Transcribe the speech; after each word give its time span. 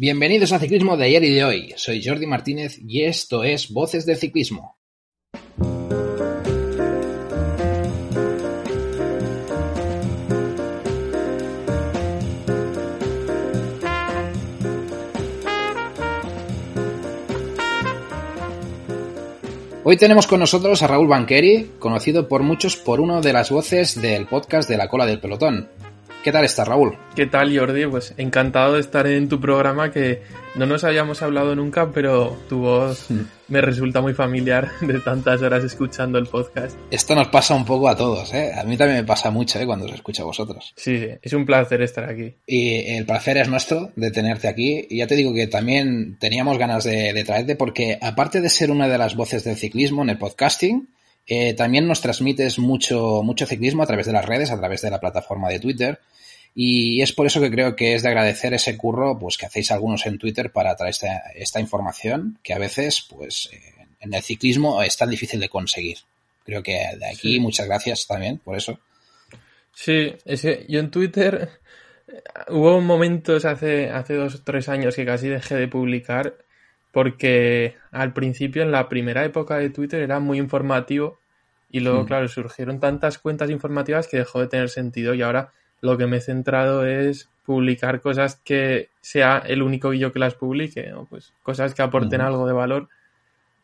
Bienvenidos 0.00 0.52
a 0.52 0.60
Ciclismo 0.60 0.96
de 0.96 1.06
ayer 1.06 1.24
y 1.24 1.34
de 1.34 1.44
hoy. 1.44 1.74
Soy 1.74 2.00
Jordi 2.06 2.24
Martínez 2.24 2.78
y 2.86 3.02
esto 3.02 3.42
es 3.42 3.68
Voces 3.68 4.06
de 4.06 4.14
Ciclismo. 4.14 4.78
Hoy 19.82 19.96
tenemos 19.96 20.28
con 20.28 20.38
nosotros 20.38 20.80
a 20.84 20.86
Raúl 20.86 21.08
Banqueri, 21.08 21.72
conocido 21.80 22.28
por 22.28 22.44
muchos 22.44 22.76
por 22.76 23.00
una 23.00 23.20
de 23.20 23.32
las 23.32 23.50
voces 23.50 24.00
del 24.00 24.28
podcast 24.28 24.68
de 24.70 24.76
la 24.76 24.88
cola 24.88 25.06
del 25.06 25.18
pelotón. 25.18 25.68
¿Qué 26.24 26.32
tal 26.32 26.44
estás, 26.44 26.66
Raúl? 26.66 26.98
¿Qué 27.14 27.26
tal, 27.26 27.56
Jordi? 27.56 27.86
Pues 27.86 28.12
encantado 28.16 28.74
de 28.74 28.80
estar 28.80 29.06
en 29.06 29.28
tu 29.28 29.40
programa 29.40 29.92
que 29.92 30.22
no 30.56 30.66
nos 30.66 30.82
habíamos 30.82 31.22
hablado 31.22 31.54
nunca, 31.54 31.92
pero 31.92 32.36
tu 32.48 32.58
voz 32.58 33.08
hmm. 33.08 33.20
me 33.46 33.60
resulta 33.60 34.00
muy 34.00 34.14
familiar 34.14 34.68
de 34.80 34.98
tantas 34.98 35.40
horas 35.42 35.62
escuchando 35.62 36.18
el 36.18 36.26
podcast. 36.26 36.76
Esto 36.90 37.14
nos 37.14 37.28
pasa 37.28 37.54
un 37.54 37.64
poco 37.64 37.88
a 37.88 37.96
todos, 37.96 38.34
¿eh? 38.34 38.52
A 38.52 38.64
mí 38.64 38.76
también 38.76 38.98
me 38.98 39.04
pasa 39.04 39.30
mucho, 39.30 39.60
¿eh? 39.60 39.66
Cuando 39.66 39.86
os 39.86 39.92
escucho 39.92 40.22
a 40.22 40.26
vosotros. 40.26 40.74
Sí, 40.76 41.06
es 41.22 41.32
un 41.32 41.46
placer 41.46 41.82
estar 41.82 42.10
aquí. 42.10 42.34
Y 42.46 42.96
el 42.96 43.06
placer 43.06 43.38
es 43.38 43.48
nuestro 43.48 43.92
de 43.94 44.10
tenerte 44.10 44.48
aquí. 44.48 44.86
Y 44.90 44.98
ya 44.98 45.06
te 45.06 45.14
digo 45.14 45.32
que 45.32 45.46
también 45.46 46.18
teníamos 46.18 46.58
ganas 46.58 46.82
de, 46.82 47.24
traerte 47.24 47.54
porque 47.54 47.96
aparte 48.02 48.40
de 48.40 48.48
ser 48.48 48.72
una 48.72 48.88
de 48.88 48.98
las 48.98 49.14
voces 49.14 49.44
del 49.44 49.56
ciclismo 49.56 50.02
en 50.02 50.10
el 50.10 50.18
podcasting, 50.18 50.88
eh, 51.28 51.52
también 51.52 51.86
nos 51.86 52.00
transmites 52.00 52.58
mucho, 52.58 53.22
mucho 53.22 53.46
ciclismo 53.46 53.82
a 53.82 53.86
través 53.86 54.06
de 54.06 54.14
las 54.14 54.24
redes, 54.24 54.50
a 54.50 54.58
través 54.58 54.80
de 54.80 54.90
la 54.90 54.98
plataforma 54.98 55.50
de 55.50 55.60
Twitter. 55.60 56.00
Y 56.54 57.02
es 57.02 57.12
por 57.12 57.26
eso 57.26 57.40
que 57.40 57.50
creo 57.50 57.76
que 57.76 57.94
es 57.94 58.02
de 58.02 58.08
agradecer 58.08 58.54
ese 58.54 58.78
curro 58.78 59.18
pues 59.18 59.36
que 59.36 59.44
hacéis 59.44 59.70
algunos 59.70 60.06
en 60.06 60.18
Twitter 60.18 60.50
para 60.50 60.74
traer 60.74 60.94
esta, 61.34 61.60
información 61.60 62.38
que 62.42 62.54
a 62.54 62.58
veces 62.58 63.06
pues 63.08 63.50
en 64.00 64.14
el 64.14 64.22
ciclismo 64.22 64.82
es 64.82 64.96
tan 64.96 65.10
difícil 65.10 65.38
de 65.38 65.50
conseguir. 65.50 65.98
Creo 66.44 66.62
que 66.62 66.80
de 66.98 67.06
aquí 67.06 67.38
muchas 67.38 67.66
gracias 67.66 68.06
también 68.06 68.38
por 68.38 68.56
eso. 68.56 68.80
Sí, 69.74 70.14
es 70.24 70.40
que 70.40 70.64
yo 70.66 70.80
en 70.80 70.90
Twitter 70.90 71.50
eh, 72.08 72.22
hubo 72.48 72.80
momentos 72.80 73.44
hace, 73.44 73.90
hace 73.90 74.14
dos 74.14 74.36
o 74.36 74.42
tres 74.42 74.68
años 74.70 74.96
que 74.96 75.04
casi 75.04 75.28
dejé 75.28 75.56
de 75.56 75.68
publicar 75.68 76.38
porque 76.98 77.76
al 77.92 78.12
principio 78.12 78.60
en 78.64 78.72
la 78.72 78.88
primera 78.88 79.24
época 79.24 79.56
de 79.56 79.70
Twitter 79.70 80.02
era 80.02 80.18
muy 80.18 80.36
informativo 80.36 81.20
y 81.70 81.78
luego, 81.78 82.02
hmm. 82.02 82.06
claro, 82.06 82.26
surgieron 82.26 82.80
tantas 82.80 83.18
cuentas 83.18 83.50
informativas 83.50 84.08
que 84.08 84.16
dejó 84.16 84.40
de 84.40 84.48
tener 84.48 84.68
sentido 84.68 85.14
y 85.14 85.22
ahora 85.22 85.52
lo 85.80 85.96
que 85.96 86.08
me 86.08 86.16
he 86.16 86.20
centrado 86.20 86.84
es 86.84 87.30
publicar 87.46 88.00
cosas 88.00 88.40
que 88.44 88.88
sea 89.00 89.38
el 89.46 89.62
único 89.62 89.92
yo 89.92 90.12
que 90.12 90.18
las 90.18 90.34
publique, 90.34 90.92
o 90.92 91.04
pues 91.04 91.32
cosas 91.44 91.72
que 91.72 91.82
aporten 91.82 92.20
algo 92.20 92.48
de 92.48 92.52
valor, 92.52 92.88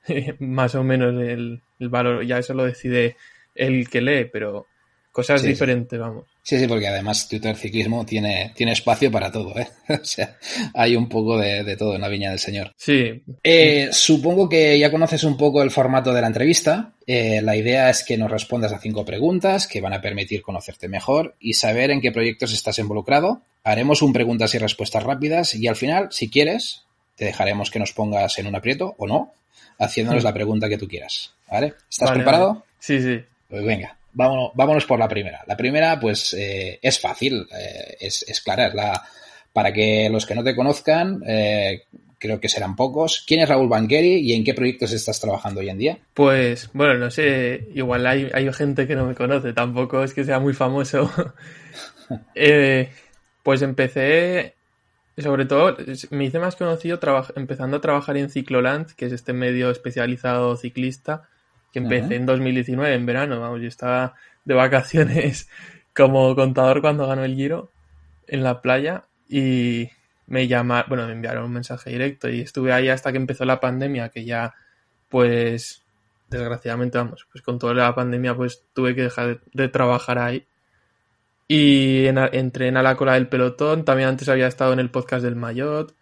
más 0.39 0.77
o 0.77 0.85
menos 0.85 1.21
el, 1.21 1.61
valor, 1.81 2.25
ya 2.25 2.39
eso 2.39 2.55
lo 2.55 2.65
decide 2.65 3.17
el 3.57 3.89
que 3.89 4.01
lee, 4.01 4.31
pero 4.33 4.69
cosas 5.11 5.43
diferentes, 5.43 5.99
vamos. 5.99 6.34
Sí, 6.45 6.59
sí, 6.59 6.67
porque 6.69 6.89
además 6.89 7.27
Twitter 7.27 7.57
Ciclismo 7.57 8.05
tiene, 8.05 8.53
tiene 8.55 8.73
espacio 8.73 9.11
para 9.11 9.33
todo, 9.33 9.59
¿eh? 9.59 9.67
o 9.89 10.05
sea, 10.05 10.37
hay 10.75 10.95
un 10.95 11.09
poco 11.09 11.39
de, 11.39 11.75
todo 11.79 11.95
en 11.95 12.03
la 12.03 12.09
viña 12.09 12.29
del 12.29 12.39
señor. 12.39 12.75
Sí. 12.77 13.23
Eh, 13.43 13.89
supongo 13.93 14.47
que 14.47 14.79
ya 14.79 14.91
conoces 14.91 15.25
un 15.25 15.39
poco 15.39 15.63
el 15.63 15.71
formato 15.71 16.13
de 16.13 16.21
la 16.21 16.27
entrevista. 16.27 16.93
Eh, 17.07 17.41
la 17.41 17.57
idea 17.57 17.89
es 17.89 18.05
que 18.05 18.19
nos 18.19 18.31
respondas 18.31 18.75
a 18.75 18.79
cinco 18.79 19.07
preguntas 19.07 19.67
que 19.67 19.81
van 19.81 19.95
a 19.95 20.03
permitir 20.03 20.43
conocerte 20.43 20.87
mejor 20.87 21.35
y 21.41 21.55
saber 21.55 21.91
en 21.91 22.03
qué 22.03 22.13
proyectos 22.13 22.53
estás 22.53 22.79
involucrado. 22.79 23.41
Haremos 23.63 24.03
un 24.03 24.13
preguntas 24.13 24.55
y 24.55 24.59
respuestas 24.59 25.03
rápidas 25.03 25.55
y 25.55 25.67
al 25.67 25.77
final, 25.77 26.09
si 26.11 26.29
quieres, 26.29 26.83
te 27.17 27.25
dejaremos 27.25 27.71
que 27.71 27.79
nos 27.79 27.95
pongas 27.95 28.39
en 28.39 28.49
un 28.49 28.55
aprieto 28.55 28.95
o 28.99 29.07
no, 29.07 29.33
haciéndonos 29.79 30.23
la 30.23 30.35
pregunta 30.35 30.69
que 30.69 30.77
tú 30.77 30.89
quieras. 30.89 31.33
¿Vale? 31.51 31.73
¿Estás 31.91 32.11
preparado? 32.11 32.67
Sí, 32.79 33.01
sí. 33.01 33.19
Pues 33.49 33.65
venga 33.65 33.97
vámonos, 34.15 34.53
vámonos 34.55 34.87
por 34.87 34.99
la 34.99 35.09
primera. 35.09 35.43
La 35.47 35.57
primera, 35.57 35.99
pues, 36.01 36.35
eh, 36.35 36.79
es 36.81 36.99
fácil, 36.99 37.47
eh, 37.57 37.97
es, 38.01 38.25
es, 38.27 38.41
clara. 38.41 38.69
Es 38.69 38.75
la, 38.75 39.03
para 39.53 39.73
que 39.73 40.09
los 40.11 40.25
que 40.27 40.35
no 40.35 40.43
te 40.43 40.57
conozcan, 40.57 41.23
eh, 41.27 41.85
creo 42.19 42.41
que 42.41 42.49
serán 42.49 42.77
pocos. 42.77 43.25
¿Quién 43.27 43.41
es 43.41 43.49
Raúl 43.49 43.69
Banqueri 43.69 44.21
y 44.21 44.33
en 44.33 44.45
qué 44.45 44.55
proyectos 44.55 44.93
estás 44.93 45.21
trabajando 45.21 45.61
hoy 45.61 45.69
en 45.69 45.79
día? 45.79 45.99
Pues, 46.15 46.71
bueno, 46.73 46.95
no 46.95 47.11
sé, 47.11 47.69
igual 47.75 48.07
hay, 48.07 48.31
hay 48.33 48.51
gente 48.53 48.87
que 48.87 48.97
no 48.97 49.07
me 49.07 49.15
conoce, 49.15 49.53
tampoco 49.53 50.03
es 50.03 50.15
que 50.15 50.25
sea 50.25 50.39
muy 50.39 50.55
famoso. 50.55 51.11
pues 53.43 53.63
empecé, 53.63 54.55
sobre 55.19 55.45
todo, 55.45 55.77
me 56.11 56.25
hice 56.25 56.39
más 56.39 56.57
conocido 56.57 56.99
empezando 57.37 57.77
a 57.77 57.81
trabajar 57.81 58.17
en 58.17 58.31
Cicloland, 58.31 58.93
que 58.93 59.07
es 59.07 59.13
este 59.13 59.33
medio 59.33 59.71
especializado 59.71 60.57
ciclista 60.57 61.29
que 61.75 61.81
empecé 61.81 62.15
en 62.15 62.25
2019, 62.25 62.95
en 62.95 63.05
verano, 63.05 63.41
vamos, 63.41 63.61
yo 63.61 63.67
estaba 63.67 64.15
de 64.45 64.55
vacaciones 64.55 65.49
como 65.95 66.37
contador 66.37 66.81
cuando 66.81 67.09
ganó 67.09 67.25
el 67.25 67.35
Giro 67.35 67.73
en 68.29 68.45
la 68.45 68.63
playa 68.63 69.03
y 69.29 69.91
me 70.29 70.47
llamaron, 70.47 70.89
bueno, 70.89 71.07
me 71.07 71.15
enviaron 71.15 71.47
un 71.47 71.53
mensaje 71.53 71.91
directo 71.91 72.29
y 72.29 72.43
estuve 72.43 72.73
ahí 72.73 72.89
hasta 72.89 73.11
que 73.11 73.19
empezó 73.19 73.45
la 73.45 73.59
pandemia, 73.59 74.11
que 74.11 74.25
ya, 74.25 74.55
pues, 75.09 75.83
desgraciadamente, 76.31 76.97
vamos, 76.97 77.27
pues 77.33 77.43
con 77.43 77.59
toda 77.59 77.75
la 77.75 77.93
pandemia, 77.93 78.37
pues 78.37 78.63
tuve 78.73 78.95
que 78.95 79.03
dejar 79.03 79.41
de 79.53 79.69
trabajar 79.69 80.19
ahí. 80.19 80.47
Y 81.49 82.07
entré 82.07 82.69
en 82.69 82.77
A 82.77 82.85
la 82.85 82.97
cola 82.97 83.15
del 83.15 83.27
pelotón, 83.27 83.85
también 83.85 84.11
antes 84.11 84.29
había 84.29 84.47
estado 84.47 84.73
en 84.73 84.79
el 84.79 84.91
podcast 84.91 85.25
del 85.25 85.35
Mayot. 85.35 85.93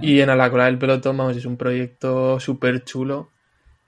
Y 0.00 0.20
en 0.20 0.30
A 0.30 0.36
la 0.36 0.50
cola 0.50 0.64
del 0.64 0.78
pelotón, 0.78 1.18
vamos, 1.18 1.36
es 1.36 1.44
un 1.44 1.58
proyecto 1.58 2.40
súper 2.40 2.82
chulo 2.84 3.30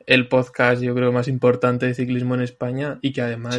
el 0.09 0.27
podcast, 0.27 0.81
yo 0.81 0.95
creo, 0.95 1.13
más 1.13 1.29
importante 1.29 1.85
de 1.85 1.93
ciclismo 1.93 2.35
en 2.35 2.41
España 2.41 2.99
y 3.03 3.13
que 3.13 3.21
además 3.21 3.59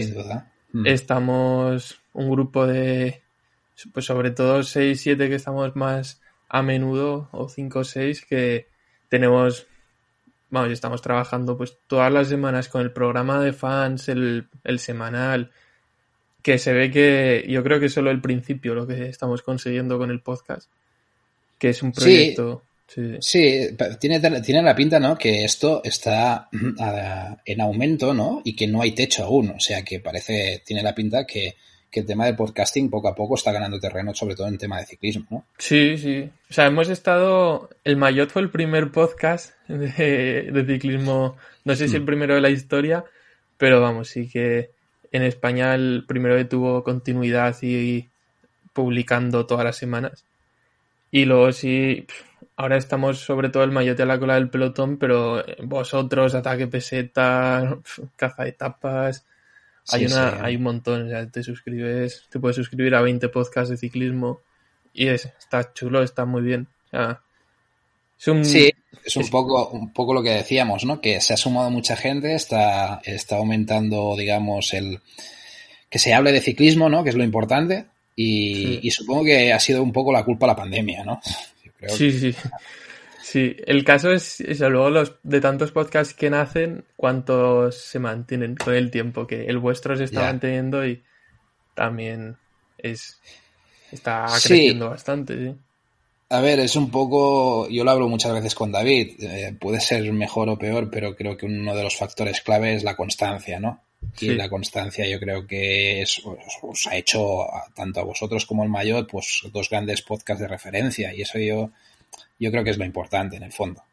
mm. 0.73 0.87
estamos 0.87 2.01
un 2.11 2.31
grupo 2.31 2.65
de, 2.65 3.21
pues 3.93 4.07
sobre 4.07 4.31
todo 4.31 4.63
6, 4.63 4.99
7 4.99 5.29
que 5.29 5.35
estamos 5.35 5.75
más 5.75 6.19
a 6.49 6.63
menudo, 6.63 7.29
o 7.33 7.49
5 7.49 7.79
o 7.79 7.83
6, 7.83 8.25
que 8.25 8.67
tenemos, 9.09 9.67
vamos, 10.49 10.71
estamos 10.71 11.03
trabajando 11.03 11.55
pues 11.55 11.77
todas 11.85 12.11
las 12.11 12.29
semanas 12.29 12.67
con 12.67 12.81
el 12.81 12.91
programa 12.91 13.39
de 13.39 13.53
fans, 13.53 14.09
el, 14.09 14.47
el 14.63 14.79
semanal, 14.79 15.51
que 16.41 16.57
se 16.57 16.73
ve 16.73 16.89
que 16.89 17.45
yo 17.47 17.61
creo 17.61 17.79
que 17.79 17.85
es 17.85 17.93
solo 17.93 18.09
el 18.09 18.21
principio 18.21 18.73
lo 18.73 18.87
que 18.87 19.07
estamos 19.07 19.43
consiguiendo 19.43 19.99
con 19.99 20.09
el 20.09 20.21
podcast, 20.21 20.67
que 21.59 21.69
es 21.69 21.83
un 21.83 21.91
proyecto... 21.91 22.63
Sí, 22.63 22.68
tiene, 22.93 24.19
tiene 24.41 24.61
la 24.61 24.75
pinta, 24.75 24.99
¿no? 24.99 25.17
Que 25.17 25.43
esto 25.43 25.81
está 25.83 26.49
en 27.45 27.61
aumento, 27.61 28.13
¿no? 28.13 28.41
Y 28.43 28.55
que 28.55 28.67
no 28.67 28.81
hay 28.81 28.91
techo 28.91 29.23
aún. 29.23 29.51
O 29.51 29.59
sea, 29.59 29.83
que 29.83 29.99
parece, 29.99 30.63
tiene 30.65 30.83
la 30.83 30.95
pinta 30.95 31.25
que, 31.25 31.55
el 31.91 32.05
tema 32.05 32.25
del 32.25 32.35
podcasting 32.35 32.89
poco 32.89 33.09
a 33.09 33.15
poco 33.15 33.35
está 33.35 33.51
ganando 33.51 33.79
terreno, 33.79 34.13
sobre 34.13 34.35
todo 34.35 34.47
en 34.47 34.57
tema 34.57 34.79
de 34.79 34.85
ciclismo, 34.85 35.25
¿no? 35.29 35.45
Sí, 35.57 35.97
sí. 35.97 36.29
O 36.49 36.53
sea, 36.53 36.67
hemos 36.67 36.87
estado. 36.87 37.69
El 37.83 37.97
Mayot 37.97 38.29
fue 38.29 38.41
el 38.41 38.49
primer 38.49 38.91
podcast 38.91 39.53
de, 39.67 40.63
ciclismo, 40.65 41.35
no 41.65 41.75
sé 41.75 41.89
si 41.89 41.95
el 41.95 42.03
mm. 42.03 42.05
primero 42.05 42.35
de 42.35 42.41
la 42.41 42.49
historia, 42.49 43.03
pero 43.57 43.81
vamos, 43.81 44.07
sí 44.07 44.29
que 44.29 44.71
en 45.11 45.23
España 45.23 45.75
el 45.75 46.05
primero 46.07 46.37
que 46.37 46.45
tuvo 46.45 46.83
continuidad 46.83 47.55
y 47.61 48.07
publicando 48.73 49.45
todas 49.45 49.65
las 49.65 49.75
semanas. 49.75 50.23
Y 51.11 51.25
luego 51.25 51.51
sí, 51.51 52.05
ahora 52.59 52.75
estamos 52.75 53.19
sobre 53.19 53.47
todo 53.47 53.63
el 53.63 53.71
mayote 53.71 54.03
a 54.03 54.05
la 54.05 54.19
cola 54.19 54.35
del 54.35 54.49
pelotón, 54.49 54.97
pero 54.97 55.41
vosotros, 55.63 56.35
ataque 56.35 56.67
peseta, 56.67 57.79
caza 58.17 58.43
de 58.43 58.51
tapas, 58.51 59.25
hay, 59.87 60.05
una, 60.05 60.43
hay 60.43 60.57
un 60.57 60.63
montón, 60.63 61.07
o 61.07 61.09
sea, 61.09 61.25
te 61.29 61.41
suscribes, 61.41 62.25
te 62.29 62.37
puedes 62.37 62.57
suscribir 62.57 62.95
a 62.95 63.01
20 63.01 63.29
podcasts 63.29 63.69
de 63.69 63.77
ciclismo 63.77 64.41
y 64.93 65.07
es, 65.07 65.25
está 65.39 65.71
chulo, 65.71 66.03
está 66.03 66.25
muy 66.25 66.41
bien. 66.41 66.67
Sí, 68.43 68.69
es 69.05 69.15
un 69.15 69.29
poco, 69.29 69.69
un 69.69 69.93
poco 69.93 70.13
lo 70.13 70.21
que 70.21 70.31
decíamos, 70.31 70.83
¿no? 70.83 70.99
Que 70.99 71.21
se 71.21 71.33
ha 71.33 71.37
sumado 71.37 71.69
mucha 71.69 71.95
gente, 71.95 72.35
está, 72.35 72.99
está 73.05 73.37
aumentando, 73.37 74.17
digamos, 74.17 74.73
el 74.73 74.99
que 75.89 75.97
se 75.97 76.13
hable 76.13 76.33
de 76.33 76.41
ciclismo, 76.41 76.89
¿no? 76.89 77.05
Que 77.05 77.11
es 77.11 77.15
lo 77.15 77.23
importante. 77.23 77.85
Y, 78.17 78.85
y 78.85 78.91
supongo 78.91 79.23
que 79.23 79.53
ha 79.53 79.59
sido 79.61 79.81
un 79.81 79.93
poco 79.93 80.11
la 80.11 80.25
culpa 80.25 80.45
la 80.45 80.57
pandemia, 80.57 81.05
¿no? 81.05 81.21
Sí, 81.87 82.11
sí. 82.11 82.35
Sí, 83.21 83.55
el 83.67 83.83
caso 83.83 84.11
es 84.11 84.41
eso, 84.41 84.69
luego 84.69 84.89
los 84.89 85.15
de 85.23 85.39
tantos 85.39 85.71
podcasts 85.71 86.13
que 86.13 86.29
nacen, 86.29 86.85
cuántos 86.95 87.75
se 87.75 87.99
mantienen 87.99 88.55
con 88.55 88.73
el 88.73 88.89
tiempo, 88.89 89.27
que 89.27 89.45
el 89.45 89.59
vuestro 89.59 89.95
se 89.95 90.05
está 90.05 90.21
manteniendo 90.21 90.85
y 90.85 91.03
también 91.75 92.37
es 92.77 93.19
está 93.91 94.25
creciendo 94.43 94.89
bastante, 94.89 95.37
sí. 95.37 95.55
A 96.31 96.41
ver, 96.41 96.59
es 96.59 96.75
un 96.75 96.91
poco, 96.91 97.67
yo 97.69 97.83
lo 97.83 97.91
hablo 97.91 98.07
muchas 98.07 98.33
veces 98.33 98.53
con 98.53 98.71
David, 98.71 99.23
eh, 99.23 99.55
puede 99.59 99.79
ser 99.79 100.11
mejor 100.13 100.49
o 100.49 100.57
peor, 100.57 100.89
pero 100.91 101.15
creo 101.15 101.35
que 101.35 101.47
uno 101.47 101.75
de 101.75 101.83
los 101.83 101.97
factores 101.97 102.41
clave 102.41 102.75
es 102.75 102.83
la 102.83 102.95
constancia, 102.95 103.59
¿no? 103.59 103.81
Y 104.19 104.29
la 104.35 104.49
constancia 104.49 105.07
yo 105.07 105.19
creo 105.19 105.45
que 105.45 106.01
es, 106.01 106.21
os, 106.61 106.87
ha 106.87 106.95
hecho 106.95 107.45
tanto 107.73 107.99
a 107.99 108.03
vosotros 108.03 108.45
como 108.45 108.63
al 108.63 108.69
Mayot 108.69 109.09
pues 109.09 109.43
dos 109.51 109.69
grandes 109.69 110.01
podcasts 110.01 110.41
de 110.41 110.47
referencia 110.47 111.13
y 111.13 111.21
eso 111.21 111.39
yo 111.39 111.71
yo 112.39 112.51
creo 112.51 112.63
que 112.63 112.69
es 112.71 112.77
lo 112.77 112.85
importante 112.85 113.35
en 113.35 113.43
el 113.43 113.51
fondo. 113.51 113.83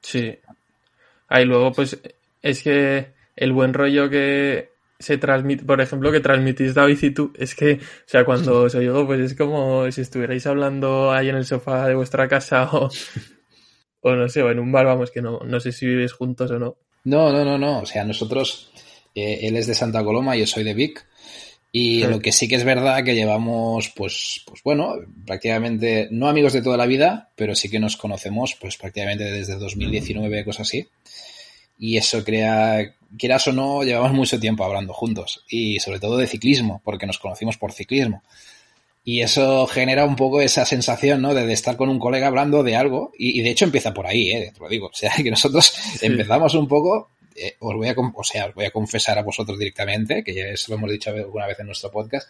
Sí. 0.00 0.38
Ahí 1.28 1.44
luego, 1.44 1.72
pues, 1.72 2.00
es 2.42 2.62
que 2.62 3.12
el 3.36 3.52
buen 3.52 3.74
rollo 3.74 4.08
que 4.08 4.70
se 4.98 5.18
transmite, 5.18 5.64
por 5.64 5.80
ejemplo, 5.80 6.12
que 6.12 6.20
transmitís 6.20 6.74
David 6.74 6.98
y 7.02 7.10
tú, 7.10 7.32
es 7.36 7.54
que, 7.54 7.74
o 7.74 8.08
sea, 8.08 8.24
cuando 8.24 8.62
os 8.62 8.74
oigo, 8.74 9.06
pues 9.06 9.20
es 9.20 9.34
como 9.34 9.90
si 9.90 10.02
estuvierais 10.02 10.46
hablando 10.46 11.10
ahí 11.10 11.28
en 11.28 11.36
el 11.36 11.46
sofá 11.46 11.86
de 11.88 11.94
vuestra 11.94 12.28
casa 12.28 12.70
o, 12.72 12.90
o 14.02 14.14
no 14.14 14.28
sé, 14.28 14.42
o 14.42 14.50
en 14.50 14.58
un 14.58 14.70
bar, 14.70 14.86
vamos, 14.86 15.10
que 15.10 15.22
no, 15.22 15.40
no 15.40 15.60
sé 15.60 15.72
si 15.72 15.86
vives 15.86 16.12
juntos 16.12 16.50
o 16.50 16.58
no. 16.58 16.76
No, 17.04 17.32
no, 17.32 17.44
no, 17.44 17.56
no. 17.56 17.80
O 17.80 17.86
sea, 17.86 18.04
nosotros, 18.04 18.69
eh, 19.14 19.40
él 19.42 19.56
es 19.56 19.66
de 19.66 19.74
Santa 19.74 20.04
Coloma, 20.04 20.36
yo 20.36 20.46
soy 20.46 20.64
de 20.64 20.74
Vic. 20.74 21.06
Y 21.72 22.02
lo 22.02 22.18
que 22.18 22.32
sí 22.32 22.48
que 22.48 22.56
es 22.56 22.64
verdad 22.64 23.04
que 23.04 23.14
llevamos, 23.14 23.90
pues, 23.90 24.42
pues 24.44 24.60
bueno, 24.64 24.96
prácticamente, 25.24 26.08
no 26.10 26.28
amigos 26.28 26.52
de 26.52 26.62
toda 26.62 26.76
la 26.76 26.86
vida, 26.86 27.30
pero 27.36 27.54
sí 27.54 27.68
que 27.68 27.78
nos 27.78 27.96
conocemos, 27.96 28.56
pues 28.60 28.76
prácticamente 28.76 29.22
desde 29.24 29.54
2019, 29.54 30.44
cosas 30.44 30.66
así. 30.66 30.88
Y 31.78 31.96
eso 31.96 32.24
crea, 32.24 32.96
quieras 33.16 33.46
o 33.46 33.52
no, 33.52 33.84
llevamos 33.84 34.12
mucho 34.12 34.40
tiempo 34.40 34.64
hablando 34.64 34.92
juntos. 34.92 35.44
Y 35.48 35.78
sobre 35.78 36.00
todo 36.00 36.16
de 36.16 36.26
ciclismo, 36.26 36.82
porque 36.84 37.06
nos 37.06 37.18
conocimos 37.18 37.56
por 37.56 37.72
ciclismo. 37.72 38.24
Y 39.04 39.20
eso 39.20 39.66
genera 39.66 40.04
un 40.04 40.16
poco 40.16 40.40
esa 40.40 40.64
sensación, 40.64 41.22
¿no? 41.22 41.34
De, 41.34 41.50
estar 41.52 41.76
con 41.76 41.88
un 41.88 41.98
colega 41.98 42.26
hablando 42.26 42.62
de 42.62 42.76
algo. 42.76 43.12
Y, 43.16 43.40
de 43.42 43.50
hecho 43.50 43.64
empieza 43.64 43.94
por 43.94 44.06
ahí, 44.06 44.30
¿eh? 44.30 44.50
Te 44.52 44.60
lo 44.60 44.68
digo. 44.68 44.88
O 44.88 44.94
sea, 44.94 45.12
que 45.16 45.30
nosotros 45.30 45.72
empezamos 46.02 46.54
un 46.54 46.68
poco 46.68 47.10
eh, 47.40 47.56
os 47.60 47.74
voy 47.74 47.88
a, 47.88 47.94
o 47.96 48.24
sea, 48.24 48.52
voy 48.54 48.66
a 48.66 48.70
confesar 48.70 49.18
a 49.18 49.22
vosotros 49.22 49.58
directamente, 49.58 50.22
que 50.22 50.34
ya 50.34 50.44
eso 50.46 50.72
lo 50.72 50.78
hemos 50.78 50.90
dicho 50.90 51.10
alguna 51.10 51.46
vez 51.46 51.58
en 51.60 51.66
nuestro 51.66 51.90
podcast, 51.90 52.28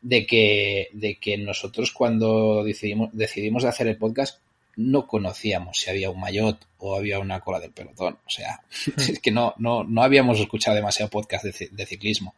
de 0.00 0.26
que, 0.26 0.88
de 0.92 1.16
que 1.16 1.38
nosotros 1.38 1.90
cuando 1.92 2.62
decidimos, 2.62 3.10
decidimos 3.12 3.64
hacer 3.64 3.88
el 3.88 3.96
podcast 3.96 4.38
no 4.76 5.06
conocíamos 5.06 5.78
si 5.78 5.90
había 5.90 6.10
un 6.10 6.20
maillot 6.20 6.66
o 6.78 6.96
había 6.96 7.18
una 7.18 7.40
cola 7.40 7.60
del 7.60 7.70
pelotón. 7.70 8.18
O 8.26 8.30
sea, 8.30 8.60
es 8.96 9.20
que 9.20 9.30
no, 9.30 9.54
no, 9.58 9.84
no 9.84 10.02
habíamos 10.02 10.40
escuchado 10.40 10.74
demasiado 10.74 11.10
podcast 11.10 11.44
de, 11.44 11.86
ciclismo. 11.86 12.34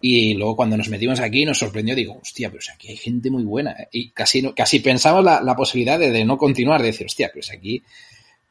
Y 0.00 0.34
luego 0.34 0.56
cuando 0.56 0.76
nos 0.76 0.88
metimos 0.88 1.20
aquí 1.20 1.44
nos 1.44 1.58
sorprendió, 1.58 1.94
digo, 1.94 2.18
hostia, 2.20 2.50
pero 2.50 2.60
aquí 2.74 2.88
hay 2.88 2.96
gente 2.96 3.30
muy 3.30 3.44
buena. 3.44 3.76
Y 3.92 4.10
casi, 4.10 4.52
casi 4.52 4.80
pensamos 4.80 5.24
la, 5.24 5.40
la 5.40 5.54
posibilidad 5.54 5.98
de, 5.98 6.10
de, 6.10 6.24
no 6.24 6.36
continuar, 6.36 6.80
de 6.80 6.88
decir, 6.88 7.06
hostia, 7.06 7.30
pues 7.32 7.52
aquí 7.52 7.82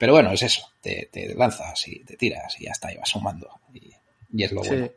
pero 0.01 0.13
bueno, 0.13 0.31
es 0.31 0.41
eso, 0.41 0.63
te, 0.81 1.11
lanzas 1.37 1.87
y 1.87 2.03
te 2.03 2.17
tiras 2.17 2.59
y 2.59 2.65
ya 2.65 2.71
está, 2.71 2.91
y 2.91 2.97
vas 2.97 3.07
sumando. 3.07 3.47
Y, 3.71 4.43
es 4.43 4.51
lo 4.51 4.63
bueno. 4.63 4.89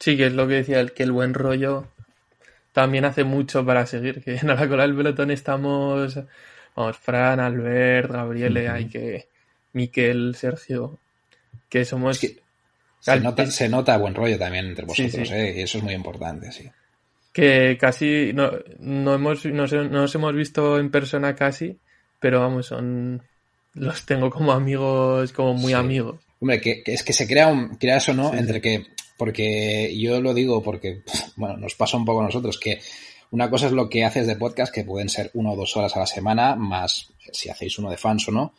Sí, 0.00 0.16
que 0.16 0.26
es 0.26 0.32
lo 0.32 0.48
que 0.48 0.54
decía, 0.54 0.80
el, 0.80 0.94
que 0.94 1.04
el 1.04 1.12
buen 1.12 1.32
rollo 1.32 1.86
también 2.72 3.04
hace 3.04 3.22
mucho 3.22 3.64
para 3.64 3.86
seguir. 3.86 4.20
Que 4.20 4.34
en 4.42 4.48
la 4.48 4.68
cola 4.68 4.82
del 4.82 4.96
pelotón 4.96 5.30
estamos, 5.30 6.18
vamos, 6.74 6.96
Fran, 6.96 7.38
Albert, 7.38 8.10
Gabriele, 8.10 8.68
hay 8.68 8.88
que, 8.88 9.28
Miquel, 9.74 10.34
Sergio, 10.34 10.98
que 11.68 11.84
somos... 11.84 12.18
se, 12.18 13.20
nota, 13.20 13.46
se 13.46 13.68
nota 13.68 13.96
buen 13.96 14.16
rollo 14.16 14.40
también 14.40 14.66
entre 14.66 14.86
vosotros, 14.86 15.30
¿eh? 15.30 15.54
y 15.56 15.60
eso 15.60 15.78
es 15.78 15.84
muy 15.84 15.94
importante, 15.94 16.50
sí. 16.50 16.68
Que 17.32 17.78
casi 17.80 18.32
no, 18.34 18.50
no 18.80 19.14
hemos, 19.14 19.46
no 19.46 19.66
nos 19.68 20.14
hemos 20.16 20.34
visto 20.34 20.80
en 20.80 20.90
persona 20.90 21.36
casi, 21.36 21.78
pero 22.18 22.40
vamos, 22.40 22.66
son 22.66 23.22
los 23.74 24.06
tengo 24.06 24.30
como 24.30 24.52
amigos, 24.52 25.32
como 25.32 25.54
muy 25.54 25.72
amigos. 25.72 26.20
Hombre, 26.40 26.60
que, 26.60 26.82
es 26.86 27.02
que 27.02 27.12
se 27.12 27.26
crea 27.26 27.48
un, 27.48 27.78
¿no? 28.14 28.34
Entre 28.34 28.60
que, 28.60 28.86
porque 29.16 29.96
yo 29.98 30.20
lo 30.20 30.34
digo 30.34 30.62
porque, 30.62 31.02
bueno, 31.36 31.56
nos 31.56 31.74
pasa 31.74 31.96
un 31.96 32.04
poco 32.04 32.20
a 32.20 32.24
nosotros, 32.24 32.58
que 32.58 32.80
una 33.30 33.50
cosa 33.50 33.66
es 33.66 33.72
lo 33.72 33.88
que 33.88 34.04
haces 34.04 34.26
de 34.26 34.36
podcast, 34.36 34.72
que 34.72 34.84
pueden 34.84 35.08
ser 35.08 35.30
una 35.34 35.52
o 35.52 35.56
dos 35.56 35.76
horas 35.76 35.94
a 35.96 36.00
la 36.00 36.06
semana, 36.06 36.56
más 36.56 37.08
si 37.32 37.50
hacéis 37.50 37.78
uno 37.78 37.90
de 37.90 37.96
fans 37.98 38.28
o 38.28 38.32
no, 38.32 38.54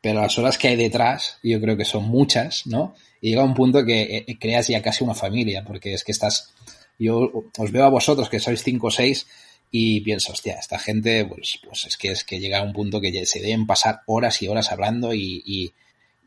pero 0.00 0.20
las 0.20 0.36
horas 0.38 0.58
que 0.58 0.68
hay 0.68 0.76
detrás, 0.76 1.38
yo 1.42 1.60
creo 1.60 1.76
que 1.76 1.84
son 1.84 2.04
muchas, 2.04 2.66
¿no? 2.66 2.94
Y 3.20 3.30
llega 3.30 3.44
un 3.44 3.54
punto 3.54 3.84
que 3.84 4.24
eh, 4.26 4.38
creas 4.38 4.68
ya 4.68 4.82
casi 4.82 5.04
una 5.04 5.14
familia, 5.14 5.64
porque 5.64 5.94
es 5.94 6.02
que 6.02 6.12
estás, 6.12 6.52
yo 6.98 7.30
os 7.56 7.70
veo 7.70 7.84
a 7.84 7.88
vosotros 7.88 8.28
que 8.28 8.40
sois 8.40 8.62
cinco 8.62 8.88
o 8.88 8.90
seis, 8.90 9.26
y 9.74 10.02
pienso, 10.02 10.32
hostia, 10.32 10.56
esta 10.60 10.78
gente, 10.78 11.24
pues, 11.24 11.58
pues 11.64 11.86
es 11.86 11.96
que 11.96 12.10
es 12.10 12.24
que 12.24 12.38
llega 12.38 12.58
a 12.58 12.62
un 12.62 12.74
punto 12.74 13.00
que 13.00 13.24
se 13.24 13.40
deben 13.40 13.66
pasar 13.66 14.02
horas 14.04 14.42
y 14.42 14.48
horas 14.48 14.70
hablando 14.70 15.14
y, 15.14 15.72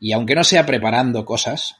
y, 0.00 0.12
aunque 0.12 0.34
no 0.34 0.42
sea 0.42 0.66
preparando 0.66 1.24
cosas, 1.24 1.76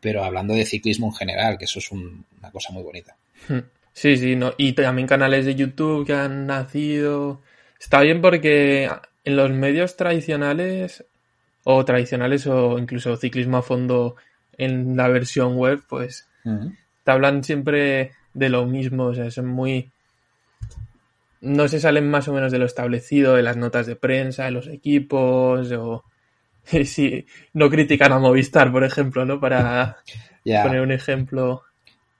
pero 0.00 0.22
hablando 0.22 0.54
de 0.54 0.64
ciclismo 0.64 1.08
en 1.08 1.14
general, 1.14 1.58
que 1.58 1.64
eso 1.64 1.80
es 1.80 1.90
una 1.90 2.52
cosa 2.52 2.72
muy 2.72 2.84
bonita. 2.84 3.16
Hmm. 3.48 3.58
Sí, 3.92 4.16
sí, 4.16 4.36
no. 4.36 4.54
y 4.56 4.72
también 4.74 5.08
canales 5.08 5.44
de 5.44 5.56
YouTube 5.56 6.06
que 6.06 6.14
han 6.14 6.46
nacido. 6.46 7.42
Está 7.80 8.00
bien 8.00 8.22
porque 8.22 8.88
en 9.24 9.36
los 9.36 9.50
medios 9.50 9.96
tradicionales, 9.96 11.04
o 11.64 11.84
tradicionales, 11.84 12.46
o 12.46 12.78
incluso 12.78 13.16
ciclismo 13.16 13.56
a 13.56 13.62
fondo 13.62 14.14
en 14.56 14.96
la 14.96 15.08
versión 15.08 15.56
web, 15.56 15.82
pues 15.88 16.28
te 16.44 17.10
hablan 17.10 17.42
siempre 17.42 18.12
de 18.34 18.48
lo 18.48 18.66
mismo, 18.66 19.06
o 19.06 19.14
sea, 19.14 19.26
es 19.26 19.38
muy 19.38 19.90
no 21.42 21.66
se 21.68 21.80
salen 21.80 22.08
más 22.08 22.28
o 22.28 22.32
menos 22.32 22.52
de 22.52 22.58
lo 22.58 22.66
establecido 22.66 23.34
de 23.34 23.42
las 23.42 23.56
notas 23.56 23.86
de 23.86 23.96
prensa, 23.96 24.44
de 24.44 24.52
los 24.52 24.68
equipos, 24.68 25.70
o 25.72 26.04
si 26.84 27.26
no 27.52 27.68
critican 27.68 28.12
a 28.12 28.18
Movistar, 28.18 28.70
por 28.70 28.84
ejemplo, 28.84 29.24
¿no? 29.24 29.40
Para 29.40 29.98
poner 30.44 30.80
un 30.80 30.92
ejemplo. 30.92 31.64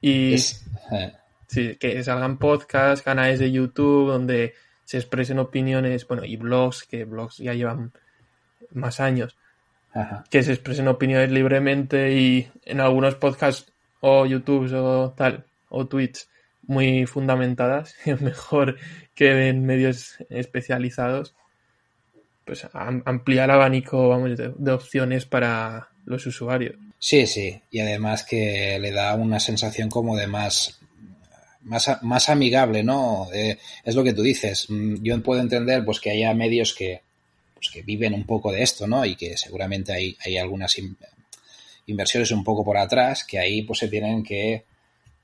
Y 0.01 0.35
eh. 0.35 1.13
sí, 1.47 1.77
que 1.77 2.03
salgan 2.03 2.39
podcasts, 2.39 3.05
canales 3.05 3.39
de 3.39 3.53
YouTube 3.53 4.09
donde 4.09 4.55
se 4.85 4.99
expresen 4.99 5.39
opiniones, 5.39 6.07
bueno, 6.09 6.25
y 6.25 6.37
blogs, 6.37 6.83
que 6.83 7.05
blogs 7.05 7.39
ya 7.39 7.55
llevan 7.55 7.93
más 8.73 8.99
años, 8.99 9.37
que 10.31 10.43
se 10.43 10.53
expresen 10.53 10.89
opiniones 10.89 11.31
libremente 11.31 12.13
y 12.13 12.51
en 12.65 12.81
algunos 12.81 13.15
podcasts 13.15 13.73
o 14.01 14.27
YouTube 14.27 14.73
o 14.75 15.13
tal, 15.13 15.45
o 15.69 15.87
tweets 15.87 16.29
muy 16.63 17.07
fundamentadas, 17.07 17.95
mejor 18.21 18.77
que 19.15 19.49
en 19.49 19.65
medios 19.65 20.17
especializados, 20.31 21.35
pues 22.45 22.67
ampliar 22.73 23.51
el 23.51 23.55
abanico 23.55 24.09
vamos, 24.09 24.37
de, 24.37 24.73
opciones 24.73 25.27
para 25.27 25.89
los 26.05 26.27
usuarios. 26.27 26.75
Sí, 26.99 27.27
sí, 27.27 27.61
y 27.71 27.81
además 27.81 28.25
que 28.25 28.79
le 28.81 28.93
da 28.93 29.15
una 29.15 29.41
sensación 29.41 29.89
como 29.89 30.17
de 30.17 30.27
más 30.27 30.79
más, 31.63 31.89
más 32.03 32.29
amigable, 32.29 32.83
¿no? 32.83 33.29
Es 33.33 33.95
lo 33.95 34.03
que 34.03 34.13
tú 34.13 34.23
dices. 34.23 34.67
Mm, 34.69 34.97
yo 35.03 35.23
puedo 35.23 35.41
entender 35.41 35.85
pues 35.85 36.01
que 36.01 36.11
haya 36.11 36.35
medios 36.35 36.75
que, 36.75 37.03
pues, 37.55 37.71
que 37.71 37.83
viven 37.83 38.15
un 38.15 38.25
poco 38.25 38.51
de 38.51 38.63
esto, 38.63 38.87
¿no? 38.89 39.05
Y 39.05 39.15
que 39.15 39.37
seguramente 39.37 39.93
hay, 39.93 40.17
hay 40.25 40.37
algunas 40.39 40.77
inversiones 41.87 42.31
un 42.33 42.43
poco 42.43 42.65
por 42.65 42.77
atrás 42.77 43.25
que 43.25 43.39
ahí 43.39 43.63
pues 43.63 43.79
se 43.79 43.89
tienen 43.89 44.25
que 44.25 44.65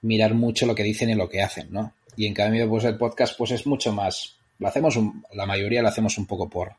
mirar 0.02 0.34
mucho 0.34 0.66
lo 0.66 0.74
que 0.74 0.84
dicen 0.84 1.10
y 1.10 1.14
lo 1.14 1.28
que 1.28 1.42
hacen, 1.42 1.68
¿no? 1.72 1.94
Y 2.18 2.26
en 2.26 2.34
cambio, 2.34 2.68
pues 2.68 2.82
el 2.82 2.96
podcast 2.96 3.38
pues 3.38 3.52
es 3.52 3.64
mucho 3.64 3.92
más, 3.92 4.34
lo 4.58 4.66
hacemos, 4.66 4.98
la 5.34 5.46
mayoría 5.46 5.82
lo 5.82 5.88
hacemos 5.88 6.18
un 6.18 6.26
poco 6.26 6.50
por, 6.50 6.72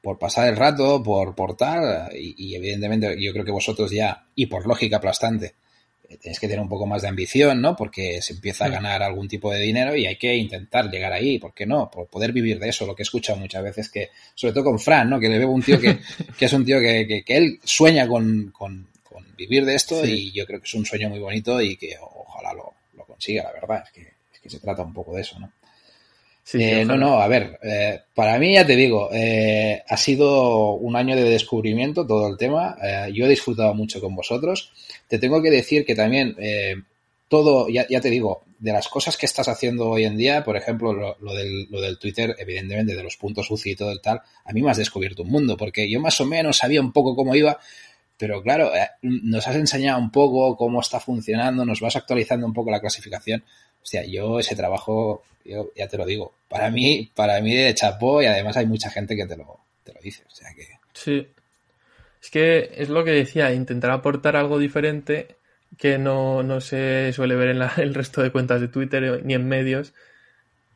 por 0.00 0.16
pasar 0.16 0.46
el 0.46 0.56
rato, 0.56 1.02
por, 1.02 1.34
por 1.34 1.56
tal, 1.56 2.08
y, 2.14 2.54
evidentemente 2.54 3.20
yo 3.20 3.32
creo 3.32 3.44
que 3.44 3.50
vosotros 3.50 3.90
ya, 3.90 4.26
y 4.36 4.46
por 4.46 4.68
lógica 4.68 4.98
aplastante, 4.98 5.54
eh, 6.08 6.18
tenéis 6.18 6.38
que 6.38 6.46
tener 6.46 6.62
un 6.62 6.68
poco 6.68 6.86
más 6.86 7.02
de 7.02 7.08
ambición, 7.08 7.60
¿no? 7.60 7.74
Porque 7.74 8.22
se 8.22 8.34
empieza 8.34 8.66
a 8.66 8.68
ganar 8.68 9.02
algún 9.02 9.26
tipo 9.26 9.52
de 9.52 9.58
dinero 9.58 9.96
y 9.96 10.06
hay 10.06 10.14
que 10.14 10.36
intentar 10.36 10.88
llegar 10.88 11.12
ahí, 11.12 11.40
¿por 11.40 11.52
qué 11.52 11.66
no? 11.66 11.90
Por 11.90 12.06
poder 12.06 12.30
vivir 12.30 12.60
de 12.60 12.68
eso, 12.68 12.86
lo 12.86 12.94
que 12.94 13.02
he 13.02 13.08
escuchado 13.10 13.40
muchas 13.40 13.64
veces 13.64 13.90
que, 13.90 14.10
sobre 14.36 14.54
todo 14.54 14.62
con 14.62 14.78
Fran, 14.78 15.10
¿no? 15.10 15.18
Que 15.18 15.28
le 15.28 15.38
veo 15.40 15.50
un 15.50 15.64
tío 15.64 15.80
que, 15.80 15.98
que 16.38 16.44
es 16.44 16.52
un 16.52 16.64
tío 16.64 16.78
que, 16.78 17.24
que, 17.26 17.36
él 17.36 17.58
sueña 17.64 18.06
con, 18.06 18.52
con, 18.56 18.88
vivir 19.36 19.64
de 19.64 19.74
esto 19.74 20.06
y 20.06 20.30
yo 20.30 20.46
creo 20.46 20.60
que 20.60 20.66
es 20.66 20.74
un 20.74 20.84
sueño 20.84 21.08
muy 21.08 21.18
bonito 21.18 21.60
y 21.60 21.74
que 21.76 21.96
ojalá 21.98 22.52
lo, 22.52 22.74
lo 22.94 23.06
consiga, 23.06 23.42
la 23.42 23.52
verdad, 23.52 23.82
es 23.86 23.90
que, 23.90 24.19
que 24.42 24.50
se 24.50 24.60
trata 24.60 24.82
un 24.82 24.92
poco 24.92 25.14
de 25.14 25.22
eso, 25.22 25.38
¿no? 25.38 25.50
Eh, 26.54 26.84
no, 26.84 26.96
no, 26.96 27.20
a 27.20 27.28
ver, 27.28 27.58
eh, 27.62 28.00
para 28.14 28.38
mí 28.38 28.54
ya 28.54 28.66
te 28.66 28.74
digo, 28.74 29.10
eh, 29.12 29.82
ha 29.86 29.96
sido 29.96 30.72
un 30.72 30.96
año 30.96 31.14
de 31.14 31.22
descubrimiento 31.24 32.06
todo 32.06 32.28
el 32.28 32.36
tema. 32.36 32.76
yo 33.12 33.26
he 33.26 33.28
disfrutado 33.28 33.74
mucho 33.74 34.00
con 34.00 34.16
vosotros. 34.16 34.72
Te 35.06 35.18
tengo 35.18 35.42
que 35.42 35.50
decir 35.50 35.84
que 35.84 35.94
también 35.94 36.36
todo, 37.28 37.68
ya, 37.68 37.86
ya, 37.88 38.00
te 38.00 38.10
digo, 38.10 38.42
de 38.58 38.72
las 38.72 38.88
cosas 38.88 39.16
que 39.16 39.26
estás 39.26 39.48
haciendo 39.48 39.88
hoy 39.88 40.04
en 40.04 40.16
día, 40.16 40.42
por 40.42 40.56
ejemplo, 40.56 40.92
lo, 40.92 41.34
del, 41.34 41.68
lo 41.70 41.80
del, 41.80 41.98
Twitter, 41.98 42.34
evidentemente, 42.38 42.96
de 42.96 43.02
los 43.02 43.16
puntos 43.16 43.50
UCI 43.50 43.70
y 43.70 43.76
todo 43.76 43.92
el 43.92 44.00
tal, 44.00 44.20
a 44.44 44.52
mí 44.52 44.62
me 44.62 44.70
has 44.70 44.78
descubierto 44.78 45.22
un 45.22 45.30
mundo, 45.30 45.56
porque 45.56 45.88
yo 45.88 46.00
más 46.00 46.20
o 46.20 46.26
menos 46.26 46.56
sabía 46.56 46.80
un 46.80 46.92
poco 46.92 47.14
cómo 47.14 47.36
iba, 47.36 47.58
pero 48.16 48.42
claro, 48.42 48.72
nos 49.02 49.46
has 49.46 49.56
enseñado 49.56 50.00
un 50.00 50.10
poco 50.10 50.56
cómo 50.56 50.80
está 50.80 50.98
funcionando, 50.98 51.64
nos 51.64 51.80
vas 51.80 51.96
actualizando 51.96 52.46
un 52.46 52.52
poco 52.52 52.70
la 52.70 52.80
clasificación 52.80 53.44
Hostia, 53.82 54.04
yo 54.04 54.38
ese 54.38 54.54
trabajo, 54.56 55.22
yo 55.44 55.70
ya 55.76 55.88
te 55.88 55.96
lo 55.96 56.04
digo, 56.06 56.34
para 56.48 56.70
mí, 56.70 57.10
para 57.14 57.40
mí 57.40 57.54
de 57.54 57.74
chapó 57.74 58.22
y 58.22 58.26
además 58.26 58.56
hay 58.56 58.66
mucha 58.66 58.90
gente 58.90 59.16
que 59.16 59.26
te 59.26 59.36
lo, 59.36 59.60
te 59.84 59.92
lo 59.92 60.00
dice. 60.00 60.22
O 60.26 60.34
sea 60.34 60.48
que... 60.54 60.66
Sí. 60.92 61.26
Es 62.22 62.30
que 62.30 62.70
es 62.76 62.88
lo 62.90 63.02
que 63.04 63.12
decía, 63.12 63.52
intentar 63.54 63.90
aportar 63.90 64.36
algo 64.36 64.58
diferente 64.58 65.36
que 65.78 65.96
no, 65.98 66.42
no 66.42 66.60
se 66.60 67.12
suele 67.14 67.34
ver 67.36 67.50
en 67.50 67.62
el 67.78 67.94
resto 67.94 68.22
de 68.22 68.30
cuentas 68.32 68.60
de 68.60 68.68
Twitter 68.68 69.24
ni 69.24 69.34
en 69.34 69.48
medios. 69.48 69.94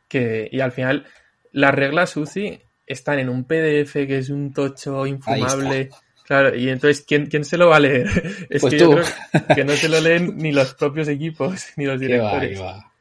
Que, 0.07 0.47
y 0.51 0.59
al 0.61 0.71
final, 0.71 1.05
las 1.51 1.73
reglas 1.73 2.15
UCI 2.17 2.61
están 2.87 3.19
en 3.19 3.29
un 3.29 3.43
PDF 3.45 3.93
que 3.93 4.17
es 4.19 4.29
un 4.29 4.53
tocho 4.53 5.05
infumable. 5.05 5.89
Claro, 6.23 6.55
y 6.55 6.69
entonces, 6.69 7.05
¿quién, 7.07 7.27
¿quién 7.27 7.45
se 7.45 7.57
lo 7.57 7.69
va 7.69 7.75
a 7.77 7.79
leer? 7.81 8.07
Es 8.49 8.61
Pues 8.61 8.73
que 8.73 8.79
tú. 8.79 8.95
yo 8.95 9.01
creo 9.31 9.55
que 9.55 9.63
no 9.65 9.73
se 9.73 9.89
lo 9.89 9.99
leen 10.01 10.37
ni 10.37 10.51
los 10.51 10.73
propios 10.73 11.07
equipos, 11.07 11.65
ni 11.75 11.85
los 11.85 11.99
Qué 11.99 12.17
va, 12.17 12.39
directores. 12.39 12.57
qué 12.57 12.63
va. 12.63 12.91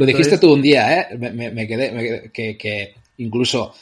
Lo 0.00 0.06
dijiste 0.06 0.38
tú 0.38 0.52
un 0.52 0.62
día, 0.62 1.00
¿eh? 1.00 1.16
Me, 1.18 1.30
me- 1.30 1.50
me 1.50 1.66
quedé, 1.66 1.90
me 1.92 2.02
quedé- 2.02 2.30
que, 2.32 2.56
que 2.56 2.94
incluso, 3.18 3.74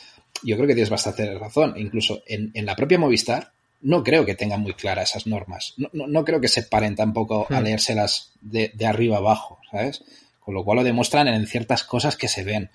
yo 0.42 0.56
creo 0.56 0.66
que 0.66 0.74
tienes 0.74 0.90
bastante 0.90 1.32
razón, 1.38 1.74
incluso 1.76 2.22
en, 2.26 2.50
en 2.54 2.66
la 2.66 2.76
propia 2.76 2.98
Movistar, 2.98 3.52
no 3.82 4.02
creo 4.04 4.26
que 4.26 4.34
tengan 4.34 4.60
muy 4.60 4.74
claras 4.74 5.10
esas 5.10 5.26
normas. 5.26 5.74
No, 5.78 5.88
no, 5.92 6.06
no 6.06 6.24
creo 6.24 6.40
que 6.40 6.48
se 6.48 6.62
paren 6.64 6.94
tampoco 6.96 7.46
a 7.50 7.60
Hmm. 7.60 7.64
leérselas 7.64 8.32
de, 8.40 8.70
de 8.74 8.86
arriba 8.86 9.16
abajo, 9.18 9.58
¿sabes? 9.70 10.02
Con 10.40 10.54
lo 10.54 10.64
cual 10.64 10.76
lo 10.78 10.84
demuestran 10.84 11.28
en 11.28 11.46
ciertas 11.46 11.84
cosas 11.84 12.16
que 12.16 12.28
se 12.28 12.44
ven. 12.44 12.70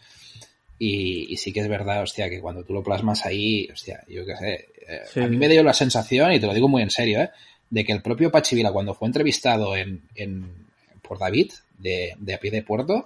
Y, 0.78 1.32
y 1.34 1.38
sí 1.38 1.54
que 1.54 1.62
es 1.62 1.68
verdad, 1.70 2.04
hostia, 2.04 2.30
que 2.30 2.42
cuando 2.42 2.64
tú 2.64 2.74
lo 2.74 2.84
plasmas 2.84 3.26
ahí, 3.26 3.70
hostia, 3.72 4.04
yo 4.10 4.26
qué 4.26 4.36
sé, 4.36 4.54
eh, 4.88 5.02
Sí. 5.14 5.20
a 5.22 5.28
mí 5.28 5.38
me 5.38 5.48
dio 5.48 5.64
la 5.64 5.74
sensación, 5.74 6.34
y 6.34 6.40
te 6.40 6.48
lo 6.48 6.54
digo 6.54 6.68
muy 6.68 6.82
en 6.82 6.90
serio, 6.90 7.22
¿eh? 7.22 7.30
de 7.70 7.84
que 7.86 7.94
el 7.94 8.02
propio 8.02 8.30
Pachivila, 8.32 8.72
cuando 8.72 8.94
fue 8.94 9.08
entrevistado 9.08 9.76
en, 9.76 10.02
en- 10.16 10.66
por 11.02 11.18
David, 11.18 11.52
de, 11.78 12.14
de 12.18 12.34
a 12.34 12.40
pie 12.40 12.52
de 12.52 12.62
puerto, 12.64 13.06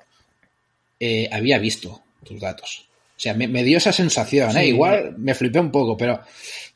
eh, 0.99 1.29
había 1.31 1.57
visto 1.59 2.01
tus 2.23 2.39
datos. 2.39 2.87
O 3.15 3.19
sea, 3.21 3.33
me, 3.33 3.47
me 3.47 3.63
dio 3.63 3.77
esa 3.77 3.91
sensación, 3.91 4.49
¿eh? 4.51 4.63
Sí. 4.63 4.69
Igual 4.69 5.15
me 5.17 5.33
flipé 5.35 5.59
un 5.59 5.71
poco, 5.71 5.97
pero 5.97 6.21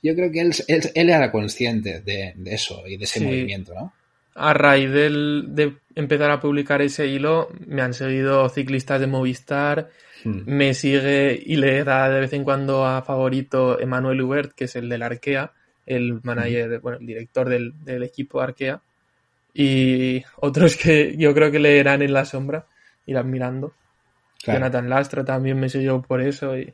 yo 0.01 0.13
creo 0.15 0.31
que 0.31 0.41
él, 0.41 0.53
él, 0.67 0.81
él 0.93 1.09
era 1.09 1.31
consciente 1.31 2.01
de, 2.01 2.33
de 2.35 2.53
eso 2.53 2.83
y 2.87 2.97
de 2.97 3.05
ese 3.05 3.19
Sí. 3.19 3.25
movimiento, 3.25 3.73
¿no? 3.73 3.93
a 4.35 4.51
raíz 4.51 4.89
del- 4.89 5.45
de 5.49 5.73
empezar 5.93 6.31
a 6.31 6.39
publicar 6.39 6.81
ese 6.81 7.05
hilo, 7.05 7.49
me 7.67 7.83
han 7.83 7.93
seguido 7.93 8.49
ciclistas 8.49 8.99
de 8.99 9.05
Movistar, 9.05 9.89
Hmm. 10.25 10.41
me 10.47 10.73
sigue 10.73 11.39
y 11.45 11.57
le 11.57 11.83
da 11.83 12.09
de 12.09 12.21
vez 12.21 12.33
en 12.33 12.43
cuando 12.43 12.83
a 12.85 13.03
favorito 13.03 13.79
Emanuel 13.79 14.21
Hubert, 14.21 14.53
que 14.55 14.63
es 14.63 14.75
el 14.75 14.89
del 14.89 15.03
Arkea, 15.03 15.51
el 15.85 16.19
manager, 16.23 16.79
bueno, 16.79 16.97
el 16.99 17.05
director 17.05 17.47
del, 17.47 17.73
del 17.83 18.01
equipo 18.03 18.41
Arkea, 18.41 18.81
y 19.53 20.23
otros 20.37 20.77
que 20.77 21.15
yo 21.17 21.33
creo 21.33 21.51
que 21.51 21.59
leerán 21.59 22.01
en 22.01 22.13
la 22.13 22.25
sombra, 22.25 22.65
irán 23.05 23.29
mirando. 23.29 23.73
Claro. 24.43 24.59
Jonathan 24.59 24.89
Lastra 24.89 25.23
también 25.25 25.59
me 25.59 25.69
siguió 25.69 26.01
por 26.01 26.21
eso 26.21 26.57
y 26.57 26.73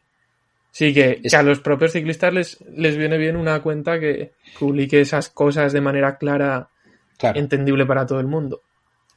sí 0.72 0.94
que, 0.94 1.20
Es- 1.24 1.32
que 1.32 1.38
a 1.38 1.44
los 1.44 1.60
propios 1.60 1.92
ciclistas 1.94 2.34
les, 2.34 2.58
les 2.76 2.98
viene 2.98 3.18
bien 3.18 3.36
una 3.36 3.62
cuenta 3.62 4.00
que 4.00 4.32
publique 4.60 5.00
esas 5.02 5.30
cosas 5.30 5.72
de 5.74 5.82
manera 5.82 6.18
clara, 6.18 6.70
Claro. 7.18 7.40
entendible 7.40 7.86
para 7.86 8.06
todo 8.06 8.20
el 8.20 8.28
mundo. 8.28 8.62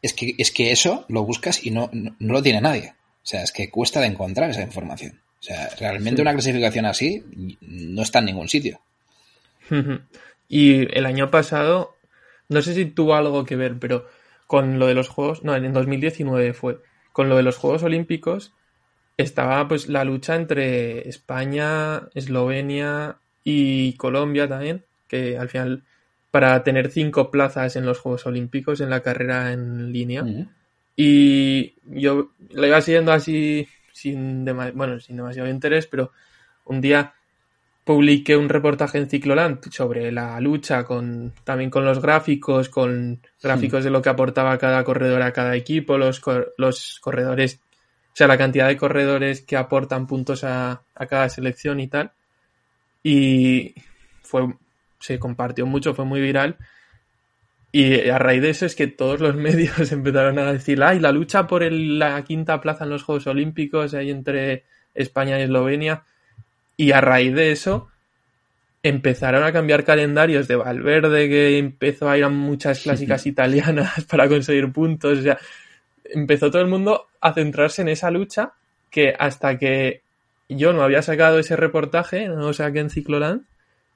Es 0.02 0.12
que, 0.14 0.34
es 0.36 0.50
que 0.50 0.72
eso 0.72 1.06
lo 1.08 1.22
buscas 1.24 1.64
y 1.64 1.70
no, 1.70 1.88
no, 1.92 2.14
no 2.18 2.32
lo 2.32 2.42
tiene 2.42 2.60
nadie. 2.60 2.94
O 3.22 3.26
sea, 3.26 3.42
es 3.44 3.52
que 3.52 3.70
cuesta 3.70 4.00
de 4.00 4.08
encontrar 4.08 4.50
esa 4.50 4.62
información. 4.62 5.20
O 5.38 5.42
sea, 5.44 5.68
realmente 5.78 6.16
Sí. 6.16 6.22
una 6.22 6.32
clasificación 6.32 6.84
así 6.86 7.24
no 7.60 8.02
está 8.02 8.18
en 8.18 8.24
ningún 8.26 8.48
sitio. 8.48 8.80
y 10.48 10.96
el 10.96 11.06
año 11.06 11.30
pasado, 11.30 11.94
no 12.48 12.62
sé 12.62 12.74
si 12.74 12.84
tuvo 12.86 13.14
algo 13.14 13.44
que 13.44 13.56
ver, 13.56 13.78
pero 13.78 14.06
con 14.46 14.78
lo 14.78 14.86
de 14.86 14.94
los 14.94 15.08
Juegos, 15.08 15.44
no, 15.44 15.54
en 15.56 15.72
2019 15.72 16.52
fue, 16.52 16.78
con 17.12 17.28
lo 17.28 17.36
de 17.36 17.42
los 17.42 17.56
Juegos 17.56 17.82
Olímpicos, 17.82 18.52
estaba 19.16 19.68
pues 19.68 19.88
la 19.88 20.04
lucha 20.04 20.34
entre 20.34 21.08
España, 21.08 22.08
Eslovenia 22.14 23.18
y 23.44 23.94
Colombia 23.94 24.48
también, 24.48 24.84
que 25.08 25.38
al 25.38 25.48
final 25.48 25.84
para 26.30 26.64
tener 26.64 26.90
cinco 26.90 27.30
plazas 27.30 27.76
en 27.76 27.84
los 27.84 27.98
Juegos 27.98 28.26
Olímpicos 28.26 28.80
en 28.80 28.90
la 28.90 29.00
carrera 29.00 29.52
en 29.52 29.92
línea. 29.92 30.24
Y 30.96 31.74
yo 31.84 32.32
la 32.50 32.66
iba 32.66 32.80
siguiendo 32.80 33.12
así 33.12 33.68
sin, 33.92 34.44
bueno, 34.74 34.98
sin 34.98 35.16
demasiado 35.16 35.48
interés, 35.50 35.86
pero 35.86 36.12
un 36.64 36.80
día 36.80 37.14
publiqué 37.84 38.36
un 38.36 38.48
reportaje 38.48 38.98
en 38.98 39.08
Cicloland 39.08 39.58
sobre 39.72 40.12
la 40.12 40.40
lucha 40.40 40.84
con 40.84 41.32
también 41.44 41.70
con 41.70 41.84
los 41.84 42.00
gráficos, 42.00 42.68
con 42.68 43.20
gráficos 43.42 43.82
de 43.84 43.90
lo 43.90 44.00
que 44.02 44.08
aportaba 44.08 44.56
cada 44.58 44.84
corredor 44.84 45.22
a 45.22 45.32
cada 45.32 45.56
equipo, 45.56 45.98
los, 45.98 46.20
cor- 46.20 46.54
los 46.58 46.98
corredores, 47.00 47.60
o 48.12 48.14
sea, 48.16 48.28
la 48.28 48.38
cantidad 48.38 48.68
de 48.68 48.76
corredores 48.76 49.42
que 49.42 49.56
aportan 49.56 50.06
puntos 50.06 50.44
a, 50.44 50.82
a 50.94 51.06
cada 51.06 51.28
selección 51.28 51.80
y 51.80 51.88
tal. 51.88 52.12
Y 53.02 53.74
fue, 54.22 54.54
se 55.00 55.18
compartió 55.18 55.66
mucho, 55.66 55.94
fue 55.94 56.04
muy 56.04 56.20
viral. 56.20 56.56
Y 57.72 58.08
a 58.10 58.18
raíz 58.18 58.42
de 58.42 58.50
eso 58.50 58.66
es 58.66 58.76
que 58.76 58.86
todos 58.86 59.20
los 59.20 59.34
medios 59.48 59.90
empezaron 59.92 60.38
a 60.38 60.52
decir, 60.52 60.82
ay, 60.82 61.00
la 61.00 61.10
lucha 61.10 61.46
por 61.46 61.62
el- 61.62 61.98
la 61.98 62.22
quinta 62.22 62.60
plaza 62.60 62.84
en 62.84 62.90
los 62.90 63.02
Juegos 63.02 63.26
Olímpicos 63.26 63.94
ahí 63.94 64.10
entre 64.10 64.64
España 64.94 65.38
y 65.40 65.42
Eslovenia. 65.42 66.04
Y 66.76 66.92
a 66.92 67.00
raíz 67.00 67.34
de 67.34 67.52
eso 67.52 67.88
empezaron 68.82 69.44
a 69.44 69.52
cambiar 69.52 69.84
calendarios 69.84 70.48
de 70.48 70.56
Valverde, 70.56 71.28
que 71.28 71.58
empezó 71.58 72.08
a 72.08 72.18
ir 72.18 72.24
a 72.24 72.28
muchas 72.28 72.80
clásicas 72.80 73.26
italianas 73.26 74.04
para 74.10 74.28
conseguir 74.28 74.72
puntos. 74.72 75.18
O 75.18 75.22
sea, 75.22 75.38
empezó 76.04 76.50
todo 76.50 76.62
el 76.62 76.68
mundo 76.68 77.06
a 77.20 77.32
centrarse 77.32 77.82
en 77.82 77.88
esa 77.88 78.10
lucha 78.10 78.52
que 78.90 79.14
hasta 79.18 79.58
que 79.58 80.02
yo 80.48 80.72
no 80.72 80.82
había 80.82 81.02
sacado 81.02 81.38
ese 81.38 81.56
reportaje, 81.56 82.28
no 82.28 82.52
saqué 82.52 82.80
en 82.80 82.90
Cicloland, 82.90 83.42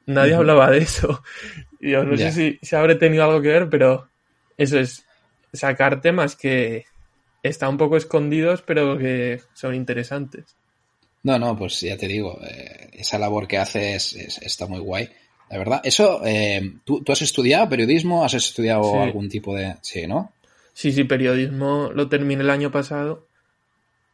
nadie 0.06 0.34
hablaba 0.34 0.70
de 0.70 0.78
eso. 0.78 1.22
Y 1.78 1.90
yo 1.90 2.04
no 2.04 2.16
sé 2.16 2.32
si, 2.32 2.58
si 2.62 2.74
habré 2.74 2.94
tenido 2.94 3.22
algo 3.22 3.42
que 3.42 3.48
ver, 3.48 3.68
pero 3.68 4.08
eso 4.56 4.78
es 4.78 5.04
sacar 5.52 6.00
temas 6.00 6.34
que 6.34 6.86
están 7.42 7.70
un 7.70 7.76
poco 7.76 7.98
escondidos, 7.98 8.62
pero 8.62 8.96
que 8.96 9.42
son 9.52 9.74
interesantes. 9.74 10.56
No, 11.26 11.38
no, 11.40 11.56
pues 11.58 11.80
ya 11.80 11.96
te 11.96 12.06
digo, 12.06 12.38
eh, 12.48 12.90
esa 12.92 13.18
labor 13.18 13.48
que 13.48 13.58
haces 13.58 14.12
es- 14.14 14.38
está 14.42 14.66
muy 14.68 14.78
guay. 14.78 15.08
La 15.50 15.58
verdad, 15.58 15.80
eso, 15.82 16.20
eh, 16.24 16.74
¿tú, 16.84 17.02
tú 17.02 17.10
has 17.12 17.20
estudiado 17.22 17.68
periodismo? 17.68 18.24
¿Has 18.24 18.34
estudiado 18.34 18.82
Sí. 18.92 18.98
algún 18.98 19.28
tipo 19.28 19.54
de...? 19.56 19.74
Sí, 19.82 20.06
¿no? 20.06 20.32
Sí, 20.72 20.92
sí, 20.92 21.02
periodismo 21.04 21.90
lo 21.92 22.08
terminé 22.08 22.42
el 22.42 22.50
año 22.50 22.70
pasado 22.70 23.26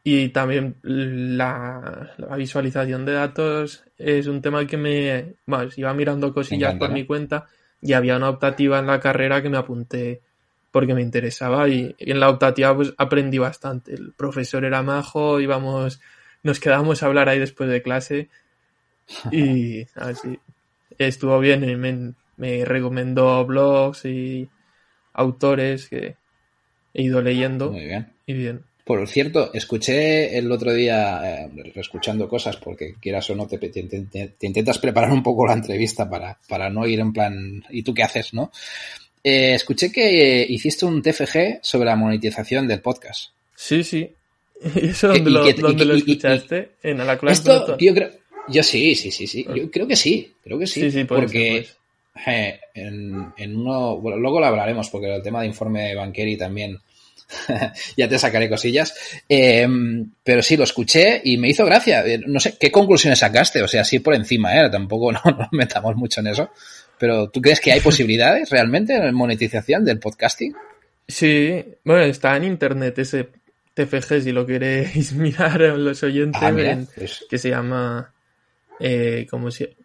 y 0.03 0.29
también 0.29 0.75
la, 0.81 2.11
la 2.17 2.35
visualización 2.35 3.05
de 3.05 3.13
datos 3.13 3.83
es 3.97 4.27
un 4.27 4.41
tema 4.41 4.65
que 4.65 4.77
me... 4.77 5.35
Bueno, 5.45 5.69
iba 5.77 5.93
mirando 5.93 6.33
cosillas 6.33 6.69
encanta, 6.71 6.79
por 6.85 6.89
¿no? 6.89 6.95
mi 6.95 7.05
cuenta 7.05 7.45
y 7.81 7.93
había 7.93 8.17
una 8.17 8.29
optativa 8.29 8.79
en 8.79 8.87
la 8.87 8.99
carrera 8.99 9.41
que 9.41 9.49
me 9.49 9.57
apunté 9.57 10.21
porque 10.71 10.93
me 10.95 11.01
interesaba 11.01 11.67
y, 11.69 11.95
y 11.99 12.11
en 12.11 12.19
la 12.19 12.29
optativa 12.29 12.75
pues 12.75 12.91
aprendí 12.97 13.37
bastante. 13.37 13.93
El 13.93 14.13
profesor 14.13 14.65
era 14.65 14.81
majo, 14.81 15.39
íbamos, 15.39 15.99
nos 16.43 16.59
quedábamos 16.59 17.01
a 17.01 17.07
hablar 17.07 17.29
ahí 17.29 17.39
después 17.39 17.69
de 17.69 17.81
clase 17.81 18.29
y 19.31 19.83
así 19.95 20.39
estuvo 20.97 21.39
bien, 21.39 21.67
y 21.67 21.75
me, 21.75 22.13
me 22.37 22.65
recomendó 22.65 23.45
blogs 23.45 24.05
y 24.05 24.47
autores 25.13 25.87
que 25.89 26.15
he 26.93 27.01
ido 27.03 27.21
leyendo 27.21 27.71
Muy 27.71 27.85
bien. 27.85 28.13
y 28.25 28.33
bien. 28.33 28.63
Por 28.85 29.07
cierto, 29.07 29.53
escuché 29.53 30.37
el 30.37 30.51
otro 30.51 30.73
día, 30.73 31.45
eh, 31.45 31.49
escuchando 31.75 32.27
cosas, 32.27 32.57
porque 32.57 32.95
quieras 32.99 33.29
o 33.29 33.35
no, 33.35 33.47
te, 33.47 33.57
te- 33.57 33.69
te- 33.83 34.27
te 34.27 34.45
intentas 34.47 34.77
preparar 34.77 35.11
un 35.11 35.23
poco 35.23 35.47
la 35.47 35.53
entrevista 35.53 36.09
para, 36.09 36.37
para 36.49 36.69
no 36.69 36.85
ir 36.85 36.99
en 36.99 37.13
plan, 37.13 37.63
¿y 37.69 37.81
tú 37.83 37.93
qué 37.93 38.03
haces, 38.03 38.33
no? 38.33 38.51
Eh, 39.23 39.53
escuché 39.53 39.89
que 39.89 40.45
hiciste 40.49 40.85
un 40.85 41.01
TFG 41.01 41.59
sobre 41.61 41.85
la 41.85 41.95
monetización 41.95 42.67
del 42.67 42.81
podcast. 42.81 43.29
Sí, 43.55 43.85
sí. 43.85 44.13
¿Y 44.75 44.87
eso 44.87 45.13
¿Y 45.13 45.19
dónde, 45.19 45.31
lo, 45.31 45.49
y 45.49 45.53
dónde 45.53 45.85
lo 45.85 45.95
escuchaste? 45.95 46.71
¿En 46.83 46.97
la 46.97 47.17
clase 47.17 47.51
Esto, 47.51 47.77
yo 47.77 47.93
creo, 47.93 48.09
yo 48.47 48.63
sí, 48.63 48.95
sí, 48.95 49.11
sí, 49.11 49.27
sí, 49.27 49.45
yo 49.55 49.69
creo 49.71 49.87
que 49.87 49.95
sí, 49.95 50.33
creo 50.43 50.59
que 50.59 50.67
sí, 50.67 50.81
Sí, 50.81 50.91
sí, 50.91 51.03
puede 51.05 51.21
porque 51.21 51.67
eh, 52.27 52.59
en, 52.73 53.33
en 53.37 53.55
uno, 53.55 53.97
bueno, 53.97 54.17
luego 54.17 54.39
lo 54.39 54.45
hablaremos 54.47 54.89
porque 54.89 55.13
el 55.13 55.23
tema 55.23 55.41
de 55.41 55.47
informe 55.47 55.95
banqueri 55.95 56.37
también 56.37 56.77
ya 57.97 58.07
te 58.07 58.19
sacaré 58.19 58.49
cosillas. 58.49 58.93
Eh, 59.27 59.67
pero 60.23 60.41
sí, 60.41 60.57
lo 60.57 60.63
escuché 60.63 61.21
y 61.23 61.37
me 61.37 61.49
hizo 61.49 61.65
gracia. 61.65 62.05
Eh, 62.05 62.21
No 62.25 62.39
sé, 62.39 62.55
¿qué 62.59 62.71
conclusiones 62.71 63.19
sacaste? 63.19 63.61
O 63.61 63.67
sea, 63.67 63.81
así 63.81 63.99
por 63.99 64.13
encima, 64.13 64.55
¿eh? 64.55 64.69
Tampoco 64.69 65.11
no 65.11 65.21
nos 65.25 65.47
metamos 65.51 65.95
mucho 65.95 66.19
en 66.19 66.27
eso. 66.27 66.49
Pero 66.99 67.29
¿tú 67.29 67.41
crees 67.41 67.59
que 67.59 67.71
hay 67.71 67.79
posibilidades 67.79 68.49
realmente 68.49 68.95
en 68.95 69.15
monetización 69.15 69.83
del 69.83 69.99
podcasting? 69.99 70.53
Sí, 71.07 71.63
bueno, 71.83 72.03
está 72.03 72.37
en 72.37 72.45
internet 72.45 72.99
ese 72.99 73.27
TFG 73.73 74.21
si 74.21 74.31
lo 74.31 74.45
queréis 74.45 75.13
mirar 75.13 75.59
los 75.61 76.03
oyentes, 76.03 76.41
Ah, 76.43 76.51
mira, 76.51 76.71
en- 76.71 76.87
pues, 76.95 77.25
que 77.29 77.37
se 77.37 77.49
llama 77.49 78.13
eh, 78.79 79.27
¿cómo 79.29 79.49
se 79.51 79.75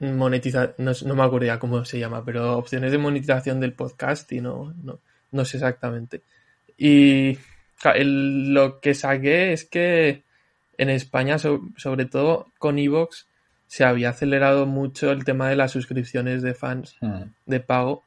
monetiza 0.00 0.74
no, 0.78 0.92
no 1.04 1.14
me 1.16 1.22
acuerdo 1.24 1.46
ya 1.46 1.58
cómo 1.58 1.84
se 1.84 1.98
llama, 1.98 2.24
pero 2.24 2.56
opciones 2.56 2.92
de 2.92 2.98
monetización 2.98 3.58
del 3.60 3.72
podcast 3.72 4.30
y 4.32 4.40
no, 4.40 4.72
no, 4.82 5.00
no 5.32 5.44
sé 5.44 5.56
exactamente. 5.56 6.22
Y 6.76 7.36
el- 7.94 8.54
lo 8.54 8.80
que 8.80 8.94
saqué 8.94 9.52
es 9.52 9.64
que 9.64 10.22
en 10.76 10.90
España, 10.90 11.38
so- 11.38 11.62
sobre 11.76 12.04
todo 12.04 12.52
con 12.58 12.78
Evox, 12.78 13.26
se 13.66 13.84
había 13.84 14.10
acelerado 14.10 14.66
mucho 14.66 15.10
el 15.10 15.24
tema 15.24 15.48
de 15.50 15.56
las 15.56 15.72
suscripciones 15.72 16.42
de 16.42 16.54
fans 16.54 16.96
hmm, 17.00 17.22
de 17.46 17.60
pago 17.60 18.04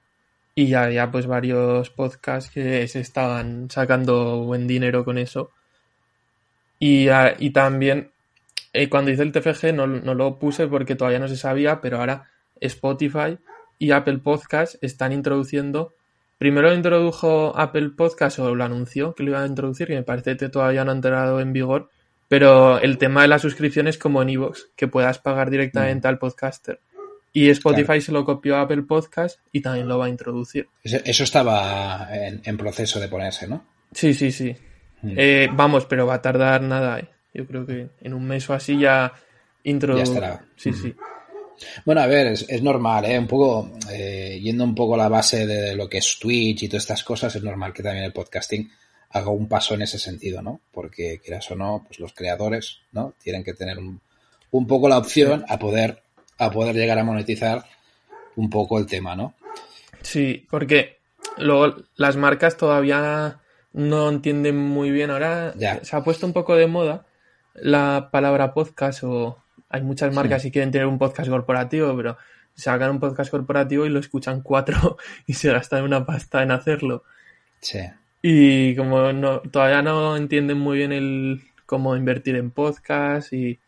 y 0.62 0.68
ya 0.68 0.84
había 0.84 1.12
pues 1.12 1.27
varios 1.27 1.89
podcasts 1.89 2.51
que 2.51 2.88
se 2.88 3.00
estaban 3.00 3.70
sacando 3.70 4.44
buen 4.44 4.68
dinero 4.68 5.03
con 5.03 5.18
eso 5.18 5.51
y, 6.80 7.08
y 7.38 7.50
también 7.51 8.12
eh, 8.74 8.89
cuando 8.89 9.12
hice 9.12 9.24
el 9.24 9.32
TFG 9.32 9.74
no, 9.74 9.86
no, 9.86 10.13
lo 10.15 10.39
puse 10.39 10.68
porque 10.68 10.96
todavía 10.96 11.20
no 11.20 11.27
se 11.27 11.38
sabía, 11.38 11.80
pero 11.82 11.98
ahora 11.98 12.30
Spotify 12.60 13.38
y 13.77 13.91
Apple 13.91 14.18
Podcast 14.18 14.84
están 14.84 15.12
introduciendo. 15.12 15.94
Primero 16.38 16.70
lo 16.70 16.75
introdujo 16.75 17.53
Apple 17.56 17.91
Podcast 17.96 18.39
o 18.39 18.56
lo 18.56 18.63
anunció 18.63 19.13
que 19.13 19.24
lo 19.24 19.30
iba 19.30 19.44
a 19.44 19.48
introducir, 19.48 19.88
que 19.88 19.96
me 19.96 20.03
parece 20.03 20.38
que 20.38 20.50
todavía 20.50 20.84
no 20.84 20.91
ha 20.91 20.96
entrado 20.96 21.39
en 21.39 21.53
vigor. 21.53 21.89
Pero 22.27 22.80
el 22.80 22.98
tema 22.98 23.24
de 23.24 23.27
la 23.27 23.39
suscripción 23.39 23.88
es 23.88 23.98
como 23.98 24.22
en 24.22 24.30
Evox, 24.30 24.72
que 24.75 24.88
puedas 24.88 25.20
pagar 25.20 25.50
directamente 25.50 26.08
al 26.08 26.18
podcaster. 26.18 26.80
Y 27.33 27.50
Spotify 27.50 28.01
se 28.01 28.11
lo 28.11 28.25
copió 28.25 28.57
a 28.57 28.61
Apple 28.61 28.83
Podcast 28.83 29.39
y 29.51 29.61
también 29.61 29.88
lo 29.88 29.97
va 29.97 30.07
a 30.07 30.09
introducir. 30.09 30.67
Eso 30.83 31.23
estaba 31.23 32.09
en, 32.11 32.57
proceso 32.57 33.00
de 33.00 33.07
ponerse, 33.07 33.47
¿no? 33.47 33.65
Sí, 33.93 34.13
sí, 34.13 34.31
sí. 34.31 34.55
Eh, 35.03 35.47
vamos, 35.53 35.85
pero 35.85 36.05
va 36.05 36.15
a 36.15 36.21
tardar 36.21 36.61
nada. 36.61 37.00
¿eh? 37.00 37.07
Yo 37.33 37.47
creo 37.47 37.65
que 37.65 37.89
en 38.01 38.13
un 38.13 38.25
mes 38.25 38.50
o 38.50 38.53
así 38.53 38.77
ya 38.77 39.13
introduce. 39.63 40.05
Ya 40.05 40.13
estará. 40.13 40.45
Sí, 40.57 40.73
sí. 40.73 40.93
Bueno, 41.85 42.01
a 42.01 42.07
ver, 42.07 42.27
es, 42.27 42.61
normal, 42.61 43.05
¿eh? 43.05 43.17
Un 43.17 43.27
poco, 43.27 43.71
eh, 43.91 44.39
yendo 44.41 44.63
un 44.63 44.75
poco 44.75 44.95
a 44.95 44.97
la 44.97 45.09
base 45.09 45.45
de 45.45 45.75
lo 45.75 45.88
que 45.88 46.00
es 46.00 46.17
Twitch 46.19 46.63
y 46.63 46.67
todas 46.67 46.83
estas 46.83 47.03
cosas, 47.03 47.35
es 47.35 47.43
normal 47.43 47.73
que 47.73 47.83
también 47.83 48.05
el 48.05 48.13
podcasting 48.13 48.69
haga 49.11 49.29
un 49.29 49.47
paso 49.47 49.75
en 49.75 49.83
ese 49.83 50.00
sentido, 50.00 50.41
¿no? 50.41 50.61
Porque, 50.71 51.19
quieras 51.23 51.50
o 51.51 51.55
no, 51.55 51.83
pues 51.85 52.00
los 52.00 52.13
creadores, 52.13 52.79
¿no? 52.91 53.13
Tienen 53.21 53.43
que 53.43 53.53
tener 53.53 53.77
un, 53.77 54.01
un 54.51 54.67
poco 54.67 54.89
la 54.89 54.97
opción 54.97 55.45
a 55.47 55.59
poder, 55.59 56.03
a 56.41 56.50
poder 56.50 56.75
llegar 56.75 56.98
a 56.98 57.03
monetizar 57.03 57.63
un 58.36 58.50
poco 58.50 58.79
el 58.79 58.88
tema, 58.88 59.15
¿no? 59.15 59.36
Sí, 60.01 60.48
porque 60.50 60.98
luego 61.38 61.75
las 61.95 62.17
marcas 62.17 62.57
todavía 62.57 63.39
no 63.74 64.10
entienden 64.10 64.57
muy 64.57 64.89
bien. 64.89 65.12
Ahora 65.12 65.53
se 65.83 65.95
ha 65.95 66.03
puesto 66.03 66.25
un 66.25 66.33
poco 66.33 66.55
de 66.55 66.65
moda 66.65 67.05
la 67.53 68.10
palabra 68.12 68.55
podcast 68.55 69.03
o 69.03 69.38
hay 69.69 69.83
muchas 69.83 70.15
marcas 70.15 70.41
que 70.41 70.51
quieren 70.51 70.71
tener 70.71 70.88
un 70.88 70.98
podcast 70.98 71.29
corporativo, 71.29 71.95
pero 71.95 72.17
sacan 72.55 72.89
un 72.89 73.00
podcast 73.00 73.29
corporativo 73.29 73.86
y 73.86 73.89
lo 73.89 74.00
escuchan 74.00 74.41
cuatro 74.41 74.98
y 75.27 75.36
se 75.36 75.51
gastan 75.51 75.83
una 75.83 76.07
pasta 76.07 76.41
en 76.41 76.50
hacerlo. 76.50 77.03
Sí. 77.60 77.81
Y 78.24 78.75
como 78.75 79.13
no, 79.13 79.41
todavía 79.41 79.83
no 79.83 80.17
entienden 80.17 80.57
muy 80.57 80.79
bien 80.79 80.91
el 80.91 81.43
cómo 81.67 81.95
invertir 81.95 82.36
en 82.36 82.50
podcast 82.50 83.31
y 83.31 83.60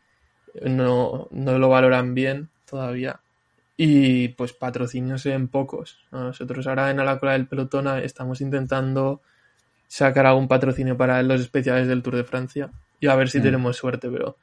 no, 0.63 1.27
no 1.29 1.59
lo 1.59 1.69
valoran 1.69 2.15
bien 2.15 2.49
todavía. 2.65 3.19
Y 3.75 4.29
pues 4.29 4.53
patrocinios 4.53 5.25
en 5.25 5.47
pocos. 5.47 5.99
Nosotros 6.11 6.67
ahora 6.67 6.91
en 6.91 6.99
A 6.99 7.03
la 7.03 7.19
cola 7.19 7.33
del 7.33 7.47
pelotón 7.47 7.87
estamos 7.99 8.41
intentando 8.41 9.21
sacar 9.87 10.25
algún 10.25 10.47
patrocinio 10.47 10.97
para 10.97 11.21
los 11.21 11.41
especiales 11.41 11.87
del 11.87 12.01
Tour 12.01 12.15
de 12.15 12.23
Francia 12.23 12.71
y 12.99 13.07
a 13.07 13.15
ver 13.15 13.29
si 13.29 13.39
mm. 13.39 13.43
tenemos 13.43 13.77
suerte, 13.77 14.09
pero 14.09 14.37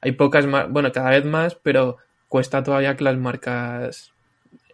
hay 0.00 0.12
pocas 0.12 0.46
más, 0.46 0.70
bueno, 0.70 0.90
cada 0.90 1.10
vez 1.10 1.24
más, 1.24 1.54
pero 1.54 1.98
cuesta 2.28 2.62
todavía 2.62 2.96
que 2.96 3.04
las 3.04 3.16
marcas 3.16 4.12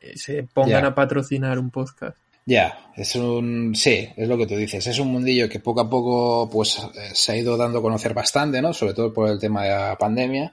eh, 0.01 0.17
se 0.17 0.43
pongan 0.45 0.85
a 0.85 0.95
patrocinar 0.95 1.59
un 1.59 1.71
podcast. 1.71 2.17
Ya, 2.45 2.91
es 2.97 3.15
un, 3.15 3.75
sí, 3.75 4.09
es 4.17 4.29
lo 4.29 4.37
que 4.37 4.47
tú 4.47 4.57
dices, 4.57 4.87
es 4.87 4.99
un 4.99 5.09
mundillo 5.09 5.49
que 5.49 5.61
poco 5.61 5.81
a 5.81 5.91
poco 5.91 6.51
pues 6.51 6.79
eh, 6.79 7.11
se 7.13 7.33
ha 7.33 7.37
ido 7.37 7.57
dando 7.57 7.79
a 7.79 7.83
conocer 7.83 8.15
bastante, 8.15 8.61
¿no? 8.61 8.73
Sobre 8.73 8.95
todo 8.95 9.13
por 9.13 9.29
el 9.29 9.39
tema 9.39 9.65
de 9.65 9.71
la 9.71 9.99
pandemia, 9.99 10.53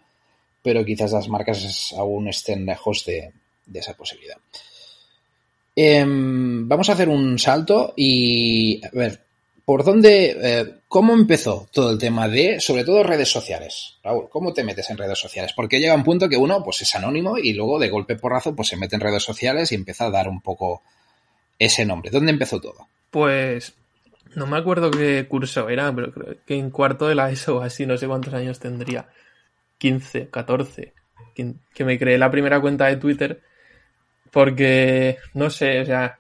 pero 0.61 0.85
quizás 0.85 1.11
las 1.11 1.27
marcas 1.27 1.93
aún 1.97 2.27
estén 2.27 2.65
lejos 2.65 3.05
de, 3.05 3.31
esa 3.73 3.93
posibilidad. 3.93 4.37
Em, 5.75 6.67
vamos 6.67 6.89
a 6.89 6.93
hacer 6.93 7.07
un 7.09 7.39
salto 7.39 7.93
y, 7.95 8.83
a 8.85 8.89
ver, 8.91 9.21
¿Por 9.69 9.83
dónde, 9.83 10.35
eh, 10.41 10.79
cómo 10.87 11.13
empezó 11.13 11.69
todo 11.71 11.91
el 11.91 11.99
tema 11.99 12.27
de, 12.27 12.59
sobre 12.59 12.83
todo, 12.83 13.03
redes 13.03 13.31
sociales? 13.31 13.99
Raúl, 14.03 14.27
¿cómo 14.27 14.51
te 14.51 14.63
metes 14.63 14.89
en 14.89 14.97
redes 14.97 15.19
sociales? 15.19 15.53
Porque 15.55 15.79
llega 15.79 15.93
un 15.93 16.03
punto 16.03 16.27
que 16.27 16.37
uno, 16.37 16.63
pues 16.63 16.81
es 16.81 16.95
anónimo 16.95 17.37
y 17.37 17.53
luego 17.53 17.77
de 17.77 17.89
golpe 17.89 18.15
porrazo, 18.15 18.55
pues 18.55 18.69
se 18.69 18.77
mete 18.77 18.95
en 18.95 19.01
redes 19.01 19.21
sociales 19.21 19.71
y 19.71 19.75
empieza 19.75 20.07
a 20.07 20.09
dar 20.09 20.27
un 20.27 20.41
poco 20.41 20.81
ese 21.59 21.85
nombre. 21.85 22.09
¿Dónde 22.09 22.31
empezó 22.31 22.59
todo? 22.59 22.87
Pues 23.11 23.75
no 24.33 24.47
me 24.47 24.57
acuerdo 24.57 24.89
qué 24.89 25.27
curso 25.29 25.69
era, 25.69 25.93
pero 25.93 26.13
creo 26.13 26.37
que 26.47 26.55
en 26.55 26.71
cuarto 26.71 27.07
de 27.07 27.13
la 27.13 27.29
ESO 27.29 27.61
así, 27.61 27.85
no 27.85 27.95
sé 27.95 28.07
cuántos 28.07 28.33
años 28.33 28.57
tendría. 28.57 29.07
15, 29.79 30.29
14. 30.29 30.93
Que 31.73 31.85
me 31.85 31.97
creé 31.97 32.17
la 32.17 32.29
primera 32.29 32.59
cuenta 32.61 32.85
de 32.87 32.97
Twitter 32.97 33.41
porque, 34.31 35.17
no 35.33 35.49
sé, 35.49 35.81
o 35.81 35.85
sea, 35.85 36.19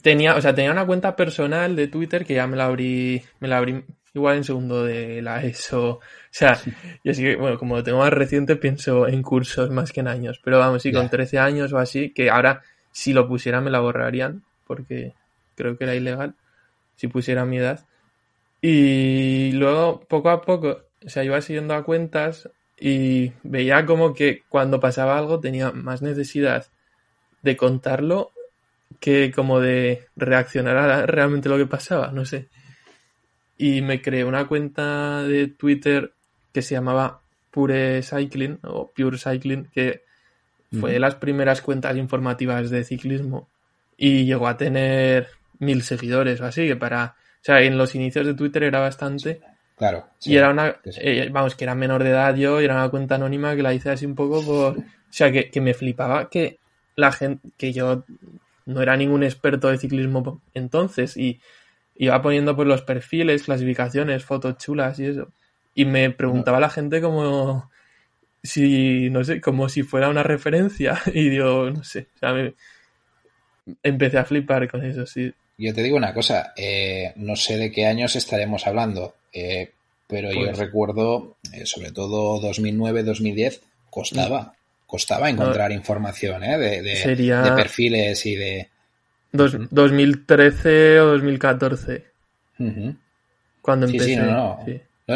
tenía, 0.00 0.36
o 0.36 0.40
sea, 0.40 0.54
tenía 0.54 0.72
una 0.72 0.86
cuenta 0.86 1.16
personal 1.16 1.74
de 1.74 1.88
Twitter 1.88 2.24
que 2.24 2.34
ya 2.34 2.46
me 2.46 2.56
la 2.56 2.66
abrí, 2.66 3.22
me 3.40 3.48
la 3.48 3.58
abrí 3.58 3.84
igual 4.14 4.36
en 4.36 4.44
segundo 4.44 4.84
de 4.84 5.22
la 5.22 5.42
ESO. 5.42 5.88
O 5.88 6.00
sea, 6.30 6.58
yo 7.04 7.14
sí 7.14 7.22
que, 7.22 7.36
bueno, 7.36 7.58
como 7.58 7.76
lo 7.76 7.82
tengo 7.82 7.98
más 7.98 8.12
reciente, 8.12 8.56
pienso 8.56 9.08
en 9.08 9.22
cursos 9.22 9.70
más 9.70 9.92
que 9.92 10.00
en 10.00 10.08
años. 10.08 10.40
Pero 10.44 10.58
vamos, 10.58 10.82
sí, 10.82 10.92
con 10.92 11.08
13 11.08 11.38
años 11.38 11.72
o 11.72 11.78
así, 11.78 12.10
que 12.10 12.30
ahora 12.30 12.62
si 12.90 13.12
lo 13.12 13.26
pusiera 13.26 13.60
me 13.60 13.70
la 13.70 13.80
borrarían, 13.80 14.44
porque 14.66 15.14
creo 15.56 15.76
que 15.76 15.84
era 15.84 15.94
ilegal, 15.94 16.34
si 16.96 17.08
pusiera 17.08 17.44
mi 17.44 17.58
edad. 17.58 17.86
Y 18.60 19.52
luego, 19.52 20.00
poco 20.08 20.30
a 20.30 20.42
poco, 20.42 20.84
o 21.04 21.08
sea, 21.08 21.24
iba 21.24 21.40
siguiendo 21.40 21.74
a 21.74 21.84
cuentas 21.84 22.48
y 22.84 23.32
veía 23.44 23.86
como 23.86 24.12
que 24.12 24.42
cuando 24.48 24.80
pasaba 24.80 25.16
algo 25.16 25.38
tenía 25.38 25.70
más 25.70 26.02
necesidad 26.02 26.66
de 27.40 27.56
contarlo 27.56 28.32
que 28.98 29.30
como 29.30 29.60
de 29.60 30.08
reaccionar 30.16 30.76
a 30.76 31.06
realmente 31.06 31.48
lo 31.48 31.58
que 31.58 31.66
pasaba, 31.66 32.10
no 32.10 32.24
sé. 32.24 32.48
Y 33.56 33.82
me 33.82 34.02
creé 34.02 34.24
una 34.24 34.48
cuenta 34.48 35.22
de 35.22 35.46
Twitter 35.46 36.12
que 36.52 36.60
se 36.60 36.74
llamaba 36.74 37.20
Pure 37.52 38.02
Cycling 38.02 38.58
o 38.64 38.90
Pure 38.90 39.16
Cycling, 39.16 39.66
que 39.72 40.02
fue 40.80 40.94
de 40.94 40.98
las 40.98 41.14
primeras 41.14 41.62
cuentas 41.62 41.96
informativas 41.96 42.68
de 42.68 42.82
ciclismo 42.82 43.48
y 43.96 44.24
llegó 44.24 44.48
a 44.48 44.56
tener 44.56 45.28
mil 45.60 45.84
seguidores 45.84 46.40
o 46.40 46.46
así, 46.46 46.66
que 46.66 46.74
para... 46.74 47.14
O 47.14 47.44
sea, 47.44 47.60
en 47.60 47.78
los 47.78 47.94
inicios 47.94 48.26
de 48.26 48.34
Twitter 48.34 48.64
era 48.64 48.80
bastante. 48.80 49.40
Claro. 49.82 50.06
y 50.24 50.36
era 50.36 50.50
una... 50.50 50.76
Eh, 50.84 51.28
vamos, 51.32 51.56
que 51.56 51.64
era 51.64 51.74
menor 51.74 52.04
de 52.04 52.10
edad 52.10 52.36
yo 52.36 52.60
y 52.60 52.64
era 52.66 52.74
una 52.74 52.88
cuenta 52.88 53.16
anónima 53.16 53.56
que 53.56 53.62
la 53.62 53.74
hice 53.74 53.90
así 53.90 54.06
un 54.06 54.14
poco 54.14 54.44
por... 54.44 54.78
O 54.78 54.84
sea, 55.10 55.32
que, 55.32 55.50
que 55.50 55.60
me 55.60 55.74
flipaba 55.74 56.30
que 56.30 56.58
la 56.94 57.10
gente... 57.10 57.48
Que 57.56 57.72
yo 57.72 58.04
no 58.64 58.80
era 58.80 58.96
ningún 58.96 59.24
experto 59.24 59.68
de 59.68 59.78
ciclismo 59.78 60.40
entonces 60.54 61.16
y 61.16 61.40
iba 61.96 62.22
poniendo 62.22 62.54
pues 62.54 62.68
los 62.68 62.82
perfiles, 62.82 63.42
clasificaciones, 63.42 64.24
fotos 64.24 64.56
chulas 64.58 65.00
y 65.00 65.06
eso. 65.06 65.32
Y 65.74 65.84
me 65.84 66.10
preguntaba 66.10 66.60
la 66.60 66.70
gente 66.70 67.00
como 67.00 67.68
si, 68.40 69.10
no 69.10 69.24
sé, 69.24 69.40
como 69.40 69.68
si 69.68 69.82
fuera 69.82 70.08
una 70.08 70.22
referencia 70.22 71.00
y 71.12 71.34
yo, 71.34 71.70
no 71.70 71.82
sé, 71.82 72.06
o 72.14 72.18
sea, 72.18 72.32
me, 72.32 72.54
empecé 73.82 74.18
a 74.18 74.24
flipar 74.24 74.70
con 74.70 74.84
eso, 74.84 75.06
sí. 75.06 75.32
Yo 75.58 75.74
te 75.74 75.82
digo 75.82 75.96
una 75.96 76.14
cosa, 76.14 76.52
eh, 76.56 77.12
no 77.16 77.36
sé 77.36 77.56
de 77.56 77.70
qué 77.70 77.86
años 77.86 78.16
estaremos 78.16 78.66
hablando, 78.66 79.14
eh, 79.32 79.70
pero 80.06 80.32
yo 80.32 80.46
pues 80.46 80.58
recuerdo, 80.58 81.36
eh, 81.52 81.64
sobre 81.66 81.90
todo 81.90 82.40
2009-2010, 82.42 83.60
costaba 83.90 84.54
costaba 84.92 85.30
encontrar 85.30 85.72
información 85.72 86.44
¿eh? 86.44 86.58
de, 86.58 87.54
perfiles 87.56 88.26
y 88.26 88.34
de... 88.34 88.68
2013 89.32 91.00
o 91.00 91.06
2014. 91.12 92.04
Cuando 93.62 93.86
empecé. 93.86 94.16
no, 94.16 94.58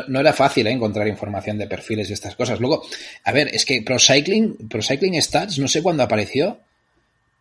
no. 0.09 0.20
era 0.20 0.33
fácil 0.33 0.66
¿eh? 0.66 0.70
encontrar 0.70 1.07
información 1.09 1.59
de 1.59 1.66
perfiles 1.66 2.09
y 2.09 2.14
estas 2.14 2.35
cosas. 2.37 2.59
Luego, 2.59 2.87
a 3.22 3.33
ver, 3.33 3.48
es 3.48 3.66
que 3.66 3.83
Pro 3.83 3.98
Cycling, 3.98 4.66
Pro 4.66 4.81
Cycling 4.81 5.20
Stats, 5.20 5.59
no 5.59 5.68
sé 5.68 5.83
cuándo 5.83 6.02
apareció, 6.02 6.59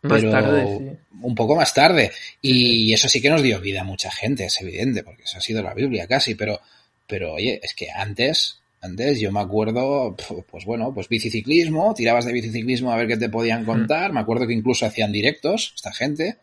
pero 0.08 0.98
un 1.22 1.36
poco 1.36 1.56
más 1.56 1.74
tarde. 1.74 2.12
Y 2.42 2.94
eso 2.94 3.10
sí 3.10 3.22
que 3.22 3.30
nos 3.30 3.42
dio 3.42 3.60
vida 3.60 3.82
a 3.82 3.84
mucha 3.84 4.12
gente, 4.12 4.46
es 4.46 4.62
evidente, 4.62 5.04
porque 5.04 5.24
eso 5.24 5.38
ha 5.38 5.42
sido 5.42 5.62
la 5.64 5.74
Biblia 5.74 6.08
casi. 6.08 6.36
Pero, 6.36 6.60
pero 7.08 7.34
oye, 7.34 7.60
es 7.64 7.74
que 7.74 7.90
antes 7.92 8.60
antes 8.86 9.20
yo 9.20 9.32
me 9.32 9.40
acuerdo, 9.40 10.16
pues 10.50 10.64
bueno, 10.66 10.94
pues 10.94 11.10
biciciclismo, 11.10 11.94
tirabas 11.96 12.26
de 12.26 12.34
biciciclismo 12.34 12.92
a 12.92 12.98
ver 12.98 13.08
qué 13.08 13.18
te 13.18 13.30
podían 13.30 13.64
mm. 13.64 13.66
contar. 13.66 14.14
Me 14.14 14.20
acuerdo 14.20 14.46
que 14.46 14.54
incluso 14.54 14.86
hacían 14.86 15.12
directos, 15.12 15.74
esta 15.76 15.92
gente, 15.92 16.38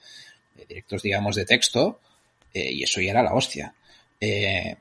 eh, 0.59 0.65
directos 0.69 1.03
digamos 1.03 1.37
de 1.37 1.45
texto, 1.45 2.01
eh, 2.53 2.73
y 2.73 2.83
eso 2.83 3.01
ya 3.01 3.13
era 3.13 3.23
la 3.23 3.35
hostia. 3.35 3.73
Eh, 4.21 4.77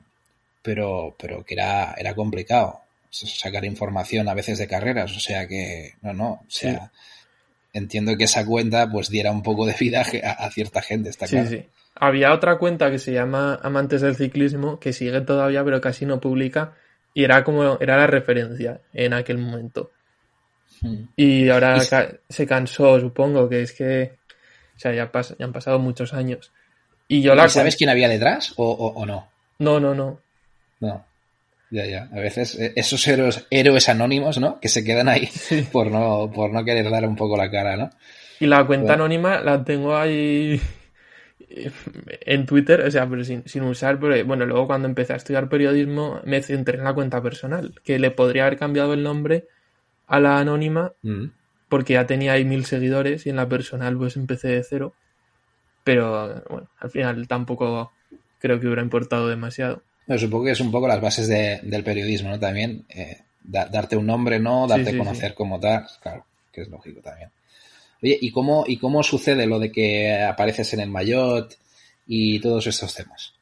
pero, 0.60 1.14
pero 1.18 1.44
que 1.44 1.54
era, 1.54 1.94
era 1.96 2.14
complicado 2.14 2.80
sacar 3.10 3.64
información 3.64 4.28
a 4.28 4.34
veces 4.34 4.58
de 4.58 4.66
carreras, 4.66 5.14
o 5.14 5.20
sea 5.20 5.46
que, 5.46 5.92
no, 6.00 6.14
no, 6.14 6.30
o 6.30 6.46
sea, 6.48 6.90
entiendo 7.72 8.16
que 8.16 8.24
esa 8.24 8.44
cuenta 8.44 8.90
pues 8.90 9.08
diera 9.08 9.30
un 9.30 9.42
poco 9.42 9.66
de 9.66 9.74
vida 9.78 10.02
a, 10.02 10.50
cierta 10.50 10.82
gente, 10.82 11.10
está 11.10 11.26
claro. 11.26 11.48
Sí, 11.48 11.56
sí. 11.56 11.64
Había 11.94 12.32
otra 12.32 12.58
cuenta 12.58 12.90
que 12.90 12.98
se 12.98 13.12
llama 13.12 13.58
Amantes 13.62 14.00
del 14.00 14.16
Ciclismo, 14.16 14.78
que 14.80 14.92
sigue 14.92 15.20
todavía, 15.20 15.62
pero 15.64 15.80
casi 15.80 16.06
no 16.06 16.20
publica, 16.20 16.74
y 17.14 17.24
era 17.24 17.44
como, 17.44 17.78
era 17.80 17.96
la 17.96 18.06
referencia 18.06 18.80
en 18.92 19.12
aquel 19.12 19.38
momento. 19.38 19.90
Hmm. 20.80 21.04
Y 21.16 21.48
ahora 21.50 21.80
se 21.80 22.46
cansó, 22.46 22.98
supongo, 22.98 23.48
que 23.48 23.62
es 23.62 23.72
que, 23.72 24.14
o 24.76 24.78
sea, 24.78 24.92
ya, 24.92 25.10
ya 25.38 25.44
han 25.44 25.52
pasado 25.52 25.78
muchos 25.78 26.14
años. 26.14 26.50
Y 27.08 27.20
yo 27.20 27.34
la 27.34 27.48
¿Sabes 27.48 27.76
quién 27.76 27.90
había 27.90 28.08
detrás 28.08 28.54
o, 28.56 29.04
no? 29.06 29.28
No, 29.58 29.78
no, 29.78 29.94
no. 29.94 30.18
No. 30.80 31.04
Ya, 31.72 31.86
ya. 31.86 32.08
A 32.12 32.20
veces 32.20 32.58
eh, 32.58 32.74
esos 32.76 33.08
héroes, 33.08 33.46
héroes 33.48 33.88
anónimos, 33.88 34.38
¿no? 34.38 34.60
Que 34.60 34.68
se 34.68 34.84
quedan 34.84 35.08
ahí 35.08 35.30
por, 35.72 35.90
no, 35.90 36.30
por 36.32 36.52
no 36.52 36.64
querer 36.64 36.88
dar 36.90 37.08
un 37.08 37.16
poco 37.16 37.34
la 37.34 37.50
cara, 37.50 37.76
¿no? 37.76 37.90
Y 38.40 38.46
la 38.46 38.66
cuenta 38.66 38.92
anónima 38.92 39.40
la 39.40 39.64
tengo 39.64 39.96
ahí 39.96 40.60
en 41.48 42.44
Twitter, 42.44 42.82
o 42.82 42.90
sea, 42.90 43.08
pero 43.08 43.24
sin, 43.24 43.62
usar, 43.62 43.98
pero 43.98 44.22
bueno, 44.26 44.44
luego 44.44 44.66
cuando 44.66 44.86
empecé 44.86 45.14
a 45.14 45.16
estudiar 45.16 45.48
periodismo 45.48 46.20
me 46.24 46.42
centré 46.42 46.76
en 46.76 46.84
la 46.84 46.92
cuenta 46.92 47.22
personal, 47.22 47.74
que 47.84 47.98
le 47.98 48.10
podría 48.10 48.46
haber 48.46 48.58
cambiado 48.58 48.92
el 48.92 49.02
nombre 49.02 49.46
a 50.08 50.20
la 50.20 50.38
anónima 50.38 50.92
mm. 51.02 51.24
porque 51.68 51.94
ya 51.94 52.06
tenía 52.06 52.32
ahí 52.32 52.44
mil 52.44 52.66
seguidores 52.66 53.24
y 53.26 53.30
en 53.30 53.36
la 53.36 53.48
personal 53.48 53.96
pues 53.96 54.16
empecé 54.16 54.48
de 54.48 54.64
cero, 54.64 54.92
pero 55.84 56.42
bueno, 56.50 56.68
al 56.78 56.90
final 56.90 57.28
tampoco 57.28 57.92
creo 58.40 58.60
que 58.60 58.66
hubiera 58.66 58.82
importado 58.82 59.28
demasiado. 59.28 59.82
Supongo 60.18 60.44
que 60.44 60.50
es 60.52 60.60
un 60.60 60.70
poco 60.70 60.88
las 60.88 61.00
bases 61.00 61.28
del 61.28 61.84
periodismo, 61.84 62.30
¿no? 62.30 62.38
También 62.38 62.84
eh, 62.88 63.22
darte 63.42 63.96
un 63.96 64.06
nombre, 64.06 64.38
¿no? 64.38 64.66
Darte 64.66 64.90
a 64.90 64.98
conocer 64.98 65.34
como 65.34 65.58
tal, 65.58 65.86
claro, 66.00 66.24
que 66.52 66.62
es 66.62 66.68
lógico 66.68 67.00
también. 67.00 67.30
Oye, 68.02 68.18
¿y 68.20 68.32
cómo, 68.32 68.64
¿y 68.66 68.78
cómo 68.78 69.02
sucede 69.02 69.46
lo 69.46 69.58
de 69.58 69.70
que 69.70 70.20
apareces 70.22 70.72
en 70.74 70.80
el 70.80 70.90
Mayotte 70.90 71.56
y 72.06 72.40
todos 72.40 72.66
estos 72.66 72.94
temas? 72.94 73.32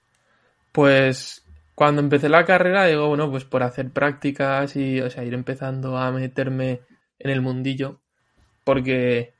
Pues 0.72 1.42
cuando 1.74 2.02
empecé 2.02 2.28
la 2.28 2.44
carrera, 2.44 2.86
digo, 2.86 3.08
bueno, 3.08 3.30
pues 3.30 3.44
por 3.44 3.62
hacer 3.62 3.90
prácticas 3.90 4.76
y, 4.76 5.00
o 5.00 5.08
sea, 5.08 5.24
ir 5.24 5.32
empezando 5.32 5.96
a 5.96 6.12
meterme 6.12 6.80
en 7.18 7.30
el 7.30 7.40
mundillo, 7.40 8.00
porque 8.64 9.32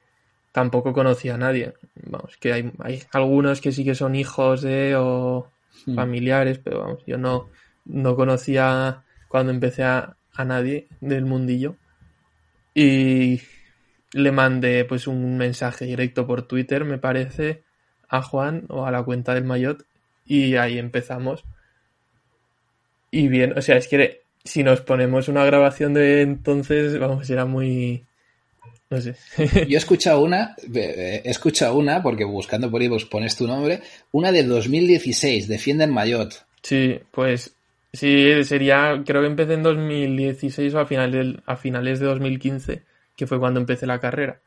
tampoco 0.52 0.94
conocía 0.94 1.35
a 1.35 1.38
nadie. 1.38 1.74
Vamos, 1.94 2.38
que 2.38 2.54
hay, 2.54 2.72
hay 2.78 3.02
algunos 3.12 3.61
que 3.61 3.72
sí 3.72 3.85
que 3.85 3.94
son 3.94 4.14
hijos 4.14 4.62
de 4.62 4.96
o 4.96 5.50
familiares, 5.95 6.59
pero 6.59 6.81
vamos, 6.81 7.05
yo 7.07 7.19
no, 7.19 7.51
no 7.85 8.16
conocía 8.16 9.05
cuando 9.29 9.53
empecé 9.53 9.85
a, 9.85 10.16
a 10.35 10.45
nadie 10.45 10.88
del 11.01 11.25
mundillo. 11.25 11.77
Y 12.75 13.40
le 14.12 14.33
mandé 14.33 14.85
pues 14.85 15.07
un 15.07 15.37
mensaje 15.37 15.85
directo 15.85 16.27
por 16.27 16.43
Twitter, 16.43 16.85
me 16.85 16.99
parece, 16.99 17.62
a 18.09 18.23
Juan 18.23 18.64
o 18.69 18.87
a 18.87 18.90
la 18.90 19.03
cuenta 19.03 19.35
del 19.35 19.45
Mayot 19.45 19.85
y 20.25 20.57
ahí 20.57 20.79
empezamos. 20.79 21.45
Y 23.11 23.29
bien, 23.29 23.57
o 23.59 23.62
sea, 23.62 23.77
es 23.77 23.88
que 23.88 24.23
si 24.45 24.62
nos 24.62 24.81
ponemos 24.81 25.29
una 25.29 25.45
grabación 25.45 25.95
de 25.95 26.23
entonces, 26.23 26.99
vamos, 26.99 27.29
era 27.31 27.45
muy... 27.45 28.07
No 28.90 29.00
sé. 29.00 29.14
Yo 29.68 29.76
he 29.76 29.76
escuchado 29.76 30.22
una, 30.22 30.57
he 30.74 31.22
escuchado 31.24 31.76
una, 31.76 32.03
porque 32.03 32.24
buscando 32.24 32.70
por 32.70 32.83
ahí 32.83 32.88
vos 32.88 33.05
pones 33.05 33.37
tu 33.37 33.46
nombre, 33.46 33.81
una 34.12 34.33
de 34.33 34.42
2016, 34.42 35.48
Defienden 35.48 35.90
Mayot. 35.90 36.44
Sí, 36.62 37.00
pues 37.11 37.55
sí, 37.92 38.44
sería, 38.44 39.03
creo 39.07 39.22
que 39.22 39.29
empecé 39.29 39.55
en 39.55 39.62
2016 39.62 40.74
o 40.74 40.81
a 40.81 40.87
finales, 40.87 41.37
a 41.46 41.57
finales 41.57 42.00
de 42.00 42.07
2015 42.07 42.83
que 43.20 43.26
fue 43.26 43.38
cuando 43.38 43.61
empecé 43.61 43.87
la 43.87 44.00
carrera. 44.00 44.40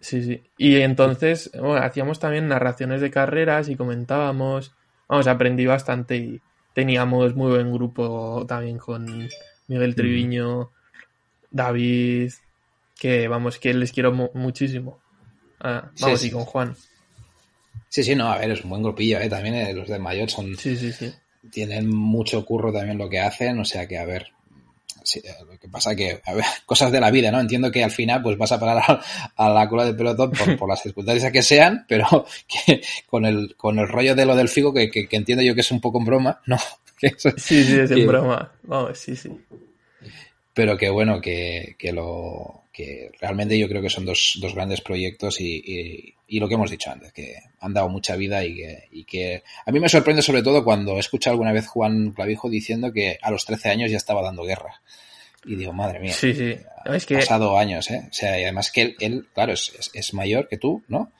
Sí, 0.00 0.22
sí. 0.22 0.42
Y 0.56 0.76
entonces 0.76 1.50
hacíamos 1.80 2.20
también 2.20 2.46
narraciones 2.46 3.00
de 3.00 3.10
carreras 3.10 3.68
y 3.68 3.74
comentábamos. 3.74 4.74
Vamos, 5.08 5.26
aprendí 5.26 5.66
bastante 5.66 6.16
y 6.16 6.40
teníamos 6.72 7.34
muy 7.34 7.50
buen 7.50 7.72
grupo 7.72 8.44
también 8.46 8.78
con 8.78 9.28
Miguel 9.66 9.94
Triviño, 9.96 10.70
David, 11.50 12.30
que 13.04 13.28
vamos, 13.28 13.58
que 13.58 13.74
les 13.74 13.92
quiero 13.92 14.14
muchísimo. 14.32 14.98
Ah, 15.60 15.90
vamos, 16.00 16.24
y 16.24 16.30
con 16.30 16.46
Juan. 16.46 16.74
Sí, 17.90 18.02
sí, 18.02 18.14
no, 18.14 18.32
a 18.32 18.38
ver, 18.38 18.52
es 18.52 18.64
un 18.64 18.70
buen 18.70 18.82
grupillo, 18.82 19.20
¿eh? 19.20 19.28
También 19.28 19.56
eh, 19.56 19.74
los 19.74 19.88
de 19.88 19.98
Mayor 19.98 20.30
son... 20.30 20.56
Sí, 20.56 20.74
sí, 20.74 20.90
sí. 20.90 21.12
Tienen 21.50 21.94
mucho 21.94 22.46
curro 22.46 22.72
también 22.72 22.96
lo 22.96 23.10
que 23.10 23.20
hacen, 23.20 23.58
o 23.58 23.64
sea 23.66 23.86
que, 23.86 23.98
a 23.98 24.06
ver, 24.06 24.28
eh, 25.16 25.34
lo 25.46 25.58
que 25.58 25.68
pasa 25.68 25.94
que, 25.94 26.18
a 26.24 26.32
ver, 26.32 26.46
cosas 26.64 26.90
de 26.92 26.98
la 26.98 27.10
vida, 27.10 27.30
¿no? 27.30 27.40
Entiendo 27.40 27.70
que 27.70 27.84
al 27.84 27.90
final 27.90 28.22
pues 28.22 28.38
vas 28.38 28.52
a 28.52 28.58
parar 28.58 29.02
a, 29.36 29.50
la 29.50 29.68
cola 29.68 29.84
del 29.84 29.96
pelotón 29.96 30.30
por, 30.58 30.66
las 30.66 30.80
circunstancias 30.80 31.30
que 31.30 31.42
sean, 31.42 31.84
pero 31.86 32.24
que 32.66 32.80
con 33.04 33.26
el, 33.26 33.54
con 33.54 33.78
el 33.78 33.86
rollo 33.86 34.14
de 34.14 34.24
lo 34.24 34.34
del 34.34 34.48
figo, 34.48 34.72
que, 34.72 34.90
que, 34.90 35.06
entiendo 35.10 35.44
yo 35.44 35.54
que 35.54 35.60
es 35.60 35.70
un 35.70 35.82
poco 35.82 35.98
en 35.98 36.06
broma, 36.06 36.40
¿no? 36.46 36.56
sí, 36.96 37.10
sí, 37.36 37.80
es 37.80 37.90
en 37.90 38.06
broma. 38.06 38.50
Vamos, 38.62 38.96
sí, 38.96 39.14
sí. 39.14 39.28
Pero 40.54 40.78
que 40.78 40.88
bueno, 40.88 41.20
que, 41.20 41.76
que 41.78 41.92
lo 41.92 42.63
que 42.74 43.12
realmente 43.20 43.56
yo 43.56 43.68
creo 43.68 43.80
que 43.80 43.88
son 43.88 44.04
dos, 44.04 44.36
dos 44.40 44.52
grandes 44.52 44.80
proyectos 44.80 45.40
y, 45.40 46.12
y, 46.26 46.40
lo 46.40 46.48
que 46.48 46.54
hemos 46.54 46.72
dicho 46.72 46.90
antes, 46.90 47.12
que 47.12 47.36
han 47.60 47.72
dado 47.72 47.88
mucha 47.88 48.16
vida 48.16 48.44
y 48.44 48.56
que, 48.56 48.88
y 48.90 49.04
que 49.04 49.44
a 49.64 49.70
mí 49.70 49.78
me 49.78 49.88
sorprende 49.88 50.22
sobre 50.22 50.42
todo 50.42 50.64
cuando 50.64 50.96
he 50.96 50.98
escuchado 50.98 51.34
alguna 51.34 51.52
vez 51.52 51.68
Juan 51.68 52.10
Clavijo 52.10 52.50
diciendo 52.50 52.92
que 52.92 53.16
a 53.22 53.30
los 53.30 53.44
13 53.44 53.70
años 53.70 53.92
ya 53.92 53.96
estaba 53.96 54.22
dando 54.22 54.42
guerra. 54.42 54.82
Y 55.44 55.54
digo, 55.54 55.72
madre 55.72 56.00
mía, 56.00 56.12
sí, 56.14 56.34
sí. 56.34 56.56
Es 56.86 57.06
que... 57.06 57.14
pasado 57.14 57.56
años, 57.56 57.88
¿eh? 57.92 58.08
O 58.10 58.12
sea, 58.12 58.40
y 58.40 58.42
además 58.42 58.72
que 58.72 58.82
él, 58.82 58.96
él 58.98 59.28
claro, 59.32 59.52
es, 59.52 59.90
es, 59.92 60.12
mayor 60.12 60.48
que 60.48 60.58
tú, 60.58 60.82
¿no? 60.88 61.12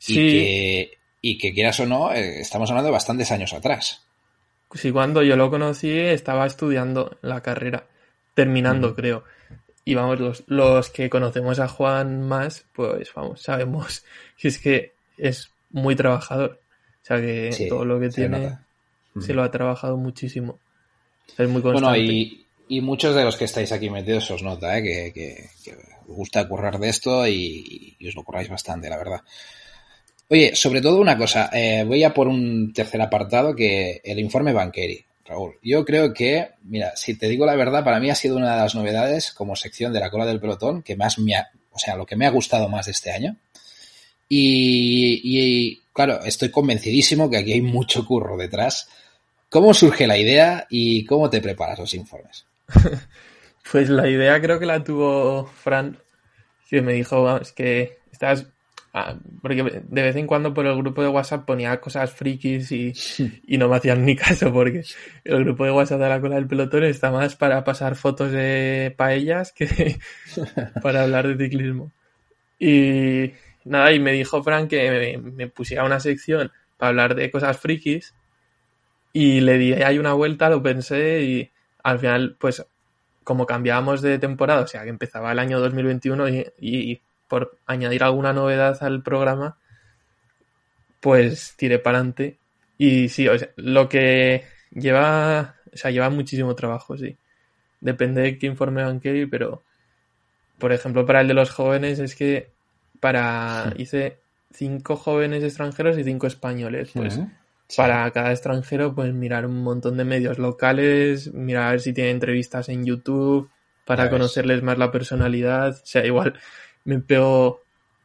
Y, 0.00 0.02
sí. 0.02 0.14
que, 0.14 0.98
y 1.20 1.36
que 1.36 1.52
quieras 1.52 1.78
o 1.80 1.84
no, 1.84 2.10
eh, 2.10 2.40
estamos 2.40 2.70
hablando 2.70 2.86
de 2.88 2.92
bastantes 2.92 3.30
años 3.32 3.52
atrás. 3.52 4.02
Sí, 4.72 4.92
cuando 4.92 5.22
yo 5.22 5.36
lo 5.36 5.50
conocí 5.50 5.90
estaba 5.90 6.46
estudiando 6.46 7.18
la 7.20 7.42
carrera, 7.42 7.86
terminando, 8.32 8.94
creo. 8.94 9.24
Y 9.88 9.94
vamos, 9.94 10.18
los, 10.18 10.44
los 10.48 10.90
que 10.90 11.08
conocemos 11.08 11.60
a 11.60 11.68
Juan 11.68 12.26
más, 12.26 12.66
pues 12.72 13.08
vamos, 13.14 13.40
sabemos 13.40 14.04
que 14.36 14.48
es 14.48 14.58
que 14.58 14.92
es 15.16 15.50
muy 15.70 15.94
trabajador. 15.94 16.60
O 17.02 17.06
sea 17.06 17.20
que 17.20 17.66
todo 17.68 17.84
lo 17.84 18.00
que 18.00 18.08
tiene 18.08 18.58
se 19.20 19.32
lo 19.32 19.44
ha 19.44 19.50
trabajado 19.52 19.96
muchísimo. 19.96 20.58
Es 21.38 21.48
muy 21.48 21.62
constante. 21.62 22.00
Bueno, 22.00 22.12
y, 22.12 22.46
y, 22.66 22.80
muchos 22.80 23.14
de 23.14 23.22
los 23.22 23.36
que 23.36 23.44
estáis 23.44 23.70
aquí 23.70 23.88
metidos 23.88 24.28
os 24.32 24.42
nota, 24.42 24.76
¿eh? 24.76 24.82
que, 24.82 25.12
que, 25.14 25.76
os 26.08 26.16
gusta 26.16 26.48
currar 26.48 26.80
de 26.80 26.88
esto 26.88 27.26
y, 27.28 27.96
os 28.08 28.16
lo 28.16 28.24
curráis 28.24 28.48
bastante, 28.48 28.90
la 28.90 28.96
verdad. 28.96 29.20
Oye, 30.28 30.56
sobre 30.56 30.80
todo 30.80 31.00
una 31.00 31.16
cosa, 31.16 31.48
eh, 31.52 31.84
voy 31.84 32.02
a 32.02 32.12
por 32.12 32.26
un 32.26 32.72
tercer 32.72 33.00
apartado 33.00 33.54
que 33.54 34.00
el 34.02 34.18
informe 34.18 34.52
Banqueri. 34.52 35.04
Raúl. 35.26 35.58
Yo 35.62 35.84
creo 35.84 36.12
que, 36.14 36.50
mira, 36.62 36.94
si 36.96 37.16
te 37.16 37.28
digo 37.28 37.46
la 37.46 37.56
verdad, 37.56 37.84
para 37.84 38.00
mí 38.00 38.10
ha 38.10 38.14
sido 38.14 38.36
una 38.36 38.54
de 38.54 38.62
las 38.62 38.74
novedades 38.74 39.32
como 39.32 39.56
sección 39.56 39.92
de 39.92 40.00
la 40.00 40.10
cola 40.10 40.26
del 40.26 40.40
pelotón 40.40 40.82
que 40.82 40.96
más 40.96 41.18
me 41.18 41.34
ha, 41.34 41.50
o 41.72 41.78
sea, 41.78 41.96
lo 41.96 42.06
que 42.06 42.16
me 42.16 42.26
ha 42.26 42.30
gustado 42.30 42.68
más 42.68 42.86
de 42.86 42.92
este 42.92 43.12
año. 43.12 43.36
Y, 44.28 45.80
claro, 45.92 46.20
estoy 46.24 46.50
convencidísimo 46.50 47.30
que 47.30 47.36
aquí 47.36 47.52
hay 47.52 47.62
mucho 47.62 48.04
curro 48.04 48.36
detrás. 48.36 48.88
¿Cómo 49.48 49.72
surge 49.74 50.06
la 50.06 50.18
idea 50.18 50.66
y 50.68 51.04
cómo 51.04 51.30
te 51.30 51.40
preparas 51.40 51.78
los 51.78 51.94
informes? 51.94 52.44
pues 53.70 53.88
la 53.88 54.08
idea 54.08 54.40
creo 54.40 54.58
que 54.58 54.66
la 54.66 54.82
tuvo 54.82 55.46
Fran, 55.46 55.98
que 56.68 56.82
me 56.82 56.94
dijo, 56.94 57.36
es 57.38 57.52
que 57.52 57.98
estás 58.10 58.46
porque 59.42 59.82
de 59.88 60.02
vez 60.02 60.16
en 60.16 60.26
cuando 60.26 60.54
por 60.54 60.66
el 60.66 60.76
grupo 60.76 61.02
de 61.02 61.08
WhatsApp 61.08 61.44
ponía 61.44 61.80
cosas 61.80 62.12
frikis 62.12 62.72
y, 63.46 63.58
no 63.58 63.68
me 63.68 63.76
hacían 63.76 64.04
ni 64.04 64.16
caso 64.16 64.52
porque 64.52 64.84
el 65.24 65.44
grupo 65.44 65.64
de 65.64 65.70
WhatsApp 65.70 66.00
de 66.00 66.08
la 66.08 66.20
cola 66.20 66.36
del 66.36 66.46
pelotón 66.46 66.84
está 66.84 67.10
más 67.10 67.36
para 67.36 67.62
pasar 67.64 67.96
fotos 67.96 68.30
de 68.32 68.94
paellas 68.96 69.52
que 69.52 69.98
para 70.82 71.02
hablar 71.02 71.28
de 71.28 71.44
ciclismo. 71.44 71.92
Y 72.58 73.32
nada, 73.64 73.92
y 73.92 74.00
me 74.00 74.12
dijo 74.12 74.42
Frank 74.42 74.70
que 74.70 75.18
me, 75.18 75.48
pusiera 75.48 75.84
una 75.84 76.00
sección 76.00 76.50
para 76.78 76.88
hablar 76.88 77.14
de 77.14 77.30
cosas 77.30 77.58
frikis 77.58 78.14
y 79.12 79.40
le 79.40 79.58
di 79.58 79.72
ahí 79.74 79.98
una 79.98 80.14
vuelta, 80.14 80.48
lo 80.48 80.62
pensé 80.62 81.22
y 81.22 81.50
al 81.82 81.98
final 81.98 82.36
pues 82.38 82.64
como 83.24 83.44
cambiábamos 83.44 84.00
de 84.00 84.18
temporada, 84.18 84.62
o 84.62 84.66
sea 84.66 84.84
que 84.84 84.90
empezaba 84.90 85.32
el 85.32 85.38
año 85.38 85.60
2021 85.60 86.28
y 86.60 87.00
por 87.28 87.58
añadir 87.66 88.02
alguna 88.02 88.32
novedad 88.32 88.82
al 88.82 89.02
programa, 89.02 89.58
pues 91.00 91.54
tiré 91.56 91.78
para 91.78 91.98
adelante. 91.98 92.38
Y 92.78 93.08
sí, 93.08 93.26
lo 93.56 93.88
que 93.88 94.44
lleva, 94.70 95.56
o 95.72 95.76
sea, 95.76 95.90
lleva 95.90 96.10
muchísimo 96.10 96.54
trabajo, 96.54 96.96
sí. 96.96 97.16
Depende 97.80 98.22
de 98.22 98.38
qué 98.38 98.46
informe 98.46 98.82
banquero, 98.82 99.28
pero 99.30 99.62
por 100.58 100.72
ejemplo, 100.72 101.04
para 101.04 101.20
el 101.20 101.28
de 101.28 101.34
los 101.34 101.50
jóvenes 101.50 101.98
es 101.98 102.14
que 102.14 102.50
para 103.00 103.74
hice 103.76 104.20
cinco 104.52 104.96
jóvenes 104.96 105.44
extranjeros 105.44 105.98
y 105.98 106.04
cinco 106.04 106.26
españoles, 106.26 106.90
pues 106.94 107.20
para 107.76 108.10
cada 108.10 108.30
extranjero 108.30 108.94
pues 108.94 109.12
mirar 109.12 109.44
un 109.44 109.62
montón 109.62 109.96
de 109.96 110.04
medios 110.04 110.38
locales, 110.38 111.32
mirar 111.34 111.80
si 111.80 111.92
tiene 111.92 112.10
entrevistas 112.10 112.68
en 112.68 112.86
YouTube 112.86 113.50
para 113.84 114.08
conocerles 114.08 114.62
más 114.62 114.78
la 114.78 114.90
personalidad, 114.90 115.70
o 115.70 115.86
sea, 115.86 116.04
igual 116.04 116.38
me 116.86 116.98
pego 117.00 117.62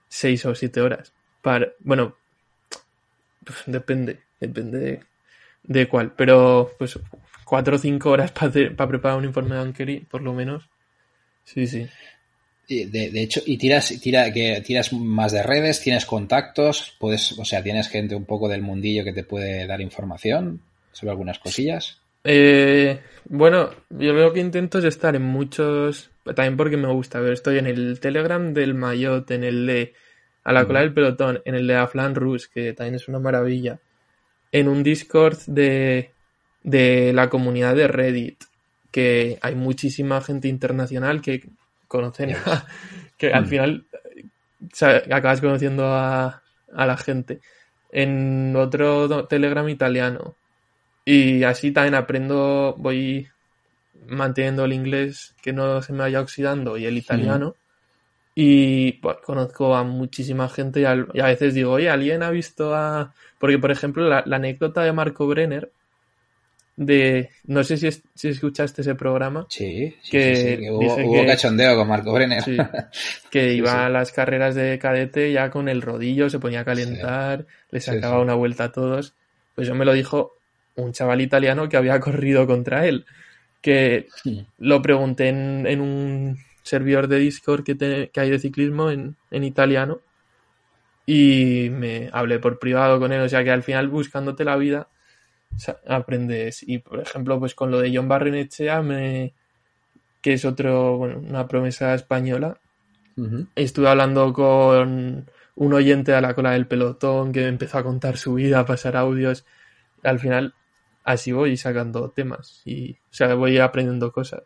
seis 0.09 0.45
o 0.45 0.53
siete 0.53 0.81
horas. 0.81 1.13
Para, 1.41 1.71
bueno, 1.79 2.17
pues 3.43 3.59
depende, 3.65 4.19
depende 4.39 4.99
de, 5.63 5.87
cuál, 5.87 6.11
pero 6.11 6.75
pues 6.77 6.99
cuatro 7.45 7.77
o 7.77 7.79
cinco 7.79 8.11
horas 8.11 8.31
para, 8.37 8.51
para 8.75 8.89
preparar 8.89 9.17
un 9.17 9.25
informe 9.25 9.55
de 9.55 9.61
Ankery, 9.61 9.99
por 10.01 10.21
lo 10.21 10.33
menos. 10.33 10.67
Sí, 11.45 11.65
sí. 11.65 11.87
De, 12.67 13.21
hecho, 13.21 13.41
y 13.45 13.57
tiras, 13.57 13.93
tira, 14.01 14.31
que 14.31 14.61
tiras 14.65 14.93
más 14.93 15.33
de 15.33 15.43
redes, 15.43 15.81
tienes 15.81 16.05
contactos, 16.05 16.95
puedes, 16.99 17.37
o 17.37 17.43
sea, 17.43 17.61
tienes 17.61 17.89
gente 17.89 18.15
un 18.15 18.23
poco 18.23 18.47
del 18.47 18.61
mundillo 18.61 19.03
que 19.03 19.11
te 19.11 19.25
puede 19.25 19.67
dar 19.67 19.81
información 19.81 20.61
sobre 20.93 21.11
algunas 21.11 21.39
cosillas. 21.39 21.99
Eh, 22.23 23.01
bueno, 23.25 23.71
yo 23.89 24.13
lo 24.13 24.31
que 24.31 24.39
intento 24.39 24.79
es 24.79 24.85
estar 24.85 25.15
en 25.17 25.23
muchos, 25.23 26.10
también 26.23 26.57
porque 26.57 26.77
me 26.77 26.87
gusta 26.87 27.19
ver, 27.19 27.33
estoy 27.33 27.57
en 27.57 27.67
el 27.67 27.99
Telegram 27.99 28.53
del 28.53 28.73
Mayot, 28.73 29.29
en 29.31 29.43
el 29.43 29.65
de 29.65 29.93
A 30.43 30.51
la 30.51 30.65
cola 30.65 30.81
del 30.81 30.93
pelotón, 30.93 31.41
en 31.45 31.55
el 31.55 31.67
de 31.67 31.75
Aflan 31.75 32.15
Rus, 32.15 32.47
que 32.47 32.73
también 32.73 32.95
es 32.95 33.07
una 33.07 33.19
maravilla, 33.19 33.79
en 34.51 34.67
un 34.67 34.83
Discord 34.83 35.37
de, 35.47 36.11
de 36.63 37.13
la 37.13 37.29
comunidad 37.29 37.75
de 37.75 37.87
Reddit, 37.87 38.43
que 38.91 39.39
hay 39.41 39.55
muchísima 39.55 40.21
gente 40.21 40.47
internacional 40.47 41.21
que 41.21 41.49
conocen, 41.87 42.35
que 43.17 43.33
al 43.33 43.45
final 43.45 43.85
acabas 45.11 45.41
conociendo 45.41 45.85
a, 45.87 46.41
a 46.73 46.85
la 46.85 46.97
gente. 46.97 47.39
En 47.91 48.55
otro 48.55 49.27
Telegram 49.27 49.67
italiano. 49.67 50.35
Y 51.03 51.43
así 51.43 51.71
también 51.71 51.95
aprendo, 51.95 52.75
voy 52.77 53.27
manteniendo 54.07 54.65
el 54.65 54.73
inglés 54.73 55.35
que 55.41 55.53
no 55.53 55.81
se 55.81 55.93
me 55.93 55.99
vaya 55.99 56.21
oxidando 56.21 56.77
y 56.77 56.85
el 56.85 56.97
italiano. 56.97 57.55
Y 58.33 58.93
pues, 58.93 59.17
conozco 59.23 59.75
a 59.75 59.83
muchísima 59.83 60.47
gente 60.49 60.81
y 60.81 60.85
a, 60.85 60.95
veces 61.25 61.53
digo, 61.53 61.73
oye, 61.73 61.89
¿alguien 61.89 62.23
ha 62.23 62.29
visto 62.29 62.73
a...? 62.73 63.13
Porque, 63.39 63.59
por 63.59 63.71
ejemplo, 63.71 64.07
la, 64.07 64.23
anécdota 64.35 64.83
de 64.83 64.93
Marco 64.93 65.27
Brenner, 65.27 65.71
de... 66.77 67.29
No 67.45 67.63
sé 67.63 67.75
si, 67.77 67.89
si 68.15 68.29
escuchaste 68.29 68.81
ese 68.81 68.95
programa. 68.95 69.45
Sí, 69.49 69.95
que, 70.09 70.69
hubo, 70.71 71.25
cachondeo 71.25 71.75
con 71.75 71.87
Marco 71.87 72.13
Brenner. 72.13 72.43
que 73.29 73.53
iba 73.53 73.85
a 73.85 73.89
las 73.89 74.11
carreras 74.11 74.55
de 74.55 74.79
cadete 74.79 75.31
ya 75.31 75.49
con 75.49 75.67
el 75.67 75.81
rodillo, 75.81 76.29
se 76.29 76.39
ponía 76.39 76.61
a 76.61 76.65
calentar, 76.65 77.45
le 77.69 77.81
sacaba 77.81 78.21
una 78.21 78.35
vuelta 78.35 78.65
a 78.65 78.71
todos. 78.71 79.13
Pues 79.55 79.67
yo 79.67 79.75
me 79.75 79.85
lo 79.85 79.93
dijo 79.93 80.37
un 80.75 80.93
chaval 80.93 81.21
italiano 81.21 81.67
que 81.67 81.77
había 81.77 81.99
corrido 81.99 82.47
contra 82.47 82.85
él. 82.85 83.05
Que 83.61 84.07
lo 84.57 84.81
pregunté 84.81 85.29
en 85.29 85.81
un 85.81 86.37
servidor 86.63 87.07
de 87.07 87.19
Discord 87.19 87.63
que, 87.63 88.09
hay 88.15 88.29
de 88.29 88.39
ciclismo 88.39 88.91
en, 88.91 89.15
italiano 89.31 89.99
y 91.05 91.69
me 91.71 92.09
hablé 92.13 92.39
por 92.39 92.59
privado 92.59 92.99
con 92.99 93.11
él, 93.11 93.21
o 93.21 93.29
sea 93.29 93.43
que 93.43 93.51
al 93.51 93.63
final 93.63 93.89
buscándote 93.89 94.45
la 94.45 94.55
vida 94.55 94.87
aprendes. 95.87 96.63
Y 96.63 96.79
por 96.79 96.99
ejemplo 96.99 97.39
pues 97.39 97.55
con 97.55 97.71
lo 97.71 97.79
de 97.79 97.95
John 97.95 98.07
Barrenechea 98.07 98.81
me 98.81 99.33
que 100.21 100.33
es 100.33 100.45
otro 100.45 100.97
bueno 100.97 101.19
una 101.19 101.47
promesa 101.47 101.93
española. 101.93 102.57
Estuve 103.55 103.87
hablando 103.87 104.33
con 104.33 105.29
un 105.55 105.73
oyente 105.73 106.13
a 106.13 106.21
la 106.21 106.33
cola 106.33 106.51
del 106.51 106.65
pelotón 106.65 107.31
que 107.31 107.47
empezó 107.47 107.77
a 107.77 107.83
contar 107.83 108.17
su 108.17 108.35
vida 108.35 108.59
a 108.59 108.65
pasar 108.65 108.95
audios. 108.95 109.45
Al 110.01 110.19
final 110.19 110.55
así 111.03 111.31
voy 111.31 111.57
sacando 111.57 112.09
temas 112.09 112.61
y 112.65 112.91
o 112.91 113.13
sea 113.13 113.33
voy 113.35 113.57
aprendiendo 113.57 114.11
cosas. 114.11 114.43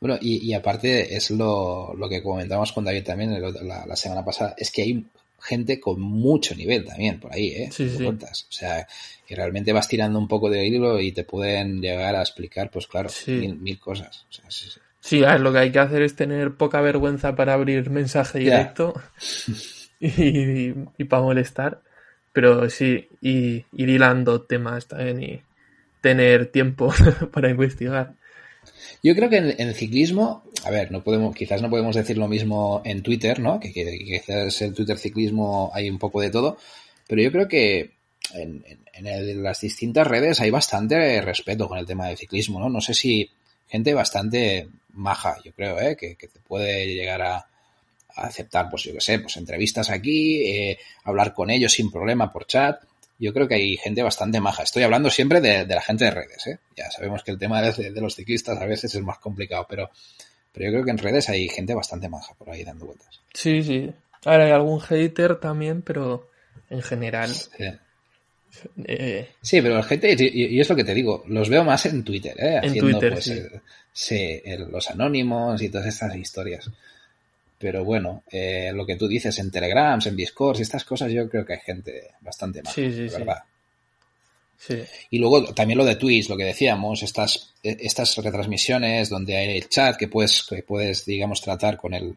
Bueno, 0.00 0.18
y, 0.20 0.52
aparte 0.54 1.16
es 1.16 1.30
lo, 1.30 1.94
que 2.08 2.22
comentamos 2.22 2.72
con 2.72 2.84
David 2.84 3.04
también 3.04 3.40
la, 3.40 3.96
semana 3.96 4.24
pasada, 4.24 4.54
es 4.56 4.70
que 4.70 4.82
hay 4.82 5.04
gente 5.40 5.80
con 5.80 6.00
mucho 6.00 6.54
nivel 6.54 6.84
también 6.84 7.20
por 7.20 7.32
ahí, 7.32 7.48
¿eh? 7.48 7.68
Sí, 7.72 7.88
O 8.04 8.52
sea, 8.52 8.86
y 9.28 9.34
realmente 9.34 9.72
vas 9.72 9.88
tirando 9.88 10.18
un 10.18 10.28
poco 10.28 10.50
de 10.50 10.66
hilo 10.66 11.00
y 11.00 11.12
te 11.12 11.24
pueden 11.24 11.80
llegar 11.80 12.16
a 12.16 12.20
explicar, 12.20 12.70
pues 12.70 12.86
claro, 12.86 13.10
mil, 13.26 13.78
cosas. 13.78 14.26
sí, 15.00 15.20
lo 15.20 15.52
que 15.52 15.58
hay 15.58 15.72
que 15.72 15.78
hacer 15.78 16.02
es 16.02 16.16
tener 16.16 16.54
poca 16.54 16.80
vergüenza 16.80 17.34
para 17.36 17.54
abrir 17.54 17.90
mensaje 17.90 18.38
directo 18.38 18.94
y, 20.00 20.72
para 21.04 21.22
molestar, 21.22 21.82
pero 22.32 22.68
sí, 22.70 23.08
y 23.20 23.64
ir 23.72 23.88
hilando 23.88 24.42
temas 24.42 24.86
también 24.86 25.22
y 25.22 25.42
tener 26.00 26.46
tiempo 26.46 26.92
para 27.32 27.50
investigar. 27.50 28.14
Yo 29.02 29.14
creo 29.14 29.30
que 29.30 29.36
en, 29.36 29.54
el 29.58 29.74
ciclismo, 29.74 30.44
a 30.64 30.70
ver, 30.70 30.90
no 30.90 31.04
podemos, 31.04 31.34
quizás 31.34 31.62
no 31.62 31.70
podemos 31.70 31.94
decir 31.94 32.18
lo 32.18 32.28
mismo 32.28 32.82
en 32.84 33.02
Twitter, 33.02 33.38
¿no? 33.38 33.60
Que, 33.60 33.72
quizás 33.72 34.60
el 34.62 34.74
Twitter 34.74 34.98
ciclismo 34.98 35.70
hay 35.72 35.88
un 35.88 35.98
poco 35.98 36.20
de 36.20 36.30
todo, 36.30 36.58
pero 37.06 37.22
yo 37.22 37.30
creo 37.30 37.48
que 37.48 37.92
en, 38.34 38.64
las 39.42 39.60
distintas 39.60 40.06
redes 40.06 40.40
hay 40.40 40.50
bastante 40.50 41.20
respeto 41.20 41.68
con 41.68 41.78
el 41.78 41.86
tema 41.86 42.08
del 42.08 42.18
ciclismo, 42.18 42.58
¿no? 42.58 42.68
No 42.68 42.80
sé 42.80 42.94
si 42.94 43.30
gente 43.68 43.94
bastante 43.94 44.68
maja, 44.94 45.36
yo 45.44 45.52
creo, 45.52 45.80
¿eh? 45.80 45.96
Que, 45.96 46.16
te 46.16 46.40
puede 46.40 46.86
llegar 46.86 47.22
a, 47.22 47.46
aceptar, 48.16 48.68
pues 48.68 48.82
yo 48.82 48.92
qué 48.94 49.00
sé, 49.00 49.20
pues 49.20 49.36
entrevistas 49.36 49.90
aquí, 49.90 50.42
eh, 50.42 50.78
hablar 51.04 51.32
con 51.32 51.50
ellos 51.50 51.72
sin 51.72 51.88
problema 51.88 52.32
por 52.32 52.46
chat 52.46 52.82
yo 53.18 53.32
creo 53.32 53.48
que 53.48 53.56
hay 53.56 53.76
gente 53.76 54.02
bastante 54.02 54.40
maja. 54.40 54.62
Estoy 54.62 54.84
hablando 54.84 55.10
siempre 55.10 55.40
de, 55.40 55.66
la 55.66 55.82
gente 55.82 56.04
de 56.04 56.10
redes, 56.10 56.46
¿eh? 56.46 56.58
Ya 56.76 56.90
sabemos 56.90 57.24
que 57.24 57.32
el 57.32 57.38
tema 57.38 57.60
de, 57.60 58.00
los 58.00 58.14
ciclistas 58.14 58.58
a 58.60 58.66
veces 58.66 58.94
es 58.94 59.02
más 59.02 59.18
complicado, 59.18 59.66
pero, 59.68 59.90
pero 60.52 60.66
yo 60.66 60.72
creo 60.72 60.84
que 60.84 60.90
en 60.92 60.98
redes 60.98 61.28
hay 61.28 61.48
gente 61.48 61.74
bastante 61.74 62.08
maja 62.08 62.34
por 62.34 62.50
ahí 62.50 62.64
dando 62.64 62.86
vueltas. 62.86 63.20
Sí, 63.34 63.62
sí. 63.62 63.92
Ahora 64.24 64.46
hay 64.46 64.52
algún 64.52 64.80
hater 64.80 65.36
también, 65.40 65.82
pero 65.82 66.30
en 66.70 66.82
general. 66.82 67.30
Sí. 67.30 67.64
Eh, 68.84 69.28
sí, 69.40 69.60
pero 69.60 69.76
la 69.76 69.82
gente, 69.82 70.16
y, 70.18 70.58
es 70.58 70.68
lo 70.68 70.76
que 70.76 70.84
te 70.84 70.94
digo, 70.94 71.24
los 71.28 71.48
veo 71.48 71.64
más 71.64 71.86
en 71.86 72.04
Twitter, 72.04 72.34
¿eh? 72.38 72.58
Haciendo, 72.58 72.88
en 72.88 72.98
Twitter, 72.98 73.12
pues, 73.12 73.32
sí. 73.92 74.42
los 74.70 74.90
anónimos 74.90 75.60
y 75.60 75.68
todas 75.68 75.86
estas 75.86 76.14
historias. 76.16 76.70
Pero 77.58 77.84
bueno, 77.84 78.22
eh, 78.30 78.70
lo 78.72 78.86
que 78.86 78.96
tú 78.96 79.08
dices 79.08 79.36
en 79.38 79.50
Telegrams, 79.50 80.06
en 80.06 80.16
Discord 80.16 80.58
y 80.58 80.62
estas 80.62 80.84
cosas, 80.84 81.10
yo 81.10 81.28
creo 81.28 81.44
que 81.44 81.54
hay 81.54 81.60
gente 81.60 82.10
bastante 82.20 82.62
más, 82.62 82.72
sí, 82.72 82.92
sí, 82.92 83.08
¿verdad? 83.08 83.42
Sí. 84.56 84.82
Y 85.10 85.18
luego 85.18 85.52
también 85.54 85.78
lo 85.78 85.84
de 85.84 85.96
Twitch, 85.96 86.28
lo 86.28 86.36
que 86.36 86.44
decíamos, 86.44 87.02
estas, 87.02 87.54
e, 87.62 87.76
estas 87.80 88.16
retransmisiones 88.16 89.08
donde 89.08 89.36
hay 89.36 89.56
el 89.56 89.68
chat 89.68 89.96
que 89.96 90.08
puedes, 90.08 90.44
que 90.44 90.62
puedes, 90.62 91.04
digamos, 91.04 91.40
tratar 91.40 91.76
con 91.76 91.94
el, 91.94 92.16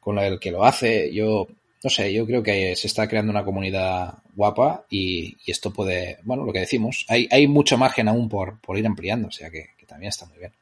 con 0.00 0.18
el 0.18 0.38
que 0.38 0.50
lo 0.50 0.64
hace. 0.64 1.12
Yo, 1.12 1.46
no 1.82 1.90
sé, 1.90 2.12
yo 2.12 2.26
creo 2.26 2.42
que 2.42 2.76
se 2.76 2.86
está 2.86 3.08
creando 3.08 3.30
una 3.30 3.44
comunidad 3.44 4.14
guapa 4.34 4.84
y, 4.90 5.36
esto 5.46 5.72
puede, 5.72 6.18
bueno, 6.24 6.44
lo 6.44 6.52
que 6.52 6.60
decimos, 6.60 7.06
hay, 7.08 7.28
hay 7.30 7.46
mucho 7.46 7.78
margen 7.78 8.08
aún 8.08 8.28
por, 8.28 8.60
por 8.60 8.78
ir 8.78 8.86
ampliando, 8.86 9.28
o 9.28 9.32
sea 9.32 9.50
que, 9.50 9.70
que 9.78 9.86
también 9.86 10.10
está 10.10 10.26
muy 10.26 10.38
bien. 10.38 10.52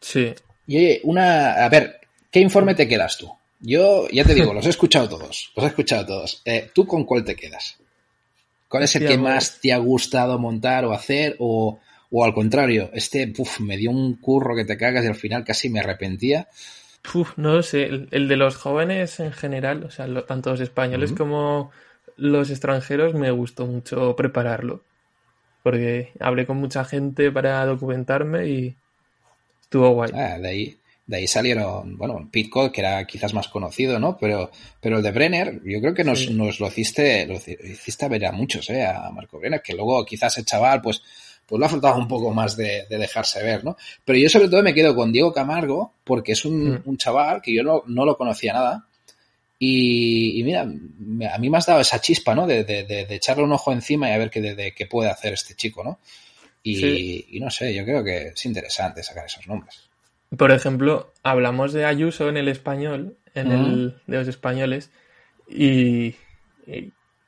Sí. 0.00 0.32
Y 0.66 1.00
una, 1.04 1.64
a 1.64 1.68
ver, 1.68 1.99
¿Qué 2.30 2.40
informe 2.40 2.74
te 2.74 2.86
quedas 2.86 3.18
tú? 3.18 3.30
Yo 3.60 4.08
ya 4.08 4.24
te 4.24 4.34
digo, 4.34 4.54
los 4.54 4.64
he 4.66 4.70
escuchado 4.70 5.08
todos, 5.08 5.52
los 5.54 5.64
he 5.64 5.68
escuchado 5.68 6.06
todos. 6.06 6.42
Eh, 6.44 6.70
¿Tú 6.74 6.86
con 6.86 7.04
cuál 7.04 7.24
te 7.24 7.36
quedas? 7.36 7.78
¿Cuál 8.68 8.84
es 8.84 8.96
el 8.96 9.06
que 9.06 9.18
más 9.18 9.60
te 9.60 9.72
ha 9.72 9.78
gustado 9.78 10.38
montar 10.38 10.84
o 10.84 10.92
hacer? 10.92 11.36
O, 11.40 11.80
al 12.22 12.32
contrario, 12.32 12.90
este 12.94 13.32
me 13.58 13.76
dio 13.76 13.90
un 13.90 14.14
curro 14.16 14.54
que 14.54 14.64
te 14.64 14.76
cagas 14.76 15.04
y 15.04 15.08
al 15.08 15.16
final 15.16 15.44
casi 15.44 15.68
me 15.68 15.80
arrepentía. 15.80 16.48
no 17.36 17.54
lo 17.54 17.62
sé, 17.62 18.06
el, 18.10 18.28
de 18.28 18.36
los 18.36 18.56
jóvenes 18.56 19.18
en 19.18 19.32
general, 19.32 19.84
o 19.84 19.90
sea, 19.90 20.06
tanto 20.24 20.50
los 20.50 20.60
españoles 20.60 21.12
como 21.12 21.72
los 22.16 22.50
extranjeros, 22.50 23.14
me 23.14 23.30
gustó 23.32 23.66
mucho 23.66 24.14
prepararlo. 24.14 24.84
Porque 25.62 26.12
hablé 26.20 26.46
con 26.46 26.56
mucha 26.56 26.84
gente 26.84 27.30
para 27.32 27.66
documentarme 27.66 28.48
y 28.48 28.76
estuvo 29.62 29.90
guay. 29.90 30.12
Ah, 30.14 30.38
de 30.38 30.48
ahí, 30.48 30.78
de 31.10 31.16
ahí 31.16 31.26
salieron, 31.26 31.98
bueno, 31.98 32.28
Pitcock, 32.30 32.72
que 32.72 32.82
era 32.82 33.04
quizás 33.04 33.34
más 33.34 33.48
conocido, 33.48 33.98
¿no? 33.98 34.16
Pero, 34.16 34.48
pero 34.80 34.98
el 34.98 35.02
de 35.02 35.10
Brenner, 35.10 35.60
yo 35.64 35.80
creo 35.80 35.92
que 35.92 36.04
nos, 36.04 36.30
nos 36.30 36.60
lo 36.60 36.68
hiciste, 36.68 37.26
lo 37.26 37.34
hiciste 37.34 38.08
ver 38.08 38.26
a 38.26 38.32
muchos, 38.32 38.70
¿eh? 38.70 38.86
A 38.86 39.10
Marco 39.10 39.40
Brenner, 39.40 39.60
que 39.60 39.74
luego 39.74 40.04
quizás 40.04 40.38
el 40.38 40.44
chaval, 40.44 40.80
pues, 40.80 41.02
pues 41.44 41.58
lo 41.58 41.66
ha 41.66 41.68
faltado 41.68 41.98
un 41.98 42.06
poco 42.06 42.32
más 42.32 42.56
de, 42.56 42.86
dejarse 42.88 43.42
ver, 43.42 43.64
¿no? 43.64 43.76
Pero 44.04 44.20
yo 44.20 44.28
sobre 44.28 44.48
todo 44.48 44.62
me 44.62 44.72
quedo 44.72 44.94
con 44.94 45.10
Diego 45.10 45.32
Camargo, 45.32 45.94
porque 46.04 46.30
es 46.32 46.44
un, 46.44 46.80
mm. 46.84 46.96
chaval 46.96 47.42
que 47.42 47.52
yo 47.52 47.64
no, 47.64 47.82
no 47.88 48.04
lo 48.04 48.16
conocía 48.16 48.52
nada. 48.52 48.86
Y, 49.58 50.40
mira, 50.44 50.60
a 50.62 51.38
mí 51.38 51.50
me 51.50 51.58
has 51.58 51.66
dado 51.66 51.80
esa 51.80 52.00
chispa, 52.00 52.36
¿no? 52.36 52.46
De, 52.46 52.62
de, 52.62 53.06
echarle 53.10 53.42
un 53.42 53.52
ojo 53.52 53.72
encima 53.72 54.08
y 54.08 54.12
a 54.12 54.18
ver 54.18 54.30
qué, 54.30 54.72
qué 54.76 54.86
puede 54.86 55.10
hacer 55.10 55.32
este 55.32 55.56
chico, 55.56 55.82
¿no? 55.82 55.98
Y, 56.62 57.36
y 57.36 57.40
no 57.40 57.50
sé, 57.50 57.74
yo 57.74 57.84
creo 57.84 58.04
que 58.04 58.28
es 58.28 58.46
interesante 58.46 59.02
sacar 59.02 59.26
esos 59.26 59.48
nombres. 59.48 59.89
Por 60.36 60.52
ejemplo, 60.52 61.12
hablamos 61.22 61.72
de 61.72 61.84
Ayuso 61.84 62.28
en 62.28 62.36
el 62.36 62.48
español, 62.48 63.16
en 63.34 63.50
el 63.50 64.00
de 64.06 64.18
los 64.18 64.28
españoles, 64.28 64.90
y, 65.48 66.14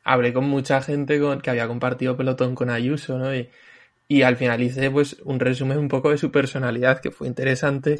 hablé 0.04 0.32
con 0.32 0.48
mucha 0.48 0.80
gente 0.82 1.20
con, 1.20 1.40
que 1.40 1.50
había 1.50 1.66
compartido 1.66 2.16
pelotón 2.16 2.54
con 2.54 2.70
Ayuso, 2.70 3.18
¿no? 3.18 3.34
Y, 3.34 4.22
al 4.22 4.36
final 4.36 4.62
hice 4.62 4.90
pues 4.90 5.16
un 5.24 5.40
resumen 5.40 5.78
un 5.78 5.88
poco 5.88 6.10
de 6.10 6.18
su 6.18 6.30
personalidad, 6.30 7.00
que 7.00 7.10
fue 7.10 7.26
interesante. 7.26 7.96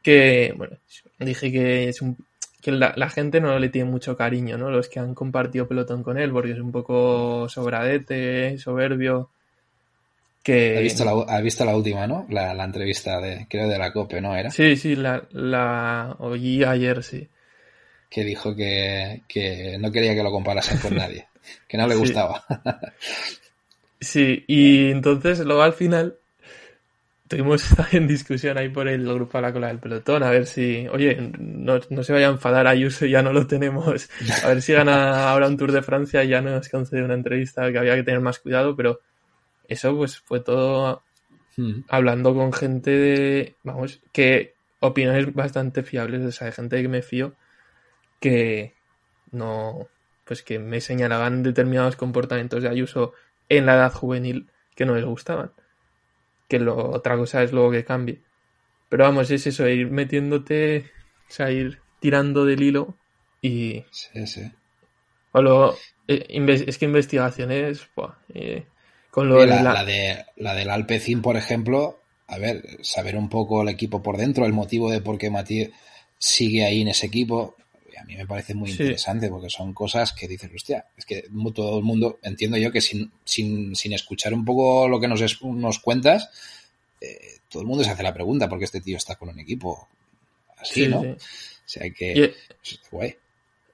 Que, 0.00 0.54
bueno, 0.56 0.78
dije 1.18 1.50
que 1.50 1.88
es 1.88 2.00
un, 2.00 2.16
que 2.62 2.70
la, 2.72 2.94
la, 2.96 3.10
gente 3.10 3.40
no 3.40 3.58
le 3.58 3.68
tiene 3.68 3.90
mucho 3.90 4.16
cariño, 4.16 4.56
¿no? 4.56 4.70
Los 4.70 4.88
que 4.88 5.00
han 5.00 5.14
compartido 5.14 5.66
pelotón 5.66 6.02
con 6.02 6.18
él, 6.18 6.30
porque 6.30 6.52
es 6.52 6.60
un 6.60 6.72
poco 6.72 7.48
sobradete, 7.48 8.58
soberbio. 8.58 9.30
Que... 10.48 10.80
visto 10.80 11.04
la, 11.04 11.42
visto 11.42 11.62
la 11.66 11.76
última, 11.76 12.06
¿no? 12.06 12.26
La, 12.30 12.64
entrevista 12.64 13.20
de, 13.20 13.46
creo, 13.50 13.68
de 13.68 13.76
la 13.76 13.92
COPE, 13.92 14.22
¿no? 14.22 14.34
¿Era? 14.34 14.50
Sí, 14.50 14.76
sí, 14.76 14.96
la, 14.96 15.22
la 15.32 16.16
oí 16.20 16.64
ayer, 16.64 17.02
sí. 17.02 17.28
Que 18.08 18.24
dijo 18.24 18.56
que, 18.56 19.20
no 19.78 19.92
quería 19.92 20.14
que 20.14 20.22
lo 20.22 20.30
comparasen 20.30 20.78
con 20.78 20.94
nadie, 20.96 21.28
que 21.68 21.76
no 21.76 21.86
le 21.86 21.96
gustaba. 21.96 22.46
Sí, 24.00 24.42
y 24.46 24.90
entonces 24.90 25.40
luego 25.40 25.60
al 25.60 25.74
final 25.74 26.16
tuvimos 27.28 27.66
en 27.92 28.08
discusión 28.08 28.56
ahí 28.56 28.70
por 28.70 28.88
el 28.88 29.04
grupo 29.04 29.36
a 29.36 29.42
la 29.42 29.52
cola 29.52 29.66
del 29.66 29.80
pelotón, 29.80 30.22
a 30.22 30.30
ver 30.30 30.46
si, 30.46 30.88
oye, 30.88 31.30
no, 31.38 31.78
se 32.02 32.12
vaya 32.14 32.28
a 32.28 32.32
enfadar 32.32 32.66
Ayuso, 32.66 33.04
ya 33.04 33.20
no 33.20 33.34
lo 33.34 33.46
tenemos, 33.46 34.08
a 34.42 34.48
ver 34.48 34.62
si 34.62 34.72
gana 34.72 35.28
ahora 35.28 35.46
un 35.46 35.58
Tour 35.58 35.72
de 35.72 35.82
Francia, 35.82 36.24
ya 36.24 36.40
nos 36.40 36.70
concede 36.70 37.04
una 37.04 37.12
entrevista 37.12 37.70
que 37.70 37.76
había 37.76 37.96
que 37.96 38.04
tener 38.04 38.20
más 38.20 38.38
cuidado, 38.38 38.74
pero 38.74 39.02
eso 39.68 39.96
pues 39.96 40.18
fue 40.18 40.40
todo 40.40 41.02
hmm. 41.56 41.82
hablando 41.88 42.34
con 42.34 42.52
gente 42.52 42.90
de, 42.90 43.56
vamos, 43.62 44.00
que 44.12 44.54
opiniones 44.80 45.32
bastante 45.34 45.82
fiables, 45.82 46.24
o 46.24 46.32
sea, 46.32 46.46
de 46.46 46.52
gente 46.52 46.82
que 46.82 46.88
me 46.88 47.02
fío, 47.02 47.34
que 48.20 48.74
no, 49.30 49.88
pues 50.24 50.42
que 50.42 50.58
me 50.58 50.80
señalaban 50.80 51.42
determinados 51.42 51.96
comportamientos 51.96 52.62
de 52.62 52.68
Ayuso 52.68 53.12
en 53.48 53.66
la 53.66 53.74
edad 53.74 53.92
juvenil 53.92 54.50
que 54.74 54.86
no 54.86 54.94
les 54.94 55.04
gustaban 55.04 55.52
que 56.48 56.58
lo, 56.58 56.90
otra 56.90 57.16
cosa 57.16 57.42
es 57.42 57.52
luego 57.52 57.70
que 57.70 57.84
cambie. 57.84 58.22
Pero 58.88 59.04
vamos, 59.04 59.30
es 59.30 59.46
eso, 59.46 59.68
ir 59.68 59.90
metiéndote, 59.90 60.90
o 61.28 61.30
sea, 61.30 61.50
ir 61.50 61.80
tirando 62.00 62.44
del 62.46 62.62
hilo 62.62 62.96
y... 63.42 63.84
Sí, 63.90 64.26
sí. 64.26 64.50
O 65.32 65.42
lo, 65.42 65.76
eh, 66.08 66.64
es 66.66 66.78
que 66.78 66.86
investigaciones, 66.86 67.86
eh, 68.32 68.66
con 69.18 69.28
lo 69.28 69.40
de 69.40 69.46
la, 69.46 69.62
la... 69.62 69.84
de 69.84 70.24
la 70.36 70.54
del 70.54 70.70
Alpecin, 70.70 71.22
por 71.22 71.36
ejemplo, 71.36 72.00
a 72.28 72.38
ver, 72.38 72.78
saber 72.82 73.16
un 73.16 73.28
poco 73.28 73.62
el 73.62 73.68
equipo 73.68 74.02
por 74.02 74.16
dentro, 74.16 74.46
el 74.46 74.52
motivo 74.52 74.90
de 74.90 75.00
por 75.00 75.18
qué 75.18 75.30
Matías 75.30 75.70
sigue 76.18 76.64
ahí 76.64 76.82
en 76.82 76.88
ese 76.88 77.06
equipo, 77.06 77.56
a 77.98 78.04
mí 78.04 78.16
me 78.16 78.26
parece 78.26 78.54
muy 78.54 78.70
interesante 78.70 79.28
porque 79.28 79.50
son 79.50 79.72
cosas 79.74 80.12
que 80.12 80.28
dices, 80.28 80.50
hostia, 80.54 80.86
es 80.96 81.04
que 81.04 81.24
todo 81.54 81.78
el 81.78 81.84
mundo, 81.84 82.18
entiendo 82.22 82.56
yo 82.56 82.70
que 82.70 82.80
sin, 82.80 83.10
sin, 83.24 83.74
sin 83.74 83.92
escuchar 83.92 84.32
un 84.32 84.44
poco 84.44 84.88
lo 84.88 85.00
que 85.00 85.08
nos, 85.08 85.42
nos 85.42 85.78
cuentas, 85.80 86.30
eh, 87.00 87.38
todo 87.48 87.62
el 87.62 87.68
mundo 87.68 87.82
se 87.82 87.90
hace 87.90 88.02
la 88.02 88.14
pregunta 88.14 88.48
por 88.48 88.58
qué 88.58 88.66
este 88.66 88.80
tío 88.80 88.96
está 88.96 89.16
con 89.16 89.30
un 89.30 89.40
equipo 89.40 89.88
así, 90.58 90.86
¿no? 90.86 91.00
O 91.00 91.16
sea 91.64 91.90
que... 91.90 92.34
Pues, 92.90 93.16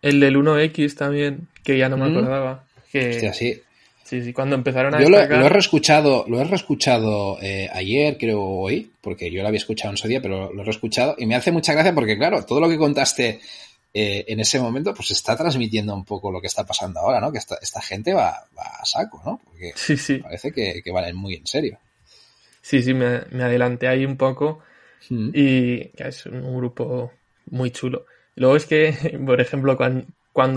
el 0.00 0.20
del 0.20 0.36
1X 0.36 0.94
también, 0.96 1.48
que 1.62 1.78
ya 1.78 1.88
no 1.88 1.96
me 1.96 2.06
acordaba. 2.06 2.66
Que... 2.90 3.10
Hostia, 3.10 3.32
sí. 3.32 3.60
Sí, 4.04 4.22
sí, 4.22 4.34
cuando 4.34 4.54
empezaron 4.54 4.94
a 4.94 5.00
Yo 5.00 5.08
lo, 5.08 5.18
he 5.18 5.48
reescuchado, 5.48 6.26
lo 6.28 6.38
he 6.38 6.44
reescuchado 6.44 7.38
eh, 7.40 7.70
ayer, 7.72 8.18
creo 8.18 8.42
hoy, 8.42 8.92
porque 9.00 9.30
yo 9.30 9.40
lo 9.40 9.48
había 9.48 9.58
escuchado 9.58 9.92
en 9.92 9.96
su 9.96 10.06
día, 10.06 10.20
pero 10.20 10.52
lo 10.52 10.60
he 10.60 10.64
reescuchado 10.64 11.14
y 11.16 11.24
me 11.24 11.34
hace 11.34 11.50
mucha 11.50 11.72
gracia 11.72 11.94
porque, 11.94 12.18
claro, 12.18 12.44
todo 12.44 12.60
lo 12.60 12.68
que 12.68 12.76
contaste 12.76 13.40
eh, 13.94 14.24
en 14.28 14.40
ese 14.40 14.60
momento 14.60 14.92
pues 14.92 15.12
está 15.12 15.36
transmitiendo 15.36 15.94
un 15.94 16.04
poco 16.04 16.30
lo 16.30 16.40
que 16.40 16.48
está 16.48 16.66
pasando 16.66 17.00
ahora, 17.00 17.18
¿no? 17.18 17.32
Que 17.32 17.38
esta, 17.38 17.56
esta 17.62 17.80
gente 17.80 18.12
va, 18.12 18.46
a 18.56 18.84
saco, 18.84 19.22
¿no? 19.24 19.40
Porque 19.42 19.72
sí, 19.76 19.96
sí. 19.96 20.18
parece 20.18 20.52
que, 20.52 20.82
que 20.84 20.90
van 20.92 21.16
muy 21.16 21.36
en 21.36 21.46
serio. 21.46 21.78
Sí, 22.60 22.82
sí, 22.82 22.92
me, 22.92 23.20
me 23.30 23.44
adelanté 23.44 23.88
ahí 23.88 24.04
un 24.04 24.16
poco 24.16 24.60
mm. 25.08 25.30
y 25.32 25.90
es 25.96 26.26
un 26.26 26.56
grupo 26.56 27.12
muy 27.50 27.70
chulo. 27.70 28.04
Luego 28.34 28.56
es 28.56 28.66
que, 28.66 29.18
por 29.26 29.40
ejemplo, 29.40 29.76
cuando, 29.76 30.06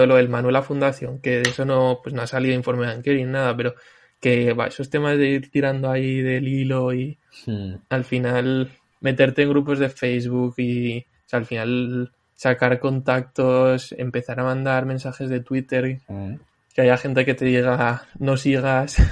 lo 0.06 0.16
del 0.16 0.30
Manuela 0.30 0.62
Fundación, 0.62 1.20
que 1.20 1.42
de 1.42 1.50
eso 1.50 1.66
no, 1.66 2.00
pues 2.04 2.13
no 2.13 2.22
ha 2.22 2.28
salido 2.28 2.56
informe 2.56 2.88
de 2.88 3.16
ni 3.16 3.24
nada, 3.24 3.56
pero 3.56 3.76
que 4.20 4.54
va, 4.54 4.68
esos 4.68 4.90
temas 4.90 5.18
de 5.18 5.28
ir 5.28 5.52
tirando 5.52 5.90
ahí 5.90 6.22
del 6.22 6.48
hilo 6.48 6.94
y 6.94 7.20
mm. 7.46 7.76
al 7.90 8.04
final 8.04 8.72
meterte 9.00 9.44
en 9.44 9.50
grupos 9.50 9.80
de 9.80 9.90
Facebook 9.90 10.56
y 10.58 11.06
al 11.32 11.46
final 11.46 12.12
sacar 12.34 12.80
contactos, 12.80 13.94
empezar 13.98 14.40
a 14.40 14.44
mandar 14.44 14.86
mensajes 14.86 15.30
de 15.30 15.42
Twitter, 15.42 16.02
mm. 16.08 16.36
que 16.74 16.82
haya 16.82 16.98
gente 16.98 17.26
que 17.26 17.36
te 17.36 17.46
diga 17.46 18.08
no 18.20 18.38
sigas. 18.38 18.98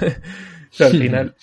al 0.80 0.90
final, 0.98 1.34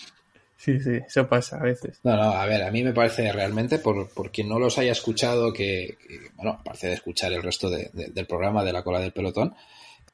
sí, 0.63 0.79
sí, 0.79 0.91
eso 1.05 1.27
pasa 1.27 1.57
a 1.57 1.63
veces. 1.63 1.99
No, 2.03 2.15
no, 2.15 2.23
a 2.23 2.45
ver, 2.45 2.63
a 2.63 2.71
mí 2.71 2.83
me 2.83 2.93
parece 2.93 3.31
realmente, 3.31 3.79
por, 3.79 4.09
por 4.09 4.31
quien 4.31 4.49
no 4.49 4.59
los 4.59 4.77
haya 4.77 4.91
escuchado, 4.91 5.51
que, 5.51 5.97
bueno, 6.35 6.51
aparte 6.59 6.87
de 6.87 6.93
escuchar 6.93 7.33
el 7.33 7.43
resto 7.43 7.69
del 7.69 8.25
programa 8.27 8.63
de 8.63 8.73
la 8.73 8.83
cola 8.83 8.99
del 8.99 9.13
pelotón, 9.13 9.55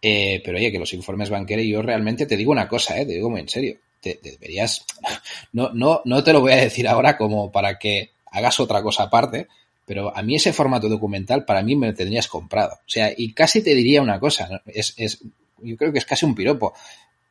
eh, 0.01 0.41
pero 0.43 0.57
oye, 0.57 0.71
que 0.71 0.79
los 0.79 0.93
informes 0.93 1.29
banqueros, 1.29 1.65
yo 1.65 1.81
realmente 1.81 2.25
te 2.25 2.37
digo 2.37 2.51
una 2.51 2.67
cosa, 2.67 2.99
eh, 2.99 3.05
te 3.05 3.13
digo 3.13 3.29
muy 3.29 3.41
en 3.41 3.49
serio, 3.49 3.77
te, 4.01 4.19
deberías, 4.23 4.85
no, 5.53 5.71
no, 5.73 6.01
no 6.05 6.23
te 6.23 6.33
lo 6.33 6.41
voy 6.41 6.53
a 6.53 6.57
decir 6.57 6.87
ahora 6.87 7.17
como 7.17 7.51
para 7.51 7.77
que 7.77 8.11
hagas 8.31 8.59
otra 8.59 8.81
cosa 8.81 9.03
aparte, 9.03 9.47
pero 9.85 10.15
a 10.15 10.21
mí 10.21 10.35
ese 10.35 10.53
formato 10.53 10.87
documental, 10.87 11.45
para 11.45 11.63
mí 11.63 11.75
me 11.75 11.87
lo 11.87 11.93
tendrías 11.93 12.27
comprado. 12.27 12.73
O 12.73 12.89
sea, 12.89 13.11
y 13.15 13.33
casi 13.33 13.63
te 13.63 13.73
diría 13.73 14.01
una 14.01 14.19
cosa, 14.19 14.61
es, 14.67 14.93
es, 14.97 15.19
yo 15.61 15.77
creo 15.77 15.91
que 15.91 15.99
es 15.99 16.05
casi 16.05 16.25
un 16.25 16.35
piropo. 16.35 16.73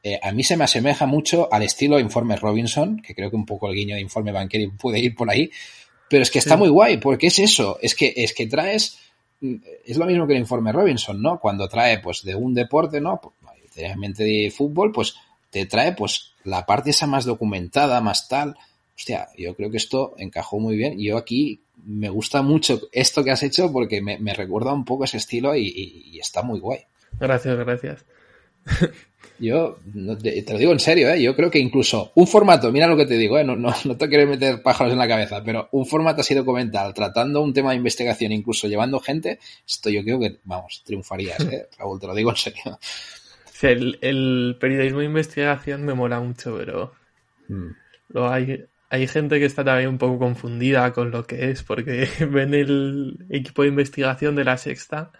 Eh, 0.08 0.18
a 0.22 0.32
mí 0.32 0.42
se 0.42 0.56
me 0.56 0.64
asemeja 0.64 1.04
mucho 1.04 1.52
al 1.52 1.62
estilo 1.62 2.00
Informe 2.00 2.36
Robinson, 2.36 3.00
que 3.00 3.14
creo 3.14 3.28
que 3.28 3.36
un 3.36 3.44
poco 3.44 3.68
el 3.68 3.74
guiño 3.74 3.94
de 3.94 4.00
Informe 4.00 4.32
Banqueri 4.32 4.68
puede 4.68 5.00
ir 5.00 5.14
por 5.14 5.28
ahí, 5.28 5.50
pero 6.08 6.22
es 6.22 6.30
que 6.30 6.38
está 6.38 6.56
muy 6.56 6.70
guay, 6.70 6.96
porque 6.96 7.26
es 7.26 7.38
eso, 7.38 7.78
es 7.82 7.94
que, 7.94 8.14
es 8.16 8.32
que 8.32 8.46
traes, 8.46 8.98
es 9.40 9.96
lo 9.98 10.06
mismo 10.06 10.26
que 10.26 10.32
el 10.32 10.38
Informe 10.38 10.72
Robinson, 10.72 11.20
¿no? 11.20 11.38
Cuando 11.38 11.68
trae, 11.68 11.98
pues, 11.98 12.22
de 12.22 12.34
un 12.34 12.54
deporte, 12.54 13.02
¿no? 13.02 13.20
Pues, 13.20 13.34
de 13.74 14.52
fútbol, 14.56 14.92
pues, 14.92 15.14
te 15.50 15.66
trae, 15.66 15.92
pues, 15.92 16.32
la 16.44 16.64
parte 16.64 16.90
esa 16.90 17.06
más 17.06 17.26
documentada, 17.26 18.00
más 18.00 18.28
tal. 18.28 18.56
Hostia, 18.96 19.28
yo 19.36 19.54
creo 19.54 19.70
que 19.70 19.76
esto 19.76 20.14
encajó 20.16 20.58
muy 20.58 20.76
bien. 20.76 20.98
Yo 20.98 21.18
aquí 21.18 21.60
me 21.84 22.08
gusta 22.08 22.40
mucho 22.40 22.80
esto 22.92 23.22
que 23.22 23.30
has 23.30 23.42
hecho 23.42 23.70
porque 23.70 24.00
me, 24.00 24.34
recuerda 24.34 24.72
un 24.72 24.84
poco 24.84 25.04
ese 25.04 25.18
estilo 25.18 25.54
y, 25.54 26.18
está 26.18 26.42
muy 26.42 26.60
guay. 26.60 26.80
Gracias, 27.20 27.56
gracias. 27.58 28.06
Yo 29.40 29.78
te, 30.20 30.52
lo 30.52 30.58
digo 30.58 30.72
en 30.72 30.80
serio, 30.80 31.08
¿eh? 31.10 31.22
yo 31.22 31.36
creo 31.36 31.48
que 31.48 31.60
incluso 31.60 32.10
un 32.16 32.26
formato, 32.26 32.72
mira 32.72 32.88
lo 32.88 32.96
que 32.96 33.06
te 33.06 33.16
digo, 33.16 33.38
¿eh? 33.38 33.44
no, 33.44 33.54
no, 33.54 33.72
no 33.84 33.96
te 33.96 34.08
quiero 34.08 34.26
meter 34.28 34.62
pájaros 34.62 34.92
en 34.92 34.98
la 34.98 35.06
cabeza, 35.06 35.42
pero 35.44 35.68
un 35.72 35.86
formato 35.86 36.22
así 36.22 36.34
documental, 36.34 36.92
tratando 36.92 37.40
un 37.40 37.54
tema 37.54 37.70
de 37.70 37.76
investigación, 37.76 38.32
incluso 38.32 38.66
llevando 38.66 38.98
gente, 38.98 39.38
esto 39.66 39.90
yo 39.90 40.02
creo 40.02 40.18
que, 40.18 40.38
vamos, 40.42 40.82
triunfarías, 40.84 41.38
¿eh? 41.40 41.68
Raúl, 41.78 42.00
te 42.00 42.08
lo 42.08 42.14
digo 42.16 42.30
en 42.30 42.36
serio. 42.36 42.78
El, 43.62 43.98
el 44.00 44.56
periodismo 44.60 45.00
de 45.00 45.04
investigación 45.04 45.84
me 45.84 45.94
mola 45.94 46.18
mucho, 46.18 46.56
pero 46.56 46.92
mm. 47.48 47.68
lo 48.08 48.28
hay, 48.28 48.64
hay 48.90 49.06
gente 49.06 49.38
que 49.38 49.46
está 49.46 49.64
también 49.64 49.88
un 49.88 49.98
poco 49.98 50.18
confundida 50.18 50.92
con 50.92 51.12
lo 51.12 51.26
que 51.26 51.50
es, 51.50 51.62
porque 51.62 52.08
ven 52.28 52.54
el 52.54 53.24
equipo 53.30 53.62
de 53.62 53.68
investigación 53.68 54.34
de 54.34 54.44
la 54.44 54.58
sexta 54.58 55.12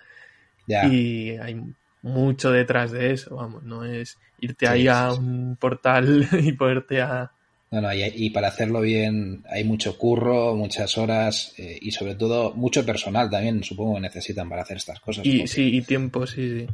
y 0.66 1.30
hay 1.38 1.62
mucho 2.02 2.50
detrás 2.50 2.92
de 2.92 3.12
eso, 3.12 3.36
vamos, 3.36 3.62
no 3.62 3.84
es 3.84 4.18
irte 4.40 4.68
ahí 4.68 4.88
a 4.88 5.12
un 5.12 5.56
portal 5.58 6.28
y 6.42 6.52
ponerte 6.52 7.00
a... 7.00 7.30
No, 7.70 7.82
no, 7.82 7.92
y, 7.92 8.30
para 8.30 8.48
hacerlo 8.48 8.80
bien 8.80 9.42
hay 9.50 9.62
mucho 9.62 9.98
curro, 9.98 10.56
muchas 10.56 10.96
horas 10.96 11.52
eh, 11.58 11.78
y 11.82 11.90
sobre 11.90 12.14
todo 12.14 12.54
mucho 12.54 12.84
personal 12.86 13.28
también, 13.28 13.62
supongo 13.62 13.96
que 13.96 14.00
necesitan 14.00 14.48
para 14.48 14.62
hacer 14.62 14.78
estas 14.78 15.00
cosas. 15.00 15.26
Y 15.26 15.46
sí, 15.46 15.76
y 15.76 15.82
tiempo, 15.82 16.26
sí, 16.26 16.60
sí. 16.60 16.66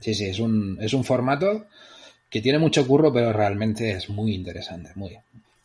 Sí, 0.00 0.14
sí, 0.14 0.24
es 0.26 0.40
un, 0.40 0.76
es 0.80 0.92
un 0.92 1.04
formato 1.04 1.66
que 2.28 2.40
tiene 2.40 2.58
mucho 2.58 2.86
curro, 2.86 3.12
pero 3.12 3.32
realmente 3.32 3.92
es 3.92 4.08
muy 4.10 4.34
interesante, 4.34 4.90
muy. 4.94 5.16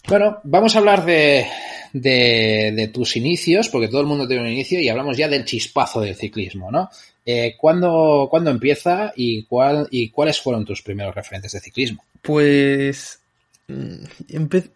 Bueno, 0.08 0.40
vamos 0.44 0.76
a 0.76 0.80
hablar 0.80 1.06
de, 1.06 1.48
de, 1.94 2.90
tus 2.94 3.16
inicios, 3.16 3.70
porque 3.70 3.88
todo 3.88 4.02
el 4.02 4.08
mundo 4.08 4.28
tiene 4.28 4.44
un 4.44 4.52
inicio, 4.52 4.80
y 4.80 4.90
hablamos 4.90 5.18
ya 5.18 5.28
del 5.28 5.46
chispazo 5.46 6.02
del 6.02 6.16
ciclismo, 6.16 6.72
¿no? 6.72 6.90
Eh, 7.26 7.56
¿cuándo, 7.58 8.30
empieza 8.46 9.14
y, 9.16 9.46
cuál, 9.46 9.88
y 9.92 10.10
cuáles 10.10 10.42
fueron 10.42 10.66
tus 10.66 10.82
primeros 10.82 11.16
referentes 11.16 11.54
de 11.54 11.60
ciclismo? 11.60 12.04
Pues, 12.22 13.22
mm, 13.68 14.04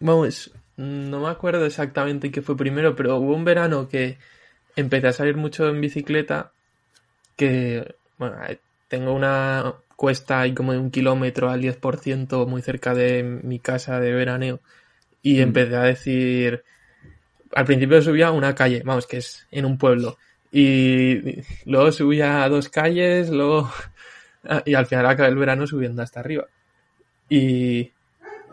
vamos, 0.00 0.50
no 0.76 1.20
me 1.20 1.28
acuerdo 1.28 1.66
exactamente 1.66 2.30
qué 2.30 2.40
fue 2.40 2.56
primero, 2.56 2.96
pero 2.96 3.16
hubo 3.16 3.34
un 3.34 3.44
verano 3.44 3.88
que 3.88 4.18
empecé 4.76 5.08
a 5.08 5.12
salir 5.12 5.36
mucho 5.36 5.68
en 5.68 5.80
bicicleta, 5.80 6.52
que, 7.36 7.94
bueno, 8.16 8.36
tengo 8.88 9.12
una 9.12 9.74
cuesta 9.96 10.40
ahí 10.40 10.54
como 10.54 10.72
de 10.72 10.78
un 10.78 10.90
kilómetro 10.90 11.50
al 11.50 11.60
10% 11.60 12.46
muy 12.46 12.62
cerca 12.62 12.94
de 12.94 13.24
mi 13.24 13.58
casa 13.58 13.98
de 13.98 14.12
veraneo 14.12 14.60
y 15.22 15.38
mm. 15.38 15.40
empecé 15.40 15.76
a 15.76 15.82
decir, 15.82 16.62
al 17.52 17.64
principio 17.64 18.00
subía 18.00 18.28
a 18.28 18.32
una 18.32 18.54
calle, 18.54 18.82
vamos, 18.84 19.06
que 19.06 19.18
es 19.18 19.46
en 19.50 19.64
un 19.64 19.76
pueblo, 19.76 20.16
y 20.50 21.42
luego 21.64 21.92
subía 21.92 22.42
a 22.42 22.48
dos 22.48 22.68
calles, 22.68 23.30
luego, 23.30 23.70
y 24.64 24.74
al 24.74 24.86
final 24.86 25.06
acabé 25.06 25.28
el 25.28 25.36
verano 25.36 25.66
subiendo 25.66 26.02
hasta 26.02 26.20
arriba. 26.20 26.46
Y 27.28 27.92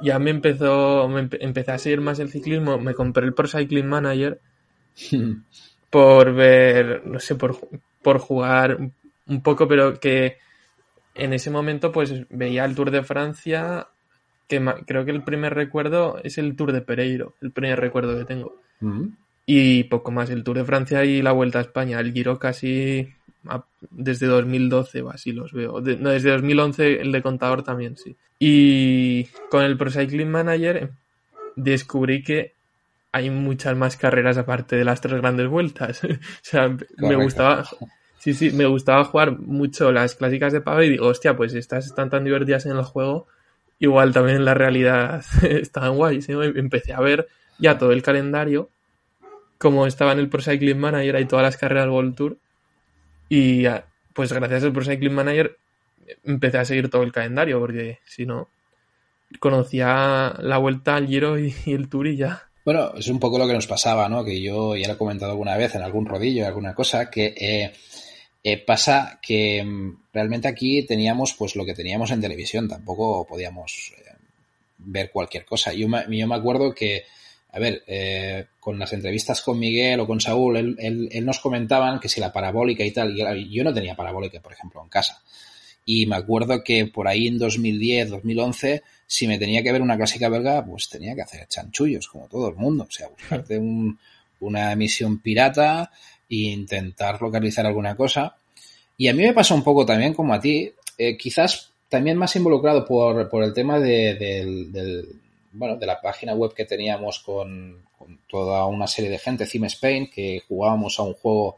ya 0.01 0.19
me 0.19 0.31
empezó, 0.31 1.07
me 1.07 1.29
empecé 1.39 1.71
a 1.71 1.77
seguir 1.77 2.01
más 2.01 2.19
el 2.19 2.29
ciclismo, 2.29 2.77
me 2.77 2.93
compré 2.93 3.25
el 3.25 3.33
Pro 3.33 3.47
Cycling 3.47 3.87
Manager 3.87 4.39
por 5.89 6.33
ver, 6.33 7.05
no 7.05 7.19
sé, 7.19 7.35
por, 7.35 7.57
por 8.01 8.19
jugar 8.19 8.77
un 9.27 9.41
poco, 9.41 9.67
pero 9.67 9.99
que 9.99 10.37
en 11.15 11.33
ese 11.33 11.49
momento 11.49 11.91
pues 11.91 12.25
veía 12.29 12.65
el 12.65 12.75
Tour 12.75 12.91
de 12.91 13.03
Francia 13.03 13.87
que 14.47 14.63
creo 14.85 15.05
que 15.05 15.11
el 15.11 15.23
primer 15.23 15.53
recuerdo 15.53 16.19
es 16.23 16.37
el 16.37 16.55
Tour 16.55 16.71
de 16.71 16.81
Pereiro, 16.81 17.35
el 17.41 17.51
primer 17.51 17.79
recuerdo 17.79 18.17
que 18.17 18.25
tengo. 18.25 18.61
Mm. 18.79 19.07
Y 19.45 19.83
poco 19.85 20.11
más, 20.11 20.29
el 20.29 20.43
Tour 20.43 20.57
de 20.57 20.65
Francia 20.65 21.05
y 21.05 21.21
la 21.21 21.31
Vuelta 21.31 21.59
a 21.59 21.61
España. 21.61 21.99
El 21.99 22.13
Giro 22.13 22.39
casi 22.39 23.13
desde 23.91 24.27
2012 24.27 25.01
o 25.03 25.09
así 25.11 25.31
los 25.31 25.53
veo. 25.53 25.79
no, 25.81 26.09
desde 26.09 26.31
2011 26.31 27.01
el 27.01 27.11
de 27.11 27.21
contador 27.21 27.63
también, 27.63 27.97
sí. 27.97 28.15
Y 28.39 29.25
con 29.49 29.63
el 29.63 29.77
Pro 29.77 29.91
Cycling 29.91 30.29
Manager 30.29 30.77
em, 30.77 30.89
descubrí 31.55 32.23
que 32.23 32.53
hay 33.11 33.29
muchas 33.29 33.77
más 33.77 33.95
carreras 33.97 34.37
aparte 34.37 34.75
de 34.75 34.83
las 34.83 34.99
tres 35.01 35.21
grandes 35.21 35.47
vueltas. 35.47 36.03
o 36.03 36.07
sea, 36.41 36.75
me 36.97 37.15
gustaba... 37.15 37.65
Sí, 38.17 38.33
sí, 38.33 38.49
me 38.49 38.65
gustaba 38.65 39.03
jugar 39.03 39.37
mucho 39.37 39.91
las 39.91 40.15
clásicas 40.15 40.51
de 40.51 40.59
pago 40.59 40.81
y 40.81 40.89
digo, 40.89 41.05
hostia, 41.05 41.37
pues 41.37 41.53
estas 41.53 41.85
están 41.85 42.09
tan 42.09 42.23
divertidas 42.23 42.65
en 42.65 42.71
el 42.71 42.81
juego, 42.81 43.27
igual 43.77 44.13
también 44.13 44.37
en 44.37 44.45
la 44.45 44.55
realidad 44.55 45.23
están 45.43 45.95
guays. 45.95 46.27
Empecé 46.29 46.93
a 46.93 47.01
ver 47.01 47.27
ya 47.59 47.77
todo 47.77 47.91
el 47.91 48.01
calendario 48.01 48.71
como 49.65 49.87
estaba 49.87 50.11
en 50.11 50.19
el 50.19 50.29
Pro 50.29 50.43
Cycling 50.43 50.77
Manager 50.77 51.19
y 51.19 51.25
todas 51.25 51.41
las 51.41 51.57
carreras 51.57 51.89
World 51.89 52.13
Tour. 52.13 52.37
Y 53.29 53.63
pues 54.13 54.31
gracias 54.31 54.63
al 54.63 54.71
Pro 54.71 54.85
Cycling 54.85 55.11
Manager 55.11 55.57
empecé 56.23 56.59
a 56.59 56.65
seguir 56.65 56.91
todo 56.91 57.01
el 57.01 57.11
calendario, 57.11 57.59
porque 57.59 57.97
si 58.05 58.27
no, 58.27 58.47
conocía 59.39 60.35
la 60.37 60.59
vuelta 60.59 60.95
al 60.95 61.07
Giro 61.07 61.39
y, 61.39 61.51
el 61.65 61.89
Tour 61.89 62.05
y 62.05 62.17
ya. 62.17 62.43
Bueno, 62.63 62.93
es 62.95 63.07
un 63.07 63.19
poco 63.19 63.39
lo 63.39 63.47
que 63.47 63.55
nos 63.55 63.65
pasaba, 63.65 64.07
¿no? 64.07 64.23
Que 64.23 64.39
yo 64.39 64.75
ya 64.75 64.87
lo 64.87 64.93
he 64.93 64.97
comentado 64.97 65.31
alguna 65.31 65.57
vez 65.57 65.73
en 65.73 65.81
algún 65.81 66.05
rodillo, 66.05 66.45
alguna 66.45 66.75
cosa, 66.75 67.09
que 67.09 67.33
eh, 67.35 67.73
eh, 68.43 68.57
pasa 68.63 69.17
que 69.19 69.63
mm, 69.63 69.97
realmente 70.13 70.47
aquí 70.47 70.83
teníamos 70.83 71.33
pues 71.33 71.55
lo 71.55 71.65
que 71.65 71.73
teníamos 71.73 72.11
en 72.11 72.21
televisión, 72.21 72.67
tampoco 72.67 73.25
podíamos 73.25 73.93
eh, 73.97 74.11
ver 74.77 75.09
cualquier 75.09 75.43
cosa. 75.43 75.73
Yo 75.73 75.87
yo 75.87 76.27
me 76.27 76.35
acuerdo 76.35 76.71
que 76.75 77.05
a 77.55 77.59
ver, 77.59 77.83
eh, 77.87 78.47
con 78.59 78.77
las 78.77 78.91
entrevistas 78.91 79.41
con 79.41 79.57
Miguel 79.57 80.01
o 80.01 80.07
con 80.07 80.19
Saúl, 80.19 80.57
él, 80.57 81.25
nos 81.25 81.39
comentaban 81.39 82.01
que 82.01 82.09
si 82.09 82.19
la 82.19 82.33
parabólica 82.33 82.83
y 82.83 82.91
tal, 82.91 83.15
yo 83.49 83.63
no 83.63 83.73
tenía 83.73 83.95
parabólica, 83.95 84.41
por 84.41 84.51
ejemplo, 84.51 84.83
en 84.83 84.89
casa. 84.89 85.23
Y 85.85 86.05
me 86.05 86.17
acuerdo 86.17 86.61
que 86.65 86.85
por 86.87 87.07
ahí 87.07 87.27
en 87.27 87.37
2010, 87.37 88.09
2011, 88.09 88.83
si 89.07 89.25
me 89.25 89.39
tenía 89.39 89.63
que 89.63 89.71
ver 89.71 89.81
una 89.81 89.95
clásica 89.95 90.27
belga, 90.27 90.65
pues 90.65 90.89
tenía 90.89 91.15
que 91.15 91.21
hacer 91.21 91.47
chanchullos, 91.47 92.09
como 92.09 92.27
todo 92.27 92.49
el 92.49 92.55
mundo. 92.55 92.87
O 92.89 92.91
sea, 92.91 93.07
buscarte 93.07 93.57
una 94.41 94.73
emisión 94.73 95.19
pirata 95.21 95.91
e 96.29 96.35
intentar 96.35 97.21
localizar 97.21 97.65
alguna 97.65 97.95
cosa. 97.95 98.35
Y 98.97 99.07
a 99.07 99.13
mí 99.13 99.23
me 99.23 99.33
pasó 99.33 99.55
un 99.55 99.63
poco 99.63 99.85
también 99.85 100.13
como 100.13 100.33
a 100.33 100.41
ti, 100.41 100.73
eh, 100.97 101.15
quizás 101.15 101.71
también 101.87 102.17
más 102.17 102.35
involucrado 102.35 102.83
por, 102.85 103.29
por 103.29 103.45
el 103.45 103.53
tema 103.53 103.79
del, 103.79 105.21
bueno, 105.55 105.77
de 105.77 105.85
la 105.85 106.01
página 106.01 106.33
web 106.33 106.53
que 106.53 106.65
teníamos 106.65 107.19
con, 107.19 107.83
toda 108.27 108.65
una 108.65 108.87
serie 108.87 109.09
de 109.09 109.17
gente, 109.17 109.45
Cime 109.45 109.67
Spain, 109.67 110.09
que 110.09 110.41
jugábamos 110.47 110.99
a 110.99 111.03
un 111.03 111.13
juego 111.13 111.57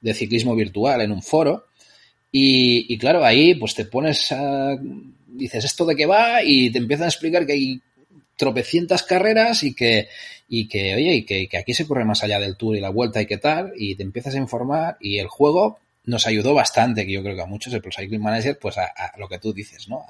de 0.00 0.14
ciclismo 0.14 0.54
virtual 0.54 1.02
en 1.02 1.12
un 1.12 1.22
foro. 1.22 1.66
Y, 2.32 2.98
claro, 2.98 3.24
ahí 3.24 3.54
pues 3.54 3.74
te 3.74 3.84
pones 3.84 4.32
a, 4.32 4.76
dices 5.28 5.64
esto 5.64 5.86
de 5.86 5.94
qué 5.94 6.06
va 6.06 6.42
y 6.42 6.70
te 6.70 6.78
empiezan 6.78 7.04
a 7.04 7.08
explicar 7.08 7.46
que 7.46 7.52
hay 7.52 7.80
tropecientas 8.36 9.04
carreras 9.04 9.62
y 9.62 9.72
que, 9.72 10.08
y 10.48 10.66
que 10.66 10.96
oye, 10.96 11.14
y 11.14 11.24
que, 11.24 11.48
que, 11.48 11.58
aquí 11.58 11.74
se 11.74 11.86
corre 11.86 12.04
más 12.04 12.24
allá 12.24 12.40
del 12.40 12.56
tour 12.56 12.74
y 12.76 12.80
la 12.80 12.90
vuelta 12.90 13.22
y 13.22 13.26
qué 13.26 13.38
tal, 13.38 13.72
y 13.76 13.94
te 13.94 14.02
empiezas 14.02 14.34
a 14.34 14.38
informar 14.38 14.96
y 15.00 15.18
el 15.18 15.28
juego 15.28 15.78
nos 16.06 16.26
ayudó 16.26 16.54
bastante, 16.54 17.06
que 17.06 17.12
yo 17.12 17.22
creo 17.22 17.34
que 17.34 17.42
a 17.42 17.46
muchos, 17.46 17.72
el 17.72 17.80
Pro 17.80 17.90
Cycling 17.90 18.22
Manager, 18.22 18.58
pues 18.58 18.76
a, 18.78 18.92
lo 19.18 19.28
que 19.28 19.38
tú 19.38 19.52
dices, 19.52 19.88
¿no? 19.88 20.04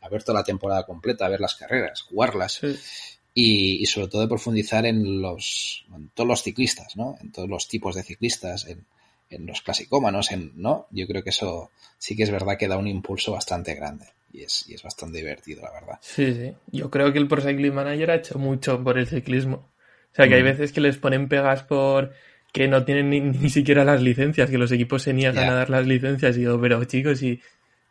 A, 0.00 0.08
ver 0.08 0.22
toda 0.22 0.40
la 0.40 0.44
temporada 0.44 0.84
completa, 0.84 1.26
a 1.26 1.28
ver 1.28 1.40
las 1.40 1.54
carreras, 1.54 2.02
jugarlas. 2.02 2.60
Y, 3.34 3.84
sobre 3.86 4.08
todo 4.08 4.22
de 4.22 4.28
profundizar 4.28 4.86
en 4.86 5.20
los 5.20 5.84
todos 6.14 6.28
los 6.28 6.42
ciclistas, 6.42 6.96
¿no? 6.96 7.16
En 7.20 7.32
todos 7.32 7.48
los 7.48 7.68
tipos 7.68 7.94
de 7.94 8.02
ciclistas, 8.02 8.66
en, 8.66 8.84
en 9.30 9.46
los 9.46 9.62
clasicómanos, 9.62 10.30
en, 10.32 10.52
¿no? 10.56 10.86
Yo 10.90 11.06
creo 11.06 11.22
que 11.22 11.30
eso 11.30 11.70
sí 11.98 12.16
que 12.16 12.24
es 12.24 12.30
verdad 12.30 12.56
que 12.58 12.68
da 12.68 12.76
un 12.76 12.88
impulso 12.88 13.32
bastante 13.32 13.74
grande. 13.74 14.06
Y 14.32 14.42
es, 14.42 14.68
y 14.68 14.74
es 14.74 14.82
bastante 14.82 15.18
divertido, 15.18 15.62
la 15.62 15.72
verdad. 15.72 15.98
Sí, 16.02 16.32
sí. 16.34 16.54
Yo 16.70 16.90
creo 16.90 17.12
que 17.12 17.18
el 17.18 17.26
Pro 17.26 17.42
Cycling 17.42 17.74
Manager 17.74 18.12
ha 18.12 18.16
hecho 18.16 18.38
mucho 18.38 18.82
por 18.82 18.98
el 18.98 19.08
ciclismo. 19.08 19.68
O 20.12 20.14
sea, 20.14 20.28
que 20.28 20.34
hay 20.34 20.42
mm. 20.42 20.46
veces 20.46 20.72
que 20.72 20.80
les 20.80 20.98
ponen 20.98 21.28
pegas 21.28 21.62
por 21.64 22.12
que 22.52 22.68
no 22.68 22.84
tienen 22.84 23.10
ni, 23.40 23.50
siquiera 23.50 23.84
las 23.84 24.02
licencias, 24.02 24.50
que 24.50 24.58
los 24.58 24.72
equipos 24.72 25.02
se 25.02 25.12
niegan 25.12 25.48
a 25.48 25.54
dar 25.54 25.70
las 25.70 25.86
licencias. 25.86 26.36
Y 26.36 26.40
digo, 26.40 26.60
pero 26.60 26.84
chicos, 26.84 27.22
y 27.22 27.40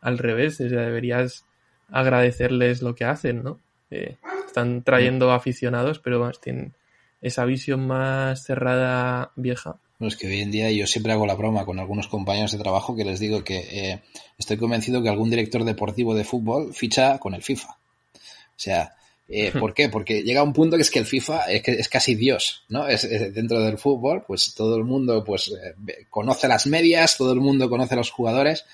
al 0.00 0.18
revés, 0.18 0.60
o 0.60 0.68
sea, 0.68 0.82
deberías 0.82 1.44
agradecerles 1.88 2.82
lo 2.82 2.94
que 2.94 3.04
hacen, 3.04 3.42
¿no? 3.42 3.60
Eh, 3.90 4.16
están 4.46 4.82
trayendo 4.82 5.32
aficionados, 5.32 5.98
pero 5.98 6.20
más 6.20 6.40
tienen 6.40 6.74
esa 7.20 7.44
visión 7.44 7.86
más 7.86 8.44
cerrada 8.44 9.32
vieja. 9.36 9.76
Bueno, 9.98 10.08
es 10.08 10.16
que 10.16 10.28
hoy 10.28 10.40
en 10.40 10.50
día 10.50 10.70
yo 10.70 10.86
siempre 10.86 11.12
hago 11.12 11.26
la 11.26 11.34
broma 11.34 11.66
con 11.66 11.78
algunos 11.78 12.08
compañeros 12.08 12.52
de 12.52 12.58
trabajo 12.58 12.96
que 12.96 13.04
les 13.04 13.20
digo 13.20 13.44
que 13.44 13.58
eh, 13.58 14.02
estoy 14.38 14.56
convencido 14.56 15.02
que 15.02 15.10
algún 15.10 15.28
director 15.28 15.64
deportivo 15.64 16.14
de 16.14 16.24
fútbol 16.24 16.72
ficha 16.72 17.18
con 17.18 17.34
el 17.34 17.42
FIFA. 17.42 17.68
O 17.70 18.62
sea, 18.62 18.94
eh, 19.32 19.52
¿Por 19.52 19.74
qué? 19.74 19.88
Porque 19.88 20.24
llega 20.24 20.42
un 20.42 20.52
punto 20.52 20.76
que 20.76 20.82
es 20.82 20.90
que 20.90 20.98
el 20.98 21.06
FIFA 21.06 21.44
es, 21.52 21.62
que 21.62 21.70
es 21.70 21.88
casi 21.88 22.16
Dios, 22.16 22.64
¿no? 22.68 22.88
Es, 22.88 23.08
dentro 23.32 23.62
del 23.62 23.78
fútbol, 23.78 24.24
pues 24.26 24.54
todo 24.54 24.76
el 24.76 24.82
mundo 24.82 25.22
pues 25.22 25.52
eh, 25.52 26.06
conoce 26.10 26.48
las 26.48 26.66
medias, 26.66 27.16
todo 27.16 27.32
el 27.32 27.40
mundo 27.40 27.70
conoce 27.70 27.94
a 27.94 27.98
los 27.98 28.10
jugadores 28.10 28.64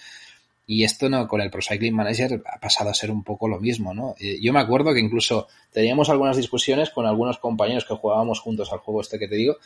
y 0.67 0.85
esto 0.85 1.11
no 1.11 1.29
con 1.29 1.43
el 1.43 1.51
Pro 1.51 1.61
Cycling 1.61 1.95
Manager 1.95 2.43
ha 2.47 2.59
pasado 2.59 2.89
a 2.89 2.95
ser 2.95 3.11
un 3.11 3.23
poco 3.23 3.49
lo 3.49 3.61
mismo, 3.61 3.93
¿no? 3.93 4.15
Eh, 4.19 4.39
yo 4.41 4.55
me 4.55 4.61
acuerdo 4.61 4.95
que 4.95 5.01
incluso 5.01 5.47
teníamos 5.71 6.09
algunas 6.09 6.39
discusiones 6.39 6.89
con 6.89 7.05
algunos 7.05 7.37
compañeros 7.37 7.85
que 7.85 7.95
jugábamos 7.95 8.41
juntos 8.41 8.73
al 8.73 8.79
juego 8.79 9.03
este 9.03 9.19
que 9.19 9.29
te 9.29 9.37
digo, 9.37 9.59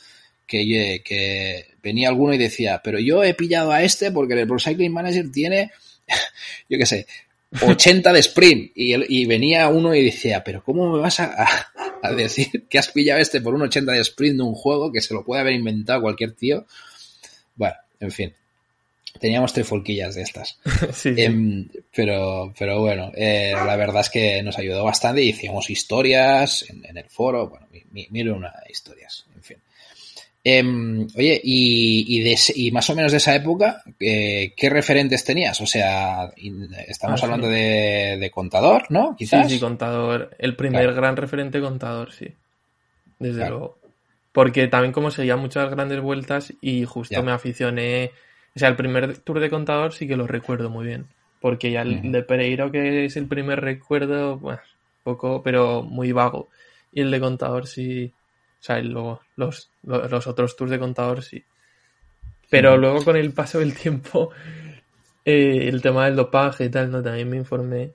que, 0.44 1.02
que 1.04 1.66
venía 1.84 2.08
alguno 2.08 2.34
y 2.34 2.38
decía, 2.38 2.80
pero 2.82 2.98
yo 2.98 3.22
he 3.22 3.34
pillado 3.34 3.70
a 3.70 3.84
este 3.84 4.10
porque 4.10 4.34
el 4.34 4.48
Pro 4.48 4.58
Cycling 4.58 4.92
Manager 4.92 5.30
tiene, 5.30 5.70
yo 6.68 6.78
qué 6.78 6.86
sé, 6.86 7.06
80 7.60 8.12
de 8.12 8.20
sprint. 8.20 8.72
Y, 8.74 9.26
venía 9.26 9.68
uno 9.68 9.94
y 9.94 10.04
decía, 10.04 10.42
pero 10.44 10.62
¿cómo 10.62 10.92
me 10.92 11.00
vas 11.00 11.20
a, 11.20 11.46
decir 12.16 12.66
que 12.68 12.78
has 12.78 12.88
pillado 12.88 13.20
este 13.20 13.40
por 13.40 13.54
un 13.54 13.62
80 13.62 13.92
de 13.92 14.00
sprint 14.00 14.36
de 14.36 14.42
un 14.42 14.54
juego 14.54 14.92
que 14.92 15.00
se 15.00 15.14
lo 15.14 15.24
puede 15.24 15.42
haber 15.42 15.54
inventado 15.54 16.02
cualquier 16.02 16.32
tío? 16.32 16.66
Bueno, 17.56 17.76
en 17.98 18.10
fin. 18.10 18.34
Teníamos 19.18 19.52
folquillas 19.64 20.14
de 20.14 20.22
estas. 20.22 20.58
Em, 21.04 21.68
pero, 21.94 22.54
pero 22.56 22.80
bueno, 22.80 23.10
eh, 23.14 23.52
la 23.52 23.76
verdad 23.76 24.02
es 24.02 24.10
que 24.10 24.42
nos 24.42 24.56
ayudó 24.56 24.84
bastante 24.84 25.22
y 25.22 25.30
hicimos 25.30 25.68
historias 25.68 26.64
en, 26.70 26.96
el 26.96 27.08
foro. 27.08 27.48
Bueno, 27.48 27.66
mil 27.90 28.30
una 28.30 28.52
historias, 28.70 29.26
Em, 30.42 31.06
oye, 31.16 31.38
y, 31.44 32.24
y, 32.54 32.70
más 32.70 32.88
o 32.88 32.94
menos 32.94 33.12
de 33.12 33.18
esa 33.18 33.34
época, 33.34 33.82
eh, 33.98 34.54
¿qué 34.56 34.70
referentes 34.70 35.22
tenías? 35.22 35.60
O 35.60 35.66
sea, 35.66 36.32
estamos 36.88 37.22
ah, 37.22 37.26
hablando 37.26 37.46
de, 37.46 38.30
contador, 38.32 38.86
¿no? 38.88 39.14
Quizás. 39.16 39.48
Sí, 39.48 39.56
sí, 39.56 39.60
contador. 39.60 40.34
El 40.38 40.56
primer 40.56 40.94
gran 40.94 41.16
referente 41.16 41.60
contador, 41.60 42.12
sí. 42.12 42.28
Desde 43.18 43.48
luego. 43.50 43.78
Porque 44.32 44.66
también 44.68 44.92
como 44.92 45.10
seguía 45.10 45.36
muchas 45.36 45.70
grandes 45.70 46.00
vueltas 46.00 46.54
y 46.62 46.84
justo 46.84 47.22
me 47.22 47.32
aficioné. 47.32 48.12
O 48.56 48.58
sea, 48.58 48.68
el 48.68 48.76
primer 48.76 49.18
tour 49.18 49.40
de 49.40 49.50
contador 49.50 49.92
sí 49.92 50.08
que 50.08 50.16
lo 50.16 50.26
recuerdo 50.26 50.70
muy 50.70 50.86
bien. 50.86 51.06
Porque 51.40 51.70
ya 51.70 51.82
el 51.82 52.12
de 52.12 52.22
Pereiro, 52.22 52.70
que 52.70 53.04
es 53.04 53.16
el 53.16 53.26
primer 53.26 53.60
recuerdo, 53.60 54.38
bueno, 54.38 54.60
poco, 55.02 55.42
pero 55.42 55.82
muy 55.82 56.12
vago. 56.12 56.48
Y 56.92 57.02
el 57.02 57.10
de 57.10 57.20
contador 57.20 57.66
sí 57.66 58.12
o 58.60 58.62
sea, 58.62 58.78
luego 58.80 59.22
los, 59.36 59.70
los, 59.82 60.26
otros 60.26 60.54
tours 60.54 60.70
de 60.70 60.78
contador 60.78 61.22
sí. 61.22 61.42
Pero 62.50 62.76
luego 62.76 63.02
con 63.04 63.16
el 63.16 63.32
paso 63.32 63.60
del 63.60 63.74
tiempo, 63.74 64.30
eh, 65.24 65.68
el 65.68 65.80
tema 65.80 66.04
del 66.04 66.16
dopaje 66.16 66.64
y 66.64 66.68
tal, 66.68 66.90
¿no? 66.90 67.02
También 67.02 67.30
me 67.30 67.36
informé 67.36 67.92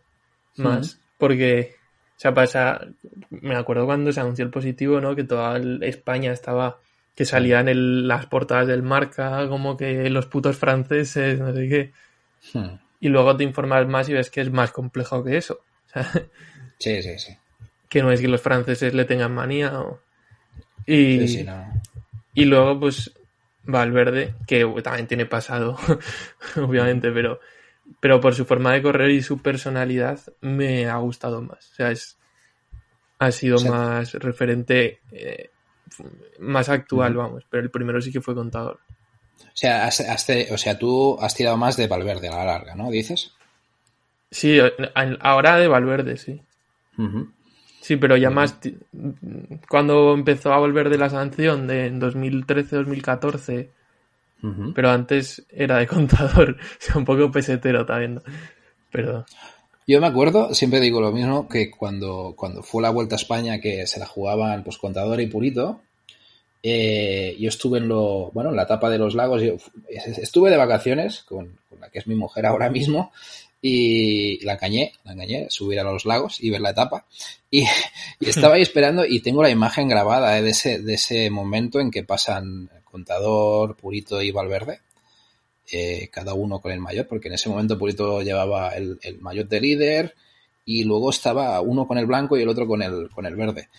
más. 0.56 1.00
Porque, 1.18 1.76
o 2.18 2.20
sea, 2.20 2.34
pasa, 2.34 2.82
me 3.30 3.56
acuerdo 3.56 3.86
cuando 3.86 4.12
se 4.12 4.22
anunció 4.22 4.44
el 4.44 4.52
positivo, 4.52 5.00
¿no? 5.02 5.16
Que 5.16 5.24
toda 5.24 5.60
España 5.82 6.32
estaba, 6.32 6.80
que 7.14 7.26
salían 7.26 7.70
en 7.70 8.08
las 8.08 8.26
portadas 8.26 8.68
del 8.68 8.82
marca, 8.82 9.48
como 9.48 9.78
que 9.78 10.10
los 10.10 10.26
putos 10.26 10.58
franceses, 10.58 11.40
no 11.40 11.54
sé 11.54 11.70
qué. 11.70 11.92
Y 13.00 13.10
luego 13.10 13.38
te 13.38 13.44
informas 13.44 13.88
más 13.88 14.10
y 14.10 14.14
ves 14.14 14.32
que 14.32 14.42
es 14.42 14.52
más 14.52 14.72
complejo 14.72 15.24
que 15.24 15.38
eso. 15.38 15.60
sí, 16.80 17.04
sí, 17.04 17.20
sí. 17.20 17.38
Que 17.88 18.02
no 18.02 18.12
es 18.12 18.20
que 18.20 18.28
los 18.28 18.42
franceses 18.42 18.96
le 18.96 19.06
tengan 19.06 19.34
manía 19.34 19.80
o... 19.80 20.00
Y, 20.86 21.46
y 22.34 22.46
luego, 22.46 22.80
pues, 22.80 23.12
Valverde, 23.64 24.36
que 24.46 24.66
también 24.84 25.08
tiene 25.08 25.26
pasado, 25.26 25.78
obviamente, 26.58 27.12
pero, 27.12 27.40
pero 28.00 28.22
por 28.22 28.36
su 28.36 28.46
forma 28.46 28.74
de 28.74 28.82
correr 28.82 29.10
y 29.12 29.22
su 29.22 29.40
personalidad 29.40 30.20
me 30.42 30.88
ha 30.88 30.98
gustado 30.98 31.42
más. 31.42 31.72
O 31.72 31.76
sea, 31.76 31.92
es, 31.92 32.18
ha 33.20 33.32
sido 33.32 33.60
más 33.62 34.14
referente, 34.14 35.00
eh, 35.12 35.50
más 36.40 36.70
actual, 36.70 37.16
vamos, 37.16 37.46
pero 37.50 37.64
el 37.64 37.72
primero 37.72 38.02
sí 38.02 38.12
que 38.12 38.22
fue 38.22 38.36
contador. 38.36 38.80
O 39.40 39.58
sea, 39.58 39.90
o 40.52 40.58
sea, 40.58 40.78
tú 40.78 41.18
has 41.20 41.34
tirado 41.34 41.58
más 41.58 41.78
de 41.78 41.88
Valverde 41.88 42.28
a 42.28 42.38
la 42.38 42.46
larga, 42.46 42.76
¿no? 42.76 42.90
¿Dices? 42.90 43.34
Sí, 44.30 44.60
ahora 45.22 45.58
de 45.58 45.68
Valverde, 45.68 46.18
sí. 46.18 46.42
Sí, 47.86 47.98
pero 47.98 48.18
ya 48.18 48.32
más 48.32 48.58
cuando 49.70 50.16
empezó 50.16 50.52
a 50.52 50.58
volver 50.58 50.90
de 50.90 50.98
la 50.98 51.08
sanción 51.08 51.68
de 51.68 51.94
2013-2014 51.94 53.70
Pero 54.74 54.90
antes 54.90 55.46
era 55.52 55.78
de 55.78 55.86
contador, 55.86 56.58
o 56.80 56.80
sea, 56.80 56.98
un 56.98 57.06
poco 57.06 57.30
pesetero 57.30 57.86
también. 57.86 58.24
Pero. 58.92 59.24
Yo 59.86 60.02
me 60.02 60.08
acuerdo, 60.08 60.52
siempre 60.56 60.80
digo 60.80 61.00
lo 61.00 61.12
mismo, 61.12 61.48
que 61.48 61.70
cuando, 61.70 62.34
cuando 62.36 62.64
fue 62.64 62.82
la 62.82 62.90
Vuelta 62.90 63.14
a 63.14 63.22
España, 63.22 63.62
que 63.62 63.86
se 63.86 64.00
la 64.00 64.08
jugaban 64.08 64.64
pues 64.64 64.80
contador 64.80 65.22
y 65.22 65.28
purito, 65.28 65.82
eh, 66.64 67.36
yo 67.38 67.50
estuve 67.50 67.78
en 67.78 67.88
lo, 67.88 68.32
bueno, 68.32 68.50
en 68.50 68.56
la 68.56 68.64
etapa 68.64 68.90
de 68.90 68.98
los 68.98 69.14
lagos, 69.14 69.44
yo 69.44 69.58
estuve 69.88 70.50
de 70.50 70.58
vacaciones 70.58 71.22
con, 71.22 71.60
la 71.80 71.92
que 71.92 72.00
es 72.00 72.08
mi 72.08 72.16
mujer 72.16 72.48
ahora 72.48 72.72
mismo, 72.72 73.12
y 73.68 74.46
la 74.46 74.54
engañé, 74.54 74.94
la 75.04 75.14
engañé, 75.14 75.48
subir 75.50 75.80
a 75.80 75.84
los 75.84 76.06
lagos 76.06 76.38
y 76.40 76.52
ver 76.52 76.62
la 76.62 76.72
etapa. 76.72 77.06
Y, 77.52 77.64
estaba 78.20 78.56
ahí 78.56 78.62
esperando 78.62 79.06
y 79.06 79.22
tengo 79.22 79.42
la 79.42 79.50
imagen 79.50 79.88
grabada 79.88 80.38
eh, 80.38 80.42
de, 80.42 80.50
ese, 80.50 80.80
de 80.80 80.96
ese 80.96 81.30
momento 81.30 81.80
en 81.80 81.90
que 81.90 82.04
pasan 82.04 82.70
Contador, 82.84 83.78
Purito 83.78 84.22
y 84.22 84.32
Valverde. 84.32 84.82
Eh, 85.72 86.10
cada 86.12 86.34
uno 86.34 86.60
con 86.60 86.74
el 86.74 86.82
mayor, 86.82 87.08
porque 87.08 87.30
en 87.30 87.36
ese 87.36 87.48
momento 87.48 87.80
Purito 87.80 88.22
llevaba 88.22 88.72
el, 88.72 89.00
el 89.04 89.20
mayor 89.22 89.48
de 89.48 89.62
líder 89.62 90.16
y 90.66 90.84
luego 90.84 91.12
estaba 91.12 91.62
uno 91.62 91.88
con 91.88 91.98
el 91.98 92.08
blanco 92.08 92.38
y 92.38 92.42
el 92.42 92.50
otro 92.50 92.68
con 92.68 92.82
el, 92.82 93.10
con 93.10 93.26
el 93.26 93.36
verde. 93.36 93.70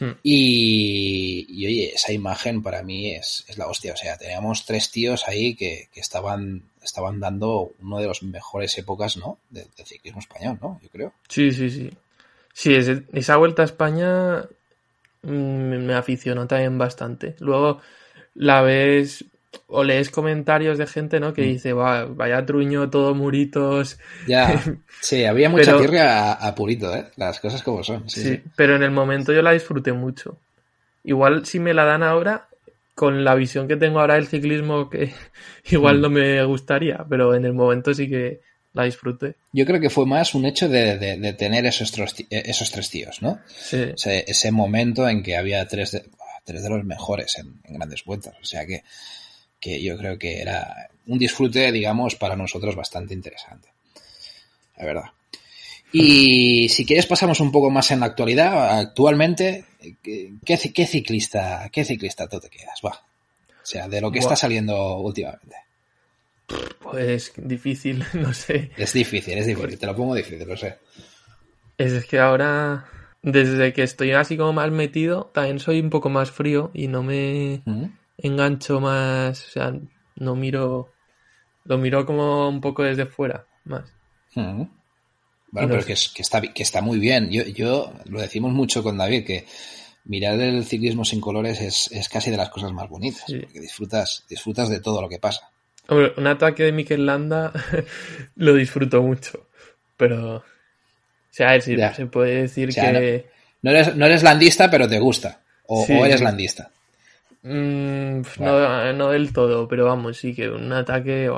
Hmm. 0.00 0.12
Y, 0.22 1.66
oye, 1.66 1.92
esa 1.94 2.12
imagen 2.12 2.62
para 2.62 2.82
mí 2.82 3.12
es, 3.12 3.46
la 3.56 3.68
hostia. 3.68 3.92
O 3.92 3.96
sea, 3.96 4.18
teníamos 4.18 4.66
tres 4.66 4.90
tíos 4.90 5.26
ahí 5.28 5.54
que, 5.54 5.88
estaban, 5.94 6.64
estaban 6.82 7.20
dando 7.20 7.72
una 7.80 7.98
de 7.98 8.06
las 8.06 8.22
mejores 8.22 8.76
épocas, 8.78 9.16
¿no? 9.16 9.38
Del 9.50 9.66
de 9.76 9.84
ciclismo 9.84 10.20
español, 10.20 10.58
¿no? 10.60 10.80
Yo 10.82 10.88
creo. 10.88 11.12
Sí, 11.28 11.52
sí, 11.52 11.70
sí. 11.70 11.90
Sí, 12.52 12.74
esa 12.74 13.36
vuelta 13.36 13.62
a 13.62 13.64
España 13.64 14.44
mm, 15.22 15.28
me 15.28 15.94
aficionó 15.94 16.46
también 16.46 16.76
bastante. 16.76 17.34
Luego 17.40 17.80
la 18.34 18.62
ves 18.62 19.24
o 19.66 19.84
lees 19.84 20.10
comentarios 20.10 20.78
de 20.78 20.86
gente, 20.86 21.20
¿no? 21.20 21.32
Que 21.32 21.42
mm. 21.42 21.46
dice, 21.46 21.72
Va, 21.72 22.04
vaya 22.04 22.44
truño, 22.44 22.90
todo 22.90 23.14
muritos. 23.14 23.98
Ya, 24.26 24.62
sí, 25.00 25.24
había 25.24 25.48
mucha 25.48 25.76
tierra 25.78 26.32
a, 26.32 26.54
purito, 26.54 26.94
¿eh? 26.94 27.06
Las 27.16 27.40
cosas 27.40 27.62
como 27.62 27.82
son. 27.82 28.08
Sí, 28.08 28.42
pero 28.56 28.76
en 28.76 28.82
el 28.82 28.90
momento 28.90 29.32
yo 29.32 29.42
la 29.42 29.52
disfruté 29.52 29.92
mucho. 29.92 30.38
Igual 31.04 31.46
si 31.46 31.58
me 31.58 31.74
la 31.74 31.84
dan 31.84 32.02
ahora, 32.02 32.48
con 32.94 33.24
la 33.24 33.34
visión 33.34 33.68
que 33.68 33.76
tengo 33.76 34.00
ahora 34.00 34.14
del 34.14 34.26
ciclismo, 34.26 34.88
que 34.90 35.12
igual 35.70 35.98
mm. 35.98 36.00
no 36.00 36.10
me 36.10 36.44
gustaría, 36.44 37.04
pero 37.08 37.34
en 37.34 37.44
el 37.44 37.52
momento 37.52 37.94
sí 37.94 38.08
que 38.08 38.40
la 38.74 38.84
disfruté. 38.84 39.36
Yo 39.52 39.66
creo 39.66 39.80
que 39.80 39.90
fue 39.90 40.06
más 40.06 40.34
un 40.34 40.46
hecho 40.46 40.68
de, 40.68 41.34
tener 41.38 41.66
esos, 41.66 41.92
esos 42.30 42.70
tres 42.70 42.90
tíos, 42.90 43.20
¿no? 43.20 43.38
Sí. 43.46 43.92
Ese, 43.96 44.50
momento 44.50 45.08
en 45.08 45.22
que 45.22 45.36
había 45.36 45.66
tres 45.68 45.92
de, 45.92 46.04
tres 46.44 46.62
de 46.62 46.70
los 46.70 46.84
mejores 46.84 47.36
en 47.38 47.60
grandes 47.68 48.04
vueltas. 48.04 48.34
O 48.40 48.44
sea 48.44 48.66
que 48.66 48.82
que 49.62 49.80
yo 49.80 49.96
creo 49.96 50.18
que 50.18 50.42
era 50.42 50.90
un 51.06 51.18
disfrute, 51.18 51.70
digamos, 51.70 52.16
para 52.16 52.34
nosotros 52.34 52.74
bastante 52.74 53.14
interesante. 53.14 53.68
La 54.76 54.84
verdad. 54.84 55.04
Y 55.92 56.68
si 56.70 56.86
quieres 56.86 57.06
pasamos 57.06 57.40
un 57.40 57.52
poco 57.52 57.70
más 57.70 57.90
en 57.90 58.00
la 58.00 58.06
actualidad. 58.06 58.78
Actualmente, 58.80 59.64
¿qué, 60.02 60.56
ciclista, 60.86 61.68
qué 61.70 61.84
ciclista 61.84 62.28
tú 62.28 62.40
te 62.40 62.48
quedas? 62.48 62.80
Va. 62.84 62.90
O 62.90 63.64
sea, 63.66 63.88
de 63.88 64.00
lo 64.00 64.10
que 64.10 64.18
está 64.18 64.34
saliendo 64.34 64.98
últimamente. 64.98 65.56
Pues 66.80 67.32
difícil, 67.36 68.04
no 68.14 68.32
sé. 68.32 68.70
Es 68.76 68.92
difícil, 68.92 69.38
es 69.38 69.46
difícil. 69.46 69.78
Te 69.78 69.86
lo 69.86 69.94
pongo 69.94 70.14
difícil, 70.14 70.48
lo 70.48 70.56
sé. 70.56 70.78
Es 71.78 72.04
que 72.06 72.18
ahora, 72.18 72.86
desde 73.22 73.72
que 73.72 73.82
estoy 73.82 74.12
así 74.12 74.36
como 74.36 74.52
más 74.52 74.70
metido, 74.70 75.30
también 75.34 75.58
soy 75.60 75.80
un 75.80 75.90
poco 75.90 76.08
más 76.08 76.30
frío 76.30 76.70
y 76.74 76.88
no 76.88 77.02
me 77.02 77.62
engancho 78.18 78.80
más, 78.80 79.46
o 79.46 79.50
sea, 79.50 79.74
no 80.16 80.36
miro, 80.36 80.92
lo 81.64 81.78
miro 81.78 82.06
como 82.06 82.48
un 82.48 82.60
poco 82.60 82.82
desde 82.82 83.06
fuera, 83.06 83.46
más. 83.64 83.92
Bueno, 85.52 85.68
pero 85.68 85.84
que, 85.84 85.92
está, 85.92 86.40
que 86.40 86.62
está 86.62 86.80
muy 86.80 86.98
bien. 86.98 87.30
Yo, 87.30 87.44
yo 87.44 87.92
lo 88.06 88.20
decimos 88.20 88.52
mucho 88.52 88.82
con 88.82 88.96
David, 88.96 89.26
que 89.26 89.44
mirar 90.04 90.40
el 90.40 90.64
ciclismo 90.64 91.04
sin 91.04 91.20
colores 91.20 91.60
es, 91.60 92.08
casi 92.08 92.30
de 92.30 92.38
las 92.38 92.48
cosas 92.48 92.72
más 92.72 92.88
bonitas, 92.88 93.24
porque 93.26 93.60
disfrutas, 93.60 94.24
disfrutas 94.28 94.70
de 94.70 94.80
todo 94.80 95.02
lo 95.02 95.10
que 95.10 95.18
pasa. 95.18 95.50
Hombre, 95.88 96.14
un 96.16 96.26
ataque 96.26 96.64
de 96.64 96.72
Mikel 96.72 97.04
Landa 97.04 97.52
lo 98.36 98.54
disfruto 98.54 99.02
mucho, 99.02 99.46
pero... 99.96 100.36
O 100.36 101.34
sea, 101.34 101.60
se 101.60 102.06
puede 102.06 102.42
decir 102.42 102.74
que... 102.74 103.26
No, 103.62 103.70
eres, 103.70 103.94
no 103.94 104.06
eres 104.06 104.22
landista, 104.22 104.70
pero 104.70 104.88
te 104.88 104.98
gusta. 104.98 105.40
O, 105.66 105.84
o 105.84 106.04
eres 106.04 106.20
landista. 106.20 106.70
Mm, 107.42 108.22
no, 108.38 109.10
del 109.10 109.32
todo, 109.32 109.68
pero 109.68 109.84
vamos, 109.84 110.16
sí 110.16 110.34
que 110.34 110.48
un 110.48 110.72
ataque 110.72 111.30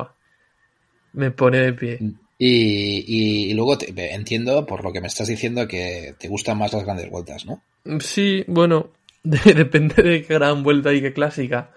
me 1.13 1.31
pone 1.31 1.59
de 1.59 1.73
pie. 1.73 1.99
Y, 2.39 3.55
luego 3.55 3.79
entiendo, 3.97 4.67
por 4.67 4.83
lo 4.83 4.93
que 4.93 5.01
me 5.01 5.07
estás 5.07 5.29
diciendo, 5.29 5.69
que 5.69 6.15
te 6.19 6.29
gustan 6.29 6.59
más 6.59 6.73
las 6.73 6.85
grandes 6.85 7.11
vueltas, 7.11 7.47
¿no? 7.47 7.63
Sí, 8.01 8.45
bueno, 8.47 8.91
depende 9.23 10.03
de 10.03 10.23
qué 10.23 10.35
gran 10.35 10.63
vuelta 10.63 10.93
y 10.93 11.01
qué 11.01 11.13
clásica. 11.13 11.71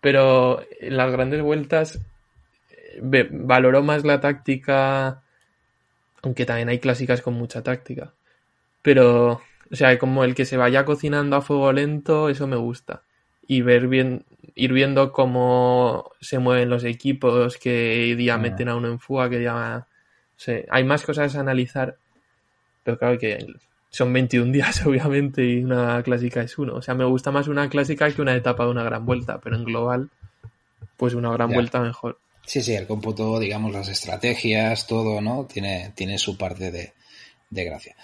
Pero 0.00 0.62
en 0.80 0.96
las 0.96 1.12
grandes 1.12 1.42
vueltas 1.42 2.00
eh, 2.70 3.28
valoro 3.30 3.82
más 3.82 4.04
la 4.04 4.20
táctica, 4.20 5.22
aunque 6.22 6.46
también 6.46 6.68
hay 6.68 6.78
clásicas 6.78 7.22
con 7.22 7.34
mucha 7.34 7.62
táctica. 7.62 8.12
Pero, 8.82 9.42
o 9.70 9.76
sea, 9.76 9.98
como 9.98 10.24
el 10.24 10.34
que 10.34 10.44
se 10.44 10.56
vaya 10.56 10.84
cocinando 10.84 11.36
a 11.36 11.42
fuego 11.42 11.72
lento, 11.72 12.28
eso 12.28 12.46
me 12.46 12.56
gusta 12.56 13.02
y 13.46 13.60
ver 13.60 13.86
bien, 13.88 14.24
ir 14.54 14.72
viendo 14.72 15.12
cómo 15.12 16.10
se 16.20 16.38
mueven 16.38 16.70
los 16.70 16.84
equipos, 16.84 17.56
que 17.56 18.14
día 18.16 18.34
ah. 18.34 18.38
meten 18.38 18.68
a 18.68 18.76
uno 18.76 18.88
en 18.88 18.98
fuga, 18.98 19.30
que 19.30 19.38
día... 19.38 19.86
hay 20.70 20.84
más 20.84 21.02
cosas 21.02 21.34
a 21.36 21.40
analizar, 21.40 21.96
pero 22.82 22.98
claro 22.98 23.18
que 23.18 23.46
son 23.90 24.12
21 24.12 24.52
días, 24.52 24.84
obviamente, 24.86 25.44
y 25.44 25.62
una 25.62 26.02
clásica 26.02 26.42
es 26.42 26.58
uno. 26.58 26.74
O 26.74 26.82
sea, 26.82 26.94
me 26.94 27.04
gusta 27.04 27.30
más 27.30 27.48
una 27.48 27.68
clásica 27.68 28.10
que 28.10 28.22
una 28.22 28.34
etapa 28.34 28.64
de 28.64 28.70
una 28.70 28.84
gran 28.84 29.04
vuelta, 29.04 29.38
pero 29.40 29.56
en 29.56 29.64
global, 29.64 30.10
pues 30.96 31.14
una 31.14 31.32
gran 31.32 31.50
vuelta 31.50 31.80
mejor. 31.80 32.18
Sí, 32.44 32.60
sí, 32.60 32.74
el 32.74 32.86
cómputo, 32.86 33.38
digamos, 33.38 33.72
las 33.72 33.88
estrategias, 33.88 34.86
todo, 34.86 35.20
¿no? 35.20 35.46
Tiene, 35.46 35.92
tiene 35.94 36.18
su 36.18 36.36
parte 36.36 36.72
de, 36.72 36.92
de 37.50 37.64
gracia. 37.64 37.94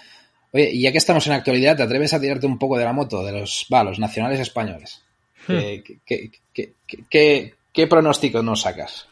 Oye, 0.51 0.71
y 0.71 0.81
ya 0.81 0.91
que 0.91 0.97
estamos 0.97 1.27
en 1.27 1.33
actualidad, 1.33 1.75
¿te 1.75 1.83
atreves 1.83 2.13
a 2.13 2.21
tirarte 2.21 2.47
un 2.47 2.57
poco 2.57 2.77
de 2.77 2.85
la 2.85 2.93
moto 2.93 3.23
de 3.23 3.33
los, 3.33 3.67
va, 3.71 3.83
los 3.83 3.99
nacionales 3.99 4.39
españoles? 4.39 5.03
Hmm. 5.47 5.57
¿Qué, 7.09 7.87
pronóstico 7.87 8.43
nos 8.43 8.61
sacas? 8.61 9.07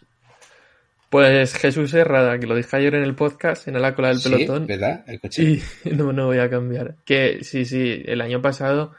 Pues 1.10 1.54
Jesús 1.54 1.94
Herrada, 1.94 2.38
que 2.38 2.48
lo 2.48 2.56
dije 2.56 2.76
ayer 2.76 2.96
en 2.96 3.04
el 3.04 3.16
podcast, 3.16 3.68
en 3.68 3.82
la 3.82 3.96
cola 3.96 4.10
del 4.10 4.22
pelotón. 4.22 4.68
¿verdad? 4.68 5.04
El 5.08 5.20
coche. 5.22 5.44
Y 5.44 5.62
no, 5.92 6.12
no 6.12 6.26
voy 6.26 6.40
a 6.40 6.50
cambiar. 6.50 6.96
Que 7.06 7.44
sí, 7.44 7.64
sí, 7.66 8.04
el 8.06 8.20
año 8.20 8.42
pasado, 8.42 8.94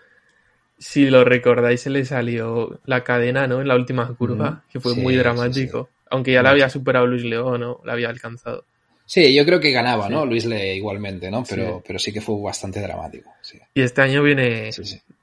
si 0.79 1.11
lo 1.11 1.24
recordáis, 1.24 1.83
se 1.83 1.91
le 1.91 2.05
salió 2.05 2.81
la 2.87 3.05
cadena, 3.05 3.47
¿no? 3.47 3.61
En 3.61 3.68
la 3.68 3.76
última 3.76 4.09
curva, 4.14 4.64
que 4.72 4.81
fue 4.81 4.95
muy 4.95 5.16
dramático. 5.16 5.91
Aunque 6.11 6.33
ya 6.33 6.43
la 6.43 6.51
había 6.51 6.70
superado 6.70 7.07
Luis 7.07 7.24
León, 7.24 7.61
¿no? 7.61 7.81
La 7.85 7.93
había 7.93 8.09
alcanzado. 8.09 8.64
Sí, 9.09 9.35
yo 9.35 9.43
creo 9.47 9.59
que 9.59 9.72
ganaba, 9.72 10.11
¿no? 10.11 10.26
Luis 10.26 10.45
Le 10.45 10.76
igualmente, 10.76 11.31
¿no? 11.31 11.43
Pero 11.49 11.79
sí. 11.79 11.85
pero 11.87 11.99
sí 11.99 12.12
que 12.12 12.20
fue 12.20 12.39
bastante 12.43 12.79
dramático. 12.79 13.33
Y 13.72 13.81
este 13.81 14.03
año 14.03 14.22
viene 14.22 14.68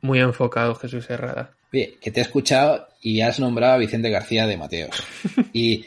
muy 0.01 0.19
enfocado 0.19 0.73
Jesús 0.73 1.07
Herrada. 1.07 1.51
Oye, 1.75 1.97
que 1.99 2.11
te 2.11 2.21
he 2.21 2.23
escuchado 2.23 2.87
y 3.01 3.21
has 3.21 3.39
nombrado 3.39 3.73
a 3.73 3.77
Vicente 3.77 4.09
García 4.09 4.47
de 4.47 4.57
Mateos. 4.57 5.03
y, 5.53 5.85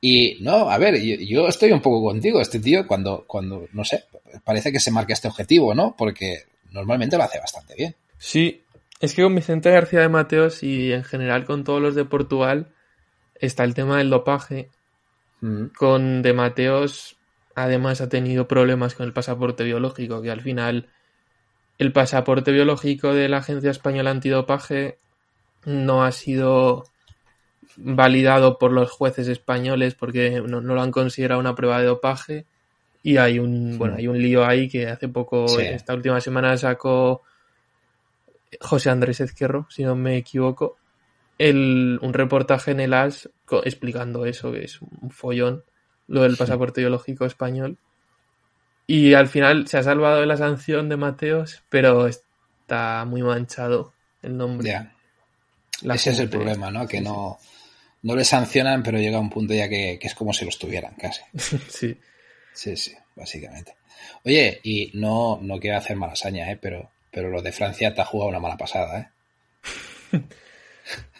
y 0.00 0.38
no, 0.40 0.68
a 0.68 0.78
ver, 0.78 1.00
yo, 1.00 1.46
estoy 1.46 1.70
un 1.70 1.80
poco 1.80 2.02
contigo. 2.02 2.40
Este 2.40 2.58
tío, 2.58 2.86
cuando, 2.86 3.24
cuando, 3.26 3.68
no 3.72 3.84
sé, 3.84 4.04
parece 4.44 4.72
que 4.72 4.80
se 4.80 4.90
marca 4.90 5.12
este 5.12 5.28
objetivo, 5.28 5.74
¿no? 5.74 5.94
Porque 5.96 6.44
normalmente 6.72 7.16
lo 7.16 7.22
hace 7.22 7.38
bastante 7.38 7.74
bien. 7.74 7.94
Sí, 8.18 8.62
es 9.00 9.14
que 9.14 9.22
con 9.22 9.34
Vicente 9.34 9.70
García 9.70 10.00
de 10.00 10.08
Mateos 10.08 10.62
y 10.62 10.92
en 10.92 11.04
general 11.04 11.44
con 11.44 11.62
todos 11.62 11.80
los 11.80 11.94
de 11.94 12.04
Portugal 12.04 12.72
está 13.36 13.62
el 13.64 13.74
tema 13.74 13.98
del 13.98 14.10
dopaje. 14.10 14.70
Mm. 15.40 15.66
Con 15.76 16.22
de 16.22 16.32
Mateos 16.32 17.18
Además 17.58 18.00
ha 18.00 18.08
tenido 18.08 18.46
problemas 18.46 18.94
con 18.94 19.04
el 19.04 19.12
pasaporte 19.12 19.64
biológico, 19.64 20.22
que 20.22 20.30
al 20.30 20.42
final 20.42 20.86
el 21.78 21.92
pasaporte 21.92 22.52
biológico 22.52 23.12
de 23.12 23.28
la 23.28 23.38
Agencia 23.38 23.72
Española 23.72 24.10
Antidopaje 24.10 24.98
no 25.64 26.04
ha 26.04 26.12
sido 26.12 26.84
validado 27.76 28.58
por 28.58 28.72
los 28.72 28.90
jueces 28.90 29.28
españoles 29.28 29.94
porque 29.94 30.40
no, 30.40 30.60
lo 30.60 30.82
han 30.82 30.90
considerado 30.90 31.40
una 31.40 31.54
prueba 31.54 31.80
de 31.80 31.86
dopaje. 31.86 32.46
Y 33.02 33.16
hay 33.16 33.38
un 33.38 33.78
bueno 33.78 33.94
hay 33.96 34.08
un 34.08 34.20
lío 34.20 34.44
ahí 34.44 34.68
que 34.68 34.88
hace 34.88 35.08
poco 35.08 35.46
esta 35.58 35.94
última 35.94 36.20
semana 36.20 36.56
sacó 36.58 37.22
José 38.60 38.90
Andrés 38.90 39.20
Ezquerro 39.20 39.68
si 39.70 39.84
no 39.84 39.94
me 39.94 40.16
equivoco 40.16 40.76
el, 41.38 42.00
un 42.02 42.12
reportaje 42.12 42.72
en 42.72 42.80
el 42.80 42.92
AS 42.92 43.30
explicando 43.64 44.26
eso 44.26 44.50
que 44.50 44.64
es 44.64 44.80
un 44.82 45.10
follón 45.10 45.62
lo 46.08 46.22
del 46.22 46.36
pasaporte 46.36 46.80
biológico 46.80 47.24
español. 47.24 47.76
Y 48.86 49.12
al 49.14 49.28
final 49.28 49.68
se 49.68 49.78
ha 49.78 49.82
salvado 49.82 50.20
de 50.20 50.26
la 50.26 50.38
sanción 50.38 50.88
de 50.88 50.96
Mateos, 50.96 51.62
pero 51.68 52.06
está 52.06 53.04
muy 53.06 53.22
manchado 53.22 53.92
el 54.22 54.36
nombre. 54.36 54.90
Ese 55.82 56.10
es 56.10 56.18
el 56.18 56.28
problema, 56.28 56.70
¿no? 56.70 56.86
Que 56.86 57.00
no, 57.00 57.38
no 58.02 58.16
le 58.16 58.24
sancionan, 58.24 58.82
pero 58.82 58.98
llega 58.98 59.18
un 59.18 59.30
punto 59.30 59.54
ya 59.54 59.68
que, 59.68 59.98
es 60.00 60.14
como 60.14 60.32
si 60.32 60.44
lo 60.44 60.50
estuvieran 60.50 60.94
casi. 60.94 61.22
sí. 61.68 61.96
Sí, 62.52 62.76
sí, 62.76 62.94
básicamente. 63.14 63.76
Oye, 64.24 64.60
y 64.64 64.90
no, 64.94 65.38
no 65.40 65.60
quiero 65.60 65.76
hacer 65.76 65.96
mala 65.96 66.14
¿eh? 66.14 66.58
pero, 66.60 66.90
pero 67.10 67.28
lo 67.30 67.40
de 67.40 67.52
Francia 67.52 67.94
te 67.94 68.00
ha 68.00 68.04
jugado 68.04 68.30
una 68.30 68.40
mala 68.40 68.56
pasada, 68.56 69.12
¿eh? 70.12 70.20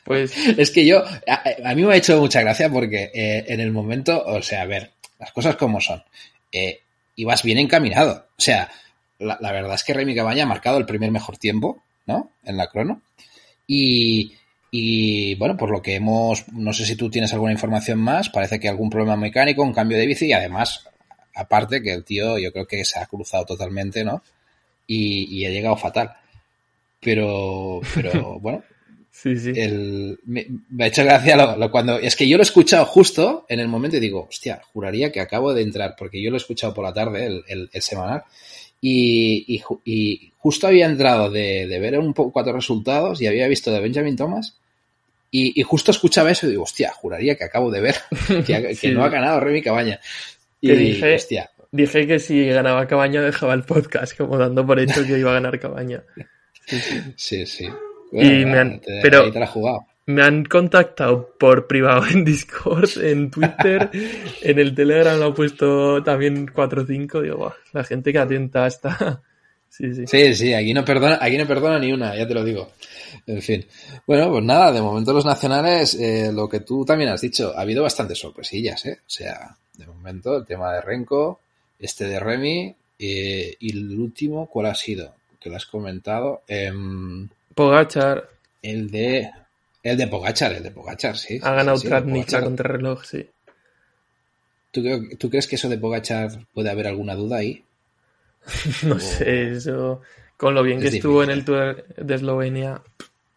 Pues 0.09 0.33
es 0.57 0.71
que 0.71 0.87
yo, 0.87 1.05
a, 1.05 1.75
mí 1.75 1.85
me 1.85 1.93
ha 1.93 1.97
hecho 1.97 2.19
mucha 2.19 2.41
gracia 2.41 2.71
porque 2.71 3.11
eh, 3.13 3.45
en 3.47 3.61
el 3.61 3.73
momento, 3.73 4.25
o 4.25 4.41
sea, 4.41 4.63
a 4.63 4.65
ver, 4.67 4.93
las 5.19 5.33
cosas 5.33 5.57
como 5.57 5.83
son. 5.83 6.03
Eh, 6.51 6.81
ibas 7.17 7.43
bien 7.43 7.59
encaminado. 7.59 8.29
O 8.39 8.41
sea, 8.41 8.71
la, 9.19 9.37
verdad 9.53 9.75
es 9.75 9.85
que 9.85 9.93
Remy 9.93 10.15
Cabaña 10.15 10.45
ha 10.45 10.47
marcado 10.47 10.79
el 10.79 10.87
primer 10.87 11.11
mejor 11.11 11.37
tiempo, 11.37 11.83
¿no? 12.07 12.33
En 12.43 12.57
la 12.57 12.69
crono. 12.69 13.03
Y, 13.67 14.33
y 14.71 15.35
bueno, 15.37 15.57
por 15.57 15.71
lo 15.71 15.81
que 15.81 15.95
hemos, 15.95 16.49
no 16.53 16.73
sé 16.73 16.85
si 16.85 16.97
tú 16.97 17.11
tienes 17.11 17.33
alguna 17.33 17.53
información 17.53 17.99
más, 17.99 18.29
parece 18.29 18.61
que 18.61 18.69
algún 18.69 18.91
problema 18.91 19.17
mecánico, 19.17 19.63
un 19.63 19.73
cambio 19.73 19.99
de 19.99 20.07
bici 20.07 20.27
y 20.27 20.33
además, 20.33 20.89
aparte 21.35 21.83
que 21.83 21.93
el 21.93 22.05
tío 22.05 22.39
yo 22.39 22.53
creo 22.53 22.67
que 22.67 22.85
se 22.85 22.99
ha 22.99 23.07
cruzado 23.07 23.45
totalmente, 23.47 24.05
¿no? 24.05 24.23
Y, 24.87 25.39
y 25.39 25.47
ha 25.47 25.51
llegado 25.51 25.77
fatal. 25.77 26.15
Pero, 27.01 27.81
pero 27.95 28.39
bueno, 28.41 28.63
Sí, 29.23 29.37
sí. 29.37 29.53
El, 29.57 30.21
me, 30.27 30.47
ha 30.79 30.87
hecho 30.87 31.03
gracia 31.03 31.57
lo, 31.57 31.71
cuando. 31.73 31.99
Es 31.99 32.15
que 32.15 32.29
yo 32.29 32.37
lo 32.37 32.43
he 32.43 32.47
escuchado 32.47 32.85
justo 32.85 33.47
en 33.49 33.59
el 33.59 33.67
momento 33.67 33.97
y 33.97 34.01
digo, 34.01 34.29
hostia, 34.31 34.63
juraría 34.73 35.11
que 35.11 35.21
acabo 35.21 35.53
de 35.53 35.63
entrar, 35.63 35.97
porque 35.99 36.23
yo 36.23 36.31
lo 36.31 36.37
he 36.37 36.39
escuchado 36.39 36.73
por 36.73 36.85
la 36.85 36.93
tarde, 36.93 37.27
el, 37.27 37.69
el, 37.73 37.83
semanal, 37.83 38.23
y, 38.81 39.63
y, 39.85 40.33
justo 40.39 40.67
había 40.67 40.87
entrado 40.87 41.31
de, 41.31 41.67
de, 41.67 41.79
ver 41.81 41.99
un 41.99 42.15
poco 42.15 42.33
cuatro 42.33 42.53
resultados 42.53 43.21
y 43.21 43.27
había 43.27 43.49
visto 43.49 43.73
de 43.73 43.81
Benjamin 43.81 44.17
Thomas. 44.17 44.57
Y, 45.31 45.63
justo 45.63 45.91
escuchaba 45.91 46.31
eso 46.31 46.47
y 46.47 46.51
digo, 46.51 46.63
hostia, 46.63 46.91
juraría 46.93 47.37
que 47.37 47.45
acabo 47.45 47.71
de 47.71 47.81
ver 47.81 47.97
que, 48.47 48.93
no 48.93 49.05
ha 49.05 49.09
ganado 49.09 49.41
Remy 49.41 49.63
Cabaña. 49.63 50.01
Y 50.61 50.73
dije, 50.73 51.15
hostia. 51.15 51.51
Dije 51.71 52.07
que 52.07 52.19
si 52.19 52.47
ganaba 52.47 52.87
Cabaña 52.87 53.21
dejaba 53.21 53.53
el 53.53 53.65
podcast, 53.65 54.17
como 54.17 54.39
dando 54.39 54.67
por 54.67 54.81
hecho 54.81 55.05
que 55.05 55.19
iba 55.19 55.31
a 55.31 55.35
ganar 55.35 55.59
Cabaña. 55.61 56.03
sí. 57.17 57.45
sí 57.45 57.69
y 58.13 58.45
me 58.45 58.59
han, 58.59 58.81
pero 59.03 59.31
me 60.09 60.23
han 60.23 60.47
contactado 60.47 61.35
por 61.39 61.67
privado 61.67 62.07
en 62.07 62.25
Discord, 62.25 62.89
en 63.03 63.31
Twitter, 63.31 63.91
en 64.41 64.59
el 64.59 64.75
Telegram 64.75 65.21
lo 65.21 65.29
he 65.29 65.33
puesto 65.33 66.03
también 66.03 66.51
4 66.51 66.83
o 66.83 66.87
5. 66.87 67.21
Digo, 67.21 67.55
la 67.75 67.85
gente 67.85 68.13
que 68.13 68.19
atenta 68.19 68.67
está. 68.67 69.23
Sí, 69.71 69.95
sí. 69.95 70.07
Sí, 70.07 70.35
sí, 70.35 70.55
aquí 70.55 70.73
no 70.73 70.83
perdona, 70.83 71.19
aquí 71.21 71.37
no 71.37 71.47
perdona 71.47 71.79
ni 71.79 71.93
una, 71.93 72.17
ya 72.17 72.27
te 72.27 72.33
lo 72.33 72.43
digo. 72.43 72.71
En 73.27 73.43
fin. 73.43 73.65
Bueno, 74.07 74.31
pues 74.31 74.43
nada, 74.43 74.73
de 74.73 74.81
momento 74.81 75.13
los 75.13 75.27
nacionales, 75.27 75.95
eh, 75.95 76.33
lo 76.33 76.49
que 76.49 76.61
tú 76.61 76.87
también 76.87 77.11
has 77.11 77.21
dicho, 77.21 77.53
ha 77.55 77.61
habido 77.61 77.83
bastantes 77.83 78.19
sorpresillas, 78.19 78.87
¿eh? 78.87 78.99
O 79.07 79.11
sea, 79.11 79.55
de 79.77 79.87
momento 79.87 80.39
el 80.39 80.47
tema 80.47 80.73
de 80.73 80.81
Renko, 80.81 81.41
este 81.79 82.09
de 82.09 82.19
Remy, 82.19 82.75
eh, 82.99 83.57
y 83.61 83.73
el 83.73 84.01
último, 84.01 84.47
¿cuál 84.47 84.67
ha 84.67 84.75
sido? 84.75 85.15
Que 85.39 85.51
lo 85.51 85.57
has 85.57 85.67
comentado. 85.67 86.43
Eh, 86.49 86.73
Pogachar. 87.55 88.27
El 88.63 88.91
de. 88.91 89.31
El 89.89 89.97
de 89.97 90.07
Pogachar, 90.07 90.53
el 90.53 90.63
de 90.63 90.71
Pogachar, 90.71 91.17
sí. 91.17 91.41
Ha 91.43 91.53
ganado 91.53 91.79
sí, 91.79 91.89
contra 91.89 92.43
contrarreloj, 92.43 93.05
sí. 93.05 93.27
¿Tú, 94.71 94.83
¿Tú, 95.19 95.31
crees 95.31 95.47
que 95.47 95.57
eso 95.57 95.71
de 95.71 95.79
Pogachar 95.79 96.47
puede 96.53 96.71
haber 96.71 96.89
alguna 96.89 97.15
duda 97.15 97.39
ahí? 97.39 97.65
no 98.85 99.01
sé, 99.01 99.53
eso. 99.53 100.03
Con 100.37 100.55
lo 100.55 100.63
bien 100.63 100.79
que 100.81 100.89
estuvo 100.89 101.23
en 101.23 101.31
el 101.31 101.45
Tour 101.45 101.87
de 101.97 102.15
Eslovenia, 102.15 102.83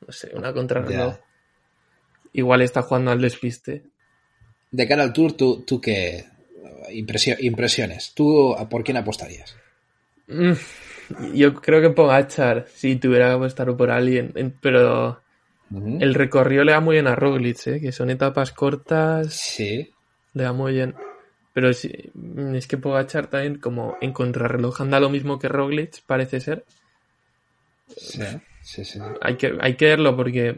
no 0.05 0.11
sé, 0.11 0.31
una 0.33 0.51
contrarreloj. 0.51 1.15
Igual 2.33 2.61
está 2.61 2.81
jugando 2.81 3.11
al 3.11 3.21
despiste. 3.21 3.83
De 4.71 4.87
cara 4.87 5.03
al 5.03 5.13
Tour, 5.13 5.33
¿tú, 5.33 5.63
tú 5.65 5.79
qué 5.79 6.25
impresiones? 6.91 8.13
¿Tú 8.13 8.55
por 8.69 8.83
quién 8.83 8.97
apostarías? 8.97 9.55
Mm, 10.27 10.53
yo 11.33 11.53
creo 11.55 11.81
que 11.81 11.89
Pogachar, 11.91 12.67
si 12.75 12.97
tuviera 12.97 13.29
que 13.29 13.35
apostar 13.35 13.75
por 13.77 13.89
alguien, 13.89 14.33
pero 14.61 15.21
el 15.71 16.13
recorrido 16.13 16.63
le 16.63 16.73
da 16.73 16.79
muy 16.81 16.95
bien 16.95 17.07
a 17.07 17.15
Roglic, 17.15 17.67
¿eh? 17.67 17.81
que 17.81 17.91
son 17.91 18.09
etapas 18.09 18.51
cortas. 18.51 19.33
Sí. 19.33 19.89
Le 20.33 20.43
da 20.43 20.53
muy 20.53 20.73
bien. 20.73 20.95
Pero 21.53 21.73
sí, 21.73 21.91
es 22.53 22.67
que 22.67 22.77
Pogachar 22.77 23.27
también, 23.27 23.59
como 23.59 23.97
en 24.01 24.13
contrarreloj, 24.13 24.81
anda 24.81 24.99
lo 24.99 25.09
mismo 25.09 25.39
que 25.39 25.49
Roglic, 25.49 26.01
parece 26.05 26.39
ser. 26.39 26.65
Sí, 27.95 28.23
sí, 28.61 28.85
sí. 28.85 28.99
Hay 29.21 29.35
que, 29.35 29.57
hay 29.59 29.75
que 29.75 29.85
verlo 29.85 30.15
porque, 30.15 30.55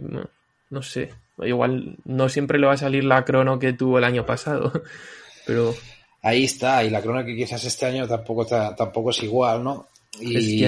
no, 0.69 0.81
sé, 0.83 1.09
igual 1.39 1.97
no 2.05 2.29
siempre 2.29 2.59
le 2.59 2.67
va 2.67 2.73
a 2.73 2.77
salir 2.77 3.03
la 3.03 3.25
crono 3.25 3.57
que 3.57 3.73
tuvo 3.73 3.97
el 3.97 4.03
año 4.03 4.25
pasado, 4.25 4.71
pero... 5.47 5.73
Ahí 6.21 6.45
está, 6.45 6.83
y 6.83 6.89
la 6.89 7.01
crono 7.01 7.25
que 7.25 7.35
quizás 7.35 7.65
este 7.65 7.85
año 7.85 8.07
tampoco, 8.07 8.45
tampoco 8.45 9.09
es 9.09 9.21
igual, 9.23 9.63
¿no? 9.63 9.87
Y... 10.21 10.63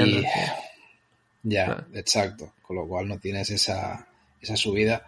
Ya, 1.43 1.85
exacto. 1.93 2.53
Con 2.61 2.77
lo 2.77 2.87
cual 2.87 3.07
no 3.07 3.19
tienes 3.19 3.51
esa, 3.51 4.07
esa 4.45 4.55
subida. 4.55 5.07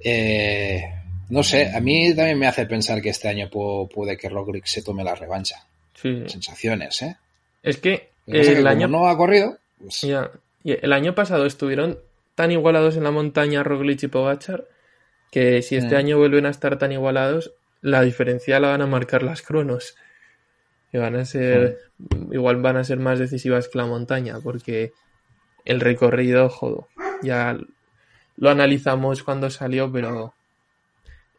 Eh, 0.00 0.82
no 1.30 1.42
sé, 1.42 1.70
a 1.74 1.80
mí 1.80 2.14
también 2.14 2.38
me 2.38 2.46
hace 2.46 2.66
pensar 2.66 3.00
que 3.00 3.10
este 3.10 3.28
año 3.28 3.48
puede 3.50 4.16
que 4.16 4.28
Roglic 4.28 4.66
se 4.66 4.82
tome 4.82 5.04
la 5.04 5.14
revancha. 5.14 5.66
Sensaciones, 5.94 7.00
¿eh? 7.02 7.16
Es 7.62 7.78
que, 7.78 8.10
el 8.26 8.66
año 8.66 8.88
no 8.88 9.08
ha 9.08 9.16
corrido. 9.16 9.56
Pues 9.78 10.04
el 10.64 10.92
año 10.92 11.14
pasado 11.14 11.46
estuvieron 11.46 11.98
tan 12.34 12.50
igualados 12.50 12.96
en 12.96 13.04
la 13.04 13.10
montaña 13.10 13.62
Roglic 13.62 14.02
y 14.02 14.08
Pogachar 14.08 14.66
que 15.30 15.62
si 15.62 15.76
este 15.76 15.94
mm. 15.94 15.98
año 15.98 16.18
vuelven 16.18 16.46
a 16.46 16.50
estar 16.50 16.78
tan 16.78 16.92
igualados, 16.92 17.52
la 17.80 18.02
diferencia 18.02 18.60
la 18.60 18.68
van 18.68 18.82
a 18.82 18.86
marcar 18.86 19.22
las 19.22 19.42
cronos 19.42 19.96
que 20.90 20.98
van 20.98 21.16
a 21.16 21.24
ser, 21.24 21.78
igual 22.30 22.60
van 22.60 22.76
a 22.76 22.84
ser 22.84 22.98
más 22.98 23.18
decisivas 23.18 23.68
que 23.68 23.78
la 23.78 23.86
montaña, 23.86 24.38
porque 24.42 24.92
el 25.64 25.80
recorrido, 25.80 26.50
jodo, 26.50 26.88
ya 27.22 27.58
lo 28.42 28.50
analizamos 28.50 29.22
cuando 29.22 29.48
salió, 29.50 29.92
pero 29.92 30.34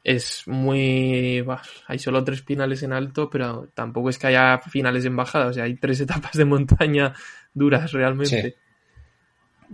es 0.06 0.44
muy... 0.46 1.46
hay 1.88 2.00
solo 2.00 2.24
tres 2.24 2.44
finales 2.44 2.82
en 2.82 2.94
alto, 2.94 3.30
pero 3.30 3.68
tampoco 3.74 4.10
es 4.10 4.18
que 4.18 4.28
haya 4.28 4.58
finales 4.60 5.04
en 5.04 5.18
bajada, 5.18 5.48
o 5.48 5.54
sea, 5.54 5.66
hay 5.66 5.76
tres 5.76 6.00
etapas 6.00 6.32
de 6.32 6.46
montaña 6.46 7.14
duras 7.54 7.92
realmente. 7.92 8.56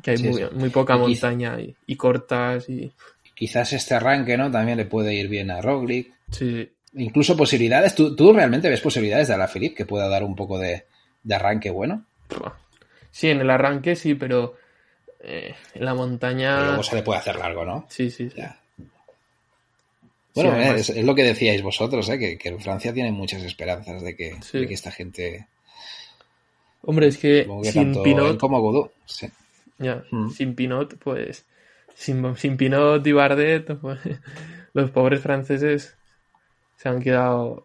Que 0.02 0.12
hay 0.12 0.50
muy, 0.54 0.70
poca 0.72 0.98
montaña 0.98 1.58
y, 1.86 1.96
cortas 1.98 2.68
y... 2.68 2.92
Quizás 3.36 3.74
este 3.74 3.94
arranque, 3.94 4.36
¿no? 4.36 4.50
También 4.50 4.80
le 4.80 4.86
puede 4.86 5.14
ir 5.14 5.28
bien 5.28 5.52
a 5.52 5.62
Roglic. 5.62 6.12
Sí. 6.32 6.68
Incluso 6.96 7.38
posibilidades. 7.38 7.94
¿Tú, 7.94 8.16
¿Tú, 8.16 8.34
realmente 8.34 8.70
ves 8.70 8.82
posibilidades 8.82 9.28
de 9.28 9.36
Alaphilippe 9.36 9.76
que 9.76 9.86
pueda 9.86 10.08
dar 10.08 10.24
un 10.24 10.36
poco 10.36 10.58
de, 10.58 10.88
arranque 11.30 11.70
bueno? 11.70 12.08
Sí, 13.12 13.30
en 13.30 13.42
el 13.42 13.52
arranque 13.52 13.96
sí, 13.96 14.16
pero 14.16 14.56
eh, 15.22 15.56
en 15.74 15.86
la 15.86 15.94
montaña. 15.94 16.68
luego 16.68 16.84
se 16.84 16.96
le 16.96 17.04
puede 17.04 17.20
hacer 17.20 17.36
largo, 17.36 17.66
¿no? 17.66 17.86
Sí, 17.90 18.10
sí. 18.10 18.30
Bueno, 20.36 20.56
es, 20.56 20.96
lo 21.04 21.16
que 21.16 21.24
decíais 21.24 21.62
vosotros, 21.62 22.08
¿eh? 22.10 22.18
que, 22.18 22.38
que 22.38 22.58
Francia 22.60 22.94
tiene 22.94 23.12
muchas 23.12 23.44
esperanzas 23.44 24.02
de 24.02 24.16
que, 24.16 24.38
esta 24.54 24.92
gente. 24.92 25.48
Hombre, 26.84 27.08
es 27.08 27.18
que, 27.18 27.46
sin 27.64 28.02
Pinot. 28.02 28.40
Como 28.40 28.62
Godot, 28.62 28.94
sí. 29.06 29.28
Ya, 29.80 30.04
mm. 30.12 30.30
sin 30.30 30.56
Pinot, 30.56 30.98
pues. 30.98 31.46
Sin, 31.96 32.36
sin 32.38 32.56
Pinot 32.56 33.06
y 33.06 33.12
Bardet, 33.12 33.78
pues, 33.78 34.00
los 34.74 34.92
pobres 34.92 35.20
franceses 35.20 35.96
se 36.78 36.88
han 36.88 37.02
quedado 37.02 37.62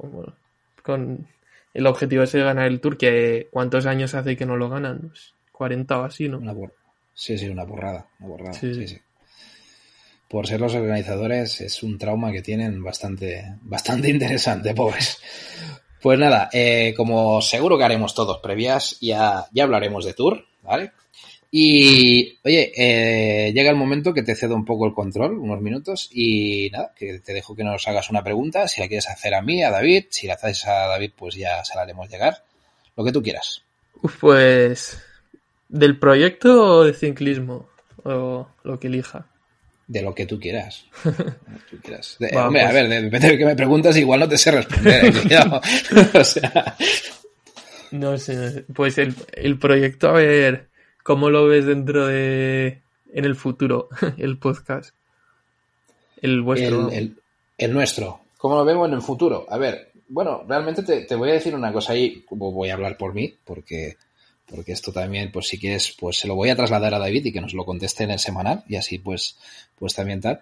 con 0.83 1.29
el 1.73 1.87
objetivo 1.87 2.25
ese 2.25 2.39
de 2.39 2.45
ganar 2.45 2.67
el 2.67 2.81
Tour, 2.81 2.97
que 2.97 3.47
¿cuántos 3.53 3.87
años 3.87 4.15
hace 4.15 4.37
que 4.37 4.47
no 4.47 4.57
lo 4.57 4.69
ganan? 4.69 5.13
40 5.53 6.01
o 6.01 6.05
así, 6.05 6.29
¿no? 6.29 6.39
Una 6.39 6.53
sí, 7.15 7.39
sí, 7.39 7.49
una 7.49 7.65
borrada, 7.65 8.09
una 8.21 8.29
borrada. 8.29 8.53
Sí. 8.55 8.87
Sí, 8.87 8.99
Por 10.29 10.47
ser 10.47 10.61
los 10.61 10.75
organizadores 10.75 11.61
es 11.61 11.83
un 11.83 11.99
trauma 11.99 12.33
que 12.33 12.43
tienen 12.43 12.83
bastante, 12.83 13.57
bastante 13.63 14.11
interesante, 14.11 14.75
pobres. 14.75 15.19
Pues 16.01 16.19
nada, 16.19 16.51
eh, 16.53 16.93
como 16.97 17.41
seguro 17.41 17.79
que 17.79 17.85
haremos 17.85 18.15
todos 18.15 18.39
previas, 18.43 18.99
ya, 19.01 19.47
ya 19.53 19.65
hablaremos 19.65 20.05
de 20.05 20.13
Tour, 20.13 20.45
¿vale? 20.63 20.93
Y, 21.57 22.37
oye, 22.43 22.73
eh, 22.77 23.53
llega 23.55 23.71
el 23.71 23.77
momento 23.77 24.13
que 24.13 24.25
te 24.25 24.35
cedo 24.35 24.57
un 24.57 24.65
poco 24.65 24.87
el 24.87 24.93
control, 24.93 25.39
unos 25.39 25.61
minutos, 25.61 26.11
y 26.13 26.69
nada, 26.73 26.93
que 26.97 27.21
te 27.21 27.33
dejo 27.33 27.55
que 27.55 27.63
nos 27.63 27.87
hagas 27.87 28.11
una 28.11 28.25
pregunta, 28.25 28.67
si 28.67 28.81
la 28.81 28.89
quieres 28.89 29.09
hacer 29.09 29.35
a 29.35 29.41
mí, 29.41 29.63
a 29.63 29.71
David, 29.71 30.07
si 30.11 30.27
la 30.27 30.35
haces 30.35 30.67
a 30.67 30.89
David, 30.89 31.13
pues 31.17 31.37
ya 31.37 31.65
se 31.65 31.77
la 31.77 31.83
haremos 31.83 32.11
llegar, 32.11 32.45
lo 32.97 33.05
que 33.05 33.13
tú 33.13 33.23
quieras. 33.23 33.63
pues, 34.21 35.01
¿del 35.79 35.99
proyecto 35.99 36.79
o 36.79 36.85
de 36.85 36.95
ciclismo? 36.95 37.69
O 38.05 38.49
lo 38.63 38.79
que 38.79 38.89
elija. 38.89 39.27
De 39.87 40.03
lo 40.03 40.15
que 40.15 40.27
tú 40.27 40.41
quieras. 40.41 40.87
hombre, 41.05 42.63
a 42.63 42.71
pues 42.71 42.73
ver, 42.73 43.03
depende 43.03 43.29
de 43.29 43.39
que 43.39 43.45
me 43.45 43.57
preguntas, 43.57 43.97
igual 43.97 44.21
no 44.21 44.29
te 44.29 44.39
sé 44.39 44.51
responder. 44.51 45.07
¿eh? 45.07 45.11
o 46.15 46.25
sea... 46.25 46.77
No 47.91 48.19
sé, 48.19 48.65
pues 48.75 48.99
el, 48.99 49.15
el 49.35 49.59
proyecto, 49.59 50.09
a 50.09 50.13
ver 50.13 50.69
¿Cómo 51.05 51.29
lo 51.29 51.47
ves 51.47 51.67
dentro 51.67 52.07
de. 52.07 52.81
en 53.13 53.25
el 53.27 53.37
futuro, 53.37 53.91
el 54.17 54.39
podcast? 54.39 54.95
El 56.23 56.41
vuestro. 56.41 56.91
El, 56.91 57.21
El 57.59 57.75
nuestro. 57.75 58.21
¿Cómo 58.39 58.57
lo 58.57 58.65
vemos 58.65 58.89
en 58.89 58.95
el 58.95 59.03
futuro? 59.03 59.45
A 59.51 59.59
ver, 59.59 59.93
bueno, 60.09 60.45
realmente 60.49 60.83
te, 60.83 61.15
voy 61.15 61.29
a 61.29 61.35
decir 61.35 61.55
una 61.55 61.75
cosa 61.75 61.93
ahí, 61.93 62.25
voy 62.31 62.71
a 62.71 62.75
hablar 62.75 62.97
por 62.97 63.13
mí, 63.13 63.37
porque, 63.45 63.99
porque 64.47 64.73
esto 64.73 64.93
también, 64.93 65.33
pues 65.33 65.49
si 65.49 65.59
quieres, 65.59 65.95
pues 65.99 66.19
se 66.19 66.29
lo 66.29 66.35
voy 66.35 66.51
a 66.51 66.57
trasladar 66.57 66.95
a 66.95 66.99
David 66.99 67.27
y 67.27 67.33
que 67.33 67.41
nos 67.41 67.55
lo 67.55 67.65
conteste 67.65 68.05
en 68.05 68.11
el 68.11 68.19
semanal 68.19 68.65
y 68.69 68.77
así 68.77 68.99
pues, 68.99 69.37
pues 69.79 69.95
también 69.95 70.21
tal. 70.21 70.41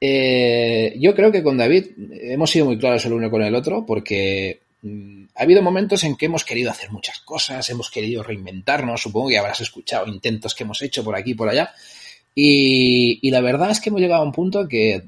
Eh, 0.00 0.94
yo 0.98 1.14
creo 1.14 1.32
que 1.32 1.42
con 1.42 1.56
David 1.56 1.86
hemos 2.12 2.50
sido 2.50 2.66
muy 2.66 2.78
claros 2.78 3.04
el 3.06 3.14
uno 3.14 3.30
con 3.30 3.42
el 3.42 3.54
otro 3.54 3.86
porque 3.86 4.60
mm, 4.82 5.24
ha 5.34 5.42
habido 5.42 5.62
momentos 5.62 6.04
en 6.04 6.16
que 6.16 6.26
hemos 6.26 6.44
querido 6.44 6.70
hacer 6.70 6.90
muchas 6.90 7.20
cosas, 7.20 7.68
hemos 7.70 7.90
querido 7.90 8.22
reinventarnos, 8.22 9.02
supongo 9.02 9.28
que 9.28 9.38
habrás 9.38 9.60
escuchado 9.60 10.06
intentos 10.06 10.54
que 10.54 10.64
hemos 10.64 10.82
hecho 10.82 11.04
por 11.04 11.16
aquí 11.16 11.32
y 11.32 11.34
por 11.34 11.48
allá. 11.48 11.72
Y, 12.34 13.18
y 13.22 13.30
la 13.30 13.40
verdad 13.40 13.70
es 13.70 13.80
que 13.80 13.88
hemos 13.88 14.00
llegado 14.00 14.22
a 14.22 14.26
un 14.26 14.32
punto 14.32 14.68
que 14.68 15.04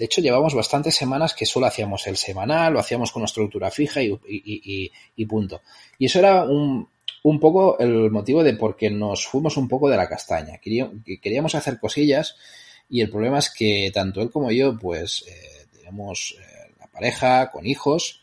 de 0.00 0.06
hecho, 0.06 0.22
llevamos 0.22 0.54
bastantes 0.54 0.96
semanas 0.96 1.34
que 1.34 1.44
solo 1.44 1.66
hacíamos 1.66 2.06
el 2.06 2.16
semanal, 2.16 2.72
lo 2.72 2.80
hacíamos 2.80 3.12
con 3.12 3.20
una 3.20 3.26
estructura 3.26 3.70
fija 3.70 4.00
y, 4.02 5.26
punto. 5.28 5.60
Y 5.98 6.06
eso 6.06 6.20
era 6.20 6.44
un, 6.44 6.88
poco 7.22 7.78
el 7.78 8.10
motivo 8.10 8.42
de 8.42 8.54
por 8.54 8.76
qué 8.76 8.90
nos 8.90 9.26
fuimos 9.26 9.56
un 9.56 9.68
poco 9.68 9.88
de 9.88 9.96
la 9.96 10.08
castaña. 10.08 10.58
Queríamos 10.58 11.54
hacer 11.54 11.78
cosillas 11.78 12.36
y 12.88 13.00
el 13.00 13.10
problema 13.10 13.38
es 13.38 13.50
que 13.50 13.90
tanto 13.94 14.20
él 14.20 14.30
como 14.30 14.50
yo, 14.50 14.76
pues, 14.76 15.24
eh, 15.28 15.66
tenemos 15.72 16.36
eh, 16.38 16.72
la 16.78 16.86
pareja 16.88 17.50
con 17.50 17.66
hijos 17.66 18.22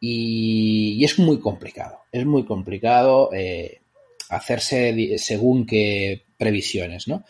y, 0.00 1.04
es 1.04 1.18
muy 1.18 1.40
complicado. 1.40 2.00
Es 2.10 2.26
muy 2.26 2.44
complicado 2.44 3.30
eh, 3.32 3.80
hacerse 4.28 5.18
según 5.18 5.66
qué 5.66 6.24
previsiones, 6.36 7.08
¿no? 7.08 7.24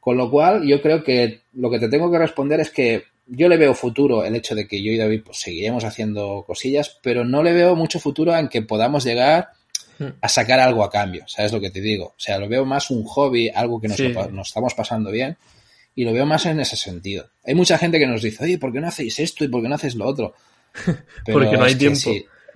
Con 0.00 0.16
lo 0.16 0.30
cual, 0.30 0.66
yo 0.66 0.80
creo 0.80 1.04
que 1.04 1.42
lo 1.52 1.70
que 1.70 1.78
te 1.78 1.88
tengo 1.88 2.10
que 2.10 2.18
responder 2.18 2.60
es 2.60 2.70
que 2.70 3.04
yo 3.26 3.48
le 3.48 3.58
veo 3.58 3.74
futuro 3.74 4.24
el 4.24 4.34
hecho 4.34 4.54
de 4.54 4.66
que 4.66 4.82
yo 4.82 4.90
y 4.90 4.96
David 4.96 5.22
pues, 5.24 5.38
seguiremos 5.38 5.84
haciendo 5.84 6.42
cosillas, 6.46 6.98
pero 7.02 7.24
no 7.24 7.42
le 7.42 7.52
veo 7.52 7.76
mucho 7.76 8.00
futuro 8.00 8.34
en 8.34 8.48
que 8.48 8.62
podamos 8.62 9.04
llegar. 9.04 9.50
A 10.20 10.28
sacar 10.28 10.60
algo 10.60 10.84
a 10.84 10.90
cambio, 10.90 11.24
¿sabes 11.26 11.52
lo 11.52 11.60
que 11.60 11.70
te 11.70 11.80
digo? 11.80 12.06
O 12.06 12.18
sea, 12.20 12.38
lo 12.38 12.48
veo 12.48 12.64
más 12.64 12.90
un 12.90 13.04
hobby, 13.04 13.48
algo 13.48 13.80
que 13.80 13.88
nos, 13.88 14.00
estamos 14.00 14.74
pasando 14.74 15.10
bien, 15.10 15.36
y 15.94 16.04
lo 16.04 16.12
veo 16.12 16.26
más 16.26 16.46
en 16.46 16.60
ese 16.60 16.76
sentido. 16.76 17.30
Hay 17.44 17.54
mucha 17.54 17.78
gente 17.78 17.98
que 17.98 18.06
nos 18.06 18.22
dice, 18.22 18.44
oye, 18.44 18.58
¿por 18.58 18.72
qué 18.72 18.80
no 18.80 18.88
hacéis 18.88 19.18
esto 19.18 19.44
y 19.44 19.48
por 19.48 19.62
qué 19.62 19.68
no 19.68 19.74
haces 19.74 19.94
lo 19.94 20.06
otro? 20.06 20.34
Porque 21.26 21.56
no 21.56 21.64
hay 21.64 21.74
tiempo. 21.74 22.10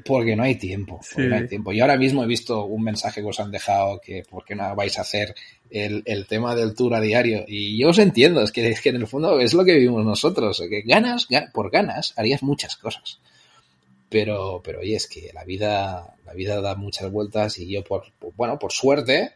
porque 0.05 0.37
no 0.37 0.43
hay 0.43 0.57
tiempo. 0.57 1.01
no 1.17 1.35
hay 1.35 1.49
tiempo. 1.49 1.73
Y 1.73 1.81
ahora 1.81 1.97
mismo 1.97 2.23
he 2.23 2.27
visto 2.27 2.65
un 2.65 2.83
mensaje 2.83 3.23
que 3.23 3.29
os 3.29 3.41
han 3.41 3.51
dejado 3.51 4.01
que 4.01 4.23
por 4.29 4.45
qué 4.45 4.55
no 4.55 4.75
vais 4.77 4.99
a 4.99 5.03
hacer 5.03 5.35
el, 5.71 6.27
tema 6.29 6.55
del 6.55 6.75
tour 6.75 6.95
a 6.95 7.01
diario. 7.01 7.45
Y 7.49 7.79
yo 7.79 7.89
os 7.89 7.99
entiendo, 7.99 8.43
es 8.43 8.53
que, 8.53 8.69
es 8.69 8.81
que 8.81 8.91
en 8.91 8.97
el 8.97 9.07
fondo 9.07 9.41
es 9.41 9.55
lo 9.55 9.65
que 9.65 9.75
vivimos 9.75 10.05
nosotros, 10.05 10.63
que 10.69 10.83
ganas, 10.83 11.27
por 11.53 11.71
ganas, 11.71 12.13
harías 12.17 12.43
muchas 12.43 12.77
cosas. 12.77 13.19
Pero, 14.15 14.61
pero 14.63 14.79
oye, 14.79 14.95
es 14.95 15.09
que 15.09 15.33
la 15.35 15.43
vida, 15.43 16.15
la 16.25 16.35
vida 16.35 16.61
da 16.61 16.77
muchas 16.77 17.11
vueltas 17.11 17.59
y 17.59 17.69
yo 17.69 17.83
por, 17.83 18.13
bueno, 18.37 18.61
por 18.61 18.71
suerte, 18.71 19.33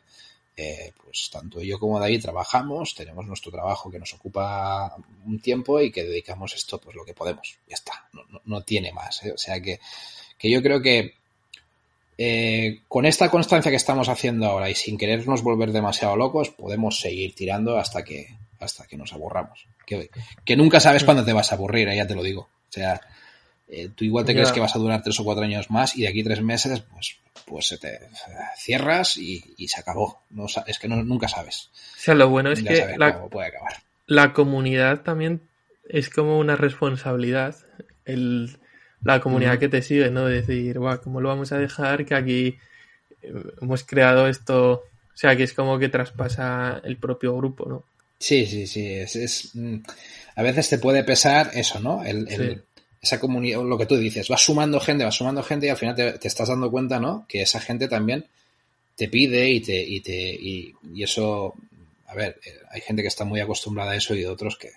eh, 0.57 0.93
pues 1.03 1.31
tanto 1.33 1.61
yo 1.61 1.81
como 1.81 1.99
David 1.99 2.23
trabajamos, 2.23 2.95
tenemos 2.95 3.27
nuestro 3.27 3.51
trabajo 3.51 3.91
que 3.91 3.99
nos 3.99 4.15
ocupa 4.15 4.95
un 5.27 5.41
tiempo 5.41 5.81
y 5.81 5.91
que 5.91 6.05
dedicamos 6.05 6.55
esto 6.55 6.81
pues 6.81 6.95
lo 6.95 7.05
que 7.05 7.13
podemos. 7.13 7.59
Ya 7.67 7.75
está, 7.75 8.09
no, 8.13 8.23
no, 8.45 8.63
tiene 8.63 8.93
más. 8.93 9.25
¿eh? 9.25 9.33
O 9.33 9.37
sea 9.37 9.61
que, 9.61 9.81
que 10.39 10.49
yo 10.49 10.63
creo 10.63 10.81
que 10.81 11.15
eh, 12.17 12.83
con 12.87 13.05
esta 13.05 13.33
constancia 13.33 13.73
que 13.73 13.77
estamos 13.77 14.09
haciendo 14.09 14.47
ahora 14.47 14.71
y 14.71 14.77
sin 14.77 14.97
querernos 14.97 15.43
volver 15.43 15.73
demasiado 15.73 16.15
locos, 16.15 16.51
podemos 16.51 17.01
seguir 17.01 17.35
tirando 17.35 17.79
hasta 17.79 18.05
que, 18.05 18.29
hasta 18.61 18.87
que 18.87 18.97
nos 18.97 19.13
aburramos. 19.13 19.67
Que, 19.85 20.09
que 20.45 20.57
nunca 20.57 20.79
sabes 20.79 21.03
cuándo 21.03 21.25
te 21.25 21.33
vas 21.33 21.51
a 21.51 21.57
aburrir, 21.57 21.89
eh, 21.89 21.97
ya 21.97 22.07
te 22.07 22.15
lo 22.15 22.23
digo. 22.23 22.43
O 22.43 22.73
sea, 22.73 23.01
eh, 23.71 23.91
tú 23.95 24.05
igual 24.05 24.25
te 24.25 24.33
crees 24.33 24.51
que 24.51 24.61
vas 24.61 24.75
a 24.75 24.79
durar 24.79 25.03
tres 25.03 25.21
o 25.21 25.25
cuatro 25.25 25.45
años 25.45 25.71
más 25.71 25.97
y 25.97 26.03
de 26.03 26.09
aquí 26.09 26.25
tres 26.25 26.41
meses, 26.41 26.81
pues, 26.93 27.17
pues 27.47 27.67
se 27.67 27.79
te 27.79 28.01
cierras 28.57 29.17
y, 29.19 29.69
se 29.69 29.81
acabó. 29.81 30.23
No, 30.31 30.47
es 30.67 30.79
que 30.79 30.89
nunca 30.89 31.29
sabes. 31.29 31.71
O 31.97 32.01
sea, 32.01 32.15
lo 32.15 32.29
bueno 32.31 32.51
es 32.51 32.63
que 32.63 32.97
la, 32.97 33.27
puede 33.27 33.49
acabar. 33.49 33.75
la 34.07 34.33
comunidad 34.33 35.03
también 35.03 35.43
es 35.89 36.09
como 36.09 36.39
una 36.39 36.57
responsabilidad. 36.57 37.57
El, 38.07 38.59
la 39.05 39.21
comunidad 39.21 39.59
que 39.59 39.69
te 39.69 39.83
sigue, 39.83 40.11
¿no? 40.11 40.27
decir, 40.27 40.79
guau, 40.79 41.01
¿cómo 41.01 41.21
lo 41.21 41.29
vamos 41.29 41.53
a 41.53 41.59
dejar? 41.59 42.07
Que 42.07 42.15
aquí 42.15 42.59
eh, 43.23 43.33
hemos 43.61 43.85
creado 43.85 44.29
esto, 44.29 44.73
o 44.73 45.17
sea, 45.17 45.37
que 45.37 45.45
es 45.45 45.53
como 45.53 45.79
que 45.79 45.89
traspasa 45.89 46.81
el 46.85 46.97
propio 46.97 47.37
grupo, 47.37 47.69
¿no? 47.69 47.85
Sí, 48.19 48.47
sí, 48.47 48.67
sí, 48.67 48.95
es, 48.95 49.51
mm, 49.55 49.77
a 50.35 50.43
veces 50.43 50.69
te 50.71 50.79
puede 50.79 51.05
pesar 51.05 51.51
eso, 51.55 51.79
¿no? 51.81 52.03
El, 52.03 52.65
Esa 53.01 53.21
comunidad, 53.21 53.63
lo 53.63 53.79
que 53.79 53.87
tú 53.87 53.97
dices, 53.97 54.29
vas 54.29 54.43
sumando 54.43 54.81
gente, 54.81 55.05
vas 55.05 55.15
sumando 55.15 55.43
gente 55.43 55.67
y 55.67 55.71
al 55.71 55.77
final 55.77 55.95
te, 55.95 56.27
estás 56.27 56.49
dando 56.49 56.71
cuenta, 56.71 56.99
¿no? 56.99 57.27
Que 57.29 57.43
esa 57.43 57.61
gente 57.61 57.87
también 57.89 58.27
te 58.97 59.09
pide 59.09 59.49
y 59.49 59.61
te, 59.61 59.81
y 59.81 60.01
te, 60.01 60.13
y, 60.13 60.75
eso, 61.03 61.55
a 62.07 62.15
ver, 62.15 62.41
eh, 62.45 62.59
hay 62.71 62.81
gente 62.81 63.03
que 63.03 63.09
está 63.09 63.25
muy 63.25 63.41
acostumbrada 63.41 63.93
a 63.93 63.97
eso 63.97 64.15
y 64.15 64.25
otros 64.25 64.57
que, 64.57 64.73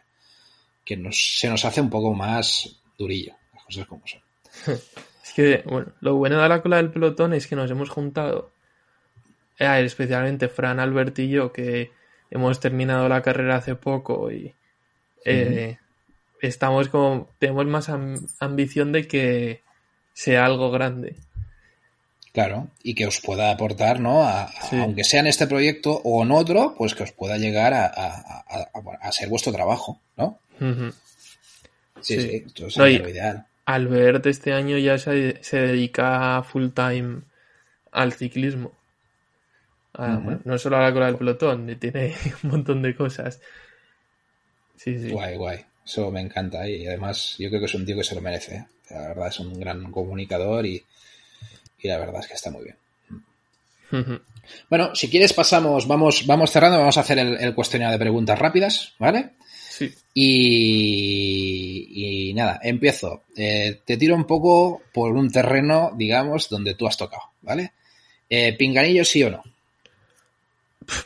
que 0.85 0.95
nos, 0.95 1.39
se 1.39 1.49
nos 1.49 1.65
hace 1.65 1.81
un 1.81 1.89
poco 1.89 2.13
más 2.13 2.75
durillo 2.97 3.35
como 3.87 4.01
son. 4.05 4.21
es 5.23 5.33
que, 5.33 5.63
bueno, 5.65 5.93
lo 6.01 6.15
bueno 6.15 6.41
de 6.41 6.49
la 6.49 6.61
cola 6.61 6.77
del 6.77 6.91
pelotón 6.91 7.33
es 7.33 7.47
que 7.47 7.55
nos 7.55 7.71
hemos 7.71 7.89
juntado, 7.89 8.51
eh, 9.57 9.81
especialmente 9.83 10.49
Fran, 10.49 10.79
Albert 10.79 11.17
y 11.19 11.29
yo, 11.29 11.51
que 11.51 11.91
hemos 12.29 12.59
terminado 12.59 13.07
la 13.09 13.21
carrera 13.21 13.57
hace 13.57 13.75
poco 13.75 14.31
y 14.31 14.53
eh, 15.25 15.77
estamos 16.41 16.89
como, 16.89 17.29
tenemos 17.39 17.65
más 17.65 17.89
ambición 18.39 18.91
de 18.91 19.07
que 19.07 19.61
sea 20.13 20.45
algo 20.45 20.71
grande. 20.71 21.15
Claro, 22.33 22.69
y 22.81 22.95
que 22.95 23.05
os 23.05 23.19
pueda 23.19 23.51
aportar, 23.51 23.99
¿no? 23.99 24.25
Aunque 24.71 25.03
sea 25.03 25.19
en 25.19 25.27
este 25.27 25.47
proyecto 25.47 26.01
o 26.03 26.23
en 26.23 26.31
otro, 26.31 26.75
pues 26.77 26.95
que 26.95 27.03
os 27.03 27.11
pueda 27.11 27.37
llegar 27.37 27.73
a, 27.73 29.11
ser 29.11 29.27
vuestro 29.27 29.51
trabajo, 29.51 29.99
¿no? 30.15 30.39
Sí, 31.99 32.19
sí, 32.21 32.43
esto 32.45 32.67
es 32.67 32.77
lo 32.77 32.87
ideal. 32.87 33.45
Albert 33.65 34.25
este 34.25 34.53
año 34.53 34.77
ya 34.77 34.97
se, 34.97 35.39
dedica 35.51 36.41
full 36.43 36.69
time 36.69 37.21
al 37.91 38.13
ciclismo. 38.13 38.71
no 39.97 40.57
solo 40.57 40.77
a 40.77 40.81
la 40.81 40.93
cola 40.93 41.07
del 41.07 41.17
pelotón, 41.17 41.77
tiene 41.79 42.15
un 42.43 42.49
montón 42.49 42.81
de 42.81 42.95
cosas. 42.95 43.41
Sí, 44.77 44.97
sí. 44.99 45.11
Guay, 45.11 45.35
guay. 45.35 45.65
Eso 45.85 46.11
me 46.11 46.21
encanta 46.21 46.67
y 46.67 46.85
además 46.85 47.35
yo 47.37 47.49
creo 47.49 47.61
que 47.61 47.65
es 47.65 47.73
un 47.73 47.85
tío 47.85 47.95
que 47.95 48.03
se 48.03 48.15
lo 48.15 48.21
merece. 48.21 48.55
¿eh? 48.55 48.65
La 48.91 49.07
verdad 49.09 49.27
es 49.27 49.39
un 49.39 49.59
gran 49.59 49.91
comunicador 49.91 50.65
y, 50.65 50.83
la 51.83 51.97
verdad 51.97 52.21
es 52.21 52.27
que 52.27 52.33
está 52.33 52.51
muy 52.51 52.63
bien. 52.63 52.77
Bueno, 54.69 54.95
si 54.95 55.09
quieres 55.09 55.33
pasamos, 55.33 55.87
vamos, 55.87 56.25
vamos 56.25 56.51
cerrando, 56.51 56.77
vamos 56.77 56.97
a 56.97 57.01
hacer 57.01 57.19
el, 57.19 57.37
el 57.39 57.53
cuestionario 57.53 57.93
de 57.93 57.99
preguntas 57.99 58.39
rápidas, 58.39 58.93
¿vale? 58.99 59.31
Y, 60.13 62.33
nada, 62.35 62.59
empiezo. 62.63 63.23
Eh, 63.35 63.81
te 63.85 63.97
tiro 63.97 64.15
un 64.15 64.25
poco 64.25 64.81
por 64.93 65.11
un 65.11 65.31
terreno, 65.31 65.91
digamos, 65.95 66.49
donde 66.49 66.75
tú 66.75 66.87
has 66.87 66.97
tocado, 66.97 67.23
¿vale? 67.41 67.73
Eh, 68.29 68.55
¿Pinganillos 68.57 69.09
sí 69.09 69.23
o 69.23 69.31
no? 69.31 69.43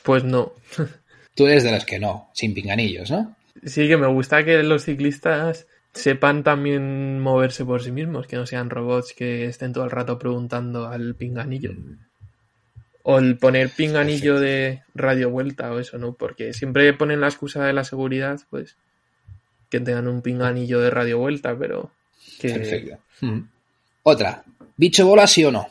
Pues 0.04 0.24
no. 0.24 0.54
Tú 1.36 1.48
eres 1.48 1.64
de 1.64 1.72
los 1.72 1.84
que 1.84 2.00
no, 2.00 2.30
sin 2.34 2.54
pinganillos, 2.54 3.12
¿no? 3.12 3.36
Sí, 3.66 3.88
que 3.88 3.98
me 3.98 4.08
gusta 4.08 4.46
que 4.46 4.62
los 4.64 4.84
ciclistas 4.84 5.68
sepan 5.94 6.44
también 6.44 7.20
moverse 7.20 7.66
por 7.66 7.82
sí 7.82 7.92
mismos, 7.92 8.28
que 8.28 8.36
no 8.36 8.46
sean 8.46 8.70
robots 8.70 9.14
que 9.14 9.46
estén 9.46 9.74
todo 9.74 9.86
el 9.86 9.92
rato 9.92 10.20
preguntando 10.20 10.88
al 10.88 11.16
pinganillo. 11.16 11.72
O 13.04 13.18
el 13.18 13.38
poner 13.38 13.70
pinganillo 13.70 14.40
de 14.40 14.84
radio 14.94 15.30
vuelta 15.30 15.72
o 15.72 15.80
eso, 15.80 15.98
¿no? 15.98 16.14
Porque 16.14 16.54
siempre 16.54 16.94
ponen 16.94 17.22
la 17.22 17.28
excusa 17.28 17.66
de 17.66 17.74
la 17.74 17.84
seguridad, 17.84 18.40
pues 18.50 18.76
que 19.70 19.80
tengan 19.80 20.08
un 20.08 20.22
pinganillo 20.22 20.80
de 20.80 20.90
radio 20.90 21.18
vuelta, 21.18 21.58
pero 21.58 21.92
que... 22.40 22.50
Perfecto. 22.50 22.98
Hmm. 23.22 23.42
Otra, 24.04 24.44
¿bicho 24.78 25.08
bola 25.08 25.28
sí 25.28 25.44
o 25.44 25.52
no? 25.52 25.68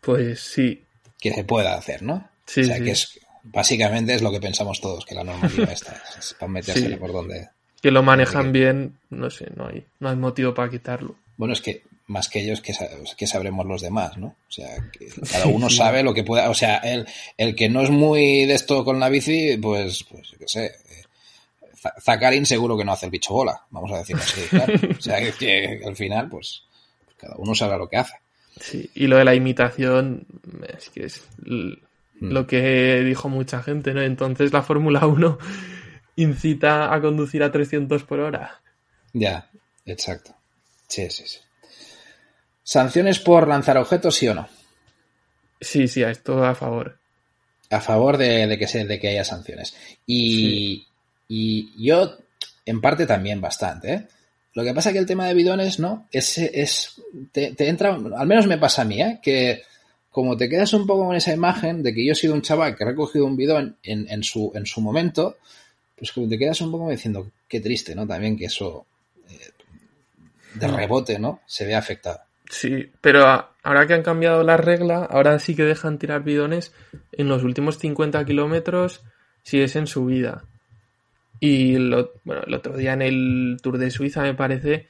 Pues 0.00 0.40
sí. 0.40 0.82
Que 1.20 1.32
se 1.32 1.44
pueda 1.44 1.74
hacer, 1.74 2.02
¿no? 2.02 2.28
Sí, 2.44 2.62
o 2.62 2.64
sea, 2.64 2.80
que 2.80 2.90
es, 2.90 3.17
básicamente 3.52 4.14
es 4.14 4.22
lo 4.22 4.30
que 4.30 4.40
pensamos 4.40 4.80
todos, 4.80 5.04
que 5.04 5.14
la 5.14 5.24
normativa 5.24 5.64
está, 5.72 6.00
es 6.18 6.34
para 6.38 6.50
meterse 6.50 6.96
por 6.96 7.12
donde... 7.12 7.48
Que 7.80 7.90
lo 7.90 8.02
manejan 8.02 8.50
bien, 8.50 8.98
no 9.10 9.30
sé, 9.30 9.46
no 9.54 9.68
hay, 9.68 9.86
no 10.00 10.08
hay 10.08 10.16
motivo 10.16 10.52
para 10.52 10.70
quitarlo. 10.70 11.14
Bueno, 11.36 11.52
es 11.52 11.60
que 11.60 11.82
más 12.08 12.28
que 12.28 12.40
ellos, 12.40 12.60
que, 12.60 12.74
que 13.16 13.26
sabremos 13.26 13.66
los 13.66 13.82
demás, 13.82 14.16
¿no? 14.16 14.28
O 14.28 14.50
sea, 14.50 14.68
que 14.90 15.08
cada 15.30 15.46
uno 15.46 15.70
sabe 15.70 16.02
lo 16.02 16.12
que 16.12 16.24
pueda. 16.24 16.50
O 16.50 16.54
sea, 16.54 16.78
el, 16.78 17.06
el 17.36 17.54
que 17.54 17.68
no 17.68 17.82
es 17.82 17.90
muy 17.90 18.46
de 18.46 18.54
esto 18.54 18.84
con 18.84 18.98
la 18.98 19.08
bici, 19.08 19.56
pues, 19.58 20.04
pues, 20.04 20.34
qué 20.38 20.48
sé. 20.48 20.64
Eh, 20.66 21.04
Zakarin 22.02 22.44
seguro 22.44 22.76
que 22.76 22.84
no 22.84 22.92
hace 22.92 23.06
el 23.06 23.12
bicho 23.12 23.32
bola, 23.32 23.62
vamos 23.70 23.92
a 23.92 23.98
decirlo 23.98 24.22
así, 24.22 24.40
claro. 24.48 24.72
O 24.98 25.00
sea, 25.00 25.32
que, 25.32 25.80
al 25.86 25.94
final, 25.94 26.28
pues, 26.28 26.64
cada 27.16 27.36
uno 27.36 27.54
sabe 27.54 27.78
lo 27.78 27.88
que 27.88 27.98
hace. 27.98 28.14
Sí, 28.60 28.90
y 28.94 29.06
lo 29.06 29.18
de 29.18 29.24
la 29.24 29.36
imitación, 29.36 30.26
es 30.76 30.90
que 30.90 31.04
es 31.04 31.22
hmm. 32.20 32.30
lo 32.30 32.46
que 32.46 33.02
dijo 33.04 33.28
mucha 33.28 33.62
gente, 33.62 33.94
¿no? 33.94 34.02
Entonces 34.02 34.52
la 34.52 34.62
Fórmula 34.62 35.06
1 35.06 35.38
incita 36.16 36.92
a 36.92 37.00
conducir 37.00 37.42
a 37.42 37.52
300 37.52 38.04
por 38.04 38.20
hora. 38.20 38.60
Ya, 39.12 39.48
Exacto. 39.88 40.34
Sí, 40.86 41.10
sí, 41.10 41.24
sí. 41.26 41.38
¿Sanciones 42.62 43.18
por 43.18 43.48
lanzar 43.48 43.78
objetos, 43.78 44.14
sí 44.14 44.28
o 44.28 44.34
no? 44.34 44.48
Sí, 45.60 45.88
sí, 45.88 46.02
a 46.02 46.10
esto 46.10 46.44
a 46.44 46.54
favor. 46.54 46.98
A 47.70 47.80
favor 47.80 48.16
de, 48.16 48.56
que, 48.58 48.66
se, 48.66 48.84
de 48.84 48.98
que 48.98 49.08
haya 49.08 49.24
sanciones. 49.24 49.74
Y, 50.06 50.86
y 51.26 51.84
yo, 51.84 52.18
en 52.64 52.80
parte, 52.80 53.06
también 53.06 53.40
bastante. 53.40 53.92
¿eh? 53.92 54.06
Lo 54.54 54.62
que 54.62 54.74
pasa 54.74 54.90
es 54.90 54.92
que 54.94 54.98
el 54.98 55.06
tema 55.06 55.26
de 55.26 55.34
bidones, 55.34 55.78
¿no? 55.78 56.06
Es, 56.12 56.38
es 56.38 57.02
te, 57.32 57.54
entra, 57.68 57.94
al 57.94 58.26
menos 58.26 58.46
me 58.46 58.58
pasa 58.58 58.82
a 58.82 58.84
mí, 58.84 59.00
¿eh? 59.00 59.18
Que 59.22 59.62
como 60.10 60.36
te 60.36 60.48
quedas 60.48 60.72
un 60.72 60.86
poco 60.86 61.06
con 61.06 61.16
esa 61.16 61.32
imagen 61.32 61.82
de 61.82 61.94
que 61.94 62.04
yo 62.04 62.12
he 62.12 62.16
sido 62.16 62.34
un 62.34 62.42
chaval 62.42 62.76
que 62.76 62.84
ha 62.84 62.88
recogido 62.88 63.26
un 63.26 63.36
bidón 63.36 63.76
en, 63.82 64.08
en, 64.08 64.22
su, 64.22 64.50
en 64.54 64.66
su 64.66 64.80
momento, 64.80 65.36
pues 65.96 66.12
como 66.12 66.28
te 66.28 66.38
quedas 66.38 66.60
un 66.60 66.70
poco 66.70 66.90
diciendo, 66.90 67.30
qué 67.48 67.60
triste, 67.60 67.94
¿no? 67.94 68.06
También 68.06 68.36
que 68.36 68.46
eso 68.46 68.86
eh, 69.28 69.50
de 70.54 70.68
rebote, 70.68 71.18
¿no? 71.18 71.40
Se 71.46 71.66
ve 71.66 71.74
afectado. 71.74 72.20
Sí, 72.50 72.90
pero 73.00 73.26
ahora 73.62 73.86
que 73.86 73.94
han 73.94 74.02
cambiado 74.02 74.42
la 74.42 74.56
regla, 74.56 75.04
ahora 75.04 75.38
sí 75.38 75.54
que 75.54 75.64
dejan 75.64 75.98
tirar 75.98 76.22
bidones 76.22 76.72
en 77.12 77.28
los 77.28 77.42
últimos 77.44 77.78
50 77.78 78.24
kilómetros 78.24 79.02
si 79.42 79.60
es 79.60 79.76
en 79.76 79.86
subida. 79.86 80.44
Y 81.40 81.76
lo, 81.76 82.12
bueno, 82.24 82.42
el 82.46 82.54
otro 82.54 82.76
día 82.76 82.94
en 82.94 83.02
el 83.02 83.58
Tour 83.62 83.78
de 83.78 83.90
Suiza, 83.90 84.22
me 84.22 84.34
parece, 84.34 84.88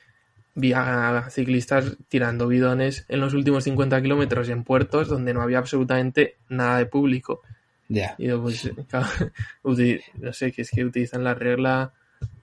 vi 0.58 0.72
a 0.74 1.28
ciclistas 1.30 1.96
tirando 2.08 2.48
bidones 2.48 3.04
en 3.08 3.20
los 3.20 3.34
últimos 3.34 3.64
50 3.64 4.02
kilómetros 4.02 4.48
en 4.48 4.64
puertos 4.64 5.08
donde 5.08 5.32
no 5.32 5.42
había 5.42 5.58
absolutamente 5.58 6.36
nada 6.48 6.78
de 6.78 6.86
público. 6.86 7.42
Ya. 7.88 8.14
Y 8.18 8.28
pues, 8.32 8.70
no 9.62 10.32
sé, 10.32 10.52
que 10.52 10.62
es 10.62 10.70
que 10.70 10.84
utilizan 10.84 11.24
la 11.24 11.34
regla 11.34 11.92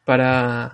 para. 0.04 0.74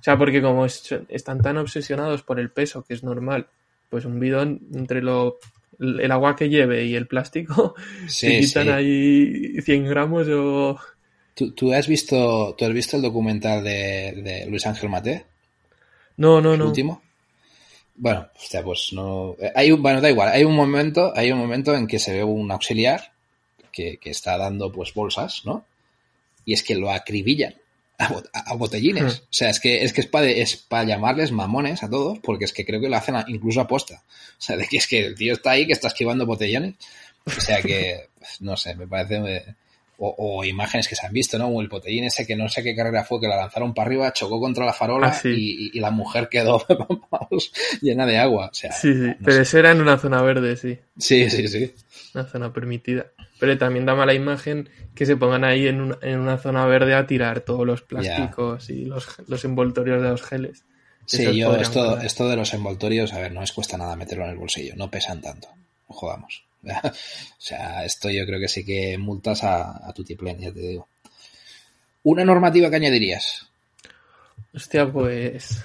O 0.00 0.02
sea, 0.02 0.16
porque 0.16 0.40
como 0.40 0.64
están 0.66 1.40
tan 1.42 1.56
obsesionados 1.56 2.22
por 2.22 2.38
el 2.38 2.50
peso, 2.50 2.84
que 2.84 2.94
es 2.94 3.02
normal, 3.02 3.48
pues 3.88 4.04
un 4.04 4.20
bidón 4.20 4.60
entre 4.72 5.02
lo 5.02 5.38
el 5.80 6.10
agua 6.10 6.34
que 6.34 6.48
lleve 6.48 6.84
y 6.86 6.96
el 6.96 7.06
plástico 7.06 7.76
se 8.08 8.40
quitan 8.40 8.68
ahí 8.68 9.60
100 9.62 9.86
gramos 9.86 10.26
o 10.28 10.76
¿Tú, 11.54 11.72
has 11.72 11.86
visto, 11.86 12.56
¿Tú 12.58 12.64
has 12.64 12.72
visto 12.72 12.96
el 12.96 13.02
documental 13.02 13.62
de, 13.62 14.44
Luis 14.48 14.66
Ángel 14.66 14.88
Mate? 14.88 15.24
No, 16.18 16.40
no, 16.40 16.56
no. 16.56 16.66
último? 16.66 17.00
Bueno, 17.96 18.28
hostia, 18.36 18.62
pues 18.62 18.90
no. 18.92 19.36
Eh, 19.40 19.52
hay 19.54 19.72
un, 19.72 19.82
bueno, 19.82 20.00
da 20.00 20.10
igual. 20.10 20.28
Hay 20.28 20.44
un 20.44 20.54
momento, 20.54 21.12
hay 21.16 21.32
un 21.32 21.38
momento 21.38 21.74
en 21.74 21.86
que 21.86 21.98
se 21.98 22.12
ve 22.12 22.22
un 22.22 22.50
auxiliar 22.50 23.12
que, 23.72 23.98
está 24.04 24.36
dando 24.36 24.72
pues 24.72 24.92
bolsas, 24.92 25.42
¿no? 25.44 25.64
Y 26.44 26.52
es 26.52 26.62
que 26.62 26.74
lo 26.74 26.90
acribillan 26.90 27.54
a, 27.98 28.54
botellines. 28.54 29.20
Hmm. 29.20 29.24
O 29.24 29.32
sea, 29.32 29.50
es 29.50 29.60
que 29.60 29.84
es 29.84 29.92
que 29.92 30.00
es 30.00 30.06
para 30.06 30.28
es 30.28 30.56
para 30.56 30.84
llamarles 30.84 31.30
mamones 31.30 31.82
a 31.82 31.90
todos, 31.90 32.18
porque 32.20 32.44
es 32.44 32.52
que 32.52 32.64
creo 32.64 32.80
que 32.80 32.88
lo 32.88 32.96
hacen 32.96 33.16
incluso 33.28 33.60
aposta. 33.60 34.02
O 34.38 34.40
sea, 34.40 34.56
de 34.56 34.66
que 34.66 34.78
es 34.78 34.86
que 34.88 35.06
el 35.06 35.14
tío 35.14 35.34
está 35.34 35.52
ahí 35.52 35.66
que 35.66 35.72
está 35.72 35.88
esquivando 35.88 36.26
botellones. 36.26 36.74
O 37.26 37.40
sea 37.40 37.62
que, 37.62 38.08
no 38.40 38.56
sé, 38.56 38.74
me 38.74 38.88
parece 38.88 39.44
o, 40.00 40.44
imágenes 40.44 40.86
que 40.86 40.94
se 40.94 41.04
han 41.04 41.12
visto, 41.12 41.38
¿no? 41.38 41.48
O 41.48 41.60
el 41.60 41.68
botellín 41.68 42.04
ese 42.04 42.24
que 42.24 42.36
no 42.36 42.48
sé 42.48 42.62
qué 42.62 42.74
carrera 42.74 43.04
fue, 43.04 43.20
que 43.20 43.26
la 43.26 43.36
lanzaron 43.36 43.74
para 43.74 43.86
arriba, 43.86 44.12
chocó 44.12 44.40
contra 44.40 44.64
la 44.64 44.72
farola 44.72 45.08
ah, 45.08 45.28
y, 45.28 45.78
la 45.80 45.90
mujer 45.90 46.28
quedó 46.28 46.64
llena 47.82 48.06
de 48.06 48.18
agua. 48.18 48.50
sí, 48.52 48.68
sí, 48.70 49.14
pero 49.24 49.42
ese 49.42 49.58
era 49.58 49.72
en 49.72 49.80
una 49.80 49.98
zona 49.98 50.22
verde, 50.22 50.56
sí. 50.56 50.78
Sí, 50.96 51.28
sí, 51.28 51.48
sí. 51.48 51.74
Una 52.14 52.24
zona 52.24 52.52
permitida. 52.52 53.06
Pero 53.40 53.58
también 53.58 53.86
da 53.86 53.94
mala 53.94 54.14
imagen 54.14 54.68
que 54.94 55.06
se 55.06 55.16
pongan 55.16 55.44
ahí 55.44 55.66
en, 55.66 55.96
en 56.02 56.18
una 56.18 56.38
zona 56.38 56.64
verde 56.66 56.94
a 56.94 57.06
tirar 57.06 57.40
todos 57.40 57.66
los 57.66 57.82
plásticos 57.82 58.70
y 58.70 58.84
los, 58.84 59.06
los, 59.26 59.44
envoltorios 59.44 60.02
de 60.02 60.08
los 60.08 60.22
geles. 60.22 60.64
Sí, 61.06 61.36
yo 61.36 61.56
esto, 61.56 61.98
esto 61.98 62.28
de 62.28 62.36
los 62.36 62.52
envoltorios, 62.54 63.12
a 63.12 63.20
ver, 63.20 63.32
no 63.32 63.40
les 63.40 63.52
cuesta 63.52 63.78
nada 63.78 63.96
meterlo 63.96 64.24
en 64.24 64.30
el 64.30 64.36
bolsillo, 64.36 64.74
no 64.76 64.90
pesan 64.90 65.20
tanto. 65.20 65.48
Jodamos. 65.86 66.47
o 66.84 66.92
sea, 67.38 67.84
esto 67.84 68.10
yo 68.10 68.26
creo 68.26 68.40
que 68.40 68.48
sí 68.48 68.64
que 68.64 68.98
multas 68.98 69.44
a, 69.44 69.92
tu 69.94 70.04
tiplén, 70.04 70.38
ya 70.38 70.52
te 70.52 70.60
digo. 70.60 70.88
¿Una 72.02 72.24
normativa 72.24 72.70
que 72.70 72.76
añadirías? 72.76 73.48
Hostia, 74.54 74.90
pues. 74.90 75.62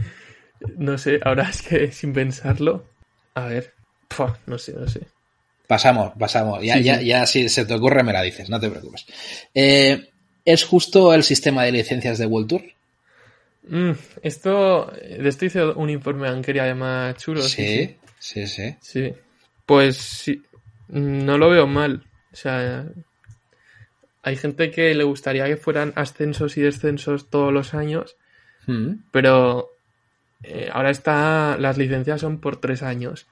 no 0.76 0.98
sé, 0.98 1.20
ahora 1.24 1.48
es 1.50 1.62
que 1.62 1.92
sin 1.92 2.12
pensarlo. 2.12 2.88
A 3.34 3.46
ver. 3.46 3.72
no 4.46 4.58
sé, 4.58 4.72
no 4.72 4.88
sé. 4.88 5.00
Pasamos, 5.66 6.12
pasamos. 6.18 6.62
Ya, 6.62 6.78
ya, 6.78 7.00
ya 7.00 7.26
si 7.26 7.48
se 7.48 7.64
te 7.64 7.74
ocurre 7.74 8.02
me 8.02 8.12
la 8.12 8.22
dices, 8.22 8.50
no 8.50 8.60
te 8.60 8.70
preocupes. 8.70 9.06
Eh, 9.54 10.10
¿Es 10.44 10.64
justo 10.64 11.14
el 11.14 11.24
sistema 11.24 11.64
de 11.64 11.72
licencias 11.72 12.18
de 12.18 12.26
World 12.26 12.48
Tour? 12.48 12.62
Mm, 13.66 13.92
esto, 14.22 14.92
de 14.92 15.26
esto 15.26 15.46
hice 15.46 15.64
un 15.64 15.88
informe 15.88 16.28
Ankeria 16.28 16.64
además 16.64 17.16
chulo. 17.16 17.42
sí, 17.42 17.96
sí. 18.18 18.46
Sí, 18.46 18.76
sí. 18.80 19.14
Pues 19.66 19.96
sí, 19.96 20.42
no 20.88 21.38
lo 21.38 21.50
veo 21.50 21.66
mal. 21.66 22.06
O 22.32 22.36
sea, 22.36 22.86
hay 24.22 24.36
gente 24.36 24.70
que 24.70 24.94
le 24.94 25.04
gustaría 25.04 25.46
que 25.46 25.56
fueran 25.56 25.92
ascensos 25.96 26.56
y 26.56 26.62
descensos 26.62 27.30
todos 27.30 27.52
los 27.52 27.74
años, 27.74 28.16
hmm. 28.66 28.94
pero 29.10 29.70
eh, 30.42 30.68
ahora 30.72 30.90
está, 30.90 31.56
las 31.58 31.78
licencias 31.78 32.22
son 32.22 32.40
por 32.40 32.60
tres 32.60 32.82
años 32.82 33.26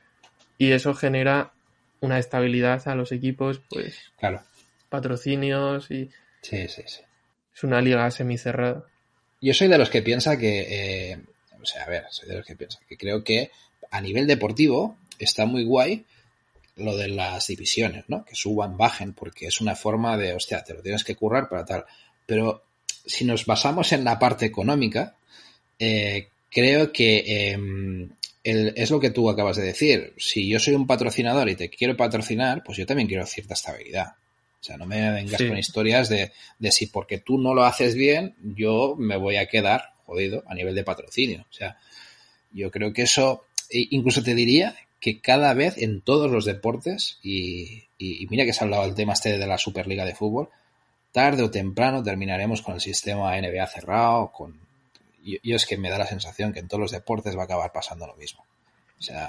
y 0.58 0.72
eso 0.72 0.94
genera 0.94 1.52
una 2.00 2.18
estabilidad 2.18 2.86
a 2.88 2.94
los 2.94 3.10
equipos, 3.10 3.60
pues 3.70 4.12
claro. 4.18 4.42
patrocinios 4.88 5.90
y 5.90 6.10
sí, 6.42 6.68
sí, 6.68 6.82
sí. 6.86 7.00
es 7.54 7.64
una 7.64 7.80
liga 7.80 8.10
semicerrada. 8.10 8.84
Yo 9.40 9.54
soy 9.54 9.68
de 9.68 9.78
los 9.78 9.88
que 9.88 10.02
piensa 10.02 10.36
que, 10.36 11.10
eh, 11.10 11.18
o 11.60 11.64
sea, 11.64 11.84
a 11.84 11.88
ver, 11.88 12.04
soy 12.10 12.28
de 12.28 12.36
los 12.36 12.46
que 12.46 12.54
piensa 12.54 12.78
que 12.88 12.96
creo 12.96 13.24
que 13.24 13.50
a 13.90 14.00
nivel 14.00 14.26
deportivo 14.26 14.96
está 15.18 15.46
muy 15.46 15.64
guay 15.64 16.04
lo 16.76 16.96
de 16.96 17.08
las 17.08 17.46
divisiones, 17.46 18.04
¿no? 18.08 18.24
Que 18.24 18.34
suban, 18.34 18.76
bajen, 18.76 19.12
porque 19.12 19.46
es 19.46 19.60
una 19.60 19.76
forma 19.76 20.16
de, 20.16 20.34
hostia, 20.34 20.64
te 20.64 20.74
lo 20.74 20.82
tienes 20.82 21.04
que 21.04 21.16
currar 21.16 21.48
para 21.48 21.64
tal. 21.64 21.84
Pero 22.26 22.64
si 23.04 23.24
nos 23.24 23.44
basamos 23.46 23.92
en 23.92 24.04
la 24.04 24.18
parte 24.18 24.46
económica, 24.46 25.16
eh, 25.78 26.28
creo 26.50 26.92
que 26.92 27.50
em, 27.50 28.10
es 28.44 28.90
lo 28.90 29.00
que 29.00 29.10
tú 29.10 29.28
acabas 29.28 29.56
de 29.56 29.64
decir. 29.64 30.14
Si 30.16 30.48
yo 30.48 30.58
soy 30.58 30.74
un 30.74 30.86
patrocinador 30.86 31.48
y 31.48 31.56
te 31.56 31.68
quiero 31.68 31.96
patrocinar, 31.96 32.62
pues 32.64 32.78
yo 32.78 32.86
también 32.86 33.08
quiero 33.08 33.26
cierta 33.26 33.54
estabilidad. 33.54 34.14
O 34.60 34.64
sea, 34.64 34.76
no 34.76 34.86
me 34.86 35.10
vengas 35.10 35.42
con 35.42 35.58
historias 35.58 36.08
de, 36.08 36.30
de 36.58 36.72
si 36.72 36.86
porque 36.86 37.18
tú 37.18 37.36
no 37.36 37.52
lo 37.52 37.64
haces 37.64 37.96
bien, 37.96 38.36
yo 38.40 38.94
me 38.96 39.16
voy 39.16 39.36
a 39.36 39.46
quedar 39.46 39.94
jodido 40.06 40.44
a 40.46 40.54
nivel 40.54 40.74
de 40.74 40.84
patrocinio. 40.84 41.44
O 41.50 41.52
sea, 41.52 41.78
yo 42.52 42.70
creo 42.70 42.92
que 42.92 43.02
eso, 43.02 43.44
e 43.68 43.88
incluso 43.90 44.22
te 44.22 44.34
diría 44.34 44.76
que 45.02 45.20
cada 45.20 45.52
vez 45.52 45.78
en 45.78 46.00
todos 46.00 46.30
los 46.30 46.44
deportes, 46.44 47.18
y, 47.24 47.88
mira 48.30 48.44
que 48.44 48.52
se 48.52 48.60
ha 48.60 48.66
hablado 48.66 48.84
el 48.84 48.94
tema 48.94 49.14
este 49.14 49.36
de 49.36 49.46
la 49.48 49.58
Superliga 49.58 50.04
de 50.04 50.14
Fútbol, 50.14 50.48
tarde 51.10 51.42
o 51.42 51.50
temprano 51.50 52.04
terminaremos 52.04 52.62
con 52.62 52.74
el 52.74 52.80
sistema 52.80 53.36
NBA 53.36 53.66
cerrado, 53.66 54.30
con 54.30 54.60
yo, 55.24 55.56
es 55.56 55.66
que 55.66 55.76
me 55.76 55.90
da 55.90 55.98
la 55.98 56.06
sensación 56.06 56.52
que 56.52 56.60
en 56.60 56.68
todos 56.68 56.80
los 56.80 56.92
deportes 56.92 57.36
va 57.36 57.42
a 57.42 57.44
acabar 57.46 57.72
pasando 57.72 58.06
lo 58.06 58.14
mismo. 58.14 58.46
O 58.98 59.02
sea, 59.02 59.28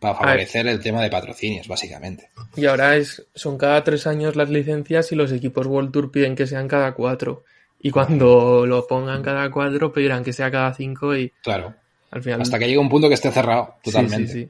para 0.00 0.16
favorecer 0.16 0.66
el 0.66 0.80
tema 0.80 1.02
de 1.02 1.10
patrocinios, 1.10 1.68
básicamente. 1.68 2.30
Y 2.56 2.66
ahora 2.66 2.96
es, 2.96 3.24
son 3.32 3.56
cada 3.56 3.84
tres 3.84 4.08
años 4.08 4.34
las 4.34 4.50
licencias 4.50 5.12
y 5.12 5.14
los 5.14 5.30
equipos 5.30 5.68
World 5.68 5.92
Tour 5.92 6.10
piden 6.10 6.34
que 6.34 6.48
sean 6.48 6.66
cada 6.66 6.94
cuatro. 6.94 7.44
Y 7.80 7.92
cuando 7.92 8.66
lo 8.66 8.88
pongan 8.88 9.22
cada 9.22 9.48
cuatro, 9.52 9.92
pedirán 9.92 10.24
que 10.24 10.32
sea 10.32 10.50
cada 10.50 10.74
cinco 10.74 11.16
y... 11.16 11.32
Claro. 11.44 11.74
Al 12.10 12.24
final... 12.24 12.40
Hasta 12.42 12.58
que 12.58 12.66
llegue 12.66 12.78
un 12.78 12.88
punto 12.88 13.08
que 13.08 13.14
esté 13.14 13.30
cerrado 13.30 13.76
totalmente. 13.82 14.32
sí, 14.32 14.48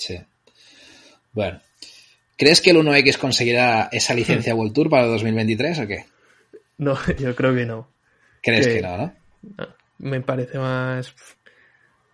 sí. 0.00 0.18
Bueno. 1.32 1.60
¿Crees 2.36 2.62
que 2.62 2.70
el 2.70 2.78
1X 2.78 3.18
conseguirá 3.18 3.88
esa 3.92 4.14
licencia 4.14 4.54
World 4.56 4.72
Tour 4.72 4.88
para 4.88 5.06
2023 5.06 5.78
o 5.80 5.86
qué? 5.86 6.06
No, 6.78 6.98
yo 7.18 7.36
creo 7.36 7.54
que 7.54 7.66
no. 7.66 7.88
¿Crees 8.42 8.66
que, 8.66 8.80
no, 8.80 8.96
no? 8.96 9.14
Me 9.98 10.22
parece 10.22 10.58
más 10.58 11.14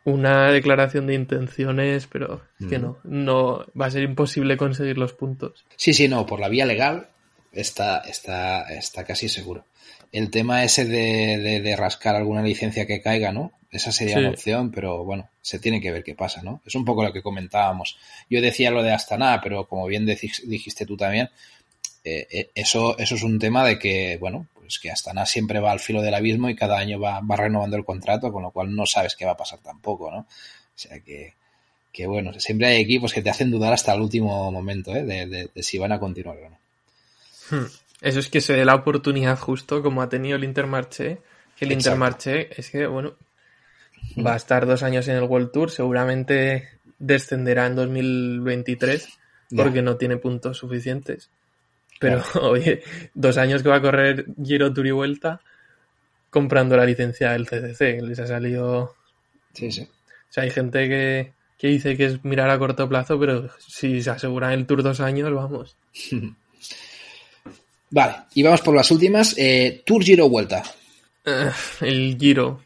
una 0.02 0.50
declaración 0.50 1.06
de 1.06 1.14
intenciones, 1.14 2.08
pero 2.08 2.42
que 2.68 2.78
mm. 2.78 2.82
no, 2.82 2.98
no 3.04 3.66
va 3.80 3.86
a 3.86 3.90
ser 3.90 4.02
imposible 4.02 4.56
conseguir 4.56 4.98
los 4.98 5.12
puntos. 5.12 5.64
Sí, 5.76 5.94
sí, 5.94 6.08
no, 6.08 6.26
por 6.26 6.40
la 6.40 6.48
vía 6.48 6.66
legal 6.66 7.08
está, 7.52 8.00
está, 8.00 8.62
está 8.72 9.04
casi 9.04 9.28
seguro. 9.28 9.64
El 10.10 10.30
tema 10.30 10.64
ese 10.64 10.84
de, 10.84 11.60
de 11.60 11.76
rascar 11.76 12.16
alguna 12.16 12.42
licencia 12.42 12.86
que 12.86 13.00
caiga, 13.00 13.32
¿no? 13.32 13.52
Esa 13.70 13.92
sería 13.92 14.18
una 14.18 14.30
opción, 14.30 14.70
pero 14.70 15.04
bueno, 15.04 15.28
se 15.42 15.58
tiene 15.58 15.80
que 15.80 15.90
ver 15.90 16.04
qué 16.04 16.14
pasa, 16.14 16.42
¿no? 16.42 16.60
Es 16.64 16.74
un 16.74 16.84
poco 16.84 17.02
lo 17.04 17.12
que 17.12 17.22
comentábamos. 17.22 17.98
Yo 18.30 18.40
decía 18.40 18.70
lo 18.70 18.82
de 18.82 18.92
Astana, 18.92 19.40
pero 19.42 19.66
como 19.66 19.86
bien 19.86 20.06
dijiste 20.06 20.86
tú 20.86 20.96
también, 20.96 21.30
eh, 22.04 22.26
eh, 22.30 22.50
eso, 22.54 22.96
eso 22.98 23.16
es 23.16 23.22
un 23.24 23.38
tema 23.38 23.64
de 23.64 23.78
que, 23.78 24.16
bueno, 24.18 24.46
pues 24.54 24.78
que 24.78 24.90
Astana 24.90 25.26
siempre 25.26 25.58
va 25.58 25.72
al 25.72 25.80
filo 25.80 26.02
del 26.02 26.14
abismo 26.14 26.48
y 26.48 26.54
cada 26.54 26.78
año 26.78 27.00
va, 27.00 27.20
renovando 27.36 27.76
el 27.76 27.84
contrato, 27.84 28.32
con 28.32 28.44
lo 28.44 28.52
cual 28.52 28.74
no 28.74 28.86
sabes 28.86 29.16
qué 29.16 29.24
va 29.24 29.32
a 29.32 29.36
pasar 29.36 29.58
tampoco, 29.58 30.10
¿no? 30.10 30.18
O 30.18 30.26
sea 30.76 31.00
que, 31.00 31.34
que 31.92 32.06
bueno, 32.06 32.32
siempre 32.38 32.68
hay 32.68 32.80
equipos 32.80 33.12
que 33.12 33.22
te 33.22 33.30
hacen 33.30 33.50
dudar 33.50 33.72
hasta 33.72 33.92
el 33.92 34.00
último 34.00 34.52
momento, 34.52 34.94
¿eh? 34.94 35.04
De, 35.04 35.62
si 35.62 35.78
van 35.78 35.92
a 35.92 35.98
continuar 35.98 36.36
o 36.38 36.50
no. 36.50 36.58
Hmm. 37.50 37.70
Eso 38.02 38.20
es 38.20 38.28
que 38.28 38.40
se 38.40 38.52
dé 38.52 38.64
la 38.64 38.74
oportunidad 38.74 39.38
justo 39.38 39.82
como 39.82 40.00
ha 40.00 40.08
tenido 40.08 40.36
el 40.36 40.44
Intermarché, 40.44 41.18
que 41.56 41.64
el 41.64 41.72
Intermarché 41.72 42.50
es 42.56 42.70
que, 42.70 42.86
bueno, 42.86 43.14
va 44.26 44.34
a 44.34 44.36
estar 44.36 44.66
dos 44.66 44.82
años 44.82 45.08
en 45.08 45.16
el 45.16 45.24
World 45.24 45.52
Tour, 45.52 45.70
seguramente 45.70 46.68
descenderá 46.98 47.66
en 47.66 47.76
2023 47.76 49.08
porque 49.54 49.82
no 49.82 49.96
tiene 49.96 50.16
puntos 50.16 50.58
suficientes. 50.58 51.30
Pero, 52.00 52.22
oye, 52.42 52.82
dos 53.14 53.38
años 53.38 53.62
que 53.62 53.68
va 53.68 53.76
a 53.76 53.82
correr 53.82 54.26
Giro 54.42 54.72
Tour 54.72 54.86
y 54.86 54.90
Vuelta 54.90 55.40
comprando 56.30 56.76
la 56.76 56.84
licencia 56.84 57.32
del 57.32 57.46
CCC, 57.46 58.02
les 58.02 58.18
ha 58.18 58.26
salido... 58.26 58.94
Sí, 59.54 59.70
sí. 59.72 59.82
O 59.82 60.32
sea, 60.32 60.42
hay 60.42 60.50
gente 60.50 60.86
que, 60.88 61.32
que 61.56 61.68
dice 61.68 61.96
que 61.96 62.04
es 62.04 62.24
mirar 62.24 62.50
a 62.50 62.58
corto 62.58 62.88
plazo, 62.88 63.18
pero 63.18 63.48
si 63.66 64.02
se 64.02 64.10
aseguran 64.10 64.52
el 64.52 64.66
Tour 64.66 64.82
dos 64.82 65.00
años, 65.00 65.32
vamos. 65.32 65.76
vale, 67.90 68.16
y 68.34 68.42
vamos 68.42 68.60
por 68.60 68.74
las 68.74 68.90
últimas. 68.90 69.34
Eh, 69.38 69.82
Tour 69.86 70.02
Giro 70.02 70.28
Vuelta. 70.28 70.62
Uh, 71.24 71.84
el 71.84 72.18
Giro. 72.18 72.62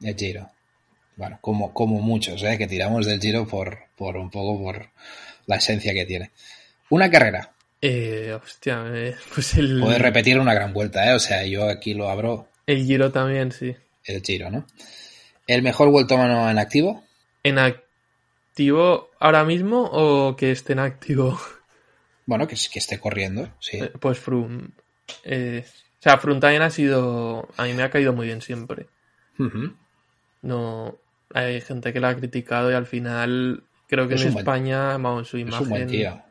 El 0.00 0.14
Giro. 0.14 0.51
Bueno, 1.16 1.38
como, 1.40 1.72
como 1.72 2.00
muchos, 2.00 2.42
¿eh? 2.42 2.56
que 2.58 2.66
tiramos 2.66 3.06
del 3.06 3.20
Giro 3.20 3.46
por, 3.46 3.78
por 3.96 4.16
un 4.16 4.30
poco 4.30 4.62
por 4.62 4.88
la 5.46 5.56
esencia 5.56 5.92
que 5.92 6.06
tiene. 6.06 6.30
Una 6.90 7.10
carrera. 7.10 7.52
Eh, 7.80 8.32
hostia, 8.32 8.84
eh, 8.86 9.16
pues 9.34 9.54
el... 9.54 9.80
Puedes 9.80 10.00
repetir 10.00 10.38
una 10.38 10.54
gran 10.54 10.72
vuelta, 10.72 11.10
¿eh? 11.10 11.14
O 11.14 11.18
sea, 11.18 11.44
yo 11.44 11.68
aquí 11.68 11.94
lo 11.94 12.08
abro. 12.08 12.48
El 12.66 12.84
Giro 12.84 13.10
también, 13.10 13.50
sí. 13.52 13.74
El 14.04 14.22
Giro, 14.22 14.50
¿no? 14.50 14.66
¿El 15.46 15.62
mejor 15.62 15.90
vueltomano 15.90 16.48
en 16.48 16.58
activo? 16.58 17.02
¿En 17.42 17.58
activo 17.58 19.10
ahora 19.18 19.44
mismo 19.44 19.82
o 19.92 20.36
que 20.36 20.52
esté 20.52 20.74
en 20.74 20.78
activo? 20.78 21.38
Bueno, 22.24 22.46
que, 22.46 22.56
que 22.72 22.78
esté 22.78 22.98
corriendo, 23.00 23.50
sí. 23.58 23.78
Eh, 23.78 23.90
pues 24.00 24.18
Froome. 24.18 24.68
Eh, 25.24 25.64
o 25.66 26.02
sea, 26.02 26.18
Froome 26.18 26.40
también 26.40 26.62
ha 26.62 26.70
sido... 26.70 27.48
A 27.56 27.64
mí 27.64 27.72
me 27.74 27.82
ha 27.82 27.90
caído 27.90 28.12
muy 28.12 28.26
bien 28.26 28.40
siempre. 28.40 28.86
No... 30.42 30.98
Hay 31.34 31.60
gente 31.60 31.92
que 31.92 32.00
la 32.00 32.10
ha 32.10 32.16
criticado 32.16 32.70
y 32.70 32.74
al 32.74 32.86
final 32.86 33.64
creo 33.88 34.08
que 34.08 34.14
Es 34.14 34.22
en 34.22 34.28
un 34.28 34.32
buen- 34.34 34.42
España, 34.42 34.86
vamos, 34.98 35.28
su 35.28 35.36
Es 35.38 35.42
imagen... 35.42 35.62
un 35.64 35.68
buen 35.70 35.86
tío. 35.88 36.22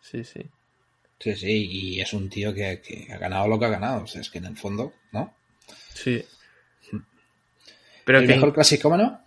Sí, 0.00 0.24
sí. 0.24 0.40
Sí, 1.20 1.34
sí, 1.34 1.68
y 1.70 2.00
es 2.00 2.12
un 2.12 2.30
tío 2.30 2.54
que, 2.54 2.80
que 2.80 3.12
ha 3.12 3.18
ganado 3.18 3.48
lo 3.48 3.58
que 3.58 3.64
ha 3.66 3.70
ganado. 3.70 4.04
O 4.04 4.06
sea, 4.06 4.20
es 4.20 4.30
que 4.30 4.38
en 4.38 4.46
el 4.46 4.56
fondo, 4.56 4.92
¿no? 5.12 5.34
Sí. 5.94 6.24
Pero 8.04 8.20
¿El 8.20 8.26
que... 8.26 8.34
mejor 8.34 8.54
clasicómano? 8.54 9.20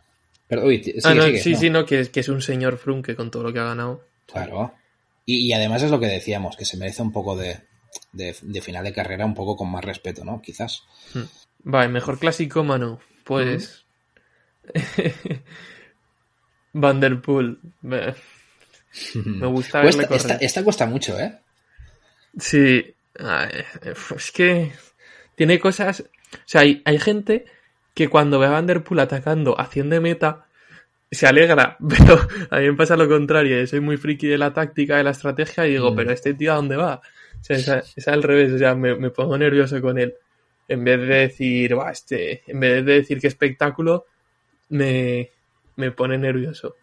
Pero, 0.47 0.65
uy, 0.65 0.81
Ah, 1.03 1.13
no, 1.13 1.23
sigue, 1.23 1.39
sí, 1.39 1.51
no. 1.53 1.59
sí, 1.59 1.69
no, 1.69 1.85
que, 1.85 2.09
que 2.09 2.19
es 2.21 2.29
un 2.29 2.41
señor 2.41 2.77
Froome 2.77 3.03
que 3.03 3.15
con 3.15 3.29
todo 3.31 3.43
lo 3.43 3.53
que 3.53 3.59
ha 3.59 3.63
ganado. 3.65 4.05
Claro. 4.25 4.73
Y, 5.25 5.37
y 5.47 5.53
además 5.53 5.83
es 5.83 5.91
lo 5.91 5.99
que 5.99 6.07
decíamos, 6.07 6.57
que 6.57 6.65
se 6.65 6.77
merece 6.77 7.01
un 7.01 7.11
poco 7.11 7.35
de, 7.37 7.59
de, 8.11 8.35
de 8.41 8.61
final 8.61 8.83
de 8.83 8.91
carrera 8.93 9.25
un 9.25 9.33
poco 9.35 9.55
con 9.55 9.69
más 9.69 9.85
respeto, 9.85 10.25
¿no? 10.25 10.41
Quizás. 10.41 10.83
Vale, 11.59 11.89
mejor 11.89 12.19
clásico, 12.19 12.63
mano. 12.63 12.99
Pues. 13.23 13.85
Vanderpool. 16.73 17.59
Me, 17.81 18.13
me 19.25 19.47
gusta 19.47 19.81
verle 19.81 20.07
Cuesta- 20.07 20.07
correr. 20.07 20.19
esta, 20.19 20.45
esta 20.45 20.63
cuesta 20.63 20.85
mucho, 20.85 21.19
¿eh? 21.19 21.39
Sí. 22.37 22.93
Ay, 23.19 23.49
es 24.15 24.31
que. 24.31 24.71
Tiene 25.35 25.59
cosas. 25.59 26.01
O 26.33 26.37
sea, 26.45 26.61
hay, 26.61 26.81
hay 26.85 26.99
gente 26.99 27.45
que 27.93 28.07
cuando 28.07 28.39
ve 28.39 28.47
a 28.47 28.51
Vanderpool 28.51 28.99
atacando 28.99 29.59
haciendo 29.59 29.95
de 29.95 30.01
meta. 30.01 30.45
Se 31.13 31.27
alegra, 31.27 31.75
pero 31.89 32.17
a 32.49 32.59
mí 32.59 32.67
me 32.71 32.77
pasa 32.77 32.95
lo 32.95 33.09
contrario. 33.09 33.67
Soy 33.67 33.81
muy 33.81 33.97
friki 33.97 34.27
de 34.27 34.37
la 34.37 34.53
táctica, 34.53 34.95
de 34.95 35.03
la 35.03 35.09
estrategia, 35.11 35.67
y 35.67 35.71
digo, 35.71 35.91
Mm. 35.91 35.95
pero 35.97 36.11
este 36.13 36.33
tío 36.35 36.53
a 36.53 36.55
dónde 36.55 36.77
va? 36.77 37.01
O 37.37 37.43
sea, 37.43 37.57
es, 37.57 37.93
es 37.97 38.07
al 38.07 38.23
revés, 38.23 38.53
o 38.53 38.57
sea, 38.57 38.75
me, 38.75 38.95
me 38.95 39.09
pongo 39.09 39.37
nervioso 39.37 39.81
con 39.81 39.97
él. 39.99 40.13
En 40.69 40.85
vez 40.85 40.99
de 41.01 41.05
decir, 41.15 41.77
va, 41.77 41.91
este, 41.91 42.43
en 42.49 42.61
vez 42.61 42.85
de 42.85 42.93
decir 42.93 43.19
qué 43.19 43.27
espectáculo, 43.27 44.05
me, 44.71 45.29
me 45.75 45.91
pone 45.91 46.17
nervioso. 46.17 46.75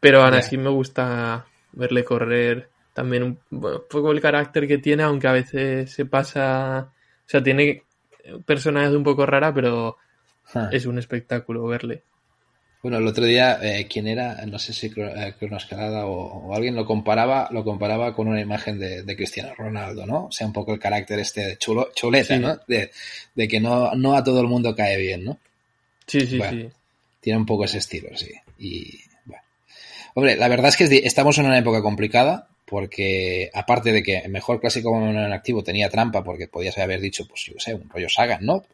Pero 0.00 0.22
aún 0.22 0.34
así 0.34 0.56
me 0.56 0.70
gusta 0.70 1.44
verle 1.72 2.04
correr. 2.04 2.68
También 2.94 3.22
un, 3.22 3.38
bueno, 3.50 3.78
un 3.78 3.84
poco 3.90 4.12
el 4.12 4.20
carácter 4.20 4.66
que 4.66 4.78
tiene, 4.78 5.02
aunque 5.02 5.28
a 5.28 5.32
veces 5.32 5.90
se 5.92 6.06
pasa. 6.06 6.90
O 6.90 7.28
sea, 7.28 7.42
tiene 7.42 7.82
personalidad 8.46 8.94
un 8.94 9.04
poco 9.04 9.26
rara, 9.26 9.52
pero 9.52 9.96
Ah. 10.54 10.68
es 10.72 10.84
un 10.86 10.98
espectáculo 10.98 11.64
verle. 11.66 12.02
Bueno, 12.82 12.96
el 12.98 13.06
otro 13.06 13.24
día, 13.24 13.58
eh, 13.62 13.86
¿quién 13.88 14.08
era? 14.08 14.44
No 14.46 14.58
sé 14.58 14.72
si 14.72 14.90
eh, 14.96 15.34
Cronoscalada 15.38 16.06
o, 16.06 16.48
o 16.48 16.54
alguien 16.56 16.74
lo 16.74 16.86
comparaba, 16.86 17.46
lo 17.52 17.62
comparaba 17.62 18.14
con 18.16 18.26
una 18.26 18.40
imagen 18.40 18.78
de, 18.78 19.02
de 19.04 19.16
Cristiano 19.16 19.52
Ronaldo, 19.54 20.06
¿no? 20.06 20.24
O 20.24 20.32
sea, 20.32 20.46
un 20.48 20.52
poco 20.52 20.72
el 20.72 20.80
carácter 20.80 21.18
este 21.20 21.42
de 21.42 21.56
chulo, 21.58 21.90
chuleta, 21.94 22.34
Sí. 22.34 22.40
¿no? 22.40 22.58
De, 22.66 22.90
de 23.34 23.48
que 23.48 23.60
no, 23.60 23.94
no 23.94 24.16
a 24.16 24.24
todo 24.24 24.40
el 24.40 24.46
mundo 24.48 24.74
cae 24.74 24.96
bien, 24.96 25.24
¿no? 25.24 25.38
Sí, 26.06 26.22
sí, 26.26 26.38
Bueno. 26.38 26.62
sí. 26.62 26.68
Tiene 27.20 27.38
un 27.38 27.46
poco 27.46 27.64
ese 27.64 27.78
estilo, 27.78 28.16
sí. 28.16 28.32
Y 28.58 29.00
bueno. 29.24 29.42
Hombre, 30.14 30.36
la 30.36 30.48
verdad 30.48 30.68
es 30.68 30.76
que 30.76 30.84
estamos 31.04 31.38
en 31.38 31.46
una 31.46 31.58
época 31.58 31.82
complicada 31.82 32.48
porque 32.64 33.50
aparte 33.52 33.92
de 33.92 34.02
que 34.02 34.18
el 34.18 34.30
mejor 34.30 34.60
clásico 34.60 34.96
en 34.96 35.16
activo 35.32 35.62
tenía 35.64 35.90
trampa 35.90 36.22
porque 36.22 36.46
podías 36.46 36.78
haber 36.78 37.00
dicho, 37.00 37.26
pues 37.26 37.44
yo 37.46 37.54
sé, 37.58 37.74
un 37.74 37.88
rollo 37.90 38.08
Sagan, 38.08 38.44
¿no? 38.46 38.64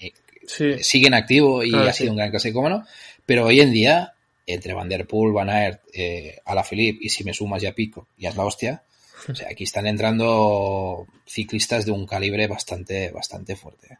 Eh, 0.00 0.12
Sí, 0.46 0.82
Sigue 0.82 1.08
en 1.08 1.14
activo 1.14 1.64
y 1.64 1.70
Claro, 1.70 1.88
ha 1.88 1.92
sido 1.92 2.06
sí. 2.06 2.10
un 2.10 2.16
gran 2.16 2.30
clásico, 2.30 2.68
¿no? 2.68 2.84
Pero 3.24 3.46
hoy 3.46 3.60
en 3.60 3.72
día, 3.72 4.14
entre 4.46 4.74
Van 4.74 4.88
Der 4.88 5.06
Poel, 5.06 5.32
Van 5.32 5.50
Aert, 5.50 5.82
eh, 5.92 6.38
Alaphilippe 6.44 7.04
y 7.04 7.08
si 7.08 7.24
me 7.24 7.34
sumas 7.34 7.62
ya 7.62 7.72
Pico, 7.72 8.06
ya 8.16 8.30
es 8.30 8.36
la 8.36 8.44
hostia. 8.44 8.82
O 9.28 9.34
sea, 9.34 9.48
aquí 9.50 9.64
están 9.64 9.86
entrando 9.88 11.06
ciclistas 11.26 11.84
de 11.84 11.90
un 11.90 12.06
calibre 12.06 12.46
bastante, 12.46 13.10
bastante 13.10 13.56
fuerte. 13.56 13.94
¿eh? 13.94 13.98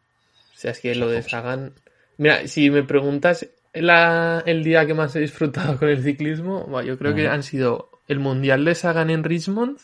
O 0.55 0.59
sea, 0.59 0.70
es 0.70 0.78
que 0.80 0.94
lo 0.94 1.09
de 1.09 1.22
Sagan. 1.22 1.72
Mira, 2.18 2.47
si 2.47 2.70
me 2.70 2.84
preguntas 2.84 3.47
la- 3.83 4.43
el 4.47 4.62
día 4.64 4.87
que 4.87 4.95
más 4.95 5.14
he 5.16 5.20
disfrutado 5.20 5.79
con 5.79 5.89
el 5.89 6.03
ciclismo, 6.03 6.64
bueno, 6.64 6.87
yo 6.89 6.99
creo 6.99 7.14
que 7.14 7.29
han 7.29 7.43
sido 7.43 7.91
el 8.09 8.18
Mundial 8.20 8.64
de 8.64 8.74
Sagan 8.74 9.11
en 9.11 9.24
Richmond, 9.24 9.79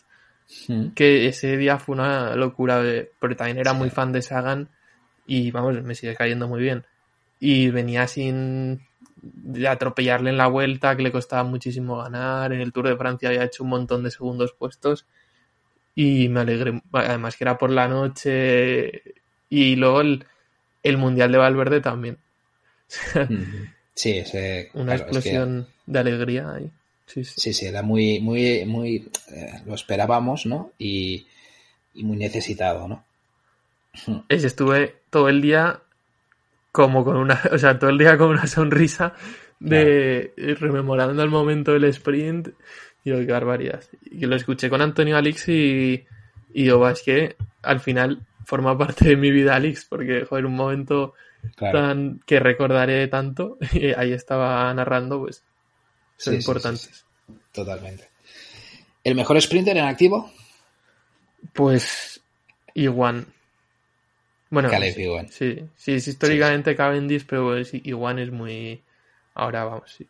que 0.94 1.28
ese 1.28 1.56
día 1.56 1.78
fue 1.78 1.94
una 1.94 2.34
locura, 2.36 2.82
porque 3.18 3.34
también 3.36 3.58
era 3.58 3.72
Sí. 3.72 3.76
muy 3.78 3.90
fan 3.90 4.12
de 4.12 4.22
Sagan 4.22 4.68
y 5.26 5.50
vamos, 5.50 5.82
me 5.82 5.94
sigue 5.94 6.14
cayendo 6.14 6.48
muy 6.48 6.60
bien. 6.60 6.84
Y 7.40 7.70
venía 7.70 8.06
sin 8.06 8.80
de 9.20 9.68
atropellarle 9.68 10.30
en 10.30 10.36
la 10.36 10.48
vuelta, 10.48 10.96
que 10.96 11.02
le 11.02 11.12
costaba 11.12 11.44
muchísimo 11.44 11.96
ganar. 11.98 12.52
En 12.52 12.60
el 12.60 12.72
Tour 12.72 12.88
de 12.88 12.96
Francia 12.96 13.28
había 13.28 13.44
hecho 13.44 13.62
un 13.64 13.70
montón 13.70 14.02
de 14.02 14.10
segundos 14.10 14.52
puestos 14.52 15.06
y 15.94 16.28
me 16.28 16.40
alegré. 16.40 16.82
Además 16.92 17.36
que 17.36 17.44
era 17.44 17.56
por 17.58 17.70
la 17.70 17.86
noche 17.88 19.02
y 19.48 19.76
luego 19.76 20.00
el, 20.00 20.24
el 20.82 20.96
Mundial 20.98 21.30
de 21.32 21.38
Valverde 21.38 21.80
también. 21.80 22.18
Sí, 23.94 24.18
ese, 24.18 24.70
Una 24.74 24.94
claro, 24.94 24.94
es 24.94 25.00
que- 25.00 25.06
explosión 25.18 25.66
de 25.86 25.98
alegría 25.98 26.52
ahí. 26.52 26.70
Sí, 27.06 27.24
sí. 27.24 27.34
Sí, 27.36 27.52
sí, 27.52 27.66
era 27.66 27.82
muy, 27.82 28.20
muy, 28.20 28.64
muy, 28.64 29.08
eh, 29.30 29.60
lo 29.66 29.74
esperábamos, 29.74 30.46
¿no? 30.46 30.72
Y, 30.78 31.26
y 31.94 32.04
muy 32.04 32.16
necesitado, 32.16 32.88
¿no? 32.88 33.04
Es- 34.28 34.44
Estuve 34.44 34.96
todo 35.10 35.28
el 35.28 35.42
día 35.42 35.80
como 36.70 37.04
con 37.04 37.16
una, 37.16 37.40
o 37.52 37.58
sea, 37.58 37.78
todo 37.78 37.90
el 37.90 37.98
día 37.98 38.16
con 38.16 38.30
una 38.30 38.46
sonrisa 38.46 39.14
de 39.60 40.32
rememorando 40.58 41.22
el 41.22 41.28
momento 41.30 41.72
del 41.72 41.84
sprint 41.84 42.48
y 43.04 43.10
qué 43.26 43.32
barbaridad. 43.32 43.82
Y 44.10 44.26
lo 44.26 44.34
escuché 44.36 44.68
con 44.70 44.80
Antonio 44.80 45.16
Alix 45.16 45.48
y, 45.48 46.04
y 46.54 46.68
va, 46.68 46.92
es 46.92 47.02
que 47.02 47.36
al 47.62 47.78
final 47.80 48.20
forma 48.44 48.76
parte 48.76 49.08
de 49.08 49.16
mi 49.16 49.30
vida 49.30 49.54
Alix, 49.54 49.84
porque, 49.84 50.24
joder, 50.24 50.46
un 50.46 50.56
momento 50.56 51.14
Claro. 51.56 51.78
tan 51.80 52.20
que 52.26 52.38
recordaré 52.40 53.08
tanto, 53.08 53.58
y 53.72 53.86
ahí 53.96 54.12
estaba 54.12 54.72
narrando, 54.74 55.20
pues, 55.20 55.42
son 56.16 56.34
Sí, 56.34 56.42
sí, 56.42 56.46
importantes. 56.46 56.80
sí, 56.82 56.92
sí. 56.94 57.34
Totalmente. 57.52 58.08
¿El 59.04 59.14
mejor 59.14 59.40
sprinter 59.42 59.76
en 59.76 59.84
activo? 59.84 60.30
Pues, 61.52 62.20
Iguan. 62.74 63.26
Bueno, 64.50 64.68
Caleb 64.70 64.94
sí, 64.94 65.02
Ewan. 65.02 65.28
sí, 65.30 65.64
sí, 65.76 65.94
es 65.94 66.06
históricamente 66.08 66.76
Cavendish, 66.76 67.24
pero 67.26 67.46
pues, 67.46 67.72
Iguan 67.74 68.18
es 68.18 68.30
muy... 68.30 68.82
Ahora 69.34 69.64
vamos, 69.64 69.90
sí. 69.96 70.06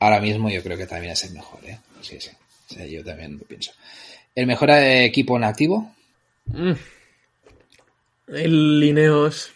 Ahora 0.00 0.18
mismo 0.20 0.48
yo 0.50 0.62
creo 0.62 0.76
que 0.78 0.86
también 0.86 1.12
es 1.12 1.24
el 1.24 1.32
mejor, 1.34 1.60
¿eh? 1.64 1.78
Sí, 2.00 2.20
sí. 2.20 2.30
O 2.70 2.74
sea, 2.74 2.86
yo 2.86 3.04
también 3.04 3.38
lo 3.38 3.44
pienso. 3.44 3.72
¿El 4.34 4.46
mejor 4.46 4.70
eh, 4.70 5.04
equipo 5.04 5.36
en 5.36 5.44
activo? 5.44 5.94
Mm. 6.46 6.72
El 8.28 8.82
Ineos, 8.82 9.52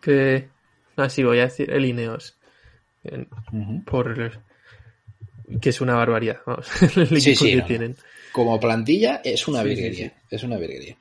que... 0.00 0.48
Así 0.96 1.22
voy 1.22 1.38
a 1.38 1.44
decir, 1.44 1.70
el 1.70 1.84
Ineos. 1.84 2.36
Por... 3.86 4.42
Que 5.60 5.70
es 5.70 5.80
una 5.80 5.94
barbaridad, 5.94 6.40
vamos, 6.44 6.70
el 6.96 7.02
equipo 7.04 7.20
Sí, 7.20 7.36
sí, 7.36 7.50
que 7.50 7.56
no, 7.56 7.62
no. 7.62 7.66
tienen. 7.66 7.96
Como 8.32 8.60
plantilla 8.60 9.20
es 9.24 9.48
una 9.48 9.62
Sí, 9.62 9.68
virguería. 9.68 10.12
Es 10.30 10.42
una 10.42 10.56
virguería. 10.58 10.96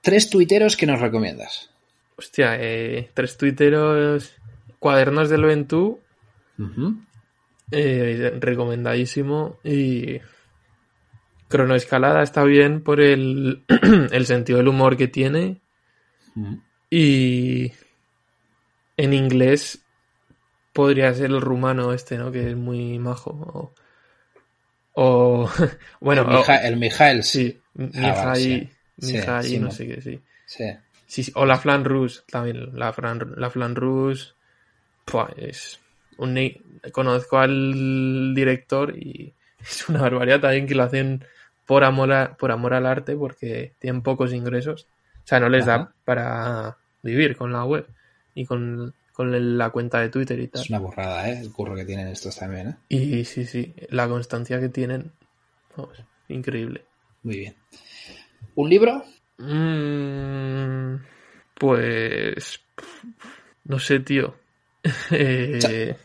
Tres 0.00 0.30
tuiteros 0.30 0.76
que 0.76 0.86
nos 0.86 1.00
recomiendas. 1.00 1.70
Hostia, 2.16 2.56
eh, 2.60 3.10
tres 3.14 3.36
tuiteros, 3.36 4.32
cuadernos 4.78 5.28
del 5.28 5.44
Ventú. 5.44 6.00
Eh, 7.72 8.36
recomendadísimo 8.38 9.58
y 9.64 10.20
cronoescalada 11.48 12.22
está 12.22 12.44
bien 12.44 12.82
por 12.82 13.00
el, 13.00 13.64
el 14.12 14.26
sentido 14.26 14.58
del 14.58 14.68
humor 14.68 14.96
que 14.96 15.08
tiene. 15.08 15.60
Y 16.90 17.72
en 18.96 19.12
inglés 19.12 19.80
podría 20.72 21.12
ser 21.14 21.26
el 21.26 21.40
rumano 21.40 21.92
este, 21.92 22.16
¿no? 22.18 22.30
Que 22.32 22.50
es 22.50 22.56
muy 22.56 22.98
majo. 22.98 23.30
O, 23.32 23.72
o 25.44 25.50
bueno, 26.00 26.22
el, 26.22 26.36
Mija, 26.36 26.56
el 26.66 26.76
Mijael. 26.76 27.22
Sí, 27.22 27.60
Ah, 27.78 28.34
Mijai, 28.34 28.42
sí. 29.44 29.58
No 29.58 29.70
sé 29.70 29.86
qué, 29.86 30.00
sí. 30.00 30.20
Sí. 31.06 31.30
O 31.34 31.44
la 31.44 31.58
Flan 31.58 31.84
Rouge, 31.84 32.20
también. 32.30 32.70
La 32.78 32.92
Flan, 32.92 33.34
la 33.36 33.50
Flan 33.50 33.74
Rouge. 33.76 34.32
pua, 35.04 35.30
es 35.36 35.78
un 36.18 36.38
Conozco 36.92 37.38
al 37.38 38.32
director 38.34 38.96
y 38.96 39.34
es 39.60 39.88
una 39.88 40.00
barbaridad 40.00 40.40
también 40.40 40.66
que 40.66 40.74
lo 40.74 40.84
hacen 40.84 41.24
por 41.66 41.84
amor, 41.84 42.12
a- 42.12 42.36
por 42.36 42.50
amor 42.52 42.72
al 42.74 42.86
arte 42.86 43.14
porque 43.16 43.74
tienen 43.78 44.02
pocos 44.02 44.32
ingresos. 44.32 44.86
O 45.26 45.28
sea, 45.28 45.40
no 45.40 45.48
les 45.48 45.66
da 45.66 45.92
para 46.04 46.76
vivir 47.02 47.36
con 47.36 47.52
la 47.52 47.64
web 47.64 47.84
y 48.32 48.44
con, 48.44 48.94
con 49.12 49.58
la 49.58 49.70
cuenta 49.70 49.98
de 49.98 50.08
Twitter 50.08 50.38
y 50.38 50.46
tal. 50.46 50.62
Es 50.62 50.70
una 50.70 50.78
burrada, 50.78 51.28
¿eh? 51.28 51.40
El 51.40 51.50
curro 51.50 51.74
que 51.74 51.84
tienen 51.84 52.06
estos 52.06 52.36
también, 52.36 52.68
¿eh? 52.68 52.76
Y 52.90 53.24
sí, 53.24 53.44
sí, 53.44 53.74
la 53.88 54.06
constancia 54.06 54.60
que 54.60 54.68
tienen, 54.68 55.10
vamos, 55.76 56.00
increíble. 56.28 56.84
Muy 57.24 57.38
bien. 57.38 57.56
¿Un 58.54 58.70
libro? 58.70 59.04
Mm, 59.38 61.02
pues. 61.58 62.60
No 63.64 63.80
sé, 63.80 63.98
tío. 63.98 64.36
Eh, 65.10 65.96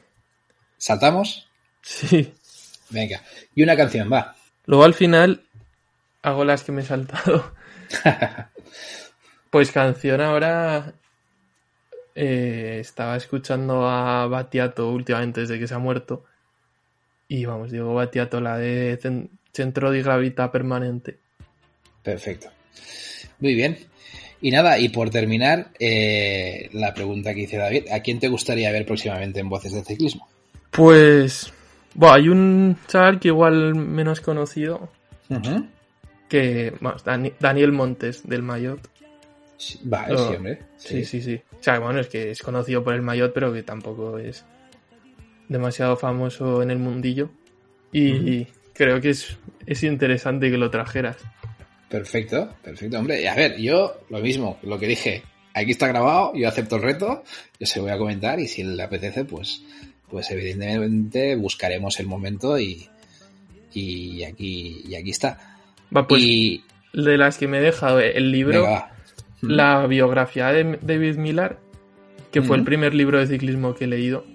¿Saltamos? 0.77 1.47
sí. 1.83 2.33
Venga. 2.89 3.21
Y 3.53 3.61
una 3.61 3.77
canción, 3.77 4.11
va. 4.11 4.35
Luego 4.65 4.83
al 4.83 4.95
final 4.95 5.43
hago 6.23 6.43
las 6.43 6.63
que 6.63 6.71
me 6.71 6.81
he 6.81 6.85
saltado. 6.85 7.53
Pues 9.51 9.71
canción 9.71 10.19
ahora. 10.21 10.93
eh, 12.15 12.77
estaba 12.81 13.15
escuchando 13.15 13.87
a 13.87 14.25
Batiato 14.27 14.89
últimamente 14.91 15.41
desde 15.41 15.59
que 15.59 15.67
se 15.67 15.73
ha 15.75 15.79
muerto. 15.79 16.25
Y 17.27 17.45
vamos, 17.45 17.71
digo 17.71 17.93
Batiato, 17.93 18.41
la 18.41 18.57
de 18.57 18.99
cen- 18.99 19.29
Centro 19.53 19.91
de 19.91 20.01
Gravita 20.01 20.51
Permanente. 20.51 21.19
Perfecto. 22.03 22.49
Muy 23.39 23.53
bien. 23.55 23.77
Y 24.41 24.51
nada, 24.51 24.79
y 24.79 24.89
por 24.89 25.09
terminar, 25.09 25.69
eh, 25.79 26.69
la 26.73 26.93
pregunta 26.93 27.33
que 27.33 27.41
hice 27.41 27.57
David, 27.57 27.89
¿a 27.91 27.99
quién 28.01 28.19
te 28.19 28.27
gustaría 28.27 28.71
ver 28.71 28.85
próximamente 28.85 29.39
en 29.39 29.49
Voces 29.49 29.73
de 29.73 29.83
Ciclismo? 29.83 30.27
Pues. 30.71 31.53
Bueno, 31.93 32.15
hay 32.15 32.29
un 32.29 32.77
chaval 32.87 33.19
que 33.19 33.27
igual 33.27 33.75
menos 33.75 34.19
conocido, 34.21 34.89
que 36.27 36.73
Daniel 37.39 37.71
Montes 37.73 38.27
del 38.27 38.41
Mayotte. 38.43 38.89
Vale, 39.83 40.15
Oh, 40.15 40.29
sí, 40.29 40.35
hombre. 40.35 40.59
Sí, 40.77 41.05
sí, 41.05 41.21
sí. 41.21 41.41
O 41.59 41.63
sea, 41.63 41.79
bueno, 41.79 41.99
es 41.99 42.07
que 42.07 42.31
es 42.31 42.41
conocido 42.41 42.83
por 42.83 42.93
el 42.93 43.01
Mayotte, 43.01 43.33
pero 43.33 43.53
que 43.53 43.63
tampoco 43.63 44.17
es 44.17 44.45
demasiado 45.47 45.95
famoso 45.97 46.61
en 46.63 46.71
el 46.71 46.79
mundillo. 46.79 47.29
Y 47.91 48.45
creo 48.73 49.01
que 49.01 49.09
es, 49.09 49.37
es 49.65 49.83
interesante 49.83 50.49
que 50.49 50.57
lo 50.57 50.69
trajeras. 50.71 51.17
Perfecto, 51.89 52.55
perfecto, 52.63 52.97
hombre. 52.99 53.21
Y 53.21 53.27
a 53.27 53.35
ver, 53.35 53.57
yo 53.57 54.01
lo 54.09 54.19
mismo, 54.19 54.57
lo 54.63 54.79
que 54.79 54.87
dije, 54.87 55.23
aquí 55.53 55.71
está 55.71 55.87
grabado, 55.87 56.31
yo 56.33 56.47
acepto 56.47 56.77
el 56.77 56.83
reto, 56.83 57.23
yo 57.59 57.67
se 57.67 57.79
lo 57.79 57.83
voy 57.83 57.91
a 57.91 57.97
comentar 57.97 58.39
y 58.39 58.47
si 58.47 58.63
le 58.63 58.81
apetece, 58.81 59.25
pues, 59.25 59.61
pues 60.09 60.31
evidentemente 60.31 61.35
buscaremos 61.35 61.99
el 61.99 62.07
momento 62.07 62.57
y, 62.57 62.87
y 63.73 64.23
aquí, 64.23 64.83
y 64.87 64.95
aquí 64.95 65.11
está. 65.11 65.57
Va, 65.95 66.07
pues 66.07 66.23
y 66.23 66.63
de 66.93 67.17
las 67.17 67.37
que 67.37 67.47
me 67.49 67.57
he 67.59 67.61
dejado, 67.61 67.99
eh, 67.99 68.13
el 68.15 68.31
libro, 68.31 68.63
venga, 68.63 68.91
la 69.41 69.85
biografía 69.87 70.47
de 70.49 70.77
David 70.81 71.17
Millar, 71.17 71.59
que 72.31 72.41
fue 72.41 72.57
el 72.57 72.63
primer 72.63 72.93
libro 72.93 73.19
de 73.19 73.27
ciclismo 73.27 73.73
que 73.75 73.85
he 73.85 73.87
leído. 73.87 74.25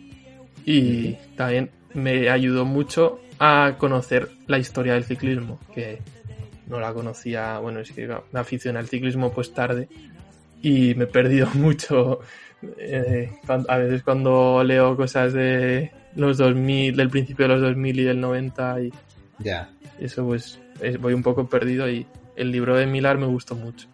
Y 0.64 1.16
también 1.36 1.70
me 1.94 2.28
ayudó 2.28 2.64
mucho 2.64 3.20
a 3.38 3.74
conocer 3.78 4.30
la 4.46 4.58
historia 4.58 4.94
del 4.94 5.04
ciclismo, 5.04 5.60
que 5.74 5.98
no 6.66 6.80
la 6.80 6.92
conocía, 6.92 7.58
bueno, 7.58 7.80
es 7.80 7.92
que 7.92 8.08
me 8.32 8.40
aficioné 8.40 8.78
al 8.80 8.88
ciclismo 8.88 9.32
pues 9.32 9.54
tarde 9.54 9.88
y 10.62 10.94
me 10.96 11.04
he 11.04 11.06
perdido 11.06 11.46
mucho. 11.54 12.20
eh, 12.78 13.30
a 13.68 13.76
veces 13.78 14.02
cuando 14.02 14.64
leo 14.64 14.96
cosas 14.96 15.32
de 15.32 15.92
los 16.16 16.38
2000, 16.38 16.96
del 16.96 17.10
principio 17.10 17.46
de 17.46 17.52
los 17.54 17.60
2000 17.62 18.00
y 18.00 18.04
del 18.04 18.20
90 18.20 18.80
y 18.82 18.92
ya. 19.38 19.70
eso 20.00 20.24
pues 20.24 20.58
es- 20.80 20.98
voy 20.98 21.12
un 21.14 21.22
poco 21.22 21.46
perdido 21.48 21.88
y 21.88 22.06
el 22.34 22.50
libro 22.50 22.76
de 22.76 22.86
Millar 22.86 23.18
me 23.18 23.26
gustó 23.26 23.54
mucho. 23.54 23.86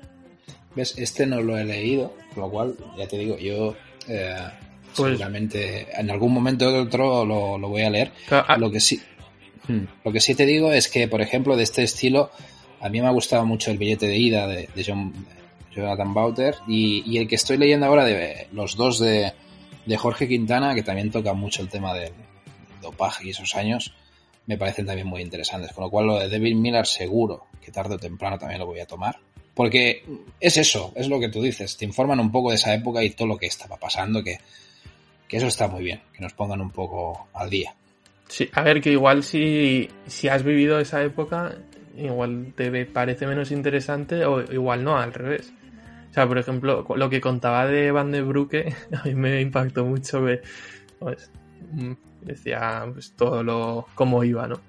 ¿Ves? 0.74 0.94
Este 0.98 1.26
no 1.26 1.40
lo 1.42 1.58
he 1.58 1.64
leído, 1.64 2.14
con 2.34 2.44
lo 2.44 2.50
cual, 2.50 2.74
ya 2.98 3.06
te 3.06 3.18
digo, 3.18 3.36
yo 3.38 3.74
eh, 4.08 4.34
Pues- 4.96 5.12
seguramente 5.12 5.88
en 5.98 6.10
algún 6.10 6.32
momento 6.32 6.68
o 6.68 6.82
otro 6.82 7.24
lo, 7.24 7.58
lo 7.58 7.68
voy 7.68 7.82
a 7.82 7.90
leer. 7.90 8.12
Ah, 8.30 8.56
Lo 8.58 8.70
que 8.70 8.80
sí, 8.80 9.00
Hmm. 9.68 9.84
lo 10.04 10.10
que 10.10 10.20
sí 10.20 10.34
te 10.34 10.44
digo 10.44 10.72
es 10.72 10.88
que, 10.88 11.06
por 11.06 11.20
ejemplo, 11.22 11.56
de 11.56 11.62
este 11.62 11.84
estilo, 11.84 12.30
a 12.80 12.88
mí 12.88 13.00
me 13.00 13.06
ha 13.06 13.10
gustado 13.12 13.46
mucho 13.46 13.70
el 13.70 13.78
billete 13.78 14.08
de 14.08 14.16
ida 14.18 14.46
de, 14.48 14.68
de 14.74 14.84
John, 14.84 15.12
Jonathan 15.72 16.12
Bauter 16.12 16.56
y, 16.66 17.04
y 17.06 17.18
el 17.18 17.28
que 17.28 17.36
estoy 17.36 17.58
leyendo 17.58 17.86
ahora 17.86 18.04
de 18.04 18.48
los 18.52 18.74
dos 18.76 18.98
de, 18.98 19.32
de 19.86 19.96
Jorge 19.96 20.26
Quintana, 20.26 20.74
que 20.74 20.82
también 20.82 21.12
toca 21.12 21.32
mucho 21.32 21.62
el 21.62 21.68
tema 21.68 21.94
del 21.94 22.12
dopaje 22.82 23.28
y 23.28 23.30
esos 23.30 23.54
años, 23.54 23.94
me 24.46 24.58
parecen 24.58 24.84
también 24.84 25.06
muy 25.06 25.22
interesantes. 25.22 25.72
Con 25.72 25.84
lo 25.84 25.90
cual, 25.90 26.06
lo 26.08 26.18
de 26.18 26.28
David 26.28 26.56
Miller 26.56 26.84
seguro 26.86 27.46
que 27.64 27.70
tarde 27.70 27.94
o 27.94 27.98
temprano 27.98 28.38
también 28.38 28.58
lo 28.58 28.66
voy 28.66 28.80
a 28.80 28.86
tomar. 28.86 29.18
Porque 29.54 30.04
es 30.40 30.56
eso, 30.56 30.92
es 30.96 31.08
lo 31.08 31.20
que 31.20 31.28
tú 31.28 31.42
dices, 31.42 31.76
te 31.76 31.84
informan 31.84 32.20
un 32.20 32.32
poco 32.32 32.50
de 32.50 32.56
esa 32.56 32.74
época 32.74 33.02
y 33.04 33.10
todo 33.10 33.28
lo 33.28 33.36
que 33.36 33.46
estaba 33.46 33.76
pasando, 33.76 34.22
que, 34.22 34.38
que 35.28 35.36
eso 35.36 35.46
está 35.46 35.68
muy 35.68 35.84
bien, 35.84 36.00
que 36.12 36.22
nos 36.22 36.32
pongan 36.32 36.60
un 36.60 36.70
poco 36.70 37.28
al 37.34 37.50
día. 37.50 37.74
Sí, 38.28 38.48
a 38.52 38.62
ver, 38.62 38.80
que 38.80 38.90
igual 38.92 39.22
si, 39.22 39.90
si 40.06 40.28
has 40.28 40.42
vivido 40.42 40.80
esa 40.80 41.02
época, 41.02 41.54
igual 41.98 42.54
te 42.56 42.86
parece 42.86 43.26
menos 43.26 43.50
interesante 43.50 44.24
o 44.24 44.40
igual 44.50 44.84
no, 44.84 44.96
al 44.96 45.12
revés. 45.12 45.52
O 46.10 46.14
sea, 46.14 46.26
por 46.26 46.38
ejemplo, 46.38 46.86
lo 46.96 47.10
que 47.10 47.20
contaba 47.20 47.66
de 47.66 47.90
Van 47.90 48.10
de 48.10 48.22
Broeke, 48.22 48.74
a 48.92 49.04
mí 49.04 49.14
me 49.14 49.40
impactó 49.40 49.84
mucho 49.84 50.22
ver, 50.22 50.42
pues, 50.98 51.30
mm, 51.72 51.92
decía 52.22 52.86
pues, 52.92 53.12
todo 53.16 53.42
lo, 53.42 53.86
cómo 53.94 54.24
iba, 54.24 54.46
¿no? 54.46 54.60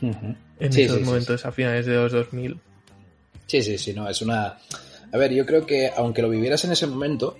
En 0.00 0.72
Sí, 0.72 0.82
esos 0.82 0.98
sí, 0.98 1.02
sí, 1.02 1.08
momentos 1.08 1.46
a 1.46 1.52
finales 1.52 1.86
de 1.86 1.94
los 1.94 2.12
2000. 2.12 2.60
Sí, 3.48 3.60
sí, 3.62 3.76
sí, 3.78 3.92
no, 3.92 4.08
es 4.08 4.22
una... 4.22 4.56
A 5.10 5.16
ver, 5.18 5.32
yo 5.32 5.44
creo 5.44 5.66
que 5.66 5.90
aunque 5.96 6.22
lo 6.22 6.28
vivieras 6.30 6.64
en 6.64 6.72
ese 6.72 6.86
momento, 6.86 7.36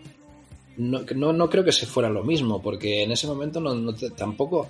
no, 0.78 1.02
no, 1.14 1.32
no 1.32 1.48
creo 1.50 1.62
que 1.64 1.70
se 1.72 1.86
fuera 1.86 2.08
lo 2.08 2.24
mismo, 2.24 2.60
porque 2.60 3.02
en 3.04 3.12
ese 3.12 3.26
momento 3.28 3.60
no, 3.60 3.74
no 3.74 3.94
tampoco 3.94 4.68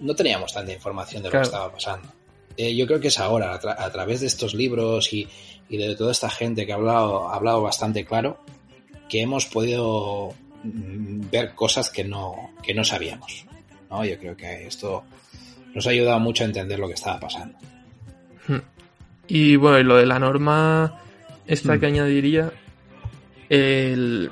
no 0.00 0.14
teníamos 0.14 0.52
tanta 0.52 0.72
información 0.72 1.22
de 1.22 1.28
lo 1.28 1.30
Claro. 1.30 1.42
que 1.44 1.48
estaba 1.48 1.72
pasando. 1.72 2.08
Eh, 2.56 2.74
yo 2.76 2.86
creo 2.86 3.00
que 3.00 3.08
es 3.08 3.18
ahora, 3.18 3.54
a, 3.54 3.60
tra- 3.60 3.76
a 3.78 3.90
través 3.90 4.20
de 4.20 4.26
estos 4.26 4.52
libros 4.54 5.12
y, 5.12 5.28
y 5.68 5.76
de 5.76 5.94
toda 5.96 6.12
esta 6.12 6.28
gente 6.28 6.66
que 6.66 6.72
ha 6.72 6.76
hablado, 6.76 7.28
ha 7.28 7.36
hablado 7.36 7.62
bastante 7.62 8.04
claro, 8.04 8.38
que 9.08 9.20
hemos 9.22 9.46
podido 9.46 10.34
mm, 10.64 11.30
ver 11.30 11.54
cosas 11.54 11.90
que 11.90 12.02
no, 12.04 12.50
que 12.64 12.74
no 12.74 12.82
sabíamos. 12.84 13.46
¿no? 13.90 14.04
Yo 14.04 14.18
creo 14.18 14.36
que 14.36 14.66
esto 14.66 15.04
nos 15.74 15.86
ha 15.86 15.90
ayudado 15.90 16.18
mucho 16.18 16.42
a 16.42 16.46
entender 16.46 16.78
lo 16.80 16.88
que 16.88 16.94
estaba 16.94 17.20
pasando. 17.20 17.56
Y 19.28 19.56
bueno, 19.56 19.78
y 19.78 19.84
lo 19.84 19.96
de 19.96 20.06
la 20.06 20.18
norma, 20.18 21.00
esta 21.46 21.74
Mm. 21.76 21.80
que 21.80 21.86
añadiría, 21.86 22.52
el 23.48 24.30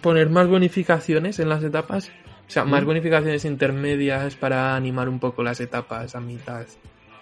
poner 0.00 0.28
más 0.30 0.46
bonificaciones 0.48 1.38
en 1.38 1.48
las 1.48 1.62
etapas, 1.62 2.08
o 2.46 2.50
sea, 2.50 2.64
más 2.64 2.82
Mm. 2.82 2.86
bonificaciones 2.86 3.44
intermedias 3.44 4.36
para 4.36 4.76
animar 4.76 5.08
un 5.08 5.18
poco 5.18 5.42
las 5.42 5.60
etapas 5.60 6.14
a 6.14 6.20
mitad. 6.20 6.66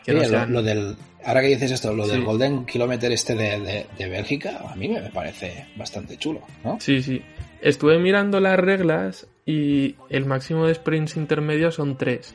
Que 0.05 0.13
no 0.13 0.21
Oye, 0.21 0.47
lo- 0.49 0.63
del, 0.63 0.97
ahora 1.25 1.41
que 1.41 1.49
dices 1.49 1.71
esto, 1.71 1.95
lo 1.95 2.07
del. 2.07 2.23
Golden 2.25 2.67
Kilometer 2.67 3.11
este 3.13 3.35
de, 3.35 3.59
de- 3.61 3.87
de 3.99 4.09
Bélgica, 4.09 4.61
a 4.71 4.77
mí 4.77 4.89
me 4.89 5.01
parece 5.11 5.67
bastante 5.77 6.19
chulo, 6.19 6.43
¿no? 6.63 6.77
Sí, 6.81 7.03
sí. 7.03 7.23
Estuve 7.63 7.99
mirando 7.99 8.39
las 8.41 8.59
reglas 8.59 9.27
y 9.47 9.95
el 10.11 10.27
máximo 10.27 10.67
de 10.67 10.75
sprints 10.75 11.17
intermedios 11.17 11.77
son 11.77 11.97
tres. 11.97 12.35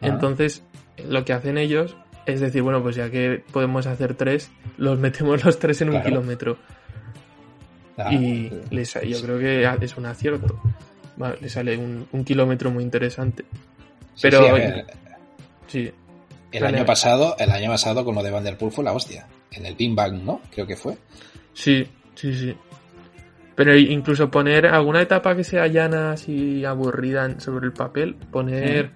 Ah. 0.00 0.08
Entonces, 0.08 0.64
lo 1.08 1.24
que 1.24 1.32
hacen 1.32 1.58
ellos 1.58 1.94
es 2.32 2.40
decir, 2.40 2.62
bueno, 2.62 2.82
pues 2.82 2.96
ya 2.96 3.10
que 3.10 3.42
podemos 3.52 3.86
hacer 3.86 4.14
tres, 4.14 4.50
los 4.76 4.98
metemos 4.98 5.44
los 5.44 5.58
tres 5.58 5.80
en 5.82 5.90
un 5.90 6.02
kilómetro. 6.02 6.56
Y 8.10 8.50
les- 8.70 8.94
yo 9.06 9.20
creo 9.22 9.38
que 9.38 9.84
es 9.84 9.96
un 9.96 10.06
acierto. 10.06 10.60
Le 11.40 11.48
sale 11.50 11.76
un, 11.76 12.06
un 12.12 12.24
kilómetro 12.24 12.70
muy 12.70 12.82
interesante. 12.82 13.44
pero- 14.22 14.44
sí, 14.46 14.52
ver, 14.52 14.86
Sí, 15.66 15.90
el 16.52 16.62
Vale. 16.62 16.78
año 16.78 16.86
pasado, 16.86 17.36
el 17.38 17.50
año 17.50 17.70
pasado 17.70 18.04
con 18.04 18.14
lo 18.14 18.22
de 18.22 18.30
Van 18.30 18.42
der 18.42 18.56
Poel 18.58 18.72
fue 18.72 18.82
la 18.84 18.92
hostia. 18.92 19.26
En 19.52 19.66
el 19.66 19.74
Bing 19.76 19.94
Bang, 19.94 20.22
¿no? 20.24 20.40
Creo 20.52 20.66
que 20.66 20.76
fue. 20.76 20.96
sí, 21.52 21.86
sí, 22.14 22.34
sí. 22.34 22.56
Pero 23.54 23.76
incluso 23.76 24.30
poner 24.30 24.66
alguna 24.66 25.02
etapa 25.02 25.36
que 25.36 25.44
sea 25.44 25.66
llana 25.66 26.12
así 26.12 26.64
aburrida 26.64 27.38
sobre 27.40 27.66
el 27.66 27.72
papel, 27.72 28.14
poner 28.14 28.90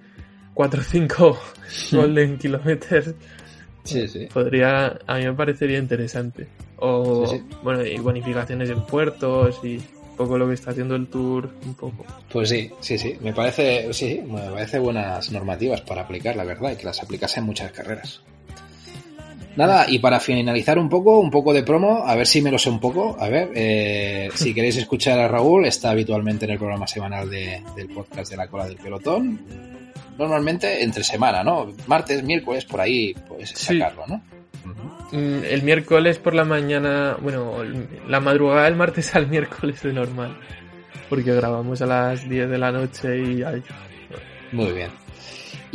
4 0.55 0.81
o 0.81 0.83
5 0.83 1.39
golden 1.91 2.37
kilometers 2.39 3.13
Sí, 3.83 4.07
sí. 4.07 4.27
podría, 4.33 4.97
a 5.05 5.17
mí 5.17 5.25
me 5.25 5.33
parecería 5.33 5.77
interesante. 5.77 6.47
O, 6.77 7.27
Sí, 7.27 7.37
sí. 7.37 7.43
bueno, 7.61 7.85
y 7.85 7.97
bonificaciones 7.99 8.69
en 8.71 8.81
puertos 8.87 9.59
y 9.63 9.77
un 9.77 10.15
poco 10.17 10.37
lo 10.39 10.47
que 10.47 10.55
está 10.55 10.71
haciendo 10.71 10.95
el 10.95 11.05
Tour, 11.07 11.49
un 11.65 11.73
poco. 11.75 12.03
Pues 12.31 12.49
sí, 12.49 12.71
sí, 12.79 12.97
sí, 12.97 13.15
me 13.21 13.31
parece, 13.33 13.93
sí, 13.93 14.23
me 14.27 14.41
parece 14.49 14.79
buenas 14.79 15.31
normativas 15.31 15.81
para 15.81 16.01
aplicar, 16.01 16.35
la 16.35 16.43
verdad, 16.45 16.71
y 16.71 16.77
que 16.77 16.85
las 16.85 17.03
aplicase 17.03 17.41
en 17.41 17.45
muchas 17.45 17.71
carreras. 17.71 18.21
Nada, 19.55 19.85
y 19.87 19.99
para 19.99 20.19
finalizar 20.19 20.77
un 20.79 20.89
poco, 20.89 21.19
un 21.19 21.31
poco 21.31 21.53
de 21.53 21.63
promo, 21.63 22.03
a 22.05 22.15
ver 22.15 22.27
si 22.27 22.41
me 22.41 22.51
lo 22.51 22.57
sé 22.57 22.69
un 22.69 22.79
poco. 22.79 23.15
A 23.19 23.29
ver, 23.29 23.51
eh, 23.55 24.29
si 24.33 24.53
queréis 24.55 24.75
escuchar 24.77 25.17
a 25.19 25.27
Raúl, 25.29 25.65
está 25.65 25.91
habitualmente 25.91 26.43
en 26.45 26.51
el 26.51 26.57
programa 26.57 26.87
semanal 26.87 27.29
de, 27.29 27.61
del 27.75 27.87
podcast 27.89 28.31
de 28.31 28.37
la 28.37 28.47
cola 28.47 28.65
del 28.65 28.75
pelotón. 28.77 29.39
Normalmente 30.17 30.83
entre 30.83 31.03
semana, 31.03 31.43
¿no? 31.43 31.73
Martes, 31.87 32.23
miércoles, 32.23 32.65
por 32.65 32.81
ahí 32.81 33.13
puedes 33.27 33.49
sacarlo, 33.51 34.05
¿no? 34.07 34.21
Mm, 35.11 35.43
el 35.43 35.63
miércoles 35.63 36.17
por 36.19 36.33
la 36.33 36.45
mañana, 36.45 37.17
bueno, 37.21 37.63
la 38.07 38.19
madrugada 38.19 38.63
del 38.65 38.75
martes 38.75 39.15
al 39.15 39.27
miércoles 39.27 39.81
de 39.81 39.93
normal. 39.93 40.37
Porque 41.09 41.33
grabamos 41.33 41.81
a 41.81 41.85
las 41.85 42.27
10 42.27 42.49
de 42.49 42.57
la 42.57 42.71
noche 42.71 43.17
y... 43.17 43.43
Ay, 43.43 43.61
Muy 44.51 44.71
bien. 44.71 44.89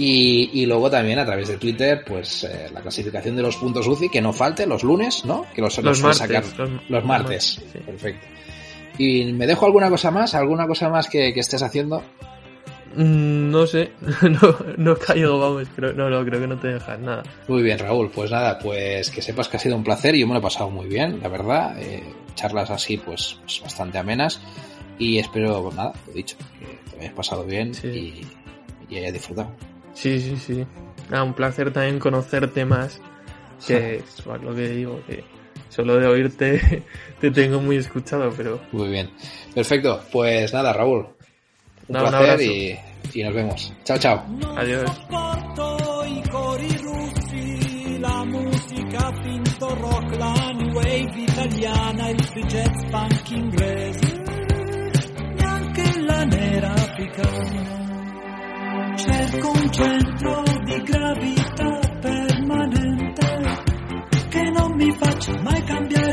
Y, 0.02 0.64
luego 0.64 0.90
también 0.90 1.18
a 1.18 1.26
través 1.26 1.48
de 1.48 1.58
Twitter, 1.58 2.02
pues 2.06 2.44
eh, 2.44 2.68
la 2.72 2.80
clasificación 2.80 3.36
de 3.36 3.42
los 3.42 3.56
puntos 3.56 3.86
UCI, 3.86 4.08
que 4.08 4.22
no 4.22 4.32
falte 4.32 4.66
los 4.66 4.82
lunes, 4.82 5.26
¿no? 5.26 5.44
Que 5.54 5.60
los, 5.60 5.76
los, 5.78 6.00
martes, 6.00 6.18
sacar 6.18 6.44
los, 6.88 7.04
martes. 7.04 7.62
Perfecto. 7.84 8.26
¿Y 8.96 9.32
me 9.32 9.46
dejo 9.46 9.66
alguna 9.66 9.90
cosa 9.90 10.10
más? 10.10 10.34
¿Alguna 10.34 10.66
cosa 10.66 10.88
más 10.88 11.08
que, 11.08 11.28
estés 11.28 11.62
haciendo? 11.62 12.02
Mm, 12.96 13.50
no 13.50 13.66
sé, 13.66 13.92
no, 14.22 14.56
no 14.76 14.92
he 14.92 14.96
caído, 14.96 15.38
vamos, 15.38 15.68
pero 15.76 15.92
no, 15.92 16.10
no, 16.10 16.24
creo 16.24 16.40
que 16.40 16.46
no 16.46 16.58
te 16.58 16.68
dejas 16.68 16.98
nada. 16.98 17.22
Muy 17.46 17.62
bien, 17.62 17.78
Raúl, 17.78 18.10
pues 18.10 18.30
nada, 18.30 18.58
pues 18.58 19.10
que 19.10 19.22
sepas 19.22 19.48
que 19.48 19.56
ha 19.56 19.60
sido 19.60 19.76
un 19.76 19.84
placer 19.84 20.14
y 20.14 20.20
yo 20.20 20.26
me 20.26 20.34
lo 20.34 20.40
he 20.40 20.42
pasado 20.42 20.70
muy 20.70 20.86
bien, 20.86 21.20
la 21.22 21.28
verdad. 21.28 21.80
Eh, 21.80 22.02
charlas 22.34 22.70
así, 22.70 22.96
pues, 22.96 23.38
pues, 23.42 23.60
bastante 23.62 23.98
amenas 23.98 24.40
y 24.98 25.18
espero, 25.18 25.62
pues 25.62 25.76
nada, 25.76 25.92
lo 26.06 26.12
dicho, 26.12 26.36
que 26.58 26.90
te 26.90 27.00
hayas 27.00 27.14
pasado 27.14 27.44
bien 27.44 27.72
y, 27.84 28.22
y 28.88 28.96
hayas 28.98 29.12
disfrutado. 29.12 29.50
Sí, 29.94 30.20
sí, 30.20 30.36
sí. 30.36 30.66
Ah, 31.10 31.22
un 31.22 31.34
placer 31.34 31.72
también 31.72 31.98
conocerte 31.98 32.64
más. 32.64 33.00
Que 33.66 33.96
es 34.18 34.26
lo 34.26 34.54
que 34.54 34.68
digo, 34.68 35.00
que 35.06 35.24
solo 35.68 35.96
de 35.96 36.06
oírte 36.06 36.82
te 37.20 37.30
tengo 37.30 37.60
muy 37.60 37.76
escuchado, 37.76 38.32
pero. 38.36 38.60
Muy 38.72 38.88
bien. 38.88 39.10
Perfecto. 39.54 40.00
Pues 40.10 40.52
nada, 40.52 40.72
Raúl. 40.72 41.06
Un 41.90 41.96
no, 41.96 42.08
placer 42.08 42.38
un 42.38 42.40
y, 42.40 42.78
y, 43.14 43.22
nos 43.24 43.34
vemos. 43.34 43.72
Chao, 43.84 43.98
chao. 43.98 44.22
Adiós. 44.56 44.90
La 48.00 48.24
musica 48.24 49.12
finto 49.22 49.74
rock, 49.74 50.16
la 50.16 50.32
new 50.54 50.72
wave 50.74 51.22
italiana, 51.22 52.08
il 52.08 52.24
free 52.24 52.46
jazz 52.46 52.90
punk 52.90 53.30
inglese, 53.30 54.22
neanche 55.36 56.00
la 56.00 56.24
nera 56.24 56.72
africana. 56.72 57.62
Cerco 58.96 59.50
un 59.50 59.70
centro 59.70 60.42
di 60.64 60.82
gravità 60.82 61.78
permanente 62.00 63.26
che 64.30 64.50
non 64.50 64.76
mi 64.76 64.90
faccia 64.96 65.32
mai 65.42 65.62
cambiare. 65.64 66.10